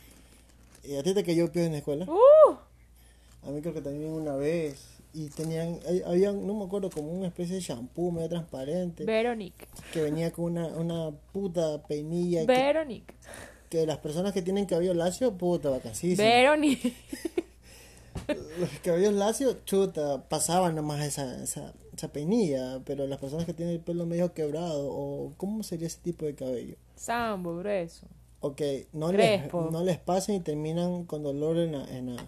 ¿Y 0.85 0.97
a 0.97 1.02
ti 1.02 1.15
te 1.15 1.24
cayó 1.24 1.51
piojos 1.51 1.66
en 1.66 1.73
la 1.73 1.78
escuela? 1.78 2.06
¡Uh! 2.06 2.56
A 3.48 3.51
mí 3.51 3.62
creo 3.62 3.73
que 3.73 3.81
también 3.81 4.11
una 4.11 4.36
vez. 4.36 4.90
Y 5.15 5.28
tenían, 5.28 5.78
habían, 6.06 6.44
no 6.47 6.55
me 6.55 6.65
acuerdo, 6.65 6.90
como 6.90 7.09
una 7.11 7.28
especie 7.28 7.55
de 7.55 7.61
shampoo 7.62 8.11
medio 8.11 8.28
transparente. 8.28 9.05
Veronique. 9.05 9.66
que 9.93 10.02
venía 10.02 10.31
con 10.32 10.44
una, 10.47 10.66
una 10.66 11.11
puta 11.32 11.82
peinilla. 11.86 12.40
Que, 12.40 12.47
Veronique. 12.47 13.15
que 13.70 13.86
las 13.86 13.98
personas 13.98 14.32
que 14.32 14.43
tienen 14.43 14.66
cabello 14.66 14.93
lacio, 14.93 15.32
puta, 15.32 15.70
vacancísimo. 15.70 16.28
Veronique. 16.28 16.93
Los 18.58 18.70
cabellos 18.82 19.12
lacios, 19.14 19.64
chuta, 19.64 20.28
pasaban 20.28 20.74
nomás 20.74 21.04
esa, 21.04 21.42
esa, 21.42 21.72
esa 21.96 22.08
peinilla. 22.12 22.80
Pero 22.84 23.06
las 23.06 23.18
personas 23.18 23.44
que 23.46 23.54
tienen 23.54 23.74
el 23.74 23.80
pelo 23.80 24.06
medio 24.06 24.32
quebrado, 24.32 24.86
o 24.88 25.32
¿cómo 25.36 25.62
sería 25.62 25.86
ese 25.86 26.00
tipo 26.00 26.24
de 26.26 26.34
cabello? 26.34 26.76
Sambo, 26.96 27.56
grueso. 27.58 28.06
Ok, 28.40 28.60
no 28.92 29.10
les, 29.10 29.40
Crespo. 29.40 29.68
no 29.72 29.82
les 29.82 29.98
pasen 29.98 30.36
y 30.36 30.40
terminan 30.40 31.04
con 31.04 31.22
dolor 31.22 31.56
en 31.56 31.72
la, 31.72 31.84
en 31.96 32.14
la- 32.16 32.26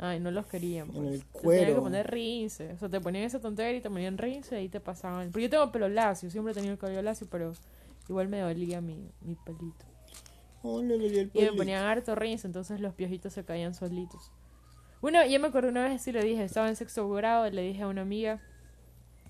Ay, 0.00 0.20
no 0.20 0.30
los 0.30 0.46
querían. 0.46 0.88
En 0.88 0.94
pues. 0.94 1.06
el 1.14 1.20
Te 1.20 1.26
tenían 1.26 1.42
cuero. 1.42 1.74
que 1.74 1.80
poner 1.80 2.10
rince. 2.10 2.72
O 2.72 2.78
sea, 2.78 2.88
te 2.88 3.00
ponían 3.00 3.24
esa 3.24 3.40
tontería 3.40 3.78
y 3.78 3.80
te 3.80 3.88
ponían 3.90 4.16
rince 4.18 4.62
y 4.62 4.68
te 4.68 4.78
pasaban. 4.80 5.30
Porque 5.30 5.42
yo 5.44 5.50
tengo 5.50 5.72
pelo 5.72 5.88
lacio, 5.88 6.30
siempre 6.30 6.52
he 6.52 6.54
tenido 6.54 6.72
el 6.74 6.78
cabello 6.78 7.02
lacio, 7.02 7.26
pero 7.30 7.52
igual 8.08 8.28
me 8.28 8.40
dolía 8.40 8.80
mi, 8.80 9.10
mi 9.22 9.34
pelito. 9.36 9.86
Oh, 10.62 10.82
le 10.82 10.94
dolió 10.98 11.06
el 11.08 11.14
Y 11.14 11.18
me 11.20 11.26
pelito. 11.30 11.56
ponían 11.56 11.84
harto 11.84 12.14
rince, 12.14 12.46
entonces 12.46 12.80
los 12.80 12.94
piojitos 12.94 13.32
se 13.32 13.44
caían 13.44 13.74
solitos. 13.74 14.30
Una, 15.00 15.26
yo 15.26 15.38
me 15.38 15.48
acuerdo 15.48 15.68
una 15.68 15.88
vez 15.88 16.02
sí 16.02 16.10
le 16.12 16.22
dije, 16.24 16.42
estaba 16.42 16.68
en 16.68 16.76
sexto 16.76 17.08
grado, 17.08 17.48
le 17.50 17.62
dije 17.62 17.82
a 17.82 17.88
una 17.88 18.02
amiga 18.02 18.40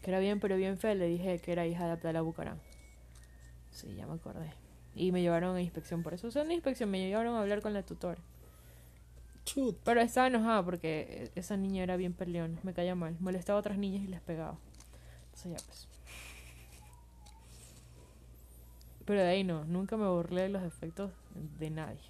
que 0.03 0.11
era 0.11 0.19
bien 0.19 0.41
pero 0.41 0.57
bien 0.57 0.79
fea, 0.79 0.95
le 0.95 1.07
dije 1.07 1.41
que 1.41 1.53
era 1.53 1.67
hija 1.67 1.85
de 1.85 1.93
Abdala 1.93 2.23
Bucaram. 2.23 2.59
Sí, 3.71 3.95
ya 3.95 4.07
me 4.07 4.15
acordé. 4.15 4.53
Y 4.95 5.13
me 5.13 5.21
llevaron 5.21 5.57
a 5.57 5.61
inspección 5.61 6.03
por 6.03 6.15
eso. 6.15 6.29
O 6.29 6.31
sea, 6.31 6.43
en 6.43 6.53
inspección 6.53 6.91
me 6.91 6.99
llevaron 6.99 7.35
a 7.35 7.41
hablar 7.41 7.61
con 7.61 7.75
la 7.75 7.83
tutora. 7.83 8.21
Chuta. 9.45 9.79
Pero 9.85 10.01
estaba 10.01 10.27
enojada 10.27 10.65
porque 10.65 11.31
esa 11.35 11.57
niña 11.57 11.83
era 11.83 11.97
bien 11.97 12.15
peleona, 12.15 12.59
me 12.63 12.73
caía 12.73 12.95
mal. 12.95 13.17
Molestaba 13.21 13.59
a 13.59 13.61
otras 13.61 13.79
niñas 13.79 14.03
y 14.05 14.09
les 14.09 14.21
pegaba. 14.21 14.59
Entonces 15.27 15.53
ya 15.53 15.67
pues. 15.67 15.89
Pero 19.05 19.21
de 19.21 19.29
ahí 19.29 19.45
no, 19.45 19.65
nunca 19.65 19.97
me 19.97 20.09
burlé 20.09 20.43
de 20.43 20.49
los 20.49 20.63
defectos 20.63 21.13
de 21.59 21.71
nadie. 21.71 22.01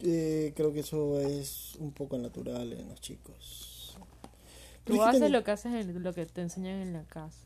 Eh, 0.00 0.52
creo 0.56 0.72
que 0.72 0.80
eso 0.80 1.20
es 1.20 1.76
un 1.78 1.92
poco 1.92 2.18
natural 2.18 2.72
en 2.72 2.88
los 2.88 3.00
chicos. 3.00 3.96
Tú 4.84 5.02
haces 5.02 5.20
ten- 5.22 5.32
lo 5.32 5.42
que 5.44 5.50
haces 5.50 5.72
en 5.72 6.02
lo 6.02 6.12
que 6.12 6.26
te 6.26 6.42
enseñan 6.42 6.80
en 6.80 6.92
la 6.92 7.04
casa. 7.04 7.38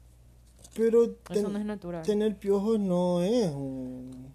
Pero 0.75 1.11
ten- 1.11 1.39
Eso 1.39 1.49
no 1.49 1.59
es 1.59 1.65
natural. 1.65 2.03
tener 2.05 2.37
piojos 2.37 2.79
no 2.81 3.23
es 3.23 3.51
un... 3.53 4.33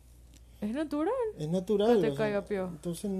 Es 0.62 0.74
natural. 0.74 1.14
Es 1.38 1.50
natural. 1.50 1.96
Que 1.96 2.02
te 2.02 2.08
sea, 2.10 2.18
caiga 2.18 2.46
piojo. 2.46 2.72
Entonces, 2.72 3.12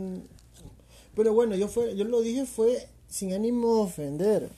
pero 1.16 1.34
bueno, 1.34 1.56
yo 1.56 1.68
fue, 1.68 1.96
yo 1.98 2.06
lo 2.06 2.22
dije 2.22 2.46
fue 2.46 2.88
sin 3.10 3.34
ánimo 3.34 3.76
de 3.76 3.82
ofender. 3.82 4.50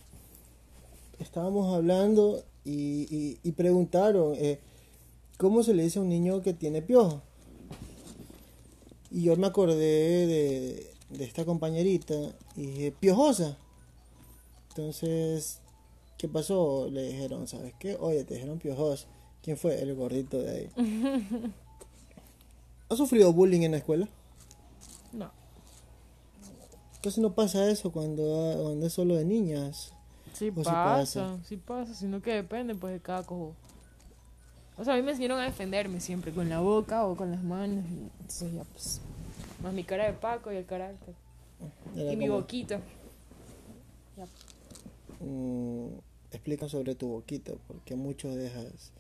Estábamos 1.20 1.74
hablando 1.74 2.44
y, 2.64 3.08
y, 3.16 3.40
y 3.42 3.52
preguntaron 3.54 4.34
eh, 4.36 4.60
cómo 5.38 5.64
se 5.64 5.74
le 5.74 5.84
dice 5.84 5.98
a 6.00 6.02
un 6.04 6.10
niño 6.10 6.42
que 6.42 6.54
tiene 6.54 6.82
piojo. 6.82 7.22
Y 9.16 9.22
yo 9.22 9.38
me 9.38 9.48
acordé 9.48 10.28
de, 10.28 10.94
de 11.10 11.24
esta 11.24 11.46
compañerita 11.46 12.14
y 12.58 12.66
dije, 12.66 12.92
piojosa. 12.92 13.58
Entonces, 14.68 15.62
¿qué 16.18 16.28
pasó? 16.28 16.90
Le 16.92 17.04
dijeron, 17.04 17.48
¿sabes 17.48 17.74
qué? 17.80 17.96
Oye, 17.98 18.26
te 18.26 18.34
dijeron 18.34 18.60
piojosa. 18.60 19.08
¿Quién 19.42 19.56
fue? 19.56 19.82
El 19.82 19.96
gordito 19.96 20.40
de 20.40 20.52
ahí. 20.52 20.70
¿Has 22.90 22.98
sufrido 22.98 23.32
bullying 23.32 23.62
en 23.62 23.72
la 23.72 23.78
escuela? 23.78 24.10
No. 25.14 25.32
Casi 27.02 27.22
no 27.22 27.34
pasa 27.34 27.70
eso 27.70 27.94
cuando, 27.94 28.24
cuando 28.64 28.86
es 28.86 28.92
solo 28.92 29.16
de 29.16 29.24
niñas. 29.24 29.94
Sí 30.34 30.52
pasa, 30.52 30.72
pasa. 30.74 31.40
sí 31.46 31.56
pasa, 31.56 31.94
sino 31.94 32.22
que 32.22 32.34
depende 32.34 32.76
pues 32.76 32.92
de 32.92 33.00
cada 33.00 33.24
cojo. 33.24 33.56
O 34.78 34.84
sea, 34.84 34.94
a 34.94 34.98
mí 34.98 35.04
me 35.04 35.12
enseñaron 35.12 35.40
a 35.40 35.46
defenderme 35.46 36.02
siempre 36.02 36.32
con 36.32 36.50
la 36.50 36.60
boca 36.60 37.06
o 37.06 37.16
con 37.16 37.32
las 37.32 37.44
manos. 37.44 37.86
y 37.90 38.10
Entonces 38.22 38.54
ya 38.54 38.64
pues. 38.66 39.02
Más 39.64 39.74
mi 39.74 39.84
cara 39.84 40.06
de 40.06 40.14
Paco 40.14 40.52
y 40.52 40.58
el 40.58 40.66
carácter. 40.66 41.16
Era 41.96 42.12
y 42.12 42.18
mi 42.18 42.28
boquita. 42.28 42.82
Ya. 44.18 44.26
mm, 45.26 46.00
explica 46.32 46.68
sobre 46.68 46.96
tu 46.96 47.08
boquita, 47.08 47.54
porque 47.68 47.96
muchos 47.96 48.36
dejas 48.36 48.92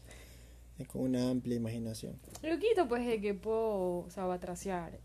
eh, 0.79 0.85
con 0.85 1.01
una 1.01 1.29
amplia 1.29 1.57
imaginación. 1.57 2.17
Mi 2.41 2.51
boquita 2.51 2.87
pues 2.87 3.05
es 3.07 3.21
que 3.21 3.33
puedo, 3.33 3.99
o 3.99 4.09
sea, 4.09 4.25
batraciar 4.25 4.97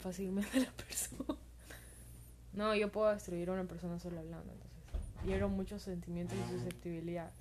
fácilmente 0.00 0.58
a 0.58 0.60
la 0.60 0.72
persona. 0.76 1.38
No, 2.52 2.74
yo 2.76 2.90
puedo 2.92 3.10
destruir 3.10 3.48
a 3.50 3.52
una 3.52 3.64
persona 3.64 3.98
solo 3.98 4.20
hablando, 4.20 4.52
entonces. 4.52 4.70
Hiero 5.26 5.48
muchos 5.48 5.82
sentimientos 5.82 6.36
y 6.38 6.52
susceptibilidades. 6.52 7.34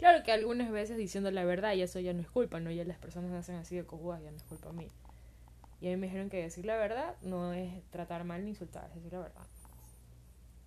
Claro 0.00 0.24
que 0.24 0.32
algunas 0.32 0.70
veces 0.72 0.96
diciendo 0.96 1.30
la 1.30 1.44
verdad, 1.44 1.74
y 1.74 1.82
eso 1.82 2.00
ya 2.00 2.12
no 2.12 2.20
es 2.22 2.28
culpa, 2.28 2.58
¿no? 2.58 2.70
Ya 2.72 2.84
las 2.84 2.98
personas 2.98 3.30
nacen 3.30 3.54
así 3.56 3.76
de 3.76 3.84
cojudas, 3.84 4.20
ya 4.22 4.30
no 4.32 4.36
es 4.38 4.42
culpa 4.42 4.72
mía. 4.72 4.88
Y 5.80 5.86
a 5.86 5.90
mí 5.90 5.96
me 5.96 6.06
dijeron 6.08 6.28
que 6.30 6.38
decir 6.42 6.64
la 6.66 6.76
verdad 6.76 7.14
no 7.22 7.52
es 7.52 7.70
tratar 7.90 8.24
mal 8.24 8.42
ni 8.44 8.50
insultar, 8.50 8.88
es 8.90 8.96
decir 8.96 9.12
la 9.12 9.20
verdad. 9.20 9.46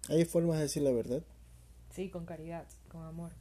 Hay 0.09 0.23
formas 0.25 0.57
de 0.57 0.63
decir 0.63 0.83
la 0.83 0.91
verdad. 0.91 1.21
Sí, 1.93 2.09
con 2.09 2.25
caridad, 2.25 2.65
con 2.89 3.03
amor. 3.05 3.31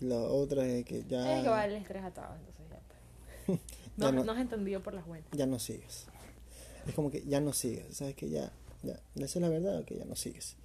Y 0.00 0.04
la 0.06 0.16
otra 0.20 0.66
es 0.66 0.84
que 0.84 1.04
ya, 1.04 1.38
Es 1.38 1.42
que 1.44 1.48
va 1.48 1.64
el 1.64 1.74
estrés 1.74 2.04
atado, 2.04 2.34
entonces 2.36 2.66
ya. 2.70 2.80
pues. 3.46 3.60
No, 3.96 4.06
Ya 4.06 4.12
no- 4.12 4.24
no 4.24 4.32
has 4.32 4.40
entendido 4.40 4.82
por 4.82 4.94
las 4.94 5.06
buenas. 5.06 5.28
ya 5.32 5.46
no 5.46 5.58
sigues. 5.58 6.06
Es 6.86 6.94
como 6.94 7.10
que 7.10 7.22
ya 7.26 7.40
no 7.40 7.52
sigues, 7.52 7.96
¿sabes? 7.96 8.14
Que 8.16 8.28
ya, 8.30 8.50
ya, 8.82 8.94
esa 9.16 9.24
es 9.24 9.36
la 9.36 9.48
verdad, 9.50 9.84
que 9.84 9.96
ya 9.96 10.04
no 10.06 10.16
sigues. 10.16 10.56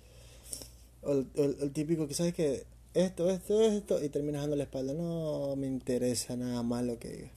O 1.01 1.11
el, 1.11 1.27
o 1.37 1.43
el- 1.43 1.57
el 1.61 1.71
típico 1.73 2.07
que 2.07 2.13
sabes 2.13 2.33
que 2.33 2.65
esto, 3.05 3.29
esto, 3.29 3.61
esto, 3.61 4.03
y 4.03 4.09
terminas 4.09 4.41
dando 4.41 4.55
la 4.55 4.63
espalda. 4.63 4.93
No 4.93 5.55
me 5.55 5.67
interesa 5.67 6.35
nada 6.35 6.63
más 6.63 6.83
lo 6.83 6.97
que 6.99 7.09
digas. 7.09 7.31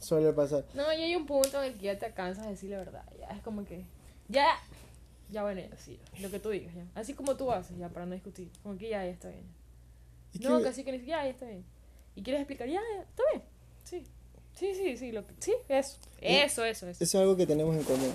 Suele 0.00 0.32
pasar. 0.32 0.64
No, 0.74 0.82
ya 0.92 1.04
hay 1.04 1.16
un 1.16 1.26
punto 1.26 1.62
en 1.62 1.72
el 1.72 1.78
que 1.78 1.86
ya 1.86 1.98
te 1.98 2.12
cansas 2.12 2.44
de 2.44 2.50
decir 2.50 2.70
la 2.70 2.78
verdad. 2.78 3.04
Ya 3.18 3.28
es 3.28 3.42
como 3.42 3.64
que. 3.64 3.84
Ya. 4.28 4.46
Ya 5.30 5.42
bueno, 5.42 5.62
ya, 5.62 5.74
sí, 5.78 5.98
lo 6.20 6.30
que 6.30 6.38
tú 6.38 6.50
digas, 6.50 6.74
ya. 6.74 6.86
Así 6.94 7.14
como 7.14 7.34
tú 7.36 7.50
haces, 7.50 7.76
ya, 7.78 7.88
para 7.88 8.04
no 8.04 8.12
discutir. 8.12 8.50
Como 8.62 8.76
que 8.76 8.90
ya, 8.90 9.02
ya 9.04 9.10
está 9.10 9.28
bien. 9.30 9.44
Es 10.34 10.40
No, 10.42 10.58
que- 10.58 10.64
que 10.64 10.68
así 10.68 10.84
que 10.84 10.92
ni 10.92 10.98
ya, 11.06 11.24
ya 11.24 11.30
está 11.30 11.46
bien. 11.46 11.64
Y 12.14 12.22
quieres 12.22 12.40
explicar, 12.42 12.68
ya, 12.68 12.80
ya, 12.94 13.02
está 13.02 13.22
bien. 13.32 13.42
Sí. 13.84 14.04
Sí, 14.54 14.74
sí, 14.74 14.96
sí, 14.98 15.10
lo 15.12 15.26
que, 15.26 15.32
sí, 15.40 15.52
eso. 15.68 15.96
Eso, 16.20 16.64
eso, 16.64 16.86
eso. 16.86 17.02
Eso 17.02 17.04
es 17.04 17.14
algo 17.16 17.36
que 17.36 17.46
tenemos 17.46 17.74
en 17.74 17.82
común. 17.84 18.12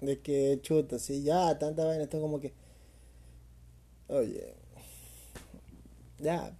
De 0.00 0.18
que 0.18 0.58
chuta, 0.62 0.98
si 0.98 1.22
ya 1.22 1.58
tanta 1.58 1.84
vaina, 1.84 2.04
esto 2.04 2.20
como 2.20 2.40
que. 2.40 2.52
Oye. 4.10 4.54
Ya. 6.18 6.56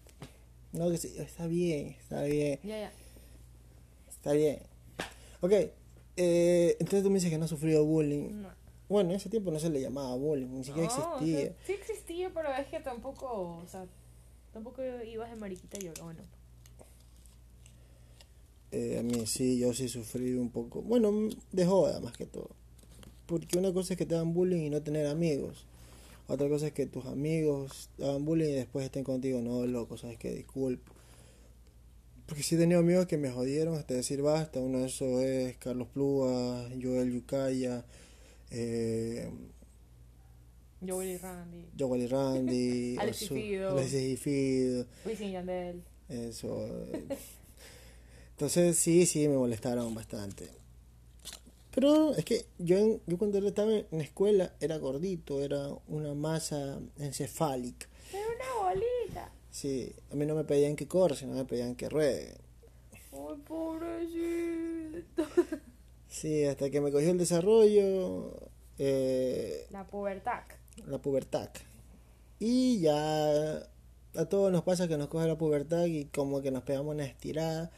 No, 0.72 0.90
que 0.90 0.98
sí, 0.98 1.12
está 1.18 1.46
bien, 1.46 1.88
está 2.00 2.22
bien, 2.22 2.60
Ya, 2.62 2.78
ya. 2.78 2.92
está 4.08 4.32
bien. 4.32 4.60
Ok, 5.40 5.52
eh, 6.16 6.76
entonces 6.78 7.02
tú 7.02 7.08
me 7.10 7.14
dices 7.16 7.30
que 7.30 7.38
no 7.38 7.44
has 7.44 7.50
sufrido 7.50 7.84
bullying. 7.84 8.42
No. 8.42 8.48
Bueno, 8.88 9.10
en 9.10 9.16
ese 9.16 9.28
tiempo 9.28 9.50
no 9.50 9.58
se 9.58 9.68
le 9.68 9.80
llamaba 9.80 10.14
bullying, 10.16 10.48
ni 10.48 10.64
siquiera 10.64 10.88
No, 10.88 10.94
o 10.94 11.16
existía. 11.18 11.40
sea, 11.46 11.54
sí 11.66 11.72
existía, 11.72 12.30
pero 12.32 12.52
es 12.54 12.66
que 12.68 12.78
tampoco, 12.80 13.58
o 13.58 13.66
sea, 13.68 13.86
tampoco 14.52 14.82
ibas 14.84 15.30
de 15.30 15.36
mariquita 15.36 15.78
y 15.80 15.86
yo, 15.86 15.92
bueno. 16.02 16.22
Eh, 18.72 18.98
a 18.98 19.02
mí 19.02 19.26
sí, 19.26 19.58
yo 19.58 19.74
sí 19.74 19.88
sufrí 19.88 20.34
un 20.34 20.50
poco. 20.50 20.82
Bueno, 20.82 21.10
de 21.50 21.66
joda 21.66 22.00
más 22.00 22.16
que 22.16 22.26
todo. 22.26 22.50
Porque 23.26 23.58
una 23.58 23.72
cosa 23.72 23.94
es 23.94 23.98
que 23.98 24.06
te 24.06 24.14
dan 24.14 24.32
bullying 24.34 24.62
y 24.66 24.70
no 24.70 24.80
tener 24.82 25.06
amigos. 25.06 25.66
Otra 26.30 26.48
cosa 26.48 26.68
es 26.68 26.72
que 26.72 26.86
tus 26.86 27.06
amigos 27.06 27.90
hagan 27.98 28.24
bullying 28.24 28.50
y 28.50 28.54
después 28.54 28.84
estén 28.84 29.02
contigo. 29.04 29.40
No, 29.40 29.66
loco, 29.66 29.96
sabes 29.96 30.16
que 30.16 30.32
disculpo. 30.32 30.92
Porque 32.26 32.44
sí 32.44 32.54
he 32.54 32.58
tenido 32.58 32.78
amigos 32.78 33.06
que 33.06 33.16
me 33.18 33.30
jodieron 33.32 33.74
hasta 33.74 33.94
decir 33.94 34.22
basta. 34.22 34.60
Uno 34.60 34.78
de 34.78 34.86
esos 34.86 35.20
es 35.22 35.56
Carlos 35.56 35.88
Plúa, 35.88 36.68
Joel 36.80 37.12
Yucaya, 37.12 37.84
eh, 38.52 39.28
Yo, 40.80 40.98
Willy 40.98 41.16
Randy, 41.18 41.66
Joel 41.76 42.02
y 42.02 42.06
Randy, 42.06 42.96
Alexis 43.00 43.28
Fido. 43.28 43.70
Alexis 43.72 44.02
y 44.12 44.16
Fido. 44.16 44.86
Wisin 45.04 45.28
y 45.28 45.32
Yandel. 45.32 45.82
Eso. 46.08 46.64
eh. 46.66 47.04
Entonces 48.32 48.78
sí, 48.78 49.04
sí, 49.06 49.26
me 49.26 49.36
molestaron 49.36 49.92
bastante. 49.94 50.48
Pero 51.74 52.14
es 52.14 52.24
que 52.24 52.46
yo, 52.58 52.76
en- 52.76 53.00
yo 53.06 53.16
cuando 53.18 53.38
estaba 53.46 53.72
en 53.72 53.86
la 53.92 54.02
escuela 54.02 54.54
era 54.60 54.76
gordito, 54.78 55.40
era 55.40 55.68
una 55.88 56.14
masa 56.14 56.80
encefálica. 56.98 57.86
Era 58.12 58.26
una 58.26 58.64
bolita. 58.70 59.32
Sí, 59.50 59.92
a 60.10 60.14
mí 60.16 60.26
no 60.26 60.34
me 60.34 60.44
pedían 60.44 60.76
que 60.76 60.88
corra, 60.88 61.14
sino 61.16 61.34
me 61.34 61.44
pedían 61.44 61.74
que 61.76 61.88
ruede. 61.88 62.36
Ay, 62.92 63.00
pobrecito. 63.46 65.22
Sí, 66.08 66.44
hasta 66.44 66.70
que 66.70 66.80
me 66.80 66.90
cogió 66.90 67.08
el 67.12 67.18
desarrollo, 67.18 68.34
eh, 68.78 69.66
La 69.70 69.86
pubertad. 69.86 70.42
la 70.88 70.98
pubertad. 70.98 71.50
Y 72.40 72.80
ya 72.80 73.58
a 74.16 74.24
todos 74.28 74.50
nos 74.50 74.64
pasa 74.64 74.88
que 74.88 74.96
nos 74.98 75.06
coge 75.06 75.28
la 75.28 75.38
pubertad 75.38 75.84
y 75.84 76.06
como 76.06 76.42
que 76.42 76.50
nos 76.50 76.64
pegamos 76.64 76.96
una 76.96 77.04
estirada 77.04 77.70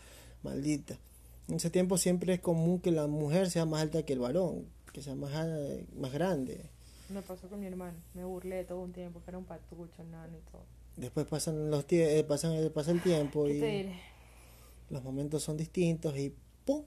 maldita. 0.43 0.97
En 1.53 1.57
ese 1.57 1.69
tiempo 1.69 1.99
siempre 1.99 2.33
es 2.33 2.41
común 2.41 2.81
que 2.81 2.91
la 2.91 3.07
mujer 3.07 3.51
sea 3.51 3.67
más 3.67 3.83
alta 3.83 4.05
que 4.05 4.15
el 4.15 4.21
varón, 4.21 4.65
que 4.91 5.03
sea 5.03 5.15
más, 5.15 5.35
a- 5.35 5.47
más 6.01 6.11
grande. 6.11 6.65
Me 7.11 7.21
pasó 7.21 7.47
con 7.49 7.61
mi 7.61 7.67
hermano. 7.67 7.99
Me 8.15 8.25
burlé 8.25 8.65
todo 8.65 8.81
un 8.81 8.91
tiempo, 8.95 9.21
que 9.23 9.31
era 9.33 9.37
un 9.37 9.45
patucho, 9.45 10.03
nano 10.05 10.35
y 10.35 10.51
todo. 10.51 10.63
Después 10.97 11.27
pasan 11.27 11.71
los 11.71 11.87
tie- 11.87 12.07
eh, 12.19 12.25
pasan 12.25 12.53
el, 12.53 12.71
pasa 12.71 12.91
el 12.91 13.03
tiempo 13.03 13.45
¿Qué 13.45 13.51
y 13.51 13.55
diré? 13.57 14.01
los 14.89 15.05
momentos 15.05 15.43
son 15.43 15.59
distintos 15.59 16.17
y 16.17 16.35
¡pum! 16.65 16.85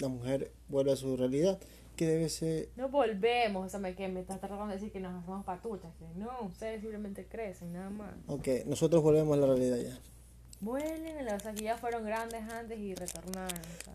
La 0.00 0.08
mujer 0.08 0.50
vuelve 0.68 0.90
a 0.90 0.96
su 0.96 1.16
realidad, 1.16 1.60
que 1.94 2.04
debe 2.08 2.28
ser... 2.30 2.70
No 2.74 2.88
volvemos, 2.88 3.64
o 3.64 3.68
sea, 3.68 3.78
me, 3.78 3.94
que 3.94 4.08
me 4.08 4.18
estás 4.22 4.40
tratando 4.40 4.66
de 4.66 4.72
decir 4.74 4.90
que 4.90 4.98
nos 4.98 5.14
hacemos 5.22 5.44
patuchas. 5.44 5.92
Que 6.00 6.06
no, 6.18 6.30
ustedes 6.48 6.80
simplemente 6.80 7.26
crecen, 7.26 7.72
nada 7.72 7.90
más. 7.90 8.12
Ok, 8.26 8.48
nosotros 8.66 9.04
volvemos 9.04 9.38
a 9.38 9.40
la 9.40 9.46
realidad 9.46 9.76
ya. 9.78 9.96
Vuelven, 10.60 11.28
o 11.28 11.40
sea, 11.40 11.52
que 11.52 11.64
ya 11.64 11.76
fueron 11.76 12.04
grandes 12.04 12.42
antes 12.50 12.78
y 12.78 12.94
retornaron, 12.94 13.58
o 13.58 13.84
sea. 13.84 13.94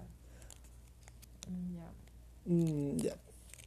Mm, 1.50 1.76
Ya. 1.76 1.92
Mm, 2.46 2.98
ya. 2.98 3.16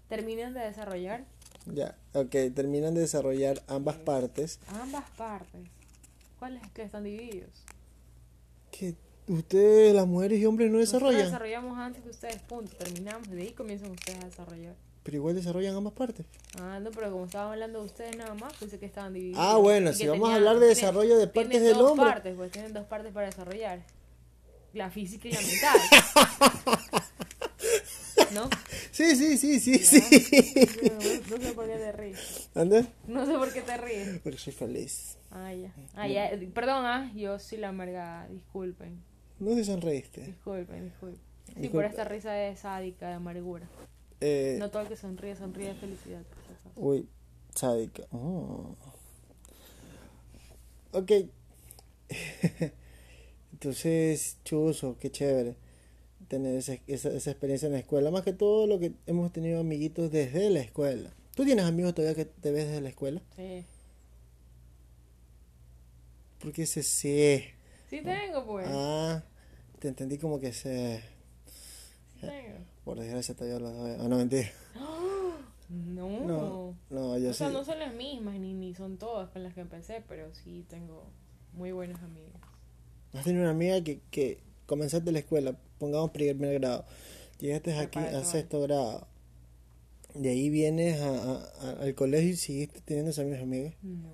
Terminan 0.08 0.52
de 0.54 0.60
desarrollar 0.60 1.24
Ya, 1.66 1.96
ok, 2.12 2.30
terminan 2.54 2.94
de 2.94 3.00
desarrollar 3.02 3.62
ambas 3.68 3.96
partes. 3.96 4.58
ambas 4.68 5.08
partes. 5.16 5.60
¿Cuáles 6.38 6.62
que 6.72 6.82
están 6.82 7.04
divididos? 7.04 7.50
Que 8.72 8.94
ustedes, 9.28 9.94
las 9.94 10.06
mujeres 10.06 10.40
y 10.40 10.46
hombres, 10.46 10.70
no 10.70 10.78
Nosotros 10.78 11.12
desarrollan, 11.14 11.26
desarrollamos 11.26 11.78
antes 11.78 12.02
que 12.02 12.10
ustedes, 12.10 12.42
punto. 12.42 12.76
Terminamos 12.76 13.28
de 13.30 13.42
ahí 13.42 13.52
comienzan 13.52 13.90
ustedes 13.92 14.22
a 14.22 14.26
desarrollar. 14.26 14.74
Pero 15.02 15.16
igual 15.16 15.34
desarrollan 15.34 15.74
ambas 15.74 15.92
partes. 15.94 16.26
Ah, 16.60 16.78
no, 16.80 16.90
pero 16.90 17.10
como 17.10 17.24
estaban 17.26 17.52
hablando 17.52 17.80
de 17.80 17.86
ustedes 17.86 18.16
nada 18.16 18.34
más, 18.34 18.52
pensé 18.54 18.78
que 18.78 18.86
estaban 18.86 19.12
divididos. 19.12 19.40
Ah, 19.42 19.56
bueno, 19.56 19.92
si 19.92 20.06
vamos 20.06 20.30
a 20.30 20.34
hablar 20.36 20.54
de 20.54 20.60
tienen- 20.60 20.74
desarrollo 20.76 21.18
de 21.18 21.26
partes 21.26 21.50
tienen 21.50 21.68
del 21.68 21.78
dos 21.78 21.90
hombre. 21.92 22.06
partes, 22.10 22.34
pues 22.36 22.50
tienen 22.52 22.72
dos 22.72 22.86
partes 22.86 23.12
para 23.12 23.26
desarrollar. 23.26 23.80
La 24.74 24.90
física 24.90 25.28
y 25.28 25.32
la 25.32 25.40
mental. 25.40 25.78
¿No? 28.34 28.48
Sí, 28.90 29.14
sí, 29.16 29.36
sí, 29.36 29.60
sí, 29.60 29.78
sí. 29.78 30.00
No, 31.30 31.36
sé 31.38 31.52
por 31.52 31.66
qué 31.66 31.76
te 31.76 31.92
ríes. 31.92 32.48
¿Anda? 32.54 32.86
No 33.06 33.26
sé 33.26 33.32
por 33.34 33.52
qué 33.52 33.60
te 33.60 33.76
ríes. 33.76 34.20
Porque 34.22 34.38
soy 34.38 34.52
feliz. 34.54 35.18
Ah, 35.30 35.52
ya. 35.52 35.70
Ah, 35.94 36.08
ya. 36.08 36.30
Perdón, 36.54 36.86
ah, 36.86 37.10
yo 37.14 37.38
soy 37.38 37.58
la 37.58 37.68
amargada. 37.68 38.26
Disculpen. 38.28 39.02
No 39.38 39.54
se 39.54 39.64
sonreíste. 39.64 40.22
Disculpen, 40.22 40.84
disculpen. 40.86 41.20
Sí, 41.60 41.68
por 41.68 41.84
esta 41.84 42.04
risa 42.04 42.32
de 42.32 42.56
sádica, 42.56 43.08
de 43.08 43.14
amargura. 43.14 43.68
Eh, 44.24 44.56
No 44.58 44.70
todo 44.70 44.82
el 44.82 44.88
que 44.88 44.96
sonríe, 44.96 45.34
sonríe 45.36 45.68
de 45.68 45.74
felicidad. 45.74 46.20
acaso. 46.20 46.70
Uy, 46.76 47.08
sádica. 47.54 48.04
Oh. 48.12 48.76
Ok. 50.92 51.10
Entonces, 53.52 54.38
chuzo, 54.44 54.96
qué 54.98 55.10
chévere 55.10 55.56
tener 56.28 56.56
esa, 56.56 56.78
esa, 56.86 57.10
esa 57.10 57.30
experiencia 57.30 57.66
en 57.66 57.72
la 57.72 57.78
escuela. 57.80 58.10
Más 58.10 58.22
que 58.22 58.32
todo 58.32 58.66
lo 58.66 58.78
que 58.78 58.92
hemos 59.06 59.32
tenido 59.32 59.60
amiguitos 59.60 60.10
desde 60.10 60.48
la 60.50 60.60
escuela. 60.60 61.10
¿Tú 61.34 61.44
tienes 61.44 61.64
amigos 61.64 61.94
todavía 61.94 62.14
que 62.14 62.24
te 62.24 62.50
ves 62.52 62.66
desde 62.68 62.80
la 62.80 62.88
escuela? 62.88 63.20
Sí. 63.36 63.64
Porque 66.38 66.62
ese 66.62 66.82
sí. 66.82 67.44
Sí 67.90 68.00
tengo, 68.02 68.46
pues. 68.46 68.66
Ah, 68.70 69.22
te 69.78 69.88
entendí 69.88 70.18
como 70.18 70.40
que 70.40 70.52
se... 70.52 71.02
Sí 72.20 72.26
tengo. 72.26 72.58
Por 72.84 72.98
desgracia 72.98 73.34
todavía 73.34 73.58
lo... 73.60 73.68
Ah, 73.68 74.08
no, 74.08 74.16
mentira. 74.16 74.50
No. 75.68 76.20
No, 76.26 76.76
no, 76.90 77.16
yo 77.18 77.30
o 77.30 77.32
sea, 77.32 77.48
no 77.48 77.64
son 77.64 77.78
las 77.78 77.94
mismas, 77.94 78.34
ni, 78.38 78.52
ni 78.52 78.74
son 78.74 78.98
todas 78.98 79.30
con 79.30 79.42
las 79.42 79.54
que 79.54 79.60
empecé, 79.62 80.04
pero 80.06 80.34
sí 80.34 80.66
tengo 80.68 81.06
muy 81.54 81.72
buenos 81.72 82.02
amigos. 82.02 82.34
Has 83.14 83.24
tenido 83.24 83.42
una 83.42 83.52
amiga 83.52 83.82
que, 83.82 84.00
que 84.10 84.42
comenzaste 84.66 85.10
la 85.12 85.20
escuela, 85.20 85.56
pongamos 85.78 86.10
primer 86.10 86.60
grado, 86.60 86.84
llegaste 87.38 87.74
aquí 87.78 87.98
a 88.00 88.22
sexto 88.22 88.60
grado, 88.60 89.06
de 90.14 90.28
ahí 90.28 90.50
vienes 90.50 91.00
a, 91.00 91.08
a- 91.08 91.42
a- 91.62 91.82
al 91.84 91.94
colegio 91.94 92.28
y 92.30 92.36
seguiste 92.36 92.82
teniendo 92.82 93.10
esas 93.10 93.24
mismas 93.24 93.42
amigas. 93.44 93.72
No. 93.82 94.10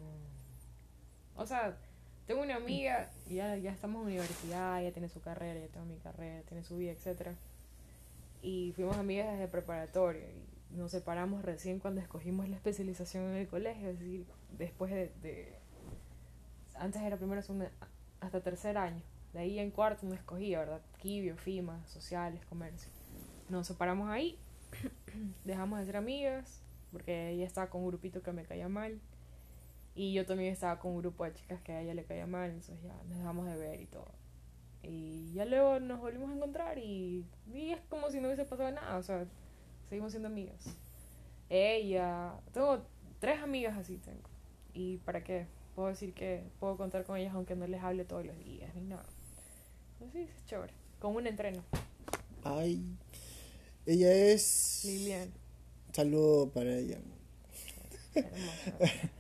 O 1.35 1.45
sea, 1.45 1.77
tengo 2.29 2.43
una 2.43 2.55
amiga, 2.55 3.11
ya, 3.29 3.57
ya 3.57 3.73
estamos 3.73 4.03
en 4.03 4.07
universidad, 4.09 4.81
ya 4.81 4.93
tiene 4.93 5.09
su 5.09 5.21
carrera, 5.21 5.59
ya 5.59 5.67
tengo 5.73 5.87
mi 5.87 5.97
carrera, 5.97 6.41
tiene 6.47 6.63
su 6.63 6.77
vida, 6.77 6.93
etcétera 6.93 7.35
Y 8.43 8.73
fuimos 8.73 8.97
amigas 8.97 9.31
desde 9.33 9.49
preparatoria 9.49 10.27
y 10.31 10.77
nos 10.77 10.91
separamos 10.93 11.45
recién 11.45 11.81
cuando 11.81 12.01
escogimos 12.01 12.49
la 12.49 12.57
especialización 12.57 13.25
en 13.25 13.35
el 13.37 13.49
colegio, 13.49 13.91
es 13.91 13.99
decir, 13.99 14.27
después 14.57 14.93
de... 14.93 15.13
de- 15.23 15.59
antes 16.75 17.03
era 17.03 17.17
primero, 17.17 17.43
hasta 18.21 18.41
tercer 18.41 18.79
año. 18.79 19.03
De 19.33 19.41
ahí 19.41 19.59
en 19.59 19.71
cuarto 19.71 20.07
no 20.07 20.15
escogía, 20.15 20.61
¿verdad? 20.61 20.81
Quibio, 20.99 21.37
FIMA, 21.37 21.85
sociales, 21.87 22.45
comercio. 22.47 22.91
Nos 23.49 23.67
separamos 23.67 24.09
ahí, 24.11 24.39
dejamos 25.45 25.81
de 25.81 25.87
ser 25.87 25.97
amigas, 25.97 26.63
porque 26.93 27.31
ella 27.31 27.47
estaba 27.47 27.69
con 27.69 27.83
un 27.83 27.89
grupito 27.89 28.23
que 28.23 28.33
me 28.33 28.45
caía 28.45 28.69
mal. 28.69 29.01
Y 29.95 30.13
yo 30.13 30.25
también 30.25 30.53
estaba 30.53 30.79
con 30.79 30.93
un 30.93 30.99
grupo 30.99 31.25
de 31.25 31.35
chicas 31.35 31.61
que 31.63 31.73
a 31.73 31.81
ella 31.81 31.95
le 31.95 32.05
caía 32.05 32.27
mal, 32.27 32.51
entonces 32.51 32.81
ya 32.83 32.95
nos 33.09 33.19
dejamos 33.19 33.47
de 33.47 33.57
ver 33.57 33.81
y 33.81 33.87
todo. 33.87 34.13
Y 34.83 35.33
ya 35.33 35.45
luego 35.45 35.81
nos 35.81 36.01
volvimos 36.01 36.31
a 36.31 36.35
encontrar 36.35 36.79
y, 36.79 37.25
y 37.53 37.71
es 37.71 37.81
como 37.89 38.11
si 38.11 38.21
no 38.21 38.29
hubiese 38.29 38.45
pasado 38.45 38.71
nada, 38.71 38.97
o 38.97 39.03
sea, 39.03 39.27
seguimos 39.89 40.13
siendo 40.13 40.29
amigas. 40.29 40.77
Ella, 41.51 42.35
tengo 42.53 42.83
tres 43.19 43.41
amigas 43.43 43.77
así 43.77 43.99
tengo. 43.99 44.29
¿Y 44.73 44.99
para 44.99 45.25
qué? 45.25 45.47
puedo 45.79 45.91
decir 45.91 46.13
que 46.13 46.43
puedo 46.59 46.77
contar 46.77 47.05
con 47.05 47.17
ellas 47.17 47.33
aunque 47.37 47.55
no 47.55 47.65
les 47.69 47.81
hable 47.81 48.05
todos 48.05 48.27
los 48.27 48.37
días 48.45 48.75
ni 48.75 48.83
nada. 48.83 49.07
Sí, 50.13 50.19
es 50.23 50.47
chévere. 50.47 50.73
Con 50.99 51.15
un 51.15 51.25
entreno. 51.25 51.63
Ay, 52.43 52.83
ella 53.87 54.13
es... 54.13 54.83
Lilian. 54.85 55.33
Saludo 55.93 56.51
para 56.51 56.77
ella. 56.77 56.99
Hermosa. 58.15 58.73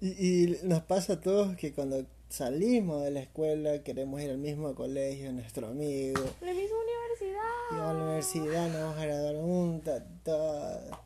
Y, 0.00 0.44
y 0.44 0.58
nos 0.62 0.80
pasa 0.84 1.12
a 1.14 1.20
todos 1.20 1.58
que 1.58 1.74
cuando 1.74 2.06
salimos 2.34 3.04
de 3.04 3.12
la 3.12 3.20
escuela 3.20 3.80
queremos 3.84 4.20
ir 4.20 4.30
al 4.30 4.38
mismo 4.38 4.74
colegio, 4.74 5.32
nuestro 5.32 5.68
amigo. 5.68 6.20
La 6.40 6.52
misma 6.52 6.76
universidad. 6.78 7.42
Y 7.70 7.74
a 7.74 7.92
la 7.92 8.04
universidad 8.04 8.68
nos 8.72 8.82
vamos 8.82 8.98
a 8.98 9.04
graduar 9.04 9.36
juntas, 9.36 10.02
todo. 10.24 10.98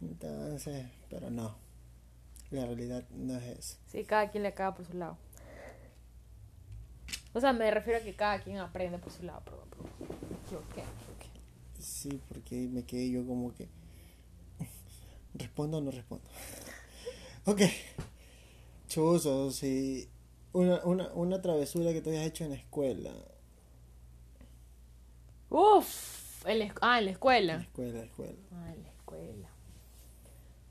Entonces, 0.00 0.86
pero 1.10 1.30
no. 1.30 1.54
La 2.50 2.64
realidad 2.64 3.04
no 3.10 3.36
es 3.36 3.58
eso. 3.58 3.76
Sí, 3.86 4.04
cada 4.04 4.30
quien 4.30 4.44
le 4.44 4.48
acaba 4.48 4.74
por 4.74 4.86
su 4.86 4.94
lado. 4.94 5.18
O 7.34 7.40
sea, 7.40 7.52
me 7.52 7.70
refiero 7.70 7.98
a 7.98 8.02
que 8.02 8.14
cada 8.14 8.42
quien 8.42 8.56
aprende 8.56 8.96
por 8.96 9.12
su 9.12 9.24
lado. 9.24 9.42
Equivoqué, 10.46 10.76
me 10.76 11.02
equivoqué. 11.02 11.40
Sí, 11.78 12.18
porque 12.28 12.66
me 12.68 12.82
quedé 12.84 13.10
yo 13.10 13.26
como 13.26 13.52
que. 13.52 13.68
¿Respondo 15.34 15.78
o 15.78 15.80
no 15.82 15.90
respondo? 15.90 16.24
ok. 17.44 17.60
Chuzo, 18.88 19.50
sí. 19.50 20.08
Una, 20.56 20.80
una, 20.84 21.08
una 21.12 21.42
travesura 21.42 21.92
que 21.92 22.00
tú 22.00 22.08
hayas 22.08 22.24
hecho 22.26 22.44
en 22.44 22.50
la 22.50 22.56
escuela. 22.56 23.12
Uf, 25.50 26.46
en 26.46 26.58
la, 26.60 26.74
ah, 26.80 26.98
en 26.98 26.98
la 26.98 26.98
En 26.98 27.04
la 27.04 27.10
escuela. 27.12 27.54
escuela, 27.60 27.88
en 27.90 27.96
la 27.98 28.04
escuela. 28.04 28.38
Ah, 28.52 28.72
en 28.74 28.82
la 28.82 28.88
escuela. 28.88 29.48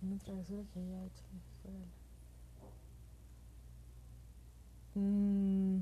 Una 0.02 0.18
travesura 0.20 0.64
que 0.74 0.80
haya 0.80 1.06
hecho 1.06 1.24
en 1.32 1.38
la 1.38 1.46
escuela. 1.56 1.86
Mm. 4.96 5.80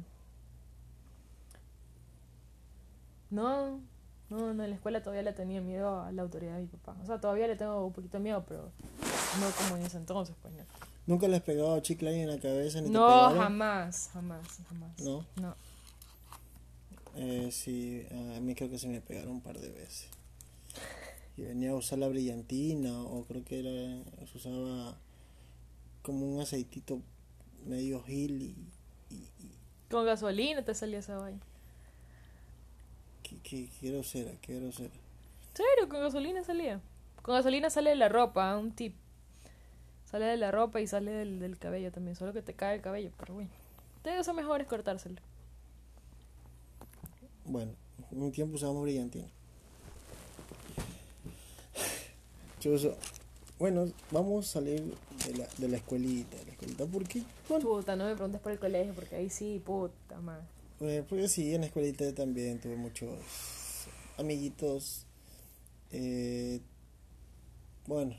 No, 3.29 3.79
no, 4.29 4.53
no, 4.53 4.63
en 4.63 4.69
la 4.69 4.75
escuela 4.75 5.01
todavía 5.01 5.23
le 5.23 5.33
tenía 5.33 5.61
miedo 5.61 6.01
a 6.01 6.11
la 6.11 6.23
autoridad 6.23 6.55
de 6.55 6.61
mi 6.63 6.67
papá. 6.67 6.97
O 7.01 7.05
sea, 7.05 7.21
todavía 7.21 7.47
le 7.47 7.55
tengo 7.55 7.85
un 7.85 7.93
poquito 7.93 8.17
de 8.17 8.23
miedo, 8.23 8.43
pero 8.47 8.63
no 9.39 9.49
como 9.57 9.77
en 9.77 9.83
ese 9.83 9.97
entonces, 9.97 10.35
pues 10.41 10.53
no. 10.55 10.63
¿Nunca 11.05 11.27
le 11.27 11.35
has 11.37 11.41
pegado 11.43 11.79
chicle 11.81 12.09
ahí 12.09 12.21
en 12.21 12.29
la 12.29 12.39
cabeza 12.39 12.79
ni 12.81 12.89
No, 12.89 13.29
jamás, 13.35 14.09
jamás, 14.13 14.47
jamás. 14.69 14.99
¿No? 14.99 15.25
No. 15.35 15.55
Eh, 17.15 17.49
sí, 17.51 18.05
a 18.35 18.39
mí 18.39 18.55
creo 18.55 18.69
que 18.69 18.79
se 18.79 18.87
me 18.87 19.01
pegaron 19.01 19.31
un 19.33 19.41
par 19.41 19.59
de 19.59 19.69
veces. 19.69 20.07
Y 21.37 21.41
venía 21.43 21.71
a 21.71 21.75
usar 21.75 21.99
la 21.99 22.07
brillantina, 22.07 23.01
o 23.03 23.23
creo 23.25 23.43
que 23.43 23.59
era, 23.59 24.25
se 24.27 24.37
usaba 24.37 24.97
como 26.01 26.35
un 26.35 26.41
aceitito 26.41 27.01
medio 27.65 28.03
gil 28.03 28.41
y, 28.41 28.55
y, 29.09 29.15
y 29.39 29.51
Con 29.89 30.05
gasolina 30.05 30.63
te 30.63 30.73
salía 30.75 30.99
esa 30.99 31.17
vaina. 31.17 31.39
qué, 33.23 33.37
qué, 33.43 33.69
qué 33.79 33.89
grosera, 33.91 34.31
qué 34.41 34.59
grosera. 34.59 34.93
¿Serio? 35.53 35.89
¿Con 35.89 35.99
gasolina 36.01 36.43
salía? 36.43 36.81
Con 37.21 37.35
gasolina 37.35 37.69
sale 37.69 37.91
de 37.91 37.95
la 37.95 38.09
ropa, 38.09 38.57
un 38.57 38.71
tip. 38.73 38.95
Sale 40.13 40.25
de 40.25 40.37
la 40.37 40.51
ropa 40.51 40.79
y 40.79 40.85
sale 40.85 41.09
del, 41.09 41.39
del 41.39 41.57
cabello 41.57 41.91
también, 41.91 42.15
solo 42.15 42.33
que 42.33 42.43
te 42.43 42.53
cae 42.53 42.75
el 42.75 42.81
cabello, 42.81 43.09
pero 43.17 43.33
bueno. 43.33 43.49
Te 44.03 44.15
eso 44.19 44.31
mejor 44.35 44.61
es 44.61 44.67
cortárselo. 44.67 45.19
Bueno, 47.45 47.71
un 48.11 48.31
tiempo 48.31 48.57
usábamos 48.57 48.83
brillantina. 48.83 49.25
Chuso. 52.59 52.95
Bueno, 53.57 53.91
vamos 54.11 54.47
a 54.49 54.51
salir 54.53 54.83
de 55.25 55.33
la, 55.35 55.47
de 55.57 55.67
la 55.67 55.77
escuelita, 55.77 56.37
de 56.37 56.45
la 56.45 56.51
escuelita. 56.51 56.85
¿Por 56.85 57.07
qué? 57.07 57.23
Bueno, 57.49 57.67
Puta, 57.67 57.95
no 57.95 58.05
me 58.05 58.13
preguntes 58.13 58.39
por 58.39 58.51
el 58.51 58.59
colegio, 58.59 58.93
porque 58.93 59.15
ahí 59.15 59.31
sí, 59.31 59.63
puta 59.65 60.21
madre. 60.21 60.45
Eh, 60.81 61.03
porque 61.09 61.27
sí, 61.27 61.55
en 61.55 61.61
la 61.61 61.67
escuelita 61.67 62.13
también 62.13 62.61
tuve 62.61 62.75
muchos 62.75 63.17
amiguitos. 64.19 65.07
eh, 65.91 66.61
bueno, 67.87 68.15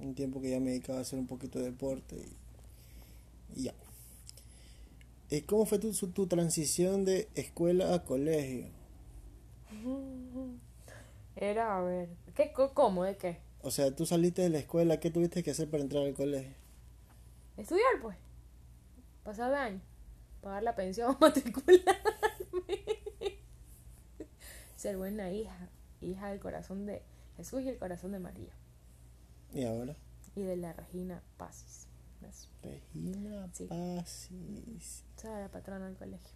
un 0.00 0.14
tiempo 0.14 0.40
que 0.40 0.50
ya 0.50 0.60
me 0.60 0.70
dedicaba 0.70 0.98
a 0.98 1.02
hacer 1.02 1.18
un 1.18 1.26
poquito 1.26 1.58
de 1.58 1.66
deporte 1.66 2.16
y, 2.16 3.60
y 3.60 3.64
ya. 3.64 3.74
Eh, 5.30 5.44
¿Cómo 5.46 5.64
fue 5.66 5.78
tu, 5.78 5.92
su- 5.94 6.10
tu 6.12 6.26
transición 6.26 7.04
de 7.04 7.28
escuela 7.34 7.94
a 7.94 8.04
colegio? 8.04 8.66
Era, 11.36 11.78
a 11.78 11.80
ver, 11.82 12.08
¿qué, 12.34 12.52
co- 12.52 12.74
¿cómo? 12.74 13.04
¿De 13.04 13.16
qué? 13.16 13.38
O 13.62 13.70
sea, 13.70 13.94
tú 13.94 14.04
saliste 14.06 14.42
de 14.42 14.50
la 14.50 14.58
escuela, 14.58 15.00
¿qué 15.00 15.10
tuviste 15.10 15.42
que 15.42 15.52
hacer 15.52 15.70
para 15.70 15.82
entrar 15.82 16.04
al 16.04 16.14
colegio? 16.14 16.54
Estudiar, 17.56 18.00
pues. 18.02 18.16
Pasar 19.24 19.50
de 19.50 19.56
año. 19.56 19.80
Pagar 20.40 20.62
la 20.64 20.74
pensión, 20.74 21.16
matricularme. 21.20 21.82
Ser 24.76 24.96
buena 24.96 25.30
hija. 25.30 25.68
Hija 26.00 26.30
del 26.30 26.40
corazón 26.40 26.86
de 26.86 27.02
Jesús 27.36 27.62
y 27.62 27.68
el 27.68 27.78
corazón 27.78 28.12
de 28.12 28.18
María. 28.18 28.52
Y 29.54 29.64
ahora, 29.64 29.96
Y 30.34 30.42
de 30.42 30.56
la 30.56 30.72
Regina 30.72 31.22
Pacis. 31.36 31.86
Eso. 32.28 32.48
Regina 32.62 33.48
Sí. 33.52 33.66
Pacis. 33.66 35.04
La 35.24 35.48
patrona 35.48 35.86
del 35.86 35.96
colegio. 35.96 36.30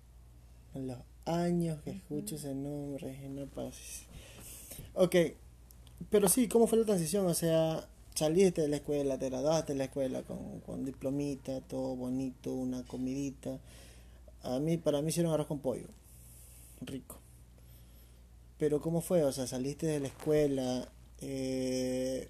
En 0.75 0.89
los 0.89 0.99
años 1.25 1.81
que 1.83 1.91
escucho 1.91 2.37
ese 2.37 2.55
nombre, 2.55 3.07
Regina 3.07 3.47
Pacis. 3.47 4.05
Ok, 4.95 5.17
pero 6.11 6.29
sí, 6.29 6.49
¿cómo 6.49 6.67
fue 6.67 6.79
la 6.79 6.85
transición? 6.85 7.27
O 7.27 7.35
sea, 7.35 7.89
saliste 8.15 8.63
de 8.63 8.69
la 8.69 8.77
escuela, 8.77 9.19
te 9.19 9.31
graduaste 9.31 9.73
de 9.73 9.79
la 9.79 9.85
escuela 9.85 10.23
con, 10.23 10.61
con 10.61 10.85
diplomita, 10.85 11.61
todo 11.63 11.97
bonito, 11.97 12.53
una 12.53 12.83
comidita. 12.85 13.59
A 14.43 14.59
mí, 14.61 14.77
para 14.77 15.03
mí 15.03 15.09
hicieron 15.09 15.33
arroz 15.33 15.47
con 15.47 15.61
pollo. 15.61 15.89
Rico. 16.83 17.19
Pero 18.59 18.81
¿cómo 18.81 19.01
fue? 19.01 19.25
O 19.25 19.33
sea, 19.33 19.47
saliste 19.47 19.87
de 19.87 20.01
la 20.01 20.09
escuela, 20.09 20.89
eh, 21.21 22.29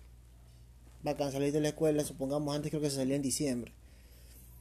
saliste 1.04 1.52
de 1.52 1.60
la 1.60 1.68
escuela, 1.68 2.04
supongamos 2.04 2.54
antes 2.54 2.70
creo 2.70 2.82
que 2.82 2.90
se 2.90 2.96
salía 2.96 3.16
en 3.16 3.22
diciembre. 3.22 3.72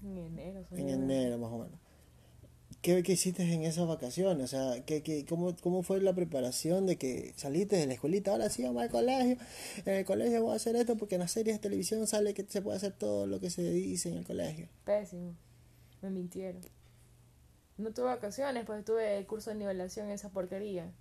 En 0.03 0.17
enero. 0.17 0.65
En 0.71 0.89
enero, 0.89 1.37
más 1.37 1.51
o 1.51 1.57
menos. 1.57 1.79
¿Qué, 2.81 3.01
qué 3.01 3.13
hiciste 3.13 3.41
en 3.41 3.63
esas 3.63 3.87
vacaciones? 3.87 4.43
O 4.43 4.47
sea, 4.47 4.85
¿qué, 4.85 5.01
qué, 5.01 5.25
cómo, 5.25 5.55
¿cómo 5.57 5.81
fue 5.81 5.99
la 6.01 6.13
preparación 6.13 6.85
de 6.85 6.97
que 6.97 7.33
saliste 7.35 7.77
de 7.77 7.87
la 7.87 7.93
escuelita? 7.93 8.31
Ahora 8.31 8.47
sí 8.49 8.61
vamos 8.61 8.83
al 8.83 8.89
colegio. 8.89 9.37
En 9.85 9.95
el 9.95 10.05
colegio 10.05 10.43
voy 10.43 10.53
a 10.53 10.57
hacer 10.57 10.75
esto 10.75 10.95
porque 10.95 11.15
en 11.15 11.21
las 11.21 11.31
series 11.31 11.55
de 11.55 11.59
televisión 11.59 12.05
sale 12.05 12.35
que 12.35 12.45
se 12.47 12.61
puede 12.61 12.77
hacer 12.77 12.93
todo 12.93 13.25
lo 13.25 13.39
que 13.39 13.49
se 13.49 13.63
dice 13.71 14.09
en 14.09 14.17
el 14.17 14.25
colegio. 14.25 14.67
Pésimo. 14.83 15.33
Me 16.03 16.11
mintieron. 16.11 16.61
No 17.77 17.91
tuve 17.91 18.05
vacaciones, 18.05 18.65
pues 18.65 18.85
tuve 18.85 19.17
el 19.17 19.25
curso 19.25 19.49
de 19.49 19.55
nivelación, 19.57 20.09
esa 20.11 20.29
porquería. 20.29 20.93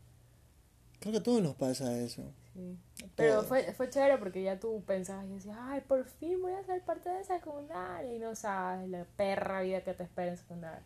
Creo 1.01 1.13
que 1.13 1.19
a 1.19 1.23
todos 1.23 1.43
nos 1.43 1.55
pasa 1.55 1.99
eso. 1.99 2.33
Sí. 2.55 2.79
Pero 3.17 3.35
Todos. 3.35 3.47
fue, 3.47 3.73
fue 3.75 3.91
chévere 3.91 4.17
porque 4.19 4.43
ya 4.43 4.61
tú 4.61 4.83
pensabas 4.87 5.27
y 5.27 5.35
decías, 5.35 5.57
ay, 5.61 5.81
por 5.83 6.05
fin 6.05 6.41
voy 6.41 6.53
a 6.53 6.63
ser 6.63 6.83
parte 6.83 7.11
de 7.11 7.25
secundaria. 7.25 8.15
Y 8.15 8.19
no 8.19 8.35
sabes 8.35 8.89
la 8.89 9.05
perra 9.17 9.63
vida 9.63 9.83
que 9.83 9.93
te 9.93 10.05
espera 10.05 10.31
en 10.31 10.37
secundaria. 10.37 10.83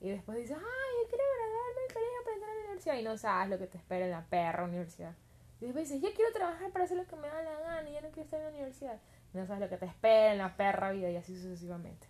Y 0.00 0.10
después 0.10 0.38
dices, 0.38 0.56
ay, 0.56 0.62
yo 0.62 1.08
quiero 1.08 1.24
graduarme 1.38 1.80
del 1.80 1.94
colegio 1.94 2.18
para 2.24 2.34
entrar 2.34 2.50
a 2.50 2.54
la 2.54 2.60
universidad. 2.60 2.98
Y 2.98 3.02
no 3.02 3.18
sabes 3.18 3.50
lo 3.50 3.58
que 3.58 3.66
te 3.66 3.78
espera 3.78 4.04
en 4.04 4.10
la 4.10 4.26
perra 4.26 4.64
universidad. 4.64 5.14
Y 5.60 5.64
después 5.64 5.88
dices, 5.88 6.02
yo 6.02 6.14
quiero 6.14 6.32
trabajar 6.32 6.70
para 6.70 6.84
hacer 6.84 6.98
lo 6.98 7.06
que 7.06 7.16
me 7.16 7.28
da 7.28 7.42
la 7.42 7.60
gana 7.60 7.88
y 7.88 7.94
ya 7.94 8.02
no 8.02 8.08
quiero 8.08 8.24
estar 8.24 8.40
en 8.40 8.46
la 8.46 8.52
universidad. 8.52 9.00
Y 9.32 9.38
no 9.38 9.46
sabes 9.46 9.62
lo 9.62 9.68
que 9.70 9.78
te 9.78 9.86
espera 9.86 10.32
en 10.32 10.38
la 10.38 10.56
perra 10.56 10.92
vida 10.92 11.10
y 11.10 11.16
así 11.16 11.34
sucesivamente. 11.34 12.06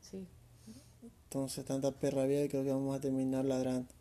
Sí. 0.00 0.28
Entonces, 1.24 1.64
tanta 1.64 1.90
perra 1.90 2.24
vida, 2.24 2.46
creo 2.48 2.62
que 2.62 2.70
vamos 2.70 2.96
a 2.96 3.00
terminar 3.00 3.44
ladrando. 3.44 3.92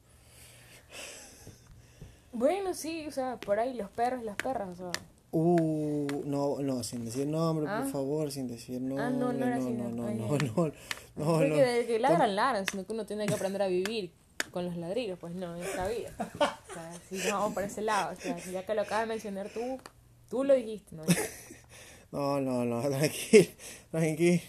Bueno, 2.33 2.73
sí, 2.73 3.05
o 3.07 3.11
sea, 3.11 3.37
por 3.37 3.59
ahí 3.59 3.73
los 3.73 3.89
perros 3.89 4.21
y 4.21 4.25
las 4.25 4.35
perras, 4.37 4.69
o 4.69 4.75
sea. 4.75 4.91
Uh, 5.33 6.07
no, 6.25 6.59
no, 6.61 6.83
sin 6.83 7.05
decir 7.05 7.25
nombre, 7.27 7.65
Ah. 7.69 7.81
por 7.83 7.91
favor, 7.91 8.31
sin 8.31 8.47
decir 8.47 8.81
nombre. 8.81 9.03
Ah, 9.05 9.09
no, 9.09 9.31
no 9.31 9.45
era 9.45 9.57
no, 9.57 9.63
así, 9.65 9.73
no, 9.73 9.89
no. 9.89 10.09
no, 10.09 10.13
no, 10.13 10.37
no, 10.37 10.71
no, 11.15 11.25
Porque 11.25 11.47
no. 11.49 11.55
de 11.55 11.85
que 11.87 11.99
ladran, 11.99 12.35
ladran, 12.35 12.65
sino 12.65 12.85
que 12.85 12.91
uno 12.93 13.05
tiene 13.05 13.25
que 13.27 13.33
aprender 13.33 13.61
a 13.61 13.67
vivir 13.67 14.11
con 14.51 14.65
los 14.65 14.75
ladrillos, 14.75 15.17
pues 15.19 15.33
no, 15.35 15.55
en 15.55 15.61
esta 15.63 15.87
vida. 15.87 16.09
O 16.17 16.73
sea, 16.73 16.93
si 17.09 17.15
no 17.29 17.35
vamos 17.39 17.53
por 17.53 17.63
ese 17.63 17.81
lado, 17.81 18.13
o 18.13 18.15
sea, 18.19 18.37
ya 18.39 18.65
que 18.65 18.75
lo 18.75 18.81
acabas 18.81 19.03
de 19.03 19.07
mencionar 19.07 19.49
tú, 19.49 19.79
tú 20.29 20.43
lo 20.43 20.53
dijiste, 20.53 20.95
¿no? 20.95 21.03
No, 22.11 22.41
no, 22.41 22.65
no, 22.65 22.81
tranquilo, 22.81 23.47
tranquilo. 23.89 24.41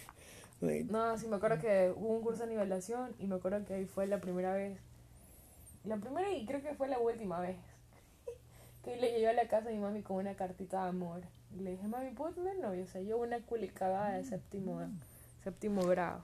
No, 0.90 1.16
sí, 1.16 1.28
me 1.28 1.36
acuerdo 1.36 1.60
que 1.60 1.92
hubo 1.96 2.16
un 2.16 2.22
curso 2.22 2.42
de 2.42 2.50
nivelación 2.50 3.14
y 3.20 3.28
me 3.28 3.36
acuerdo 3.36 3.64
que 3.64 3.74
ahí 3.74 3.84
fue 3.84 4.08
la 4.08 4.20
primera 4.20 4.52
vez. 4.52 4.80
La 5.84 5.96
primera 5.96 6.32
y 6.32 6.44
creo 6.44 6.60
que 6.60 6.74
fue 6.74 6.88
la 6.88 6.98
última 6.98 7.38
vez. 7.38 7.56
Que 8.82 8.96
le 8.96 9.12
llegué 9.12 9.28
a 9.28 9.32
la 9.32 9.48
casa 9.48 9.68
a 9.68 9.72
mi 9.72 9.78
mami 9.78 10.02
con 10.02 10.16
una 10.16 10.34
cartita 10.34 10.82
de 10.82 10.88
amor. 10.88 11.22
Y 11.54 11.60
le 11.60 11.72
dije, 11.72 11.86
mami, 11.86 12.10
¿puedo 12.10 12.32
tener 12.32 12.58
novio? 12.58 12.84
O 12.84 12.86
sea, 12.86 13.00
yo 13.00 13.18
una 13.18 13.40
culicagada 13.40 14.12
de 14.12 14.24
séptimo, 14.24 14.80
séptimo 15.44 15.82
grado. 15.86 16.22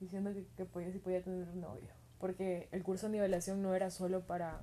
Diciendo 0.00 0.32
que, 0.32 0.46
que 0.56 0.64
podía, 0.64 0.92
si 0.92 0.98
podía 0.98 1.22
tener 1.22 1.48
un 1.48 1.60
novio. 1.60 1.88
Porque 2.18 2.68
el 2.72 2.82
curso 2.82 3.06
de 3.06 3.12
nivelación 3.12 3.62
no 3.62 3.74
era 3.74 3.90
solo 3.90 4.22
para, 4.22 4.62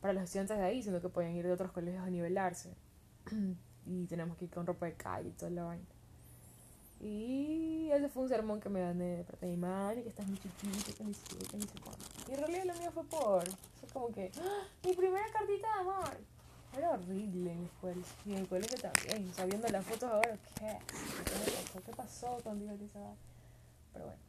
para 0.00 0.14
los 0.14 0.24
estudiantes 0.24 0.58
de 0.58 0.64
ahí, 0.64 0.82
sino 0.82 1.00
que 1.00 1.08
podían 1.08 1.34
ir 1.36 1.46
de 1.46 1.52
otros 1.52 1.72
colegios 1.72 2.04
a 2.04 2.10
nivelarse. 2.10 2.74
y 3.86 4.06
tenemos 4.06 4.36
que 4.36 4.46
ir 4.46 4.50
con 4.50 4.66
ropa 4.66 4.86
de 4.86 4.94
calle 4.94 5.28
y 5.28 5.32
toda 5.32 5.50
la 5.50 5.64
vaina. 5.64 5.84
Y 7.00 7.90
ese 7.92 8.08
fue 8.08 8.22
un 8.22 8.28
sermón 8.28 8.60
que 8.60 8.68
me 8.70 8.80
gané 8.80 9.16
de 9.16 9.24
parte 9.24 9.46
de 9.46 9.52
mi 9.52 9.58
madre, 9.58 10.02
que 10.02 10.08
estás 10.08 10.26
muy 10.26 10.38
chiquito, 10.38 10.94
que 10.96 11.04
ni 11.04 11.14
sé 11.14 11.36
qué, 11.38 11.46
que 11.46 11.56
ni 11.58 11.62
sé 11.64 11.80
cuándo. 11.82 12.04
Y 12.28 12.32
en 12.32 12.38
realidad 12.38 12.64
lo 12.64 12.74
mío 12.74 12.90
fue 12.92 13.04
por, 13.04 13.44
como 13.94 14.12
que, 14.12 14.30
¡ah! 14.42 14.66
mi 14.84 14.92
primera 14.92 15.24
cartita 15.32 15.66
de 15.68 15.80
amor. 15.80 16.18
Era 16.76 16.90
horrible 16.90 17.52
en 17.52 17.60
la 17.60 17.66
escuela. 17.66 18.02
Y 18.26 18.32
en 18.32 18.38
el 18.38 18.48
colegio 18.48 18.76
también. 18.78 19.32
Sabiendo 19.32 19.68
las 19.68 19.86
fotos 19.86 20.10
ahora, 20.10 20.36
¿qué? 20.58 20.76
¿Qué 20.88 21.40
pasó? 21.40 21.82
¿Qué 21.86 21.92
pasó 21.92 22.38
contigo, 22.42 22.72
Elizabeth? 22.72 23.16
Pero 23.92 24.06
bueno. 24.06 24.20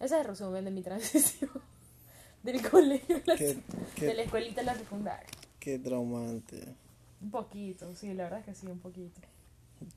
Ese 0.00 0.14
es 0.16 0.20
el 0.20 0.24
resumen 0.26 0.64
de 0.64 0.70
mi 0.72 0.82
transición. 0.82 1.50
Del 2.42 2.68
colegio 2.68 3.16
a 3.16 3.20
la, 3.26 3.36
Qué, 3.36 3.54
de 3.54 3.62
qué, 3.94 4.14
la 4.14 4.22
escuelita 4.22 4.62
a 4.62 4.64
la 4.64 4.74
secundaria. 4.74 5.26
qué 5.60 5.78
traumante. 5.78 6.74
Un 7.20 7.30
poquito, 7.30 7.94
sí, 7.94 8.14
la 8.14 8.24
verdad 8.24 8.38
es 8.40 8.46
que 8.46 8.54
sí, 8.54 8.66
un 8.66 8.78
poquito. 8.78 9.20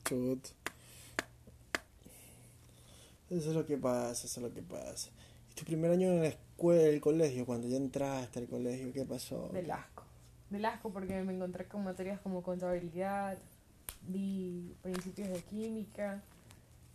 Chut. 0.04 0.46
Eso 3.30 3.48
es 3.48 3.56
lo 3.56 3.64
que 3.66 3.78
pasa, 3.78 4.26
eso 4.26 4.40
es 4.40 4.42
lo 4.46 4.52
que 4.52 4.60
pasa. 4.60 5.08
¿Y 5.50 5.54
tu 5.54 5.64
primer 5.64 5.90
año 5.90 6.08
en 6.08 6.20
la 6.20 6.28
escuela, 6.28 6.53
el 6.58 7.00
colegio, 7.00 7.44
cuando 7.46 7.68
ya 7.68 7.76
entraste 7.76 8.38
al 8.40 8.46
colegio, 8.46 8.92
qué 8.92 9.04
pasó? 9.04 9.48
Del 9.52 9.70
asco. 9.70 10.02
Del 10.50 10.64
asco 10.64 10.90
porque 10.90 11.20
me 11.22 11.34
encontré 11.34 11.66
con 11.66 11.84
materias 11.84 12.20
como 12.20 12.42
contabilidad, 12.42 13.36
vi 14.02 14.74
principios 14.82 15.28
de 15.30 15.42
química, 15.42 16.22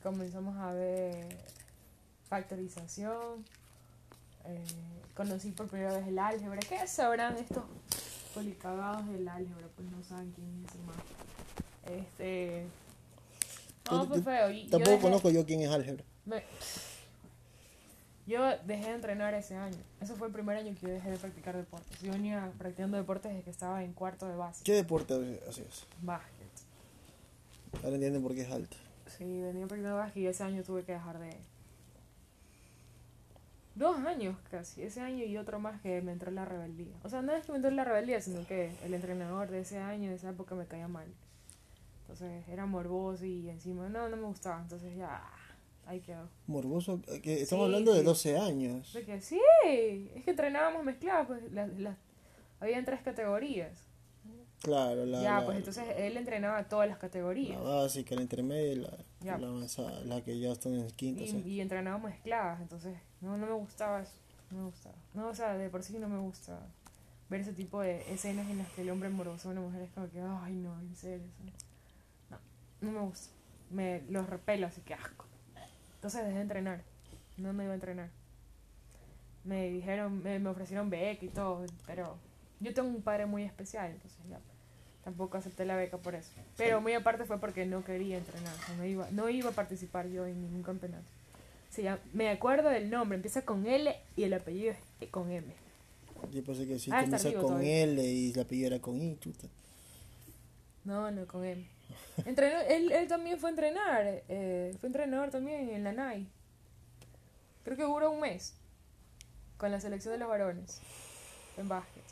comenzamos 0.02 0.56
a 0.58 0.72
ver 0.74 1.28
factorización, 2.30 3.44
eh, 4.46 4.64
conocí 5.16 5.52
por 5.52 5.68
primera 5.68 5.94
vez 5.98 6.08
el 6.08 6.20
álgebra. 6.20 6.60
¿Qué 6.60 6.88
sabrán 6.88 7.38
estos 7.38 7.64
policagados 8.34 9.08
del 9.10 9.28
álgebra? 9.28 9.68
Pues 9.76 9.90
no 9.92 10.04
saben 10.04 10.32
quién 10.32 10.64
es 10.66 10.72
ese 10.72 10.84
más. 10.84 12.00
Este. 12.08 12.66
No, 13.92 14.06
fue 14.06 14.22
feo. 14.22 14.52
Y 14.52 14.66
yo 14.66 14.70
Tampoco 14.72 14.92
dejé- 14.92 15.02
conozco 15.02 15.30
yo 15.32 15.46
quién 15.46 15.62
es 15.62 15.70
álgebra. 15.72 16.04
me- 16.26 16.44
Yo 18.30 18.44
dejé 18.68 18.90
de 18.90 18.94
entrenar 18.94 19.34
ese 19.34 19.56
año. 19.56 19.80
Ese 20.00 20.14
fue 20.14 20.28
el 20.28 20.34
primer 20.34 20.56
año 20.56 20.76
que 20.76 20.86
yo 20.86 20.94
dejé 20.94 21.10
de 21.10 21.18
practicar 21.18 21.58
deportes. 21.58 22.00
Yo 22.00 22.12
venía 22.12 22.52
practicando 22.60 22.96
deportes 22.96 23.32
desde 23.32 23.44
que 23.44 23.50
estaba 23.50 23.84
en 23.84 23.92
cuarto 23.94 24.28
de 24.28 24.36
base. 24.36 24.64
¿Qué 24.64 24.74
deporte 24.74 25.42
hacías? 25.50 25.88
Básquet. 26.04 26.48
Ahora 27.84 27.96
entienden 27.96 28.22
por 28.22 28.36
qué 28.36 28.42
es 28.42 28.52
alto. 28.52 28.78
Sí, 29.18 29.24
venía 29.42 29.66
practicando 29.66 29.98
básquet 29.98 30.22
y 30.22 30.28
ese 30.28 30.44
año 30.44 30.62
tuve 30.62 30.84
que 30.84 30.92
dejar 30.92 31.18
de... 31.18 31.36
Dos 33.74 33.98
años 34.06 34.38
casi. 34.52 34.84
Ese 34.84 35.02
año 35.02 35.26
y 35.26 35.36
otro 35.38 35.60
más 35.60 35.82
que 35.82 36.00
me 36.04 36.12
entró 36.12 36.30
la 36.30 36.46
rebeldía. 36.46 36.94
O 37.04 37.10
sea, 37.10 37.24
no 37.24 37.34
es 37.34 37.48
que 37.48 37.52
me 37.52 37.56
entró 37.56 37.72
la 37.72 37.84
rebeldía, 37.84 38.22
sino 38.22 38.46
que 38.46 38.72
el 38.86 38.94
entrenador 38.94 39.50
de 39.50 39.62
ese 39.62 39.80
año, 39.80 40.12
de 40.12 40.18
esa 40.18 40.30
época, 40.30 40.54
me 40.54 40.68
caía 40.68 40.88
mal. 40.88 41.08
Entonces 42.02 42.48
era 42.48 42.68
morboso 42.68 43.26
y 43.26 43.50
encima 43.50 43.90
no, 43.90 44.08
no 44.08 44.18
me 44.18 44.28
gustaba. 44.28 44.62
Entonces 44.62 44.96
ya, 44.96 45.20
ahí 45.90 46.00
quedó. 46.02 46.30
Morboso, 46.48 47.02
eh, 47.08 47.22
que 47.22 47.42
estamos 47.42 47.64
Sí, 47.64 47.66
hablando 47.66 47.94
de 47.94 48.00
sí. 48.00 48.06
12 48.06 48.38
años. 48.38 48.94
De 48.94 49.04
que 49.06 49.22
sí, 49.22 49.40
es 49.66 50.24
que 50.24 50.32
entrenábamos 50.32 50.84
mezclados, 50.84 51.28
pues 51.28 51.52
las, 51.52 51.70
las, 51.80 51.98
habían 52.60 52.86
tres 52.86 53.02
categorías. 53.02 53.72
Claro, 54.62 55.06
la, 55.06 55.22
ya, 55.22 55.40
la- 55.40 55.46
pues 55.46 55.58
entonces 55.58 55.84
él 55.98 56.18
entrenaba 56.18 56.68
todas 56.68 56.88
las 56.90 56.98
categorías. 56.98 57.62
la 57.62 57.70
básica, 57.70 58.14
la 58.16 58.22
intermedia 58.22 58.72
y 58.74 58.76
la, 58.76 58.98
Ya. 59.22 59.38
la 59.38 59.48
avanzada, 59.48 60.02
la 60.02 60.22
que 60.22 60.38
ya 60.38 60.52
están 60.52 60.74
en 60.74 60.88
quinto. 60.92 61.24
Y, 61.24 61.28
o 61.28 61.32
sea. 61.32 61.40
y 61.40 61.62
entrenábamos 61.62 62.12
mezcladas, 62.12 62.60
entonces 62.62 62.98
no, 63.22 63.38
no 63.38 63.46
me 63.48 63.54
gustaba 63.54 64.02
eso. 64.02 64.12
No 64.52 64.58
me 64.60 64.66
gustaba. 64.66 64.96
No, 65.14 65.28
o 65.30 65.34
sea, 65.36 65.58
de 65.58 65.70
por 65.70 65.82
sí 65.84 65.98
no 65.98 66.10
me 66.10 66.20
gusta 66.20 66.60
ver 67.30 67.42
ese 67.42 67.54
tipo 67.54 67.80
de 67.82 68.02
escenas 68.12 68.50
en 68.50 68.58
las 68.58 68.68
que 68.70 68.82
el 68.82 68.90
hombre 68.90 69.08
morboso 69.10 69.48
a 69.48 69.52
una 69.54 69.62
mujer 69.62 69.84
es 69.84 69.92
como 69.92 70.10
que, 70.10 70.20
ay, 70.20 70.56
no, 70.56 70.78
en 70.80 70.96
serio. 70.96 71.26
eso 71.28 72.38
No, 72.82 72.92
no 72.92 73.00
me 73.00 73.06
gusta. 73.08 73.34
Me 73.72 74.02
los 74.10 74.28
repelo, 74.28 74.68
así 74.68 74.82
que 74.82 74.94
asco. 74.96 75.26
Entonces 76.00 76.24
dejé 76.24 76.36
de 76.36 76.42
entrenar. 76.42 76.82
No 77.38 77.52
me 77.54 77.64
iba 77.66 77.74
a 77.74 77.76
entrenar. 77.76 78.10
Me 79.44 79.70
dijeron, 79.70 80.24
me, 80.24 80.40
me 80.40 80.50
ofrecieron 80.50 80.90
beca 80.90 81.26
y 81.26 81.30
todo, 81.30 81.66
pero 81.86 82.18
yo 82.60 82.74
tengo 82.74 82.90
un 82.90 83.02
padre 83.02 83.26
muy 83.26 83.44
especial, 83.44 83.92
entonces 83.92 84.20
ya 84.30 84.40
tampoco 85.04 85.38
acepté 85.38 85.66
la 85.66 85.76
beca 85.76 85.98
por 85.98 86.16
eso. 86.16 86.30
Pero 86.58 86.82
muy 86.82 86.94
aparte 86.94 87.24
fue 87.26 87.40
porque 87.40 87.66
no 87.66 87.84
quería 87.84 88.18
entrenar, 88.18 88.54
o 88.54 88.66
sea, 88.66 88.76
no 88.76 88.86
iba, 88.86 89.10
no 89.12 89.30
iba 89.30 89.50
a 89.50 89.54
participar 89.54 90.08
yo 90.10 90.26
en 90.26 90.42
ningún 90.42 90.62
campeonato. 90.64 91.06
Se 91.70 91.84
llama- 91.84 92.02
me 92.14 92.30
acuerdo 92.30 92.70
del 92.70 92.90
nombre, 92.90 93.16
empieza 93.16 93.44
con 93.44 93.66
L 93.66 93.96
y 94.16 94.24
el 94.24 94.34
apellido 94.34 94.74
es 95.00 95.10
con 95.10 95.32
M. 95.32 95.48
Yo 96.32 96.44
pensé 96.44 96.68
que 96.68 96.78
sí, 96.80 96.92
Ah, 96.94 97.02
comienza 97.02 97.32
con 97.34 97.42
todavía. 97.42 97.84
L 97.84 98.04
y 98.04 98.34
la 98.34 98.42
apellido 98.42 98.68
era 98.68 98.80
con 98.80 99.02
I, 99.02 99.18
chuta. 99.20 99.48
No, 100.84 101.10
no, 101.12 101.26
con 101.28 101.46
M. 101.46 101.66
Entrenó, 102.26 102.60
él, 102.62 102.92
él 102.92 103.08
también 103.08 103.40
fue 103.40 103.50
a 103.50 103.52
entrenar, 103.52 104.24
eh, 104.28 104.76
fue 104.80 104.88
entrenador 104.88 105.30
también 105.30 105.70
en 105.70 105.84
la 105.84 105.94
NAI. 105.94 106.28
Creo 107.64 107.78
que 107.78 107.84
duró 107.84 108.12
un 108.12 108.22
mes 108.22 108.56
con 109.58 109.72
la 109.72 109.80
selección 109.80 110.14
de 110.14 110.20
los 110.20 110.30
varones 110.30 110.82
en 111.58 111.68
básquet. 111.68 112.04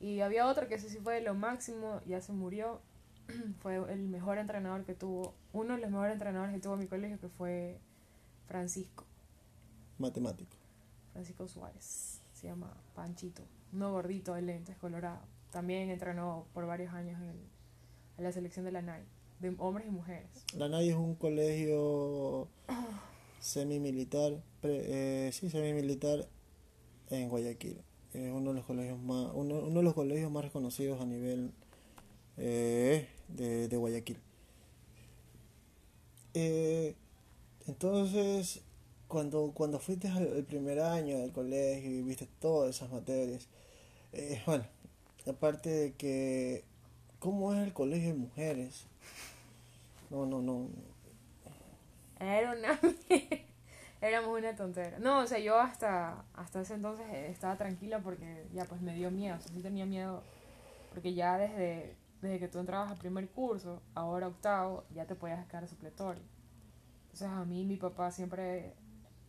Y 0.00 0.20
había 0.20 0.46
otro 0.46 0.66
que 0.68 0.74
ese 0.74 0.88
sí 0.88 0.98
fue 0.98 1.14
de 1.16 1.20
lo 1.20 1.34
máximo, 1.34 2.00
ya 2.06 2.20
se 2.20 2.32
murió. 2.32 2.80
fue 3.62 3.76
el 3.92 4.08
mejor 4.08 4.38
entrenador 4.38 4.84
que 4.84 4.94
tuvo, 4.94 5.34
uno 5.52 5.74
de 5.74 5.80
los 5.80 5.90
mejores 5.90 6.14
entrenadores 6.14 6.54
que 6.54 6.60
tuvo 6.60 6.76
mi 6.76 6.86
colegio, 6.86 7.18
que 7.20 7.28
fue 7.28 7.78
Francisco, 8.46 9.04
Matemático. 9.98 10.56
Francisco 11.12 11.46
Suárez. 11.46 12.22
Se 12.32 12.46
llama 12.46 12.72
Panchito, 12.94 13.42
uno 13.72 13.92
gordito 13.92 14.32
de 14.32 14.40
lentes 14.40 14.76
colorado. 14.78 15.20
También 15.50 15.90
entrenó 15.90 16.46
por 16.54 16.66
varios 16.66 16.94
años 16.94 17.20
en, 17.20 17.38
en 18.16 18.24
la 18.24 18.32
selección 18.32 18.64
de 18.64 18.72
la 18.72 18.80
NAI, 18.80 19.04
de 19.40 19.54
hombres 19.58 19.86
y 19.86 19.90
mujeres. 19.90 20.28
La 20.56 20.68
NAI 20.68 20.90
es 20.90 20.96
un 20.96 21.14
colegio 21.14 22.48
semi-militar, 23.40 24.42
pre- 24.60 25.26
eh, 25.28 25.32
sí, 25.32 25.50
semi-militar 25.50 26.28
en 27.10 27.28
Guayaquil. 27.28 27.80
Es 28.12 28.32
uno 28.32 28.50
de 28.50 28.56
los 28.56 28.66
colegios 28.66 28.98
más, 28.98 29.30
uno, 29.34 29.62
de 29.62 29.82
los 29.82 29.94
colegios 29.94 30.30
más 30.30 30.44
reconocidos 30.44 31.00
a 31.00 31.06
nivel 31.06 31.52
eh, 32.36 33.08
de, 33.28 33.68
de 33.68 33.76
Guayaquil. 33.76 34.18
Eh, 36.34 36.94
entonces, 37.66 38.60
cuando, 39.08 39.52
cuando 39.52 39.78
fuiste 39.78 40.08
al 40.08 40.26
el 40.26 40.44
primer 40.44 40.80
año 40.80 41.18
del 41.18 41.32
colegio 41.32 41.90
y 41.90 42.02
viste 42.02 42.28
todas 42.40 42.76
esas 42.76 42.90
materias, 42.90 43.48
eh, 44.12 44.40
bueno, 44.46 44.64
aparte 45.26 45.70
de 45.70 45.92
que, 45.94 46.64
¿cómo 47.20 47.54
es 47.54 47.60
el 47.60 47.72
colegio 47.72 48.08
de 48.08 48.14
mujeres? 48.14 48.86
No, 50.10 50.26
no, 50.26 50.42
no. 50.42 50.68
Era 52.18 52.52
una... 52.52 52.78
Éramos 54.00 54.38
una 54.38 54.56
tontera. 54.56 54.98
No, 54.98 55.20
o 55.20 55.26
sea, 55.26 55.38
yo 55.38 55.58
hasta, 55.58 56.24
hasta 56.34 56.62
ese 56.62 56.74
entonces 56.74 57.06
eh, 57.10 57.30
estaba 57.30 57.56
tranquila 57.56 58.00
porque 58.00 58.46
ya 58.52 58.64
pues 58.64 58.80
me 58.80 58.94
dio 58.94 59.10
miedo. 59.10 59.36
O 59.36 59.40
sea, 59.40 59.52
sí 59.52 59.60
tenía 59.60 59.84
miedo 59.84 60.22
porque 60.92 61.12
ya 61.14 61.36
desde, 61.36 61.96
desde 62.22 62.38
que 62.38 62.48
tú 62.48 62.58
entrabas 62.58 62.90
al 62.90 62.98
primer 62.98 63.28
curso, 63.28 63.82
ahora 63.94 64.28
octavo, 64.28 64.84
ya 64.94 65.06
te 65.06 65.14
podías 65.14 65.46
quedar 65.46 65.68
supletorio. 65.68 66.22
Entonces 67.04 67.28
a 67.28 67.44
mí 67.44 67.64
mi 67.64 67.76
papá 67.76 68.10
siempre 68.10 68.74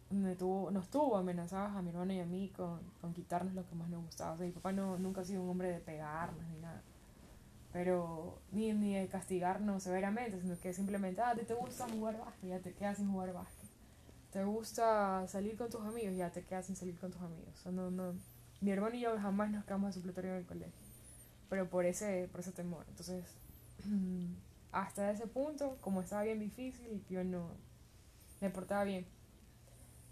me 0.10 0.36
tuvo, 0.36 0.72
nos 0.72 0.90
tuvo 0.90 1.18
amenazados 1.18 1.76
a 1.76 1.82
mi 1.82 1.90
hermano 1.90 2.14
y 2.14 2.20
a 2.20 2.26
mí 2.26 2.50
con, 2.56 2.80
con 3.02 3.14
quitarnos 3.14 3.54
lo 3.54 3.68
que 3.68 3.76
más 3.76 3.90
nos 3.90 4.04
gustaba. 4.04 4.34
O 4.34 4.38
sea, 4.38 4.46
mi 4.46 4.54
papá 4.54 4.72
no, 4.72 4.98
nunca 4.98 5.22
ha 5.22 5.26
sido 5.26 5.44
un 5.44 5.50
hombre 5.50 5.70
de 5.70 5.80
pegarnos 5.80 6.46
ni 6.48 6.60
nada. 6.60 6.82
Pero 7.74 8.42
ni, 8.52 8.74
ni 8.74 8.96
de 8.96 9.08
castigarnos 9.08 9.84
severamente, 9.84 10.42
sino 10.42 10.60
que 10.60 10.74
simplemente, 10.74 11.22
ah, 11.22 11.32
a 11.32 11.36
te 11.36 11.54
gusta 11.54 11.88
jugar 11.88 12.18
básquet, 12.18 12.50
ya 12.50 12.60
te 12.60 12.74
quedas 12.74 12.98
sin 12.98 13.10
jugar 13.12 13.34
básquet. 13.34 13.70
Te 14.32 14.44
gusta 14.44 15.26
salir 15.28 15.58
con 15.58 15.70
tus 15.70 15.82
amigos, 15.82 16.16
ya 16.16 16.32
te 16.32 16.44
quedas 16.44 16.66
sin 16.66 16.76
salir 16.76 16.98
con 17.00 17.12
tus 17.12 17.22
amigos. 17.22 17.66
No, 17.66 17.92
no, 17.92 18.14
mi 18.62 18.72
hermano 18.72 18.96
y 18.96 19.02
yo 19.02 19.18
jamás 19.18 19.52
nos 19.52 19.66
quedamos 19.66 19.90
de 19.90 19.94
supletorio 19.94 20.32
en 20.32 20.38
el 20.38 20.46
colegio. 20.46 20.74
Pero 21.50 21.70
por 21.70 21.86
ese, 21.86 22.28
por 22.32 22.42
ese 22.42 22.52
temor. 22.52 22.86
Entonces, 22.90 23.26
hasta 24.72 25.12
ese 25.12 25.28
punto, 25.28 25.78
como 25.82 26.02
estaba 26.02 26.24
bien 26.24 26.40
difícil, 26.40 27.04
yo 27.10 27.24
no 27.24 27.50
me 28.42 28.50
portaba 28.50 28.84
bien. 28.84 29.06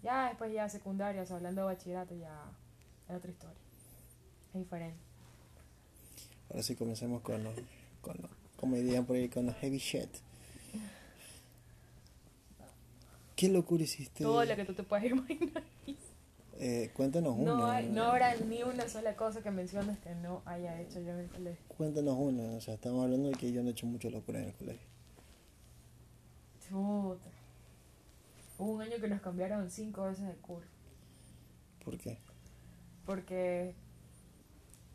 Ya 0.02 0.28
después 0.28 0.52
ya 0.52 0.68
secundaria, 0.68 1.24
hablando 1.30 1.62
de 1.62 1.66
bachillerato, 1.66 2.14
ya 2.14 2.42
es 3.08 3.16
otra 3.16 3.30
historia. 3.30 3.58
Es 4.54 4.60
diferente. 4.60 5.09
Ahora 6.50 6.62
sí 6.62 6.74
comencemos 6.74 7.22
con 7.22 7.42
los, 7.44 7.54
con 8.00 8.16
los, 8.20 8.30
como 8.56 8.76
dirían 8.76 9.06
por 9.06 9.16
ahí, 9.16 9.28
con 9.28 9.46
los 9.46 9.54
heavy 9.56 9.78
shit. 9.78 10.10
¿Qué 13.36 13.48
locura 13.48 13.84
hiciste? 13.84 14.24
Todo 14.24 14.44
lo 14.44 14.56
que 14.56 14.64
tú 14.64 14.74
te 14.74 14.82
puedas 14.82 15.04
imaginar. 15.06 15.62
Eh, 16.58 16.90
cuéntanos 16.92 17.34
una. 17.38 17.54
No, 17.54 17.66
hay, 17.66 17.88
no 17.88 18.04
habrá 18.04 18.36
ni 18.36 18.62
una 18.62 18.86
sola 18.88 19.16
cosa 19.16 19.42
que 19.42 19.50
menciones 19.50 19.98
que 20.00 20.14
no 20.16 20.42
haya 20.44 20.78
hecho 20.78 21.00
yo 21.00 21.12
en 21.12 21.20
el 21.20 21.28
colegio. 21.28 21.64
Cuéntanos 21.68 22.16
una. 22.18 22.42
O 22.56 22.60
sea, 22.60 22.74
estamos 22.74 23.02
hablando 23.02 23.30
de 23.30 23.34
que 23.36 23.50
yo 23.50 23.62
no 23.62 23.68
he 23.68 23.72
hecho 23.72 23.86
mucho 23.86 24.10
locura 24.10 24.40
en 24.40 24.48
el 24.48 24.54
colegio. 24.54 24.86
Chuta. 26.68 27.30
Hubo 28.58 28.72
un 28.72 28.82
año 28.82 29.00
que 29.00 29.08
nos 29.08 29.22
cambiaron 29.22 29.70
cinco 29.70 30.04
veces 30.04 30.26
de 30.26 30.34
curso. 30.34 30.68
¿Por 31.82 31.96
qué? 31.96 32.18
Porque 33.06 33.74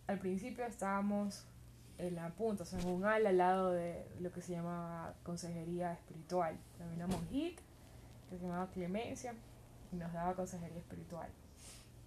al 0.08 0.20
principio 0.20 0.66
estábamos 0.66 1.46
en 1.98 2.16
la 2.16 2.30
punta, 2.30 2.64
o 2.64 2.66
sea, 2.66 2.80
en 2.80 2.88
un 2.88 3.06
ala 3.06 3.30
al 3.30 3.38
lado 3.38 3.72
de 3.72 4.06
lo 4.20 4.32
que 4.32 4.42
se 4.42 4.54
llamaba 4.54 5.16
consejería 5.24 5.94
espiritual. 5.94 6.58
Una 6.94 7.08
monjita 7.08 7.62
que 8.30 8.38
se 8.38 8.44
llamaba 8.44 8.70
Clemencia 8.72 9.34
y 9.92 9.96
nos 9.96 10.12
daba 10.14 10.36
consejería 10.36 10.78
espiritual. 10.78 11.30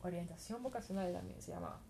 Orientación 0.03 0.63
vocacional 0.63 1.13
también 1.13 1.41
se 1.41 1.53
llamaba. 1.53 1.81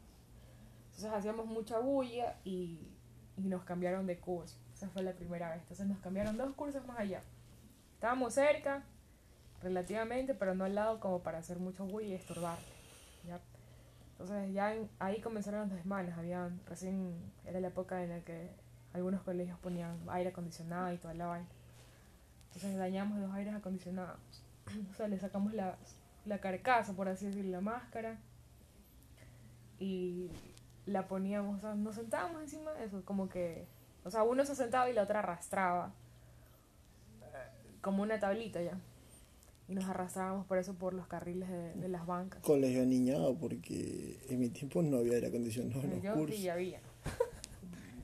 Entonces 0.87 1.13
hacíamos 1.13 1.47
mucha 1.47 1.79
bulla 1.79 2.37
y, 2.45 2.93
y 3.37 3.43
nos 3.43 3.65
cambiaron 3.65 4.07
de 4.07 4.19
curso. 4.19 4.57
Esa 4.73 4.89
fue 4.89 5.03
la 5.03 5.13
primera 5.13 5.51
vez. 5.51 5.63
Entonces 5.63 5.87
nos 5.87 5.99
cambiaron 5.99 6.37
dos 6.37 6.55
cursos 6.55 6.87
más 6.87 6.99
allá. 6.99 7.23
Estábamos 7.95 8.35
cerca, 8.35 8.85
relativamente, 9.61 10.35
pero 10.35 10.55
no 10.55 10.65
al 10.65 10.75
lado 10.75 11.01
como 11.01 11.21
para 11.23 11.39
hacer 11.39 11.59
mucho 11.59 11.85
bulla 11.85 12.07
y 12.07 12.15
estorbar. 12.15 12.59
¿ya? 13.27 13.41
Entonces 14.19 14.53
ya 14.53 14.75
ahí 14.99 15.21
comenzaron 15.21 15.61
los 15.61 15.71
desmanes. 15.71 16.17
Habían, 16.19 16.61
recién 16.67 17.15
era 17.45 17.61
la 17.61 17.69
época 17.69 18.03
en 18.03 18.11
la 18.11 18.21
que 18.21 18.51
algunos 18.93 19.23
colegios 19.23 19.59
ponían 19.61 19.97
aire 20.09 20.31
acondicionado 20.31 20.93
y 20.93 20.99
toda 20.99 21.15
la 21.15 21.27
vaina. 21.27 21.49
Entonces 22.49 22.77
dañamos 22.77 23.19
los 23.19 23.33
aires 23.33 23.55
acondicionados. 23.55 24.19
O 24.91 24.95
sea, 24.95 25.09
le 25.09 25.19
sacamos 25.19 25.55
la, 25.55 25.77
la 26.25 26.41
carcasa, 26.41 26.95
por 26.95 27.09
así 27.09 27.27
decirlo, 27.27 27.53
la 27.53 27.61
máscara. 27.61 28.19
Y 29.79 30.31
la 30.87 31.07
poníamos, 31.07 31.59
o 31.59 31.61
sea, 31.61 31.75
nos 31.75 31.95
sentábamos 31.95 32.43
encima 32.43 32.73
de 32.73 32.87
eso, 32.87 33.05
como 33.05 33.29
que, 33.29 33.67
o 34.05 34.11
sea, 34.11 34.23
uno 34.23 34.45
se 34.45 34.55
sentaba 34.55 34.91
y 34.91 34.95
la 34.95 35.03
otra 35.03 35.21
arrastraba, 35.21 35.93
eh, 37.23 37.79
como 37.81 38.03
una 38.03 38.19
tablita 38.19 38.61
ya. 38.61 38.77
Y 39.69 39.75
nos 39.75 39.85
arrastrábamos 39.85 40.47
por 40.47 40.57
eso 40.59 40.75
por 40.75 40.95
los 40.95 41.07
carriles 41.07 41.49
de, 41.51 41.75
de 41.75 41.89
las 41.89 42.07
bancas. 42.07 42.41
Colegio 42.43 42.83
aniñado, 42.83 43.35
porque 43.37 44.19
en 44.29 44.41
mi 44.41 44.49
tiempo 44.49 44.81
no 44.83 44.97
había 44.99 45.15
aire 45.15 45.27
acondicionado 45.29 45.83
en 45.83 45.91
los 45.91 46.03
Yo 46.03 46.15
cursos. 46.15 46.37
sí 46.37 46.49
había. 46.49 46.81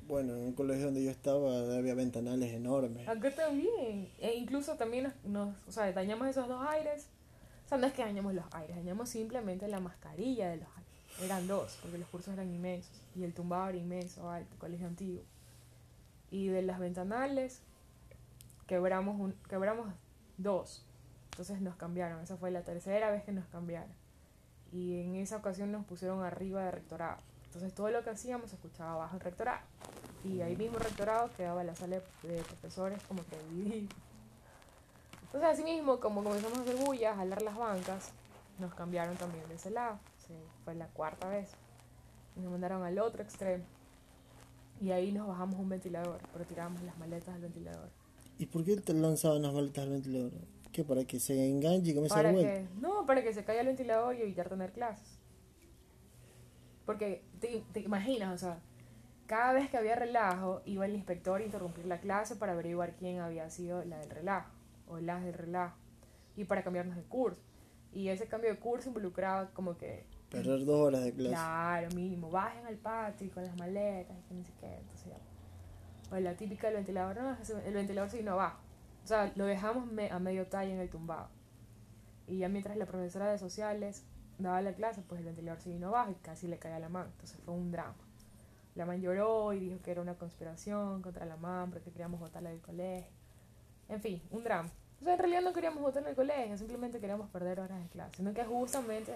Bueno, 0.06 0.36
en 0.36 0.48
el 0.48 0.54
colegio 0.54 0.84
donde 0.86 1.02
yo 1.02 1.10
estaba 1.10 1.76
había 1.76 1.94
ventanales 1.94 2.52
enormes. 2.52 3.08
Acá 3.08 3.34
también. 3.34 4.10
E 4.20 4.34
incluso 4.36 4.74
también 4.74 5.04
nos, 5.04 5.14
nos- 5.24 5.54
o 5.66 5.72
sea, 5.72 5.90
dañamos 5.92 6.28
esos 6.28 6.46
dos 6.46 6.60
aires. 6.68 7.06
O 7.64 7.68
sea, 7.70 7.78
no 7.78 7.86
es 7.86 7.94
que 7.94 8.02
dañamos 8.02 8.34
los 8.34 8.44
aires, 8.52 8.76
dañamos 8.76 9.08
simplemente 9.08 9.66
la 9.66 9.80
mascarilla 9.80 10.50
de 10.50 10.58
los 10.58 10.68
aires. 10.76 10.84
Eran 11.22 11.46
dos, 11.46 11.78
porque 11.80 11.96
los 11.96 12.06
cursos 12.08 12.34
eran 12.34 12.52
inmensos. 12.52 13.00
Y 13.16 13.24
el 13.24 13.32
tumbado 13.32 13.70
era 13.70 13.78
inmenso, 13.78 14.28
alto, 14.28 14.54
colegio 14.58 14.86
antiguo. 14.86 15.22
Y 16.30 16.48
de 16.48 16.60
las 16.60 16.78
ventanales, 16.78 17.60
quebramos, 18.66 19.18
un, 19.18 19.32
quebramos 19.48 19.88
dos. 20.36 20.84
Entonces 21.34 21.60
nos 21.60 21.74
cambiaron. 21.74 22.20
Esa 22.20 22.36
fue 22.36 22.52
la 22.52 22.62
tercera 22.62 23.10
vez 23.10 23.24
que 23.24 23.32
nos 23.32 23.44
cambiaron. 23.46 23.90
Y 24.72 25.00
en 25.00 25.16
esa 25.16 25.36
ocasión 25.36 25.72
nos 25.72 25.84
pusieron 25.84 26.22
arriba 26.22 26.62
de 26.62 26.70
rectorado. 26.70 27.18
Entonces 27.46 27.74
todo 27.74 27.90
lo 27.90 28.04
que 28.04 28.10
hacíamos 28.10 28.50
se 28.50 28.56
escuchaba 28.56 28.92
abajo 28.92 29.16
en 29.16 29.20
rectorado. 29.20 29.58
Y 30.22 30.42
ahí 30.42 30.54
mismo 30.54 30.76
en 30.76 30.84
rectorado 30.84 31.30
quedaba 31.36 31.64
la 31.64 31.74
sala 31.74 31.96
de 32.22 32.42
profesores 32.42 33.02
como 33.08 33.24
que 33.26 33.36
dividida. 33.50 33.92
Entonces 35.24 35.50
así 35.50 35.64
mismo, 35.64 35.98
como 35.98 36.22
comenzamos 36.22 36.56
a 36.56 36.62
hacer 36.62 36.76
bullas, 36.76 37.14
a 37.14 37.16
jalar 37.16 37.42
las 37.42 37.56
bancas, 37.56 38.12
nos 38.60 38.72
cambiaron 38.74 39.16
también 39.16 39.48
de 39.48 39.56
ese 39.56 39.72
lado. 39.72 39.98
Sí, 40.28 40.34
fue 40.64 40.76
la 40.76 40.86
cuarta 40.86 41.28
vez. 41.28 41.50
Nos 42.36 42.48
mandaron 42.48 42.84
al 42.84 42.96
otro 43.00 43.24
extremo. 43.24 43.64
Y 44.80 44.92
ahí 44.92 45.10
nos 45.10 45.26
bajamos 45.26 45.58
un 45.58 45.68
ventilador, 45.68 46.20
pero 46.32 46.44
tirábamos 46.44 46.80
las 46.82 46.96
maletas 46.96 47.34
del 47.34 47.42
ventilador. 47.42 47.90
¿Y 48.38 48.46
por 48.46 48.64
qué 48.64 48.76
te 48.76 48.94
lanzaban 48.94 49.42
las 49.42 49.52
maletas 49.52 49.82
al 49.82 49.90
ventilador? 49.90 50.53
¿Qué? 50.74 50.82
¿Para 50.82 51.04
que 51.04 51.20
se 51.20 51.48
enganche 51.48 51.92
y 51.92 51.94
comience 51.94 52.18
a 52.18 52.32
que, 52.32 52.66
no, 52.80 53.06
para 53.06 53.22
que 53.22 53.32
se 53.32 53.44
caiga 53.44 53.60
el 53.60 53.68
ventilador 53.68 54.16
y 54.16 54.22
evitar 54.22 54.48
tener 54.48 54.72
clases. 54.72 55.20
Porque 56.84 57.22
te, 57.38 57.62
te 57.72 57.78
imaginas, 57.78 58.34
o 58.34 58.44
sea, 58.44 58.58
cada 59.28 59.52
vez 59.52 59.70
que 59.70 59.76
había 59.76 59.94
relajo, 59.94 60.62
iba 60.64 60.84
el 60.84 60.96
inspector 60.96 61.40
a 61.40 61.44
interrumpir 61.44 61.86
la 61.86 62.00
clase 62.00 62.34
para 62.34 62.54
averiguar 62.54 62.96
quién 62.96 63.20
había 63.20 63.48
sido 63.50 63.84
la 63.84 63.98
del 64.00 64.10
relajo 64.10 64.50
o 64.88 64.98
las 64.98 65.24
del 65.24 65.34
relajo 65.34 65.76
y 66.34 66.42
para 66.42 66.64
cambiarnos 66.64 66.96
de 66.96 67.04
curso. 67.04 67.40
Y 67.92 68.08
ese 68.08 68.26
cambio 68.26 68.50
de 68.50 68.58
curso 68.58 68.88
involucraba 68.88 69.50
como 69.50 69.78
que, 69.78 70.08
Perder 70.28 70.64
dos 70.64 70.80
horas 70.88 71.04
de 71.04 71.12
clase. 71.12 71.36
claro, 71.36 71.88
mínimo, 71.94 72.32
bajen 72.32 72.66
al 72.66 72.78
patio 72.78 73.30
con 73.32 73.44
las 73.44 73.56
maletas 73.56 74.16
y 74.18 74.22
que 74.22 74.34
ni 74.34 74.44
sé 74.44 74.52
qué. 74.58 74.74
Entonces. 74.74 75.12
O 76.10 76.18
la 76.18 76.36
típica 76.36 76.66
del 76.66 76.78
ventilador, 76.78 77.16
no, 77.16 77.36
el 77.64 77.74
ventilador 77.74 78.10
se 78.10 78.16
vino 78.16 78.32
abajo. 78.32 78.63
O 79.04 79.06
sea, 79.06 79.32
lo 79.36 79.44
dejamos 79.44 79.86
me- 79.86 80.10
a 80.10 80.18
medio 80.18 80.46
talla 80.46 80.72
en 80.72 80.80
el 80.80 80.88
tumbado. 80.88 81.28
Y 82.26 82.38
ya 82.38 82.48
mientras 82.48 82.76
la 82.76 82.86
profesora 82.86 83.30
de 83.30 83.38
sociales 83.38 84.02
daba 84.38 84.62
la 84.62 84.72
clase, 84.72 85.02
pues 85.06 85.20
el 85.20 85.26
ventilador 85.26 85.60
se 85.60 85.68
vino 85.70 85.88
abajo 85.88 86.10
y 86.12 86.14
casi 86.14 86.48
le 86.48 86.58
caía 86.58 86.76
a 86.76 86.80
la 86.80 86.88
man. 86.88 87.06
Entonces 87.12 87.38
fue 87.44 87.54
un 87.54 87.70
drama. 87.70 87.94
La 88.74 88.86
man 88.86 89.00
lloró 89.00 89.52
y 89.52 89.60
dijo 89.60 89.78
que 89.82 89.90
era 89.92 90.00
una 90.00 90.14
conspiración 90.14 91.02
contra 91.02 91.26
la 91.26 91.36
man 91.36 91.70
porque 91.70 91.90
queríamos 91.90 92.18
votarla 92.18 92.50
del 92.50 92.60
colegio. 92.60 93.10
En 93.88 94.00
fin, 94.00 94.22
un 94.30 94.42
drama. 94.42 94.70
O 95.00 95.04
sea, 95.04 95.12
en 95.12 95.18
realidad 95.18 95.42
no 95.42 95.52
queríamos 95.52 95.82
votar 95.82 96.02
del 96.02 96.14
colegio, 96.14 96.56
simplemente 96.56 96.98
queríamos 96.98 97.28
perder 97.28 97.60
horas 97.60 97.80
de 97.82 97.88
clase. 97.90 98.16
Sino 98.16 98.32
que 98.32 98.42
justamente 98.44 99.12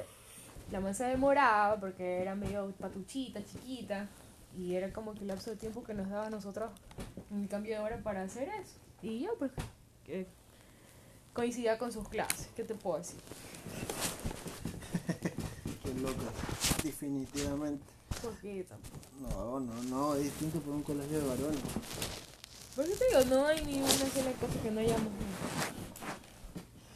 la 0.71 0.81
man 0.81 0.95
se 0.95 1.05
demoraba 1.05 1.81
porque 1.81 2.21
era 2.21 2.35
medio 2.35 2.71
patuchita, 2.79 3.43
chiquita. 3.43 4.07
Y 4.57 4.75
era 4.75 4.93
como 4.93 5.15
que 5.15 5.21
el 5.21 5.29
lapso 5.29 5.51
de 5.51 5.57
tiempo 5.57 5.83
que 5.83 5.95
nos 5.95 6.11
daba 6.11 6.27
a 6.27 6.31
nosotros 6.31 6.71
el 7.33 7.49
cambio 7.49 7.79
de 7.79 7.85
hora 7.85 7.99
para 8.03 8.23
hacer 8.23 8.49
eso. 8.51 8.77
Y 9.03 9.21
yo, 9.21 9.31
pues, 9.39 9.51
que 10.09 10.27
coincidía 11.35 11.79
con 11.79 11.93
sus 11.93 12.09
clases. 12.09 12.49
¿Qué 12.57 12.65
te 12.65 12.75
puedo 12.75 12.99
decir? 12.99 13.21
Qué 15.85 15.95
loca. 15.95 16.33
Definitivamente. 16.83 17.85
Poquito. 18.23 18.75
No, 19.21 19.61
no, 19.61 19.83
no. 19.85 20.15
Es 20.17 20.25
distinto 20.25 20.61
por 20.61 20.75
un 20.75 20.83
colegio 20.83 21.21
de 21.21 21.29
varones. 21.29 21.61
¿Por 22.75 22.87
qué 22.87 22.95
te 22.95 23.05
digo? 23.09 23.37
No 23.37 23.45
hay 23.47 23.65
ni 23.65 23.79
una 23.79 23.89
sola 23.89 24.33
cosa 24.33 24.63
que 24.63 24.71
no 24.71 24.81
hayamos 24.81 25.13
visto. 25.13 25.47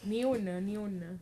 Ni 0.04 0.24
una, 0.24 0.60
ni 0.60 0.76
una. 0.76 1.18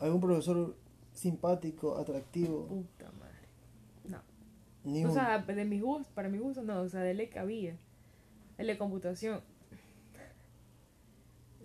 ¿Algún 0.00 0.20
profesor 0.20 0.76
simpático, 1.12 1.96
atractivo? 1.96 2.66
Puta 2.66 3.10
madre. 3.18 3.48
No. 4.04 4.18
Ni 4.84 5.04
O 5.04 5.12
sea, 5.12 5.38
de 5.38 5.64
mi 5.64 5.80
gusto, 5.80 6.08
para 6.14 6.28
mi 6.28 6.38
gusto 6.38 6.62
no, 6.62 6.82
o 6.82 6.88
sea, 6.88 7.00
de 7.00 7.14
ley 7.14 7.28
que 7.28 7.38
había. 7.38 7.76
El 8.58 8.66
de 8.68 8.78
computación. 8.78 9.40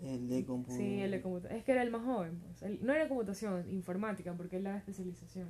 El 0.02 0.28
de 0.28 0.44
compu- 0.46 0.66
Sí, 0.76 1.00
el 1.00 1.10
de 1.12 1.22
computación. 1.22 1.58
Es 1.58 1.64
que 1.64 1.72
era 1.72 1.82
el 1.82 1.90
más 1.90 2.04
joven. 2.04 2.38
pues. 2.40 2.62
El- 2.62 2.84
no 2.84 2.92
era 2.92 3.08
computación, 3.08 3.70
informática, 3.70 4.34
porque 4.34 4.56
él 4.56 4.64
daba 4.64 4.78
especialización. 4.78 5.48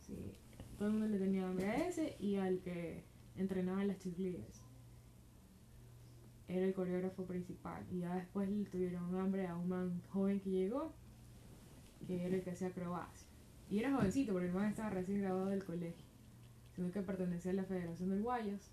Sí. 0.00 0.32
Todo 0.78 0.88
el 0.88 0.94
mundo 0.94 1.08
le 1.08 1.18
tenía 1.18 1.48
hambre 1.48 1.66
a 1.68 1.88
ese 1.88 2.16
y 2.18 2.36
al 2.36 2.60
que 2.60 3.04
entrenaba 3.36 3.80
a 3.82 3.84
las 3.84 3.98
cheerleaders. 3.98 4.62
Era 6.48 6.64
el 6.66 6.72
coreógrafo 6.74 7.24
principal. 7.24 7.84
Y 7.90 8.00
ya 8.00 8.14
después 8.16 8.48
le 8.48 8.64
tuvieron 8.64 9.14
hambre 9.14 9.46
a 9.46 9.56
un 9.56 9.68
man 9.68 10.02
joven 10.08 10.40
que 10.40 10.50
llegó, 10.50 10.92
que 12.06 12.24
era 12.26 12.36
el 12.36 12.42
que 12.42 12.50
hacía 12.50 12.68
acrobacia. 12.68 13.28
Y 13.70 13.78
era 13.80 13.92
jovencito, 13.94 14.32
porque 14.32 14.48
el 14.48 14.54
man 14.54 14.70
estaba 14.70 14.90
recién 14.90 15.20
graduado 15.20 15.46
del 15.50 15.62
colegio. 15.64 16.06
Sino 16.74 16.90
que 16.90 17.02
pertenecía 17.02 17.50
a 17.52 17.54
la 17.54 17.64
Federación 17.64 18.08
del 18.10 18.22
Guayas. 18.22 18.70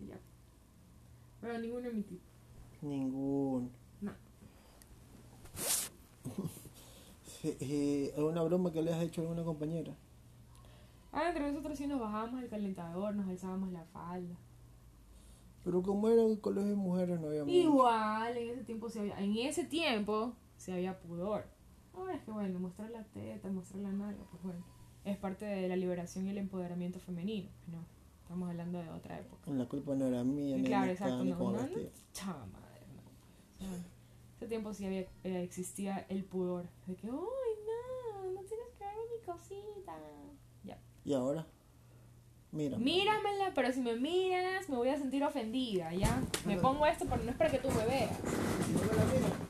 Y 0.00 0.06
ya. 0.06 0.18
Pero 1.46 1.60
ninguno 1.60 1.82
de 1.82 1.92
mi 1.92 2.02
tipo. 2.02 2.24
Ningún. 2.82 3.70
No. 4.00 4.12
Sí, 7.22 7.56
eh, 7.60 8.12
¿Alguna 8.16 8.42
broma 8.42 8.72
que 8.72 8.82
le 8.82 8.92
has 8.92 9.00
hecho 9.00 9.20
a 9.20 9.24
alguna 9.24 9.44
compañera? 9.44 9.94
Ah, 11.12 11.28
entre 11.28 11.46
nosotros 11.46 11.78
sí 11.78 11.86
nos 11.86 12.00
bajábamos 12.00 12.42
el 12.42 12.48
calentador, 12.48 13.14
nos 13.14 13.28
alzábamos 13.28 13.70
la 13.70 13.84
falda. 13.84 14.34
Pero 15.62 15.82
como 15.84 16.08
era 16.08 16.24
un 16.24 16.36
colegio 16.36 16.70
de 16.70 16.76
mujeres 16.76 17.20
no 17.20 17.28
había 17.28 17.44
mucho. 17.44 17.56
Igual, 17.56 18.36
en 18.36 18.50
ese 18.50 18.64
tiempo 18.64 18.88
se 18.88 19.00
había, 19.00 19.20
en 19.20 19.36
ese 19.36 19.64
tiempo 19.64 20.34
se 20.56 20.72
había 20.72 20.98
pudor. 20.98 21.46
Ahora 21.94 22.14
es 22.14 22.22
que 22.22 22.32
bueno, 22.32 22.58
mostrar 22.58 22.90
la 22.90 23.04
teta, 23.04 23.48
mostrar 23.50 23.82
la 23.82 23.92
nalga, 23.92 24.24
pues 24.32 24.42
bueno, 24.42 24.64
es 25.04 25.16
parte 25.16 25.44
de 25.44 25.68
la 25.68 25.76
liberación 25.76 26.26
y 26.26 26.30
el 26.30 26.38
empoderamiento 26.38 26.98
femenino, 26.98 27.50
no, 27.68 27.84
estamos 28.26 28.50
hablando 28.50 28.82
de 28.82 28.90
otra 28.90 29.20
época. 29.20 29.52
La 29.52 29.66
culpa 29.66 29.94
no 29.94 30.08
era 30.08 30.24
mía, 30.24 30.56
ni 30.56 30.64
claro, 30.64 30.90
exacto, 30.90 31.22
ni 31.22 31.30
no, 31.30 31.38
no, 31.38 31.68
chama 32.12 32.44
madre, 32.46 32.80
no. 33.60 33.66
Ese 34.36 34.48
tiempo 34.48 34.74
sí 34.74 34.84
había, 34.84 35.02
eh, 35.22 35.44
existía 35.44 36.04
el 36.08 36.24
pudor, 36.24 36.66
de 36.88 36.96
que, 36.96 37.06
¡ay 37.06 37.12
no! 37.12 38.32
No 38.32 38.40
tienes 38.40 38.66
que 38.76 38.84
verme 38.84 39.02
mi 39.16 39.24
cosita. 39.24 39.96
Ya. 40.64 40.76
¿Y 41.04 41.14
ahora? 41.14 41.46
Mira. 42.50 42.78
Míramela, 42.78 43.52
pero 43.54 43.72
si 43.72 43.80
me 43.80 43.94
miras 43.94 44.68
me 44.68 44.76
voy 44.76 44.88
a 44.88 44.98
sentir 44.98 45.22
ofendida, 45.22 45.94
¿ya? 45.94 46.20
Me 46.44 46.58
pongo 46.58 46.84
esto, 46.84 47.06
pero 47.08 47.22
no 47.22 47.30
es 47.30 47.36
para 47.36 47.50
que 47.50 47.58
tú 47.58 47.68
me 47.68 47.86
veas. 47.86 48.10
Si 48.66 48.72
no 48.72 48.92
la 48.92 49.45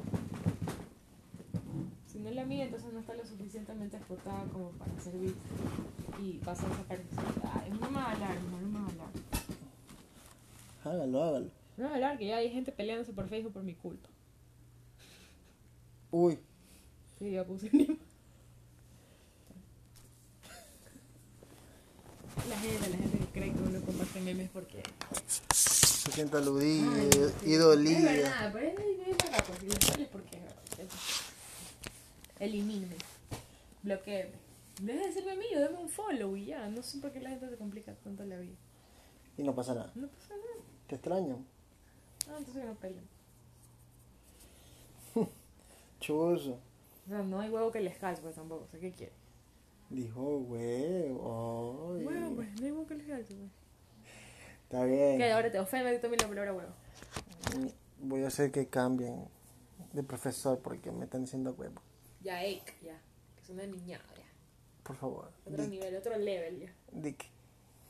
mira, 2.46 2.64
entonces 2.64 2.92
no 2.92 3.00
está 3.00 3.14
lo 3.14 3.24
suficientemente 3.26 3.96
explotada 3.96 4.44
como 4.52 4.70
para 4.72 4.98
servir. 5.00 5.34
Y 6.22 6.34
pasa 6.38 6.66
a 6.66 6.76
sacar. 6.76 6.98
Ay, 7.62 7.70
no 7.70 7.90
me 7.90 7.96
vas 7.96 8.08
a 8.08 8.12
hablar, 8.12 8.36
no, 8.50 8.60
no 8.60 8.68
me 8.68 8.80
vas 8.80 8.88
a 8.88 8.92
hablar. 8.92 9.08
Hágalo, 10.84 11.22
hágalo. 11.24 11.46
No 11.46 11.50
me 11.76 11.82
vas 11.84 11.92
a 11.92 11.94
hablar 11.94 12.18
que 12.18 12.26
ya 12.26 12.36
hay 12.36 12.50
gente 12.50 12.72
peleándose 12.72 13.12
por 13.12 13.28
Facebook 13.28 13.52
por 13.52 13.62
mi 13.62 13.74
culpa. 13.74 14.08
Uy, 16.10 16.38
Sí, 17.18 17.30
ya 17.30 17.44
puse 17.44 17.70
ni 17.72 17.86
La 22.48 22.58
gente, 22.60 22.90
la 22.90 22.96
gente 22.96 23.18
que 23.18 23.24
cree 23.32 23.52
que 23.52 23.58
uno 23.58 23.80
comparte 23.80 24.20
memes 24.20 24.50
porque... 24.50 24.82
Se 25.52 26.12
siente 26.12 26.36
aludida 26.36 27.02
y 27.44 27.54
Es 27.54 27.58
dolida. 27.58 28.12
verdad, 28.12 28.50
pero 28.52 28.66
es 28.68 28.74
es 28.78 28.98
verdad, 29.18 29.44
y 29.62 29.66
lo 29.66 29.78
cual 29.86 30.00
es 30.02 30.08
porque 30.08 30.36
es 30.36 30.88
verdad. 32.38 32.54
Elimíname. 32.54 32.96
Bloqueeme. 33.82 34.46
Deja 34.82 35.08
de 35.08 35.22
mi 35.22 35.30
amigo, 35.30 35.60
dame 35.60 35.78
un 35.78 35.88
follow 35.88 36.36
y 36.36 36.46
ya. 36.46 36.68
No 36.68 36.82
sé 36.82 36.98
por 36.98 37.10
qué 37.10 37.20
la 37.20 37.30
gente 37.30 37.48
se 37.48 37.56
complica 37.56 37.94
tanto 37.94 38.24
la 38.24 38.38
vida. 38.38 38.56
Y 39.38 39.42
no 39.42 39.54
pasa 39.54 39.74
nada. 39.74 39.92
No 39.94 40.08
pasa 40.08 40.34
nada. 40.36 40.64
Te 40.86 40.96
extraño. 40.96 41.44
Ah, 42.28 42.36
entonces 42.38 42.64
no 42.64 42.74
pelan. 42.74 43.04
Chuzo. 46.00 46.58
O 47.06 47.08
sea, 47.08 47.22
no 47.22 47.40
hay 47.40 47.48
huevo 47.48 47.70
que 47.70 47.80
les 47.80 47.96
calce, 47.96 48.20
pues 48.20 48.34
tampoco. 48.34 48.64
O 48.64 48.68
sea, 48.68 48.80
¿qué 48.80 48.92
quiere? 48.92 49.12
Dijo 49.88 50.38
huevo. 50.38 51.96
Ay. 51.96 52.04
Huevo, 52.04 52.34
pues, 52.34 52.60
no 52.60 52.66
hay 52.66 52.72
huevo 52.72 52.86
que 52.86 52.94
les 52.96 53.06
calce, 53.06 53.34
pues. 53.34 53.50
Está 54.64 54.84
bien. 54.84 55.18
Que 55.18 55.32
ahora 55.32 55.50
te 55.50 55.60
ofende 55.60 55.92
que 55.92 55.98
también 56.00 56.20
la 56.22 56.28
palabra 56.28 56.52
huevo. 56.52 56.72
Voy 58.02 58.24
a 58.24 58.26
hacer 58.26 58.50
que 58.50 58.66
cambien 58.66 59.28
de 59.92 60.02
profesor 60.02 60.58
porque 60.58 60.90
me 60.90 61.04
están 61.04 61.22
diciendo 61.22 61.54
huevo. 61.56 61.80
Ya, 62.26 62.38
Ake, 62.40 62.74
ya. 62.82 63.00
Que 63.36 63.42
es 63.42 63.50
una 63.50 63.64
niñada, 63.66 64.04
ya. 64.16 64.24
Por 64.82 64.96
favor. 64.96 65.30
Otro 65.44 65.62
Dick. 65.62 65.70
nivel, 65.70 65.94
otro 65.94 66.18
level, 66.18 66.58
ya. 66.58 66.74
Dick. 66.90 67.24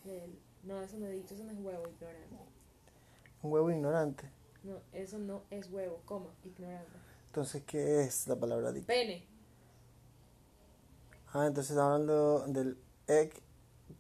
Del- 0.05 0.39
No, 0.65 0.83
eso 0.83 0.99
no 0.99 1.07
he 1.07 1.13
dicho, 1.13 1.35
eso 1.35 1.45
no 1.45 1.53
es 1.53 1.59
huevo, 1.59 1.89
ignorante. 1.89 2.37
Un 3.43 3.51
huevo 3.53 3.71
ignorante. 3.71 4.29
No, 4.63 4.81
eso 4.93 5.19
no 5.19 5.45
es 5.51 5.71
huevo, 5.71 6.03
coma, 6.05 6.35
ignorante. 6.45 6.91
Entonces, 7.29 7.63
¿qué 7.67 8.03
es 8.03 8.27
la 8.29 8.37
palabra 8.37 8.73
dick? 8.73 8.85
Pene. 8.85 9.25
Ah, 11.33 11.47
entonces 11.47 11.77
hablando 11.79 12.47
del 12.47 12.77
egg, 13.07 13.33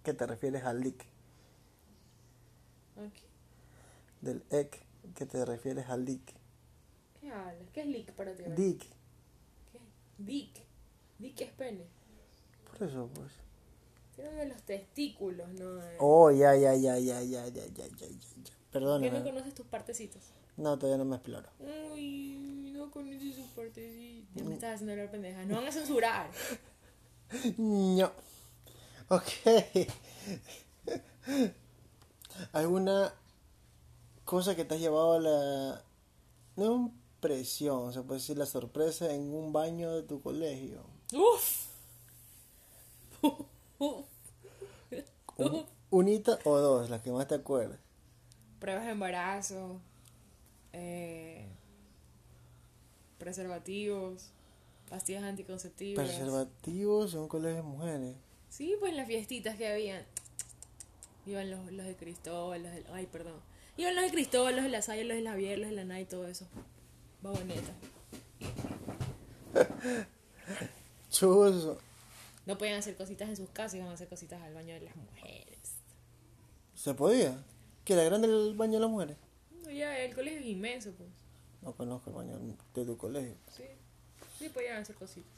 que 0.03 0.13
te 0.13 0.27
refieres 0.27 0.65
al 0.65 0.83
dick. 0.83 1.07
Ok. 2.97 3.13
Del 4.21 4.45
egg, 4.51 4.71
que 5.15 5.25
te 5.25 5.45
refieres 5.47 5.89
al 5.89 6.05
dick. 6.05 6.35
¿Qué 7.21 7.31
hablas? 7.31 7.71
¿Qué 7.73 7.81
es 7.81 7.87
lick 7.87 8.13
para 8.13 8.35
ti? 8.35 8.43
Dick. 8.57 8.85
Dick. 10.19 10.63
Dick 11.19 11.41
es 11.41 11.53
pene. 11.53 11.87
Por 12.71 12.89
eso, 12.89 13.09
pues. 13.15 13.33
De 14.17 14.47
los 14.47 14.63
testículos, 14.63 15.49
¿no? 15.55 15.81
Oh, 15.99 16.31
ya, 16.31 16.57
ya, 16.57 16.75
ya, 16.75 16.99
ya, 16.99 17.21
ya, 17.21 17.47
ya, 17.47 17.47
ya, 17.49 17.67
ya, 17.67 17.87
ya. 17.87 18.07
ya. 18.07 18.07
¿Qué 18.07 18.81
no 18.81 18.99
Perdóname. 18.99 19.23
conoces 19.23 19.55
tus 19.55 19.67
partecitas? 19.67 20.23
No, 20.57 20.79
todavía 20.79 20.99
no 20.99 21.05
me 21.05 21.17
exploro. 21.17 21.49
Uy, 21.93 22.73
no 22.73 22.91
conoces 22.91 23.35
sus 23.35 23.47
partecitas. 23.49 24.35
Ya 24.35 24.45
me 24.45 24.55
estás 24.55 24.75
haciendo 24.75 24.93
hablar 24.93 25.11
pendeja. 25.11 25.45
No 25.45 25.57
van 25.57 25.67
a 25.69 25.73
censurar. 25.73 26.31
No. 27.59 28.13
Ok. 29.09 29.25
¿Alguna 32.53 33.13
cosa 34.25 34.55
que 34.55 34.65
te 34.65 34.77
has 34.77 34.81
llevado 34.81 35.15
a 35.15 35.21
la... 35.21 35.85
No 36.57 36.93
impresión, 37.35 37.93
se 37.93 38.03
puede 38.03 38.21
decir 38.21 38.39
la 38.39 38.47
sorpresa 38.47 39.13
en 39.13 39.33
un 39.35 39.53
baño 39.53 39.93
de 39.95 40.03
tu 40.03 40.21
colegio? 40.23 40.83
Uf. 41.15 41.67
Un- 45.39 45.67
¿Unita 45.91 46.39
o 46.45 46.57
dos, 46.59 46.91
las 46.91 47.03
que 47.03 47.11
más 47.13 47.29
te 47.29 47.35
acuerdas? 47.37 47.79
Pruebas 48.61 48.85
de 48.87 48.91
embarazo. 48.93 49.81
eh, 50.73 51.47
preservativos. 53.19 54.29
Pastillas 54.91 55.23
anticonceptivas. 55.25 56.05
Preservativos 56.07 57.15
en 57.15 57.21
un 57.21 57.29
colegio 57.29 57.57
de 57.57 57.63
mujeres. 57.63 58.15
Sí, 58.51 58.75
pues 58.79 58.95
las 58.95 59.07
fiestitas 59.07 59.57
que 59.57 59.69
habían. 59.69 60.05
Iban 61.27 61.51
los, 61.51 61.73
los 61.73 61.87
de 61.87 61.97
Cristóbal, 61.97 62.63
los 62.63 62.73
de... 62.73 62.85
Ay, 62.93 63.07
perdón. 63.07 63.35
Iban 63.77 63.95
los 63.97 64.05
de 64.05 64.11
Cristóbal, 64.11 64.55
los 64.55 64.65
de 64.65 64.71
la 64.71 64.83
Salle, 64.83 65.05
los 65.05 65.17
de 65.17 65.23
la 65.23 65.31
Javier, 65.33 65.59
los 65.59 65.71
de 65.71 65.75
la 65.77 65.85
NAI, 65.85 66.05
todo 66.05 66.27
eso. 66.29 66.47
Vagoneta. 67.23 67.73
Chuzo. 71.11 71.79
No 72.45 72.59
podían 72.59 72.79
hacer 72.79 72.97
cositas 72.97 73.29
en 73.29 73.37
sus 73.37 73.49
casas, 73.51 73.75
iban 73.75 73.89
a 73.89 73.93
hacer 73.93 74.09
cositas 74.09 74.41
al 74.43 74.55
baño 74.55 74.75
de 74.75 74.81
las 74.81 74.95
mujeres. 74.97 75.59
¿Se 76.75 76.95
podía? 76.95 77.43
¿Que 77.85 77.95
era 77.95 78.05
grande 78.05 78.29
el 78.29 78.55
baño 78.55 78.75
de 78.75 78.81
las 78.81 78.91
mujeres? 78.91 79.17
No, 79.65 79.71
ya, 79.71 79.99
el 79.99 80.15
colegio 80.15 80.41
es 80.41 80.47
inmenso, 80.47 80.93
pues. 80.93 81.09
No 81.63 81.73
conozco 81.73 82.11
el 82.11 82.17
baño 82.17 82.39
de 82.75 82.85
tu 82.85 82.97
colegio. 82.97 83.35
Sí. 83.57 83.65
Sí, 84.39 84.49
podían 84.51 84.83
hacer 84.83 84.95
cositas. 84.95 85.31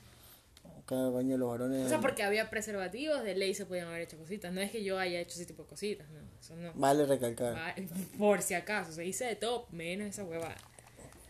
El 0.91 1.11
baño 1.11 1.33
de 1.33 1.39
los 1.39 1.51
varones... 1.51 1.87
O 1.87 1.89
sea, 1.89 2.01
porque 2.01 2.23
había 2.23 2.49
preservativos, 2.49 3.23
de 3.23 3.35
ley 3.35 3.55
se 3.55 3.67
podían 3.67 3.89
haber 3.89 4.03
hecho 4.03 4.17
cositas. 4.17 4.53
No 4.53 4.61
es 4.61 4.71
que 4.71 4.83
yo 4.83 4.99
haya 4.99 5.21
hecho 5.21 5.35
ese 5.35 5.45
tipo 5.45 5.63
de 5.63 5.69
cositas, 5.69 6.09
no. 6.11 6.21
Eso 6.41 6.57
no. 6.57 6.73
Vale 6.75 7.05
recalcar. 7.07 7.75
Por 8.19 8.43
si 8.43 8.55
acaso, 8.55 8.93
se 8.93 9.05
hice 9.05 9.27
de 9.27 9.37
todo, 9.37 9.67
menos 9.71 10.09
esa 10.09 10.25
huevada. 10.25 10.57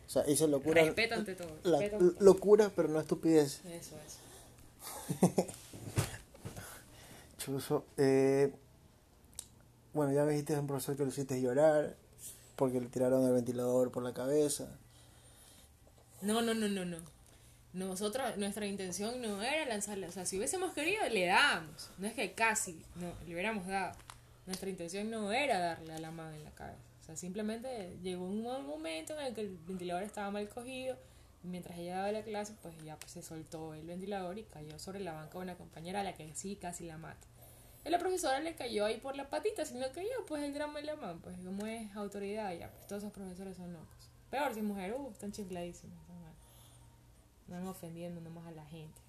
O 0.08 0.10
sea, 0.10 0.24
hice 0.26 0.48
locura... 0.48 0.82
Respeto 0.82 1.16
ante 1.16 1.34
todo. 1.34 1.58
La, 1.64 1.78
respeto 1.78 2.02
ante 2.02 2.14
todo. 2.16 2.24
locura, 2.24 2.72
pero 2.74 2.88
no 2.88 2.98
estupidez. 2.98 3.60
Eso, 3.66 3.94
eso. 4.06 4.18
Chuzo. 7.38 7.84
Eh, 7.98 8.50
bueno, 9.92 10.12
ya 10.12 10.24
me 10.24 10.30
dijiste 10.30 10.56
a 10.56 10.60
un 10.60 10.66
profesor 10.66 10.96
que 10.96 11.02
lo 11.02 11.10
hiciste 11.10 11.38
llorar 11.42 11.94
porque 12.56 12.80
le 12.80 12.86
tiraron 12.86 13.26
el 13.26 13.34
ventilador 13.34 13.92
por 13.92 14.02
la 14.02 14.14
cabeza. 14.14 14.66
No, 16.22 16.40
no, 16.40 16.54
no, 16.54 16.68
no, 16.68 16.86
no. 16.86 16.96
Nosotros, 17.74 18.38
nuestra 18.38 18.66
intención 18.66 19.20
no 19.20 19.42
era 19.42 19.66
lanzarle, 19.66 20.08
o 20.08 20.12
sea, 20.12 20.24
si 20.24 20.38
hubiésemos 20.38 20.72
querido, 20.72 21.06
le 21.10 21.26
dábamos. 21.26 21.90
No 21.98 22.06
es 22.06 22.14
que 22.14 22.32
casi, 22.32 22.82
no, 22.96 23.12
le 23.26 23.34
hubiéramos 23.34 23.66
dado. 23.66 23.94
Nuestra 24.46 24.70
intención 24.70 25.10
no 25.10 25.32
era 25.32 25.58
darle 25.58 25.92
a 25.92 25.98
la 25.98 26.10
mano 26.10 26.34
en 26.34 26.44
la 26.44 26.50
cabeza. 26.52 26.87
Sea, 27.08 27.16
simplemente 27.16 27.96
llegó 28.02 28.26
un 28.26 28.42
mo- 28.42 28.60
momento 28.60 29.18
en 29.18 29.26
el 29.28 29.34
que 29.34 29.40
el 29.40 29.56
ventilador 29.66 30.02
estaba 30.02 30.30
mal 30.30 30.46
cogido. 30.50 30.94
Mientras 31.42 31.78
ella 31.78 31.96
daba 31.96 32.12
la 32.12 32.22
clase, 32.22 32.52
pues 32.60 32.76
ya 32.84 32.98
pues, 32.98 33.12
se 33.12 33.22
soltó 33.22 33.72
el 33.72 33.86
ventilador 33.86 34.36
y 34.38 34.42
cayó 34.42 34.78
sobre 34.78 35.00
la 35.00 35.14
banca 35.14 35.38
de 35.38 35.44
una 35.44 35.56
compañera 35.56 36.00
a 36.00 36.04
la 36.04 36.14
que 36.14 36.34
sí 36.34 36.56
casi 36.56 36.84
la 36.84 36.98
mata. 36.98 37.26
Y 37.86 37.88
la 37.88 37.98
profesora 37.98 38.40
le 38.40 38.54
cayó 38.56 38.84
ahí 38.84 38.98
por 38.98 39.16
la 39.16 39.30
patita, 39.30 39.64
sino 39.64 39.90
que 39.92 40.02
yo, 40.04 40.26
pues 40.26 40.42
el 40.42 40.52
drama 40.52 40.80
de 40.80 40.84
la 40.84 40.96
mano, 40.96 41.18
pues 41.22 41.38
como 41.38 41.64
es 41.64 41.96
autoridad, 41.96 42.52
ya, 42.52 42.70
pues 42.70 42.86
todos 42.86 43.02
esos 43.04 43.14
profesores 43.14 43.56
son 43.56 43.72
locos. 43.72 43.88
Peor 44.30 44.52
si 44.52 44.60
mujer, 44.60 44.92
uh, 44.92 45.10
están 45.10 45.32
chifladísimos. 45.32 45.96
Están 47.46 47.66
ofendiendo 47.66 48.20
nomás 48.20 48.46
a 48.46 48.50
la 48.50 48.66
gente. 48.66 49.00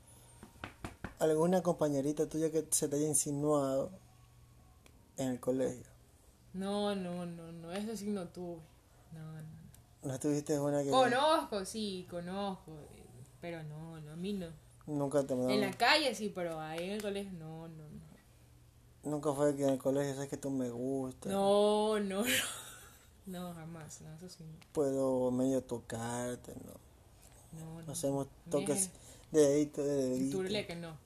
¿Alguna 1.19 1.61
compañerita 1.61 2.29
tuya 2.29 2.49
que 2.49 2.65
se 2.71 2.87
te 2.87 2.95
haya 2.95 3.07
insinuado 3.07 3.91
en 5.17 5.27
el 5.31 5.39
colegio? 5.41 5.98
No, 6.53 6.95
no, 6.95 7.25
no, 7.25 7.51
no, 7.51 7.71
eso 7.71 7.95
sí 7.95 8.07
no 8.09 8.27
tuve. 8.27 8.61
No, 9.13 9.21
no. 9.21 9.41
no. 10.03 10.11
¿No 10.11 10.19
tuviste 10.19 10.59
una 10.59 10.83
que 10.83 10.89
Conozco, 10.89 11.65
sí, 11.65 12.07
conozco, 12.09 12.71
pero 13.41 13.61
no, 13.63 13.99
no, 13.99 14.13
a 14.13 14.15
mí 14.15 14.33
no. 14.33 14.47
nunca 14.87 15.23
te 15.23 15.33
En 15.33 15.61
la 15.61 15.71
calle 15.71 16.15
sí, 16.15 16.31
pero 16.33 16.59
ahí 16.59 16.85
en 16.85 16.91
el 16.91 17.01
colegio 17.01 17.31
no, 17.33 17.67
no, 17.67 17.83
no. 17.83 18.09
Nunca 19.09 19.33
fue 19.33 19.55
que 19.55 19.63
en 19.63 19.69
el 19.71 19.77
colegio 19.77 20.13
sabes 20.13 20.29
que 20.29 20.37
tú 20.37 20.49
me 20.49 20.69
gustas? 20.69 21.31
No, 21.31 21.99
no, 21.99 22.23
no. 22.23 22.27
No, 23.25 23.53
jamás, 23.53 24.01
no, 24.01 24.11
eso 24.15 24.27
sí. 24.27 24.43
no. 24.43 24.57
Puedo 24.71 25.29
medio 25.29 25.61
tocarte, 25.61 26.51
¿no? 26.65 27.59
No, 27.59 27.81
no. 27.83 27.91
Hacemos 27.91 28.27
toques 28.49 28.85
es 28.85 28.91
de 29.31 29.41
dedito, 29.41 29.83
de 29.83 29.95
dedito. 29.95 30.37
Turleque, 30.37 30.75
no. 30.75 30.97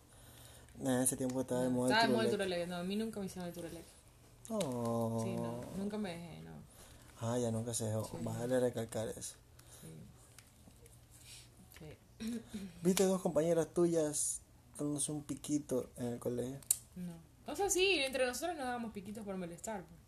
Nah, 0.80 0.98
en 0.98 1.02
ese 1.04 1.18
tiempo 1.18 1.42
estaba 1.42 1.64
de 1.64 1.70
moda 1.70 1.90
Estaba 1.90 2.08
de 2.08 2.14
moda 2.14 2.26
el 2.26 2.32
turleque. 2.32 2.68
No, 2.68 2.78
a 2.78 2.84
mí 2.84 2.96
nunca 2.96 3.20
me 3.20 3.26
hicieron 3.26 3.50
el 3.50 3.54
turleque. 3.54 3.93
Oh. 4.50 5.22
Sí, 5.24 5.36
no, 5.36 5.62
nunca 5.78 5.98
me 5.98 6.10
dejé, 6.18 6.42
no. 6.42 6.52
Ah, 7.22 7.38
ya 7.40 7.52
nunca 7.52 7.74
se 7.74 7.86
dejó. 7.86 8.10
Vale 8.22 8.60
recalcar 8.60 9.08
eso. 9.10 9.36
Sí. 9.82 9.98
Sí. 12.20 12.40
¿Viste 12.84 13.04
dos 13.06 13.22
compañeras 13.22 13.68
tuyas 13.74 14.42
dándose 14.78 15.12
un 15.12 15.24
piquito 15.24 15.90
en 15.98 16.08
el 16.08 16.20
colegio? 16.20 16.58
No. 16.96 17.14
O 17.52 17.56
sea, 17.56 17.70
sí, 17.70 18.00
entre 18.00 18.26
nosotros 18.26 18.56
nos 18.58 18.66
dábamos 18.66 18.92
piquitos 18.94 19.24
por 19.26 19.36
molestar. 19.38 19.82
pues. 19.84 20.00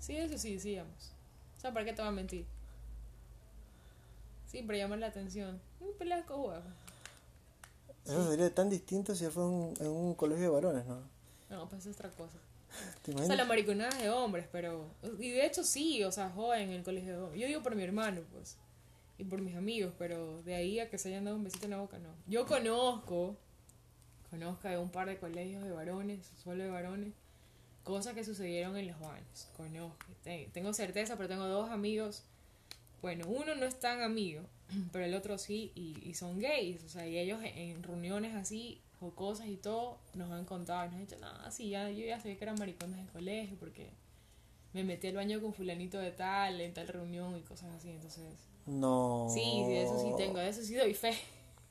Sí, 0.00 0.16
eso 0.16 0.38
sí, 0.38 0.54
decíamos. 0.54 1.12
O 1.56 1.60
sea, 1.60 1.72
¿para 1.72 1.84
qué 1.84 1.92
te 1.92 2.02
va 2.02 2.08
a 2.08 2.12
mentir? 2.12 2.46
Sí, 4.50 4.62
para 4.62 4.78
llamar 4.78 4.98
la 5.00 5.08
atención. 5.08 5.60
Un 5.80 5.92
pelea 5.98 6.24
con 6.24 6.40
huevos. 6.40 6.64
Eso 8.06 8.30
sería 8.30 8.54
tan 8.54 8.70
distinto 8.70 9.14
si 9.14 9.26
fue 9.26 9.44
un- 9.44 9.74
en 9.80 9.88
un 9.88 10.14
colegio 10.14 10.44
de 10.44 10.50
varones, 10.50 10.86
¿no? 10.86 11.02
No, 11.50 11.68
pues 11.68 11.86
es 11.86 11.94
otra 11.96 12.10
cosa. 12.10 12.38
¿Te 13.02 13.14
O 13.14 13.18
sea, 13.24 13.36
la 13.36 13.44
mariconada 13.46 13.90
es 13.96 14.02
de 14.02 14.10
hombres, 14.10 14.46
pero... 14.52 14.90
Y 15.18 15.30
de 15.30 15.46
hecho 15.46 15.64
sí, 15.64 16.02
o 16.04 16.12
sea, 16.12 16.28
joven 16.30 16.62
en 16.68 16.72
el 16.72 16.82
colegio 16.82 17.12
de 17.12 17.18
hombres. 17.22 17.40
Yo 17.40 17.46
digo 17.46 17.62
por 17.62 17.74
mi 17.74 17.82
hermano, 17.82 18.20
pues. 18.32 18.56
Y 19.16 19.24
por 19.24 19.40
mis 19.40 19.56
amigos, 19.56 19.92
pero 19.98 20.42
de 20.42 20.54
ahí 20.54 20.78
a 20.78 20.90
que 20.90 20.98
se 20.98 21.08
hayan 21.08 21.24
dado 21.24 21.36
un 21.36 21.44
besito 21.44 21.64
en 21.64 21.70
la 21.72 21.78
boca, 21.78 21.98
no. 21.98 22.10
Yo 22.26 22.46
conozco, 22.46 23.36
conozco 24.30 24.68
de 24.68 24.78
un 24.78 24.90
par 24.90 25.08
de 25.08 25.18
colegios 25.18 25.64
de 25.64 25.70
varones, 25.72 26.30
solo 26.44 26.62
de 26.62 26.70
varones, 26.70 27.14
cosas 27.84 28.14
que 28.14 28.22
sucedieron 28.24 28.76
en 28.76 28.86
los 28.88 29.00
baños. 29.00 29.48
Conozco. 29.56 30.06
Te- 30.22 30.48
Tengo 30.52 30.72
certeza, 30.74 31.16
pero 31.16 31.28
tengo 31.28 31.46
dos 31.46 31.70
amigos. 31.70 32.22
Bueno, 33.02 33.26
uno 33.28 33.54
no 33.54 33.64
es 33.64 33.78
tan 33.80 34.02
amigo, 34.02 34.42
pero 34.92 35.04
el 35.04 35.14
otro 35.14 35.38
sí, 35.38 35.72
y, 35.74 35.98
y 36.08 36.14
son 36.14 36.38
gays, 36.38 36.84
o 36.84 36.88
sea, 36.88 37.06
y 37.08 37.18
ellos 37.18 37.40
en 37.42 37.82
reuniones 37.82 38.34
así, 38.36 38.80
jocosas 39.00 39.46
y 39.46 39.56
todo, 39.56 39.98
nos 40.14 40.30
han 40.30 40.44
contado, 40.44 40.84
y 40.84 40.88
nos 40.88 40.94
han 40.96 41.00
dicho, 41.06 41.16
no, 41.20 41.50
sí, 41.50 41.70
ya, 41.70 41.88
yo 41.90 42.04
ya 42.04 42.18
sabía 42.20 42.36
que 42.36 42.44
eran 42.44 42.58
maricones 42.58 43.04
de 43.06 43.12
colegio, 43.12 43.56
porque 43.58 43.90
me 44.72 44.84
metí 44.84 45.06
al 45.06 45.14
baño 45.16 45.40
con 45.40 45.52
fulanito 45.54 45.98
de 45.98 46.10
tal, 46.10 46.60
en 46.60 46.74
tal 46.74 46.88
reunión 46.88 47.36
y 47.36 47.42
cosas 47.42 47.74
así, 47.74 47.90
entonces... 47.90 48.24
No. 48.66 49.26
Sí, 49.32 49.40
sí, 49.40 49.72
de 49.72 49.82
eso 49.84 49.98
sí 49.98 50.12
tengo, 50.16 50.38
de 50.38 50.48
eso 50.48 50.62
sí 50.62 50.74
doy 50.74 50.92
fe. 50.92 51.16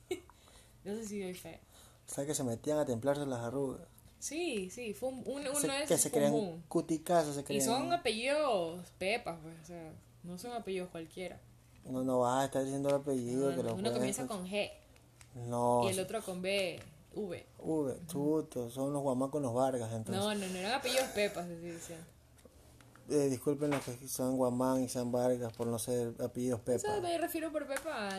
de 0.84 0.92
eso 0.92 1.08
sí 1.08 1.22
doy 1.22 1.34
fe. 1.34 1.60
O 2.08 2.12
sea, 2.12 2.26
que 2.26 2.34
se 2.34 2.42
metían 2.42 2.78
a 2.78 2.84
templarse 2.84 3.24
las 3.26 3.40
arrugas. 3.40 3.82
Sí, 4.18 4.68
sí, 4.70 4.94
fue 4.94 5.10
un, 5.10 5.18
un- 5.26 5.46
uno 5.46 5.54
Se- 5.54 5.68
de 5.68 5.84
que 5.84 5.94
esos 5.94 6.00
se 6.00 6.10
fue 6.10 6.24
un 6.30 6.30
crean 6.40 6.62
cuticazos, 6.68 7.36
se 7.36 7.54
Y 7.54 7.60
son 7.60 7.92
apellidos 7.92 8.80
pepas, 8.98 9.38
pues, 9.42 9.54
o 9.62 9.66
sea, 9.66 9.92
no 10.24 10.36
son 10.38 10.52
apellidos 10.54 10.88
cualquiera. 10.90 11.38
No, 11.84 12.02
no 12.02 12.18
vas 12.20 12.42
a 12.42 12.44
estar 12.46 12.64
diciendo 12.64 12.88
el 12.88 12.96
apellido. 12.96 13.50
No, 13.50 13.56
que 13.56 13.62
no, 13.62 13.74
uno 13.74 13.92
comienza 13.92 14.26
con 14.26 14.44
G 14.48 14.70
No. 15.46 15.82
y 15.84 15.88
el 15.88 16.00
otro 16.00 16.20
con 16.22 16.42
B, 16.42 16.80
V. 17.18 17.46
Uve, 17.58 17.96
chuto, 18.06 18.70
son 18.70 18.92
los 18.92 19.02
guamacos 19.02 19.42
los 19.42 19.52
Vargas, 19.52 19.92
entonces. 19.92 20.22
No, 20.24 20.32
no, 20.34 20.46
no 20.46 20.58
eran 20.58 20.72
apellidos 20.74 21.08
pepas, 21.08 21.48
estoy 21.48 21.72
diciendo. 21.72 22.04
Eh, 23.10 23.28
disculpen 23.30 23.70
los 23.70 23.82
que 23.82 24.06
son 24.06 24.36
Guamán 24.36 24.82
y 24.84 24.88
San 24.88 25.10
Vargas 25.10 25.52
por 25.54 25.66
no 25.66 25.78
ser 25.78 26.12
apellidos 26.22 26.60
Pepa. 26.60 27.00
me 27.00 27.16
refiero 27.16 27.50
por 27.50 27.66
pepa 27.66 28.10
a 28.10 28.18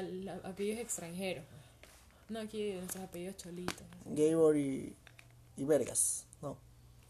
apellidos 0.50 0.80
extranjeros. 0.80 1.46
pues. 1.48 1.60
No 2.30 2.40
aquí 2.40 2.74
nuestros 2.74 3.04
apellidos 3.04 3.38
cholitos. 3.38 3.86
Gabor 4.06 4.58
y, 4.58 4.96
y 5.58 5.64
Vergas, 5.64 6.26
no. 6.42 6.58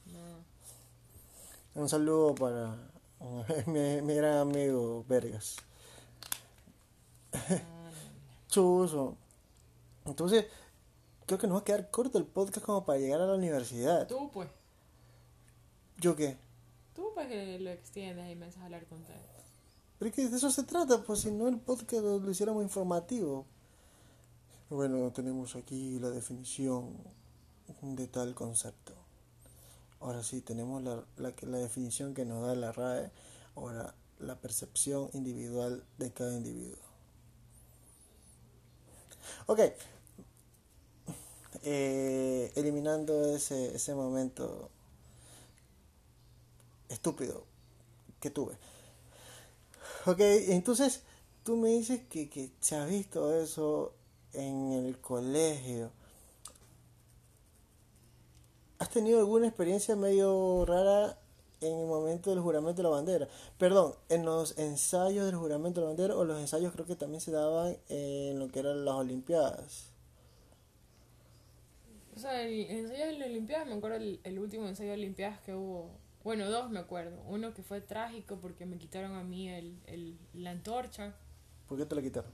No. 0.08 1.82
Un 1.82 1.88
saludo 1.88 2.36
para 2.36 2.76
mi, 3.68 4.02
mi 4.02 4.14
gran 4.14 4.38
amigo 4.40 5.06
Vergas. 5.08 5.56
Chuso. 8.50 9.16
Entonces, 10.06 10.46
creo 11.30 11.38
que 11.38 11.46
nos 11.46 11.58
va 11.58 11.62
a 11.62 11.64
quedar 11.64 11.92
corto 11.92 12.18
el 12.18 12.26
podcast 12.26 12.66
como 12.66 12.84
para 12.86 12.98
llegar 12.98 13.22
a 13.22 13.28
la 13.28 13.36
universidad. 13.36 14.08
Tú, 14.08 14.32
pues. 14.32 14.50
¿Yo 15.98 16.16
qué? 16.16 16.38
Tú, 16.96 17.12
pues, 17.14 17.28
que 17.28 17.60
lo 17.60 17.70
extiendes 17.70 18.32
y 18.32 18.36
me 18.36 18.48
haces 18.48 18.60
hablar 18.64 18.84
con 18.88 19.02
ustedes. 19.02 19.22
Pero 20.00 20.10
es 20.10 20.16
que 20.16 20.28
de 20.28 20.36
eso 20.36 20.50
se 20.50 20.64
trata, 20.64 21.04
pues 21.04 21.20
si 21.20 21.30
no 21.30 21.48
el 21.48 21.60
podcast 21.60 22.02
lo, 22.02 22.18
lo 22.18 22.32
hiciéramos 22.32 22.64
informativo. 22.64 23.46
Bueno, 24.72 25.12
tenemos 25.12 25.56
aquí 25.56 26.00
la 26.00 26.10
definición 26.10 26.98
de 27.84 28.08
tal 28.08 28.34
concepto. 28.34 28.94
Ahora 30.00 30.24
sí, 30.24 30.42
tenemos 30.42 30.82
la, 30.82 31.04
la, 31.18 31.32
la 31.42 31.58
definición 31.60 32.16
que 32.16 32.26
nos 32.26 32.42
da 32.42 32.56
la 32.56 32.72
RAE. 32.72 33.12
Ahora, 33.56 33.94
la 34.18 34.36
percepción 34.36 35.12
individual 35.14 35.84
de 36.00 36.12
cada 36.12 36.34
individuo. 36.34 36.80
Ok. 39.46 39.60
Eh, 41.64 42.52
eliminando 42.56 43.36
ese, 43.36 43.76
ese 43.76 43.94
momento 43.94 44.70
estúpido 46.88 47.44
que 48.20 48.30
tuve. 48.30 48.58
Ok, 50.06 50.20
entonces 50.20 51.02
tú 51.44 51.58
me 51.58 51.70
dices 51.70 52.02
que, 52.10 52.30
que 52.30 52.52
se 52.60 52.76
ha 52.76 52.86
visto 52.86 53.36
eso 53.36 53.94
en 54.34 54.72
el 54.72 55.00
colegio. 55.00 55.92
¿Has 58.80 58.90
tenido 58.90 59.20
alguna 59.20 59.48
experiencia 59.48 59.96
medio 59.98 60.66
rara 60.66 61.20
en 61.60 61.78
el 61.80 61.88
momento 61.88 62.30
del 62.30 62.40
juramento 62.40 62.78
de 62.78 62.84
la 62.84 62.96
bandera? 62.96 63.28
Perdón, 63.58 63.94
en 64.08 64.24
los 64.24 64.58
ensayos 64.58 65.26
del 65.26 65.36
juramento 65.36 65.82
de 65.82 65.86
la 65.86 65.90
bandera 65.90 66.16
o 66.16 66.24
los 66.24 66.40
ensayos 66.40 66.72
creo 66.72 66.86
que 66.86 66.96
también 66.96 67.20
se 67.20 67.32
daban 67.32 67.76
en 67.90 68.40
lo 68.40 68.48
que 68.50 68.60
eran 68.60 68.86
las 68.86 68.96
Olimpiadas. 68.96 69.90
O 72.20 72.22
sea, 72.22 72.42
el 72.42 72.70
ensayo 72.70 73.06
de 73.06 73.14
las 73.14 73.30
Olimpiadas, 73.30 73.66
me 73.66 73.76
acuerdo 73.76 73.96
el, 73.96 74.20
el 74.26 74.40
último 74.40 74.68
ensayo 74.68 74.90
de 74.90 74.96
Olimpiadas 74.96 75.40
que 75.40 75.56
hubo. 75.56 75.90
Bueno, 76.22 76.50
dos 76.50 76.70
me 76.70 76.80
acuerdo. 76.80 77.24
Uno 77.28 77.54
que 77.54 77.64
fue 77.64 77.80
trágico 77.80 78.42
porque 78.42 78.66
me 78.66 78.78
quitaron 78.78 79.16
a 79.16 79.24
mí 79.24 79.48
el, 79.48 79.80
el, 79.86 80.20
la 80.34 80.52
antorcha. 80.52 81.16
¿Por 81.66 81.78
qué 81.78 81.86
te 81.86 81.96
la 81.96 82.02
quitaron? 82.02 82.30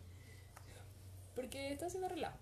Porque 1.36 1.72
estaba 1.72 1.86
haciendo 1.86 2.10
relajo. 2.10 2.36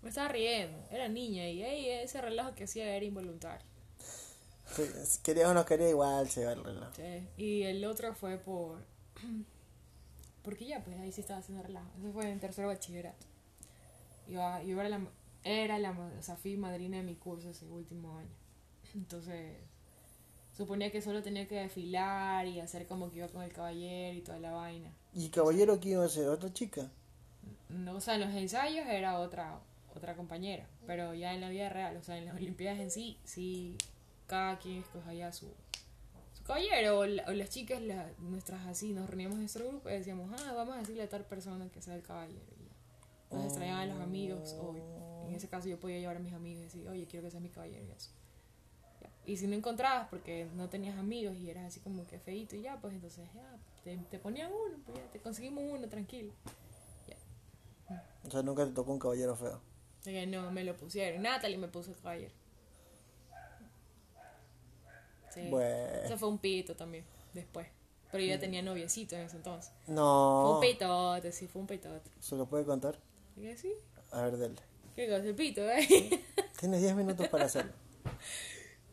Me 0.00 0.08
estaba 0.08 0.28
riendo. 0.28 0.78
Era 0.90 1.06
niña 1.08 1.50
y 1.50 1.60
ese 1.62 2.22
relajo 2.22 2.54
que 2.54 2.64
hacía 2.64 2.96
era 2.96 3.04
involuntario. 3.04 3.66
Sí, 4.74 4.84
Quería 5.22 5.50
o 5.50 5.52
no 5.52 5.66
quería, 5.66 5.90
igual 5.90 6.30
se 6.30 6.46
va 6.46 6.52
el 6.52 6.64
reloj. 6.64 6.88
Sí. 6.96 7.28
Y 7.36 7.62
el 7.64 7.84
otro 7.84 8.14
fue 8.14 8.38
por... 8.38 8.78
Porque 10.42 10.64
ya, 10.64 10.82
pues 10.82 10.96
ahí 10.98 11.12
sí 11.12 11.20
estaba 11.20 11.40
haciendo 11.40 11.62
relajo. 11.62 11.90
Eso 11.98 12.10
fue 12.10 12.30
en 12.30 12.40
tercero 12.40 12.68
de 12.68 12.74
bachillerato. 12.74 13.33
Yo, 14.28 14.40
yo 14.62 14.80
era 14.80 14.88
la, 14.88 15.00
era 15.42 15.78
la, 15.78 15.90
o 15.92 16.22
sea, 16.22 16.36
fui 16.36 16.56
madrina 16.56 16.96
de 16.98 17.02
mi 17.02 17.14
curso 17.14 17.50
ese 17.50 17.66
último 17.66 18.16
año. 18.18 18.30
Entonces, 18.94 19.56
suponía 20.56 20.90
que 20.90 21.02
solo 21.02 21.22
tenía 21.22 21.46
que 21.48 21.56
desfilar 21.56 22.46
y 22.46 22.60
hacer 22.60 22.86
como 22.86 23.10
que 23.10 23.18
iba 23.18 23.28
con 23.28 23.42
el 23.42 23.52
caballero 23.52 24.16
y 24.18 24.22
toda 24.22 24.38
la 24.38 24.52
vaina. 24.52 24.90
¿Y 25.14 25.28
caballero 25.28 25.78
quién 25.80 25.94
iba 25.94 26.04
a 26.04 26.08
ser? 26.08 26.28
¿Otra 26.28 26.52
chica? 26.52 26.90
No, 27.68 27.96
o 27.96 28.00
sea, 28.00 28.14
en 28.14 28.20
los 28.22 28.30
ensayos 28.34 28.86
era 28.86 29.18
otra 29.18 29.58
otra 29.96 30.16
compañera, 30.16 30.66
pero 30.88 31.14
ya 31.14 31.34
en 31.34 31.40
la 31.40 31.48
vida 31.50 31.68
real, 31.68 31.96
o 31.96 32.02
sea, 32.02 32.18
en 32.18 32.24
las 32.24 32.34
Olimpiadas 32.34 32.80
en 32.80 32.90
sí, 32.90 33.16
sí, 33.22 33.76
cada 34.26 34.58
quien 34.58 34.78
escogía 34.78 35.30
su, 35.32 35.46
su 36.36 36.42
caballero, 36.42 36.98
o, 36.98 37.06
la- 37.06 37.24
o 37.28 37.32
las 37.32 37.48
chicas, 37.50 37.80
la- 37.80 38.10
nuestras 38.18 38.66
así, 38.66 38.92
nos 38.92 39.06
reuníamos 39.08 39.34
en 39.36 39.42
nuestro 39.42 39.68
grupo 39.68 39.88
y 39.88 39.92
decíamos, 39.92 40.32
ah, 40.42 40.52
vamos 40.52 40.74
a 40.74 40.78
decirle 40.80 41.04
a 41.04 41.08
tal 41.08 41.24
persona 41.24 41.68
que 41.68 41.80
sea 41.80 41.94
el 41.94 42.02
caballero. 42.02 42.42
Y 43.34 43.38
ya. 43.38 43.42
Nos 43.42 43.52
extrañaban 43.52 43.88
los 43.88 44.00
amigos, 44.00 44.56
o 44.60 44.74
en 45.28 45.34
ese 45.34 45.48
caso 45.48 45.68
yo 45.68 45.78
podía 45.80 45.98
llevar 45.98 46.16
a 46.16 46.20
mis 46.20 46.32
amigos 46.32 46.60
y 46.60 46.64
decir, 46.64 46.88
oye, 46.88 47.06
quiero 47.06 47.24
que 47.24 47.30
seas 47.30 47.42
mi 47.42 47.48
caballero 47.50 47.84
y 47.84 47.90
eso. 47.90 48.10
Ya. 49.00 49.08
Y 49.26 49.36
si 49.36 49.46
no 49.46 49.54
encontrabas 49.54 50.08
porque 50.08 50.46
no 50.54 50.68
tenías 50.68 50.96
amigos 50.98 51.36
y 51.36 51.50
eras 51.50 51.66
así 51.66 51.80
como 51.80 52.06
que 52.06 52.18
feito 52.18 52.56
y 52.56 52.62
ya, 52.62 52.80
pues 52.80 52.94
entonces 52.94 53.26
ya, 53.34 53.56
te, 53.82 53.96
te 54.10 54.18
ponían 54.18 54.50
uno, 54.52 54.76
pues 54.86 54.98
ya, 54.98 55.04
te 55.10 55.18
conseguimos 55.20 55.64
uno, 55.66 55.88
tranquilo. 55.88 56.32
O 58.26 58.30
sea, 58.30 58.42
nunca 58.42 58.64
te 58.64 58.72
tocó 58.72 58.90
un 58.92 58.98
caballero 58.98 59.36
feo. 59.36 59.60
De 60.04 60.12
que 60.12 60.26
no 60.26 60.50
me 60.50 60.64
lo 60.64 60.74
pusieron. 60.76 61.22
Natalie 61.22 61.58
me 61.58 61.68
puso 61.68 61.90
el 61.90 61.96
caballero. 61.98 62.32
Sí. 65.30 65.48
Bueno. 65.50 65.98
Eso 66.04 66.16
fue 66.16 66.28
un 66.28 66.38
pito 66.38 66.74
también, 66.76 67.04
después. 67.32 67.66
Pero 68.12 68.22
yo 68.24 68.30
ya 68.30 68.38
tenía 68.38 68.62
noviecito 68.62 69.16
en 69.16 69.22
ese 69.22 69.36
entonces. 69.36 69.72
Fue 69.84 69.94
No. 69.94 70.54
un 70.54 70.60
pitote, 70.60 71.32
sí, 71.32 71.48
fue 71.48 71.60
un 71.62 71.66
pitote. 71.66 72.08
¿Se 72.20 72.36
lo 72.36 72.46
puede 72.46 72.64
contar? 72.64 72.98
¿Y 73.36 73.42
que 73.42 73.56
sí? 73.56 73.72
A 74.12 74.22
ver, 74.22 74.38
dale. 74.38 74.54
¿Qué 74.94 75.06
cosa? 75.08 75.24
El 75.24 75.34
pito, 75.34 75.68
¿eh? 75.70 75.86
Tienes 76.58 76.80
10 76.82 76.94
minutos 76.94 77.28
para 77.28 77.44
hacerlo. 77.46 77.72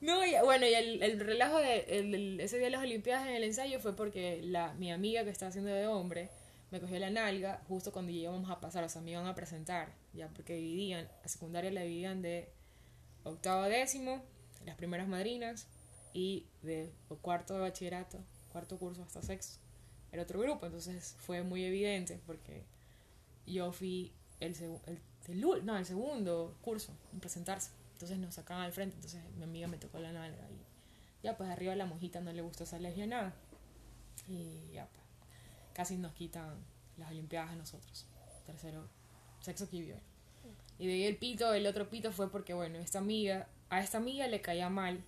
No, 0.01 0.25
y, 0.25 0.31
bueno, 0.43 0.65
y 0.65 0.73
el, 0.73 1.03
el 1.03 1.19
relajo 1.19 1.57
de 1.59 1.81
el- 1.81 2.15
el- 2.15 2.39
ese 2.39 2.57
día 2.57 2.65
de 2.65 2.71
las 2.71 2.81
Olimpiadas 2.81 3.27
en 3.27 3.35
el 3.35 3.43
ensayo 3.43 3.79
fue 3.79 3.95
porque 3.95 4.41
la, 4.41 4.73
mi 4.73 4.91
amiga 4.91 5.23
que 5.23 5.29
estaba 5.29 5.49
haciendo 5.49 5.69
de 5.69 5.85
hombre 5.85 6.31
me 6.71 6.79
cogió 6.81 6.97
la 6.97 7.11
nalga 7.11 7.61
justo 7.67 7.91
cuando 7.91 8.11
íbamos 8.11 8.49
a 8.49 8.59
pasar, 8.59 8.83
o 8.83 8.89
sea, 8.89 9.03
me 9.03 9.11
iban 9.11 9.27
a 9.27 9.35
presentar, 9.35 9.93
ya, 10.13 10.27
porque 10.29 10.55
dividían, 10.55 11.07
a 11.23 11.27
secundaria 11.27 11.69
la 11.69 11.81
dividían 11.81 12.23
de 12.23 12.49
octavo 13.25 13.61
a 13.61 13.69
décimo, 13.69 14.23
las 14.65 14.75
primeras 14.75 15.07
madrinas, 15.07 15.67
y 16.13 16.47
de 16.63 16.91
cuarto 17.21 17.53
de 17.53 17.59
bachillerato, 17.59 18.17
cuarto 18.51 18.79
curso 18.79 19.03
hasta 19.03 19.21
sexto, 19.21 19.59
era 20.11 20.23
otro 20.23 20.39
grupo, 20.39 20.65
entonces 20.65 21.15
fue 21.19 21.43
muy 21.43 21.63
evidente 21.63 22.19
porque 22.25 22.63
yo 23.45 23.71
fui 23.71 24.13
el, 24.41 24.55
el, 24.87 24.99
el 25.27 25.65
no, 25.65 25.77
el 25.77 25.85
segundo 25.85 26.57
curso 26.61 26.93
en 27.13 27.19
presentarse. 27.19 27.71
Entonces 27.93 28.17
nos 28.17 28.33
sacaban 28.33 28.63
al 28.63 28.73
frente, 28.73 28.95
entonces 28.95 29.21
mi 29.37 29.43
amiga 29.43 29.67
me 29.67 29.77
tocó 29.77 29.99
la 29.99 30.11
nalga 30.11 30.49
y 30.49 31.23
ya 31.23 31.37
pues 31.37 31.49
arriba 31.49 31.75
la 31.75 31.85
mojita 31.85 32.19
no 32.19 32.33
le 32.33 32.41
gustó 32.41 32.63
esa 32.63 32.79
lesbianada. 32.79 33.33
Y 34.27 34.71
ya 34.73 34.87
pues 34.87 35.03
casi 35.73 35.97
nos 35.97 36.13
quitan 36.13 36.55
las 36.97 37.11
olimpiadas 37.11 37.51
a 37.51 37.55
nosotros. 37.55 38.07
Tercero, 38.45 38.87
sexo 39.39 39.69
que 39.69 39.81
vio. 39.81 39.95
Y 40.79 40.87
de 40.87 40.93
ahí 40.93 41.03
el 41.03 41.17
pito, 41.17 41.53
el 41.53 41.67
otro 41.67 41.89
pito 41.89 42.11
fue 42.11 42.31
porque 42.31 42.55
bueno, 42.55 42.79
esta 42.79 42.97
amiga, 42.99 43.47
a 43.69 43.81
esta 43.81 43.99
amiga 43.99 44.27
le 44.27 44.41
caía 44.41 44.69
mal 44.69 45.03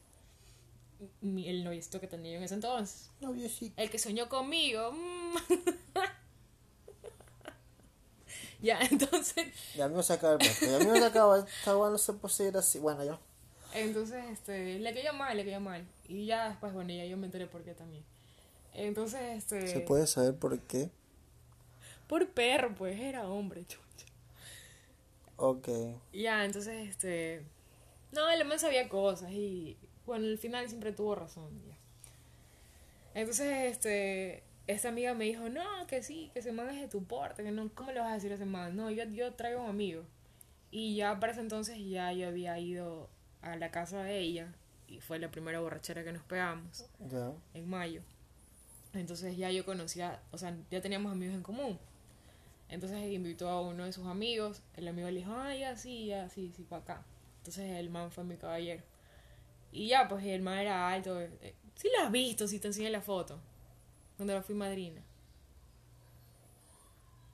el 1.21 1.63
noviecito 1.63 1.99
que 1.99 2.07
tenía 2.07 2.33
yo 2.33 2.37
en 2.37 2.43
ese 2.43 2.53
entonces. 2.53 3.09
Noviecito. 3.19 3.81
El 3.81 3.89
que 3.89 3.97
soñó 3.97 4.29
conmigo. 4.29 4.91
mm. 4.91 5.35
ya, 8.63 8.79
entonces, 8.91 9.47
Ya 9.75 9.89
me 9.89 10.01
se 10.01 10.13
acaba 10.13 10.33
el 10.33 10.39
podcast. 10.39 10.61
Ya 10.61 10.79
me 10.79 10.97
se 10.97 11.05
acaba. 11.05 11.39
Esta 11.39 11.73
no 11.73 11.97
se 11.97 12.13
puede 12.13 12.33
seguir 12.33 12.57
así. 12.57 12.79
Bueno, 12.79 13.03
ya. 13.03 13.19
entonces, 13.73 14.23
este, 14.31 14.79
le 14.79 14.93
cayó 14.93 15.13
mal, 15.13 15.35
le 15.35 15.43
cayó 15.43 15.59
mal. 15.59 15.85
Y 16.07 16.25
ya 16.25 16.47
después, 16.47 16.73
bueno, 16.73 16.93
ya 16.93 17.05
yo 17.05 17.17
me 17.17 17.25
enteré 17.25 17.45
por 17.45 17.61
qué 17.63 17.73
también. 17.73 18.05
Entonces, 18.73 19.21
este... 19.37 19.67
¿Se 19.67 19.81
puede 19.81 20.07
saber 20.07 20.35
por 20.35 20.57
qué? 20.61 20.89
Por 22.07 22.29
perro, 22.29 22.73
pues, 22.73 22.97
era 22.99 23.27
hombre, 23.27 23.65
chucha. 23.67 23.83
Ok. 25.35 25.67
Ya, 26.13 26.45
entonces, 26.45 26.89
este... 26.89 27.43
No, 28.13 28.29
el 28.29 28.45
man 28.45 28.59
sabía 28.59 28.87
cosas 28.87 29.31
y, 29.31 29.77
bueno, 30.05 30.25
al 30.25 30.37
final 30.37 30.69
siempre 30.69 30.93
tuvo 30.93 31.15
razón, 31.15 31.49
ya. 31.67 31.77
Entonces, 33.13 33.73
este... 33.73 34.43
esta 34.67 34.89
amiga 34.89 35.13
me 35.13 35.25
dijo, 35.25 35.49
no, 35.49 35.63
que 35.87 36.01
sí, 36.03 36.29
que 36.33 36.39
ese 36.39 36.51
man 36.51 36.69
es 36.69 36.79
de 36.81 36.87
tu 36.87 37.03
porte, 37.03 37.43
que 37.43 37.51
no, 37.51 37.69
¿cómo 37.73 37.91
le 37.91 37.99
vas 37.99 38.11
a 38.11 38.15
decir 38.15 38.31
a 38.31 38.35
ese 38.35 38.45
man? 38.45 38.75
No, 38.75 38.89
yo, 38.89 39.03
yo 39.05 39.33
traigo 39.33 39.59
a 39.59 39.63
un 39.63 39.69
amigo. 39.69 40.03
Y 40.71 40.95
ya 40.95 41.19
para 41.19 41.33
ese 41.33 41.41
entonces 41.41 41.77
ya 41.87 42.11
yo 42.13 42.27
había 42.27 42.57
ido 42.59 43.09
a 43.41 43.55
la 43.57 43.69
casa 43.71 44.01
de 44.03 44.19
ella 44.19 44.53
y 44.87 45.01
fue 45.01 45.19
la 45.19 45.29
primera 45.29 45.59
borrachera 45.59 46.03
que 46.03 46.11
nos 46.13 46.23
pegamos 46.23 46.85
en 47.53 47.69
mayo. 47.69 48.01
Entonces 48.93 49.35
ya 49.37 49.51
yo 49.51 49.65
conocía, 49.65 50.21
o 50.31 50.37
sea, 50.37 50.55
ya 50.71 50.81
teníamos 50.81 51.11
amigos 51.11 51.35
en 51.35 51.43
común. 51.43 51.79
Entonces 52.69 53.11
invitó 53.11 53.49
a 53.49 53.61
uno 53.61 53.85
de 53.85 53.91
sus 53.93 54.07
amigos, 54.07 54.61
el 54.75 54.87
amigo 54.87 55.09
le 55.09 55.19
dijo, 55.19 55.33
ah, 55.35 55.53
ya 55.55 55.75
sí, 55.75 56.07
ya 56.07 56.29
sí, 56.29 56.51
sí, 56.55 56.63
para 56.63 56.81
acá. 56.81 57.05
Entonces 57.39 57.69
el 57.77 57.89
man 57.89 58.11
fue 58.11 58.23
mi 58.23 58.37
caballero. 58.37 58.81
Y 59.71 59.87
ya, 59.89 60.07
pues 60.07 60.23
el 60.25 60.41
man 60.41 60.57
era 60.59 60.89
alto. 60.89 61.19
eh, 61.21 61.55
Sí 61.75 61.89
lo 61.97 62.05
has 62.05 62.11
visto, 62.11 62.47
si 62.47 62.59
te 62.59 62.67
enseñé 62.67 62.89
la 62.91 63.01
foto. 63.01 63.39
Cuando 64.17 64.33
lo 64.33 64.41
fui 64.43 64.55
madrina. 64.55 65.01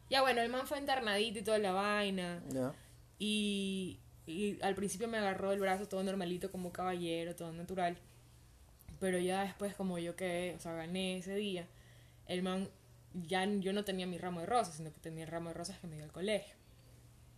Ya 0.10 0.22
bueno, 0.22 0.42
el 0.42 0.50
man 0.50 0.66
fue 0.66 0.80
internadito 0.80 1.40
y 1.40 1.44
toda 1.44 1.60
la 1.60 1.72
vaina. 1.72 2.42
Ya. 2.50 2.74
Y, 3.20 4.00
y 4.26 4.60
al 4.62 4.74
principio 4.76 5.08
me 5.08 5.18
agarró 5.18 5.52
el 5.52 5.60
brazo 5.60 5.88
todo 5.88 6.04
normalito 6.04 6.52
como 6.52 6.72
caballero, 6.72 7.36
todo 7.36 7.52
natural. 7.52 7.98
Pero 9.00 9.20
ya 9.20 9.44
después 9.44 9.76
como 9.76 10.00
yo 10.00 10.16
quedé, 10.16 10.56
o 10.56 10.60
sea, 10.60 10.74
gané 10.74 11.18
ese 11.18 11.36
día, 11.36 11.68
el 12.26 12.42
man, 12.44 12.70
ya 13.14 13.46
yo 13.46 13.72
no 13.72 13.86
tenía 13.86 14.08
mi 14.08 14.18
ramo 14.18 14.40
de 14.42 14.46
rosas, 14.48 14.76
sino 14.76 14.92
que 14.92 15.00
tenía 15.00 15.24
el 15.26 15.30
ramo 15.32 15.50
de 15.50 15.54
rosas 15.54 15.78
que 15.80 15.88
me 15.88 15.96
dio 15.96 16.06
al 16.06 16.12
colegio. 16.12 16.56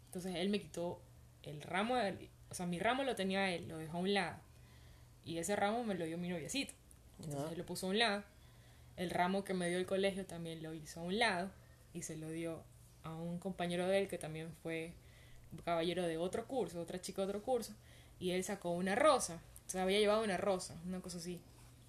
Entonces 0.08 0.36
él 0.36 0.50
me 0.50 0.60
quitó 0.62 1.02
el 1.44 1.62
ramo, 1.62 1.98
de- 1.98 2.30
o 2.50 2.54
sea, 2.54 2.66
mi 2.66 2.80
ramo 2.80 3.04
lo 3.04 3.16
tenía 3.16 3.52
él, 3.52 3.68
lo 3.68 3.78
dejó 3.78 3.98
a 3.98 4.02
un 4.02 4.14
lado. 4.14 4.38
Y 5.26 5.38
ese 5.38 5.56
ramo 5.56 5.84
me 5.84 5.94
lo 5.96 6.06
dio 6.06 6.18
mi 6.18 6.30
noviecito. 6.30 6.74
Entonces 7.20 7.44
Ya. 7.44 7.52
él 7.52 7.58
lo 7.58 7.66
puso 7.66 7.86
a 7.88 7.90
un 7.90 8.00
lado. 8.00 8.24
El 8.98 9.10
ramo 9.10 9.44
que 9.44 9.54
me 9.54 9.70
dio 9.70 9.78
el 9.78 9.86
colegio 9.86 10.26
también 10.26 10.62
lo 10.64 10.74
hizo 10.74 11.00
a 11.00 11.04
un 11.04 11.20
lado 11.20 11.50
y 11.94 12.04
se 12.04 12.18
lo 12.18 12.30
dio 12.30 12.64
a 13.04 13.16
un 13.16 13.40
compañero 13.40 13.88
de 13.88 14.00
él 14.00 14.08
que 14.08 14.18
también 14.18 14.52
fue 14.64 14.94
caballero 15.66 16.08
de 16.08 16.18
otro 16.18 16.48
curso, 16.48 16.80
otra 16.82 17.02
chica 17.02 17.22
de 17.22 17.28
otro 17.28 17.42
curso, 17.44 17.74
y 18.20 18.32
él 18.32 18.44
sacó 18.44 18.72
una 18.72 18.96
rosa. 18.96 19.42
O 19.68 19.70
sea, 19.70 19.84
había 19.84 20.00
llevado 20.00 20.24
una 20.24 20.38
rosa, 20.38 20.76
una 20.86 21.02
cosa 21.02 21.18
así. 21.18 21.42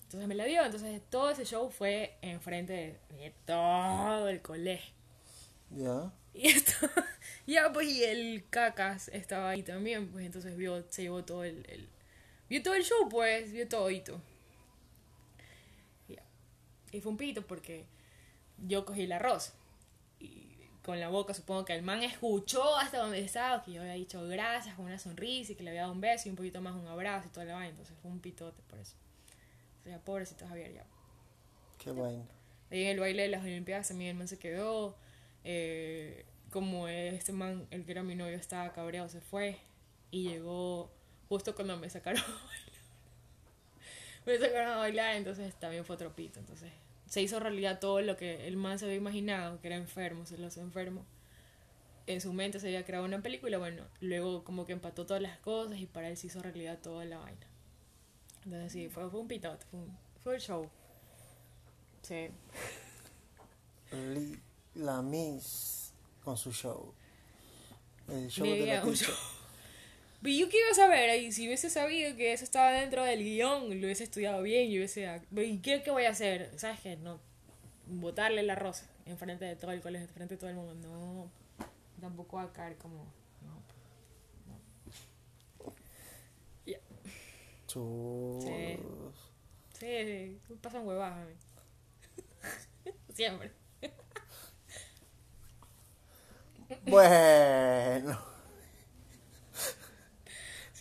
Entonces 0.04 0.28
me 0.28 0.34
la 0.34 0.44
dio. 0.44 0.64
Entonces 0.64 1.00
todo 1.10 1.30
ese 1.30 1.44
show 1.44 1.70
fue 1.70 2.16
enfrente 2.22 2.72
de, 2.72 3.16
de 3.16 3.32
todo 3.46 4.28
el 4.28 4.40
colegio. 4.42 4.94
Ya. 5.70 6.12
Y 6.34 6.48
esto, 6.48 6.88
ya 7.46 7.70
pues 7.74 7.88
y 7.88 8.04
el 8.04 8.44
cacas 8.48 9.08
estaba 9.08 9.50
ahí 9.50 9.62
también, 9.62 10.08
pues 10.10 10.24
entonces 10.24 10.56
vio, 10.56 10.82
se 10.90 11.02
llevó 11.02 11.24
todo 11.24 11.44
el, 11.44 11.66
el- 11.68 11.88
vio 12.48 12.62
todo 12.62 12.74
el 12.74 12.84
show 12.84 13.06
pues, 13.10 13.52
vio 13.52 13.68
todito. 13.68 14.18
Y 14.22 14.31
ya. 14.31 14.31
Y 16.92 17.00
fue 17.00 17.10
un 17.10 17.18
pito 17.18 17.42
porque 17.42 17.86
yo 18.58 18.84
cogí 18.84 19.06
la 19.06 19.18
rosa. 19.18 19.54
Y 20.20 20.56
con 20.82 21.00
la 21.00 21.08
boca 21.08 21.34
supongo 21.34 21.64
que 21.64 21.74
el 21.74 21.82
man 21.82 22.02
escuchó 22.02 22.76
hasta 22.76 22.98
donde 22.98 23.20
estaba, 23.20 23.62
que 23.62 23.72
yo 23.72 23.80
había 23.82 23.94
dicho 23.94 24.26
gracias 24.28 24.74
con 24.76 24.86
una 24.86 24.98
sonrisa 24.98 25.52
y 25.52 25.54
que 25.54 25.62
le 25.62 25.70
había 25.70 25.82
dado 25.82 25.92
un 25.92 26.00
beso 26.00 26.28
y 26.28 26.30
un 26.30 26.36
poquito 26.36 26.60
más 26.60 26.74
un 26.74 26.86
abrazo 26.86 27.28
y 27.28 27.30
toda 27.30 27.46
la 27.46 27.54
vaina. 27.54 27.70
Entonces 27.70 27.96
fue 28.00 28.10
un 28.10 28.20
pitote 28.20 28.62
por 28.68 28.78
eso. 28.78 28.94
O 29.80 29.84
sea, 29.84 29.98
pobrecito 29.98 30.46
Javier 30.46 30.74
ya. 30.74 30.84
Qué 31.78 31.90
vaina. 31.90 32.24
Ahí 32.70 32.84
en 32.84 32.90
el 32.90 33.00
baile 33.00 33.22
de 33.22 33.28
las 33.28 33.42
Olimpiadas 33.42 33.88
también 33.88 34.10
el 34.10 34.16
man 34.16 34.28
se 34.28 34.38
quedó. 34.38 34.96
eh, 35.44 36.24
como 36.50 36.86
este 36.86 37.32
man, 37.32 37.66
el 37.70 37.84
que 37.84 37.92
era 37.92 38.02
mi 38.02 38.14
novio, 38.14 38.36
estaba 38.36 38.72
cabreado, 38.72 39.08
se 39.08 39.20
fue. 39.20 39.58
Y 40.10 40.28
llegó 40.28 40.92
justo 41.28 41.54
cuando 41.54 41.76
me 41.78 41.88
sacaron 41.88 42.20
a 42.22 42.24
bailar. 42.26 42.82
Me 44.26 44.38
sacaron 44.38 44.72
a 44.74 44.76
bailar, 44.76 45.16
entonces 45.16 45.54
también 45.54 45.84
fue 45.84 45.96
otro 45.96 46.14
pito. 46.14 46.38
Entonces 46.38 46.70
se 47.12 47.20
hizo 47.20 47.38
realidad 47.40 47.78
todo 47.78 48.00
lo 48.00 48.16
que 48.16 48.48
el 48.48 48.56
man 48.56 48.78
se 48.78 48.86
había 48.86 48.96
imaginado, 48.96 49.60
que 49.60 49.66
era 49.66 49.76
enfermo, 49.76 50.24
se 50.24 50.38
lo 50.38 50.46
hace 50.46 50.60
enfermo. 50.60 51.04
En 52.06 52.22
su 52.22 52.32
mente 52.32 52.58
se 52.58 52.68
había 52.68 52.86
creado 52.86 53.04
una 53.04 53.20
película, 53.20 53.58
bueno, 53.58 53.84
luego 54.00 54.44
como 54.44 54.64
que 54.64 54.72
empató 54.72 55.04
todas 55.04 55.20
las 55.20 55.38
cosas 55.40 55.78
y 55.78 55.84
para 55.84 56.08
él 56.08 56.16
se 56.16 56.28
hizo 56.28 56.40
realidad 56.40 56.78
toda 56.78 57.04
la 57.04 57.18
vaina. 57.18 57.46
Entonces 58.46 58.72
sí, 58.72 58.88
fue, 58.88 59.10
fue 59.10 59.20
un 59.20 59.28
pitote, 59.28 59.62
fue, 59.70 59.80
un, 59.80 59.98
fue 60.22 60.36
el 60.36 60.40
show. 60.40 60.70
Sí. 62.00 62.30
La 64.76 65.02
Miss 65.02 65.92
con 66.24 66.38
su 66.38 66.50
show. 66.50 66.94
El 68.08 68.30
show 68.30 68.46
de 68.46 68.64
la 68.64 68.86
un 68.86 68.94
show. 68.94 69.14
Pero 70.22 70.34
yo 70.36 70.46
a 70.70 70.74
saber 70.74 71.10
ahí, 71.10 71.32
si 71.32 71.46
hubiese 71.46 71.68
sabido 71.68 72.14
que 72.16 72.32
eso 72.32 72.44
estaba 72.44 72.70
dentro 72.70 73.02
del 73.02 73.24
guion, 73.24 73.68
lo 73.68 73.86
hubiese 73.86 74.04
estudiado 74.04 74.40
bien, 74.42 74.70
y 74.70 74.78
hubiese... 74.78 75.20
¿Y 75.32 75.58
qué, 75.58 75.82
qué 75.82 75.90
voy 75.90 76.04
a 76.04 76.10
hacer? 76.10 76.52
¿Sabes 76.56 76.78
qué? 76.80 76.96
No, 76.96 77.18
botarle 77.86 78.44
la 78.44 78.54
rosa 78.54 78.86
enfrente 79.06 79.44
de 79.44 79.56
todo 79.56 79.72
el 79.72 79.80
colegio, 79.80 80.06
enfrente 80.06 80.36
de 80.36 80.38
todo 80.38 80.50
el 80.50 80.56
mundo. 80.56 80.74
No, 80.74 81.30
tampoco 82.00 82.36
va 82.36 82.44
a 82.44 82.52
caer 82.52 82.76
como... 82.76 83.04
No, 83.42 83.62
no. 84.46 85.74
Ya. 86.66 86.78
Sí. 87.66 88.78
Sí, 89.72 90.38
sí, 90.46 90.54
pasan 90.60 90.86
huevadas 90.86 91.18
a 91.18 91.24
mí. 91.24 91.34
Siempre. 93.14 93.50
Bueno. 96.86 98.31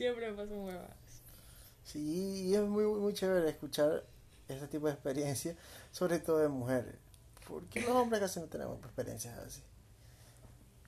Siempre 0.02 0.32
me 0.32 0.38
pasan 0.38 0.58
huevadas. 0.60 0.90
Sí, 1.86 2.48
y 2.50 2.56
es 2.56 2.62
muy, 2.62 2.86
muy 2.86 3.14
chévere 3.14 3.48
escuchar 3.50 4.04
ese 4.48 4.68
tipo 4.68 4.88
de 4.88 4.94
experiencias, 4.94 5.56
sobre 5.92 6.18
todo 6.20 6.40
de 6.40 6.48
mujeres. 6.48 6.96
Porque 7.48 7.82
los 7.82 7.92
hombres 7.92 8.20
casi 8.22 8.40
no 8.40 8.48
tenemos 8.48 8.78
experiencias 8.80 9.38
así. 9.38 9.62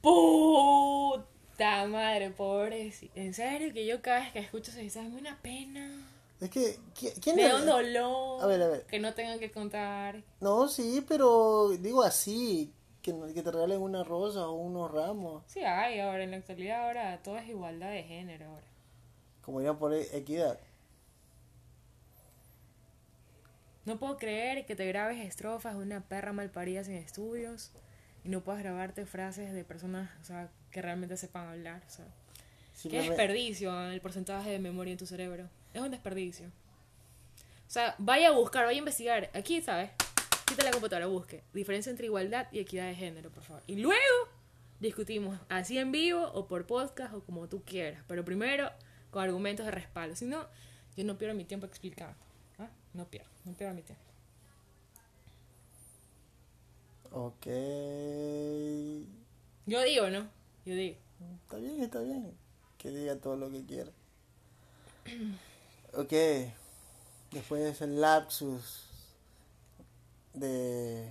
Puta 0.01 1.85
madre, 1.87 2.29
pobrecito. 2.31 3.13
En 3.15 3.33
serio, 3.33 3.71
que 3.73 3.85
yo 3.85 4.01
cada 4.01 4.19
vez 4.21 4.31
que 4.33 4.39
escucho 4.39 4.71
eso, 4.71 4.79
dice, 4.79 4.99
dame 5.01 5.17
una 5.19 5.37
pena. 5.41 5.89
Es 6.41 6.49
que, 6.49 6.77
¿qui- 6.99 7.13
¿quién 7.21 7.35
Me 7.35 7.43
es? 7.45 7.49
da 7.51 7.59
un 7.59 7.65
dolor. 7.65 8.43
A 8.43 8.47
ver, 8.47 8.61
a 8.61 8.67
ver. 8.67 8.85
Que 8.87 8.99
no 8.99 9.13
tengan 9.13 9.39
que 9.39 9.51
contar. 9.51 10.23
No, 10.41 10.67
sí, 10.67 11.05
pero 11.07 11.69
digo 11.69 12.03
así, 12.03 12.73
que, 13.01 13.13
que 13.33 13.41
te 13.43 13.51
regalen 13.51 13.81
una 13.81 14.03
rosa 14.03 14.47
o 14.47 14.53
unos 14.53 14.91
ramos, 14.91 15.43
Sí, 15.47 15.61
hay 15.63 15.99
ahora, 15.99 16.23
en 16.23 16.31
la 16.31 16.37
actualidad 16.37 16.85
ahora 16.87 17.21
todo 17.23 17.37
es 17.37 17.47
igualdad 17.47 17.91
de 17.91 18.03
género 18.03 18.47
ahora. 18.47 18.67
Como 19.43 19.59
dirían 19.59 19.77
por 19.77 19.93
ahí, 19.93 20.05
equidad. 20.11 20.59
No 23.85 23.99
puedo 23.99 24.17
creer 24.17 24.65
que 24.65 24.75
te 24.75 24.87
grabes 24.87 25.19
estrofas 25.19 25.75
de 25.75 25.83
una 25.83 26.01
perra 26.01 26.31
malparida 26.31 26.83
sin 26.83 26.95
estudios 26.95 27.71
y 28.23 28.29
no 28.29 28.41
puedas 28.41 28.63
grabarte 28.63 29.05
frases 29.05 29.53
de 29.53 29.65
personas 29.65 30.09
o 30.21 30.23
sea, 30.23 30.49
que 30.71 30.81
realmente 30.81 31.17
sepan 31.17 31.47
hablar. 31.49 31.83
O 31.85 31.89
sea, 31.89 32.05
qué 32.89 33.01
desperdicio 33.01 33.89
el 33.89 33.99
porcentaje 33.99 34.49
de 34.49 34.59
memoria 34.59 34.93
en 34.93 34.97
tu 34.97 35.05
cerebro. 35.05 35.49
Es 35.73 35.81
un 35.81 35.91
desperdicio. 35.91 36.47
O 36.47 37.71
sea, 37.73 37.95
vaya 37.97 38.29
a 38.29 38.31
buscar, 38.31 38.65
vaya 38.65 38.77
a 38.77 38.79
investigar. 38.79 39.29
Aquí, 39.33 39.61
¿sabes? 39.61 39.89
Quita 40.45 40.63
la 40.63 40.71
computadora, 40.71 41.07
busque. 41.07 41.43
Diferencia 41.53 41.89
entre 41.89 42.05
igualdad 42.05 42.47
y 42.51 42.59
equidad 42.59 42.87
de 42.87 42.95
género, 42.95 43.31
por 43.31 43.43
favor. 43.43 43.63
Y 43.67 43.75
luego 43.75 43.99
discutimos 44.79 45.39
así 45.49 45.77
en 45.77 45.91
vivo 45.91 46.23
o 46.33 46.47
por 46.47 46.65
podcast 46.65 47.13
o 47.13 47.21
como 47.21 47.49
tú 47.49 47.63
quieras. 47.65 48.01
Pero 48.07 48.23
primero 48.23 48.71
con 49.13 49.23
argumentos 49.23 49.65
de 49.65 49.71
respaldo. 49.71 50.15
Si 50.15 50.25
no, 50.25 50.45
yo 50.97 51.05
no 51.05 51.17
pierdo 51.17 51.35
mi 51.35 51.45
tiempo 51.45 51.65
explicando. 51.65 52.15
¿ah? 52.59 52.67
No 52.93 53.05
pierdo, 53.05 53.29
no 53.45 53.53
pierdo 53.53 53.75
mi 53.75 53.83
tiempo. 53.83 54.03
Ok. 57.11 57.45
Yo 59.65 59.81
digo, 59.83 60.09
¿no? 60.09 60.27
Yo 60.65 60.75
digo. 60.75 60.97
Está 61.43 61.57
bien, 61.57 61.81
está 61.83 61.99
bien. 62.01 62.35
Que 62.77 62.89
diga 62.89 63.15
todo 63.15 63.37
lo 63.37 63.49
que 63.51 63.63
quiera. 63.65 63.91
Ok. 65.95 66.11
Después 67.31 67.61
de 67.61 67.69
ese 67.69 67.85
lapsus 67.85 68.87
de... 70.33 71.07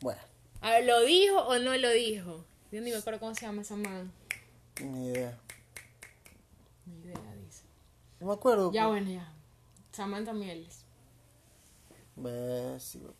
Bueno, 0.00 0.22
A 0.62 0.70
ver, 0.70 0.86
¿lo 0.86 1.02
dijo 1.02 1.36
o 1.38 1.58
no 1.58 1.76
lo 1.76 1.90
dijo? 1.90 2.46
Yo 2.72 2.80
ni 2.80 2.90
me 2.90 2.96
acuerdo 2.96 3.20
cómo 3.20 3.34
se 3.34 3.42
llama 3.44 3.60
esa 3.60 3.76
man. 3.76 4.10
ni 4.80 5.08
idea. 5.08 5.38
Ni 6.90 6.98
idea, 7.00 7.34
dice. 7.44 7.64
No 8.20 8.26
me 8.28 8.32
acuerdo. 8.34 8.70
Ya, 8.70 8.86
pues. 8.86 8.88
bueno, 8.88 9.10
ya. 9.10 9.32
Samantha 9.92 10.32
Mieles. 10.32 10.84
Ves, 12.16 12.82
sí, 12.82 12.98
bueno. 12.98 13.14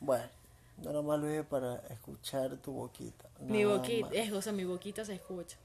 Bueno, 0.00 0.30
no 0.78 0.92
nomás 0.92 1.20
lo 1.20 1.30
hice 1.30 1.44
para 1.44 1.76
escuchar 1.88 2.56
tu 2.58 2.72
boquita. 2.72 3.28
Mi 3.46 3.64
nada 3.64 3.76
boquita, 3.76 4.08
más. 4.08 4.16
es, 4.16 4.32
o 4.32 4.42
sea, 4.42 4.52
mi 4.52 4.64
boquita 4.64 5.04
se 5.04 5.14
escucha. 5.14 5.56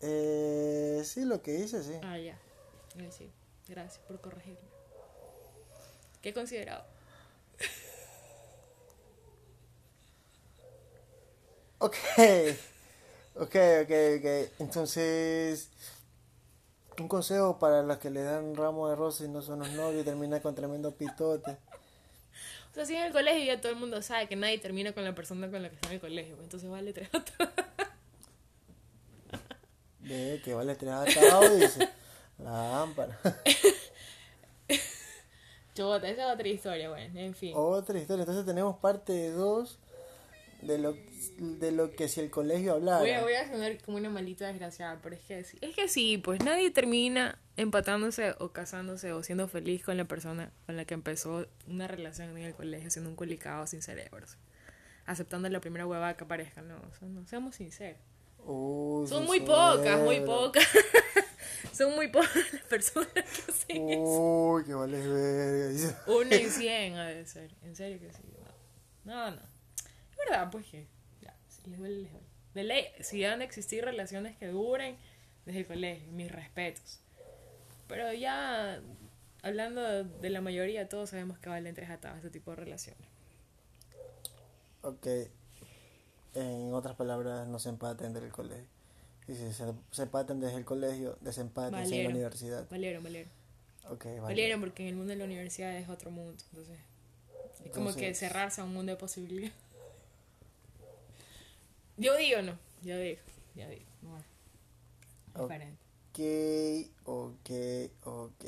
Eh, 0.00 1.02
sí, 1.04 1.24
lo 1.24 1.42
que 1.42 1.58
hice, 1.58 1.82
sí. 1.82 1.94
Ah, 2.02 2.18
ya. 2.18 2.38
Eh, 2.98 3.10
Sí, 3.10 3.30
gracias 3.68 3.98
por 4.06 4.20
corregirme. 4.20 4.68
¿Qué 6.22 6.30
he 6.30 6.34
considerado? 6.34 6.84
Ok, 11.80 11.94
ok, 13.34 13.54
ok, 13.82 13.92
ok. 14.18 14.52
Entonces, 14.58 15.68
un 17.02 17.08
consejo 17.08 17.58
para 17.58 17.82
las 17.82 17.98
que 17.98 18.10
le 18.10 18.22
dan 18.22 18.54
ramo 18.56 18.88
de 18.88 18.96
rosas 18.96 19.26
y 19.26 19.30
no 19.30 19.42
son 19.42 19.60
los 19.60 19.70
novios 19.72 20.02
y 20.02 20.04
termina 20.04 20.40
con 20.40 20.54
tremendo 20.54 20.92
pitote. 20.92 21.52
O 22.70 22.74
sea, 22.74 22.84
si 22.84 22.94
en 22.94 23.04
el 23.04 23.12
colegio 23.12 23.44
ya 23.44 23.60
todo 23.60 23.72
el 23.72 23.78
mundo 23.78 24.02
sabe 24.02 24.28
que 24.28 24.36
nadie 24.36 24.58
termina 24.58 24.92
con 24.92 25.04
la 25.04 25.14
persona 25.14 25.50
con 25.50 25.62
la 25.62 25.68
que 25.68 25.74
está 25.76 25.88
en 25.88 25.94
el 25.94 26.00
colegio, 26.00 26.34
pues, 26.36 26.44
entonces 26.44 26.70
vale 26.70 26.92
tres. 26.92 27.08
Ve 30.00 30.40
que 30.44 30.54
vale 30.54 30.74
tres 30.74 30.92
atado, 30.92 31.54
dice. 31.56 31.88
La 32.38 32.70
lámpara. 32.70 33.18
Chota, 35.74 36.08
esa 36.08 36.28
es 36.28 36.34
otra 36.34 36.48
historia, 36.48 36.88
bueno, 36.88 37.18
en 37.18 37.34
fin. 37.34 37.52
Otra 37.54 37.98
historia. 37.98 38.22
Entonces 38.22 38.44
tenemos 38.44 38.76
parte 38.78 39.30
2 39.30 39.78
de 40.62 40.78
lo, 40.78 40.96
de 41.38 41.72
lo 41.72 41.92
que 41.92 42.08
si 42.08 42.20
el 42.20 42.30
colegio 42.30 42.74
hablara. 42.74 42.98
Voy 42.98 43.10
a, 43.10 43.22
voy 43.22 43.34
a 43.34 43.48
sonar 43.48 43.80
como 43.82 43.96
una 43.96 44.10
maldita 44.10 44.46
desgraciada, 44.46 44.98
pero 45.02 45.14
es 45.14 45.22
que 45.22 45.44
sí. 45.44 45.58
Es 45.60 45.74
que 45.74 45.88
sí, 45.88 46.18
pues 46.18 46.42
nadie 46.44 46.70
termina 46.70 47.38
empatándose 47.56 48.34
o 48.38 48.50
casándose 48.50 49.12
o 49.12 49.22
siendo 49.22 49.48
feliz 49.48 49.84
con 49.84 49.96
la 49.96 50.04
persona 50.04 50.52
con 50.66 50.76
la 50.76 50.84
que 50.84 50.94
empezó 50.94 51.46
una 51.66 51.86
relación 51.86 52.36
en 52.36 52.44
el 52.44 52.54
colegio, 52.54 52.90
siendo 52.90 53.10
un 53.10 53.16
culicado 53.16 53.66
sin 53.66 53.82
cerebros. 53.82 54.36
Aceptando 55.06 55.48
la 55.48 55.60
primera 55.60 55.86
huevada 55.86 56.16
que 56.16 56.24
aparezca, 56.24 56.60
no, 56.62 56.76
no 57.00 57.26
seamos 57.26 57.56
sinceros. 57.56 58.00
Uy, 58.44 59.06
Son 59.06 59.24
muy 59.24 59.38
sí, 59.38 59.44
pocas, 59.46 60.00
muy 60.00 60.20
pocas. 60.20 60.66
Son 61.72 61.94
muy 61.94 62.08
pocas 62.08 62.52
las 62.52 62.62
personas 62.64 63.08
que 63.12 63.20
hacen 63.20 63.88
eso. 63.90 64.00
Uy, 64.00 64.64
que 64.64 64.74
vale 64.74 65.06
verga. 65.06 66.02
Una 66.06 66.36
en 66.36 66.50
cien 66.50 66.96
ha 66.96 67.06
de 67.06 67.26
ser. 67.26 67.50
En 67.62 67.76
serio 67.76 67.98
que 68.00 68.12
sí. 68.12 68.22
No, 69.04 69.30
no. 69.30 69.36
no. 69.36 69.57
Verdad, 70.18 70.50
pues 70.50 70.66
que. 70.66 70.86
Ya, 71.22 71.34
si 71.48 71.70
les 71.70 71.78
duele, 71.78 72.02
les 72.02 72.12
duele. 72.12 72.26
De 72.54 72.64
ley, 72.64 72.86
si 73.00 73.22
van 73.22 73.40
a 73.40 73.44
existir 73.44 73.84
relaciones 73.84 74.36
que 74.36 74.48
duren 74.48 74.96
desde 75.44 75.60
el 75.60 75.66
colegio, 75.66 76.12
mis 76.12 76.30
respetos. 76.30 77.00
Pero 77.86 78.12
ya, 78.12 78.80
hablando 79.42 80.04
de 80.04 80.30
la 80.30 80.40
mayoría, 80.40 80.88
todos 80.88 81.10
sabemos 81.10 81.38
que 81.38 81.48
valen 81.48 81.74
tres 81.74 81.90
atados 81.90 82.18
este 82.18 82.30
tipo 82.30 82.50
de 82.50 82.56
relaciones. 82.56 83.08
Ok. 84.82 85.06
En 86.34 86.72
otras 86.74 86.96
palabras, 86.96 87.48
no 87.48 87.58
se 87.58 87.68
empaten 87.68 88.12
del 88.12 88.30
colegio. 88.30 88.66
Y 89.26 89.34
si 89.34 89.52
se, 89.52 89.64
se 89.90 90.02
empaten 90.02 90.40
desde 90.40 90.56
el 90.56 90.64
colegio, 90.64 91.18
desempaten 91.20 91.92
en 91.92 92.04
la 92.04 92.10
universidad. 92.10 92.66
Valieron, 92.70 93.02
valieron. 93.02 93.30
Ok, 93.90 94.04
vale. 94.04 94.20
Valieron 94.20 94.60
porque 94.60 94.82
en 94.82 94.88
el 94.90 94.96
mundo 94.96 95.10
de 95.10 95.16
la 95.16 95.24
universidad 95.24 95.76
es 95.76 95.88
otro 95.88 96.10
mundo. 96.10 96.42
Entonces, 96.50 96.78
es 97.64 97.72
como 97.72 97.94
que 97.94 98.14
cerrarse 98.14 98.60
a 98.60 98.64
un 98.64 98.72
mundo 98.72 98.92
de 98.92 98.98
posibilidades. 98.98 99.67
Yo 101.98 102.16
digo 102.16 102.40
no. 102.42 102.58
Yo 102.82 102.96
digo. 102.98 103.20
Yo 103.54 103.68
digo. 103.68 103.84
No. 104.02 105.42
Ok. 105.42 105.50
Diferente. 105.50 105.78
Ok, 107.04 107.50
ok, 108.04 108.06
ok. 108.06 108.44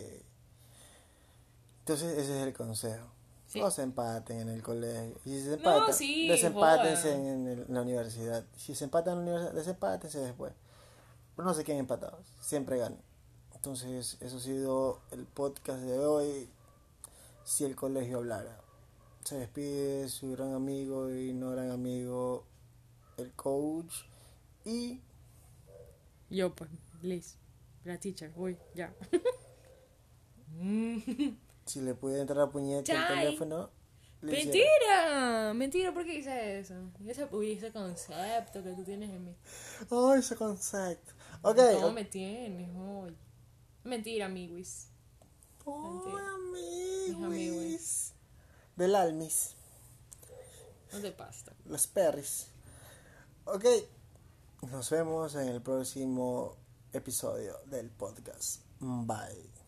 Entonces 1.80 2.18
ese 2.18 2.40
es 2.40 2.46
el 2.46 2.52
consejo. 2.52 3.06
Sí. 3.46 3.60
No 3.60 3.70
se 3.70 3.82
empaten 3.82 4.40
en 4.40 4.48
el 4.50 4.62
colegio. 4.62 5.16
Si 5.24 5.40
se 5.42 5.54
empatan, 5.54 5.92
sí, 5.92 6.28
desempátense 6.28 7.12
joda. 7.14 7.28
en, 7.32 7.48
el- 7.48 7.64
en 7.68 7.74
la 7.74 7.82
universidad. 7.82 8.44
Si 8.56 8.74
se 8.76 8.84
empatan 8.84 9.18
en 9.18 9.24
la 9.24 9.30
universidad, 9.32 9.54
desempátense 9.54 10.18
después. 10.20 10.52
Pero 11.34 11.48
no 11.48 11.54
se 11.54 11.64
queden 11.64 11.80
empatados, 11.80 12.26
siempre 12.40 12.78
ganan. 12.78 13.00
Entonces, 13.54 14.16
eso 14.20 14.36
ha 14.36 14.40
sido 14.40 15.00
el 15.10 15.24
podcast 15.26 15.80
de 15.80 15.98
hoy. 15.98 16.48
Si 17.44 17.64
el 17.64 17.74
colegio 17.74 18.18
hablara. 18.18 18.60
Se 19.24 19.36
despide 19.36 20.08
su 20.08 20.30
gran 20.32 20.54
amigo 20.54 21.10
y 21.12 21.32
no 21.32 21.50
gran 21.50 21.70
amigo, 21.70 22.44
el 23.20 23.32
coach. 23.32 23.94
Y 24.64 25.00
Yo, 26.28 26.54
pues, 26.54 26.70
Liz, 27.02 27.36
la 27.84 27.98
teacher, 27.98 28.32
uy, 28.36 28.56
ya. 28.74 28.94
si 31.66 31.80
le 31.80 31.94
puede 31.94 32.20
entrar 32.20 32.40
a 32.40 32.50
puñete 32.50 32.92
el 32.92 32.98
Chai. 32.98 33.24
teléfono. 33.24 33.70
mentira, 34.20 35.52
mentira, 35.54 35.94
¿por 35.94 36.04
qué 36.04 36.16
hice 36.16 36.58
eso? 36.60 36.74
Ese, 37.06 37.26
uy, 37.32 37.52
ese 37.52 37.72
concepto 37.72 38.62
que 38.62 38.72
tú 38.72 38.84
tienes 38.84 39.10
en 39.10 39.24
mí. 39.24 39.36
Oh, 39.88 40.14
ese 40.14 40.36
concepto. 40.36 41.12
Ok. 41.42 41.56
¿Cómo 41.74 41.86
ok. 41.88 41.94
me 41.94 42.04
tienes 42.04 42.68
hoy? 42.76 43.16
Mentira, 43.84 44.26
amiguis. 44.26 44.88
Oh, 45.64 46.04
amiguis. 47.16 48.12
Del 48.76 48.94
Almis. 48.94 49.54
No 50.92 51.00
te 51.00 51.12
pasa. 51.12 51.52
Los 51.66 51.86
perris. 51.86 52.48
Ok. 53.52 53.64
Nos 54.70 54.88
vemos 54.90 55.34
en 55.34 55.48
el 55.48 55.60
próximo 55.60 56.56
episodio 56.92 57.56
del 57.66 57.90
podcast. 57.90 58.62
Bye. 58.78 59.59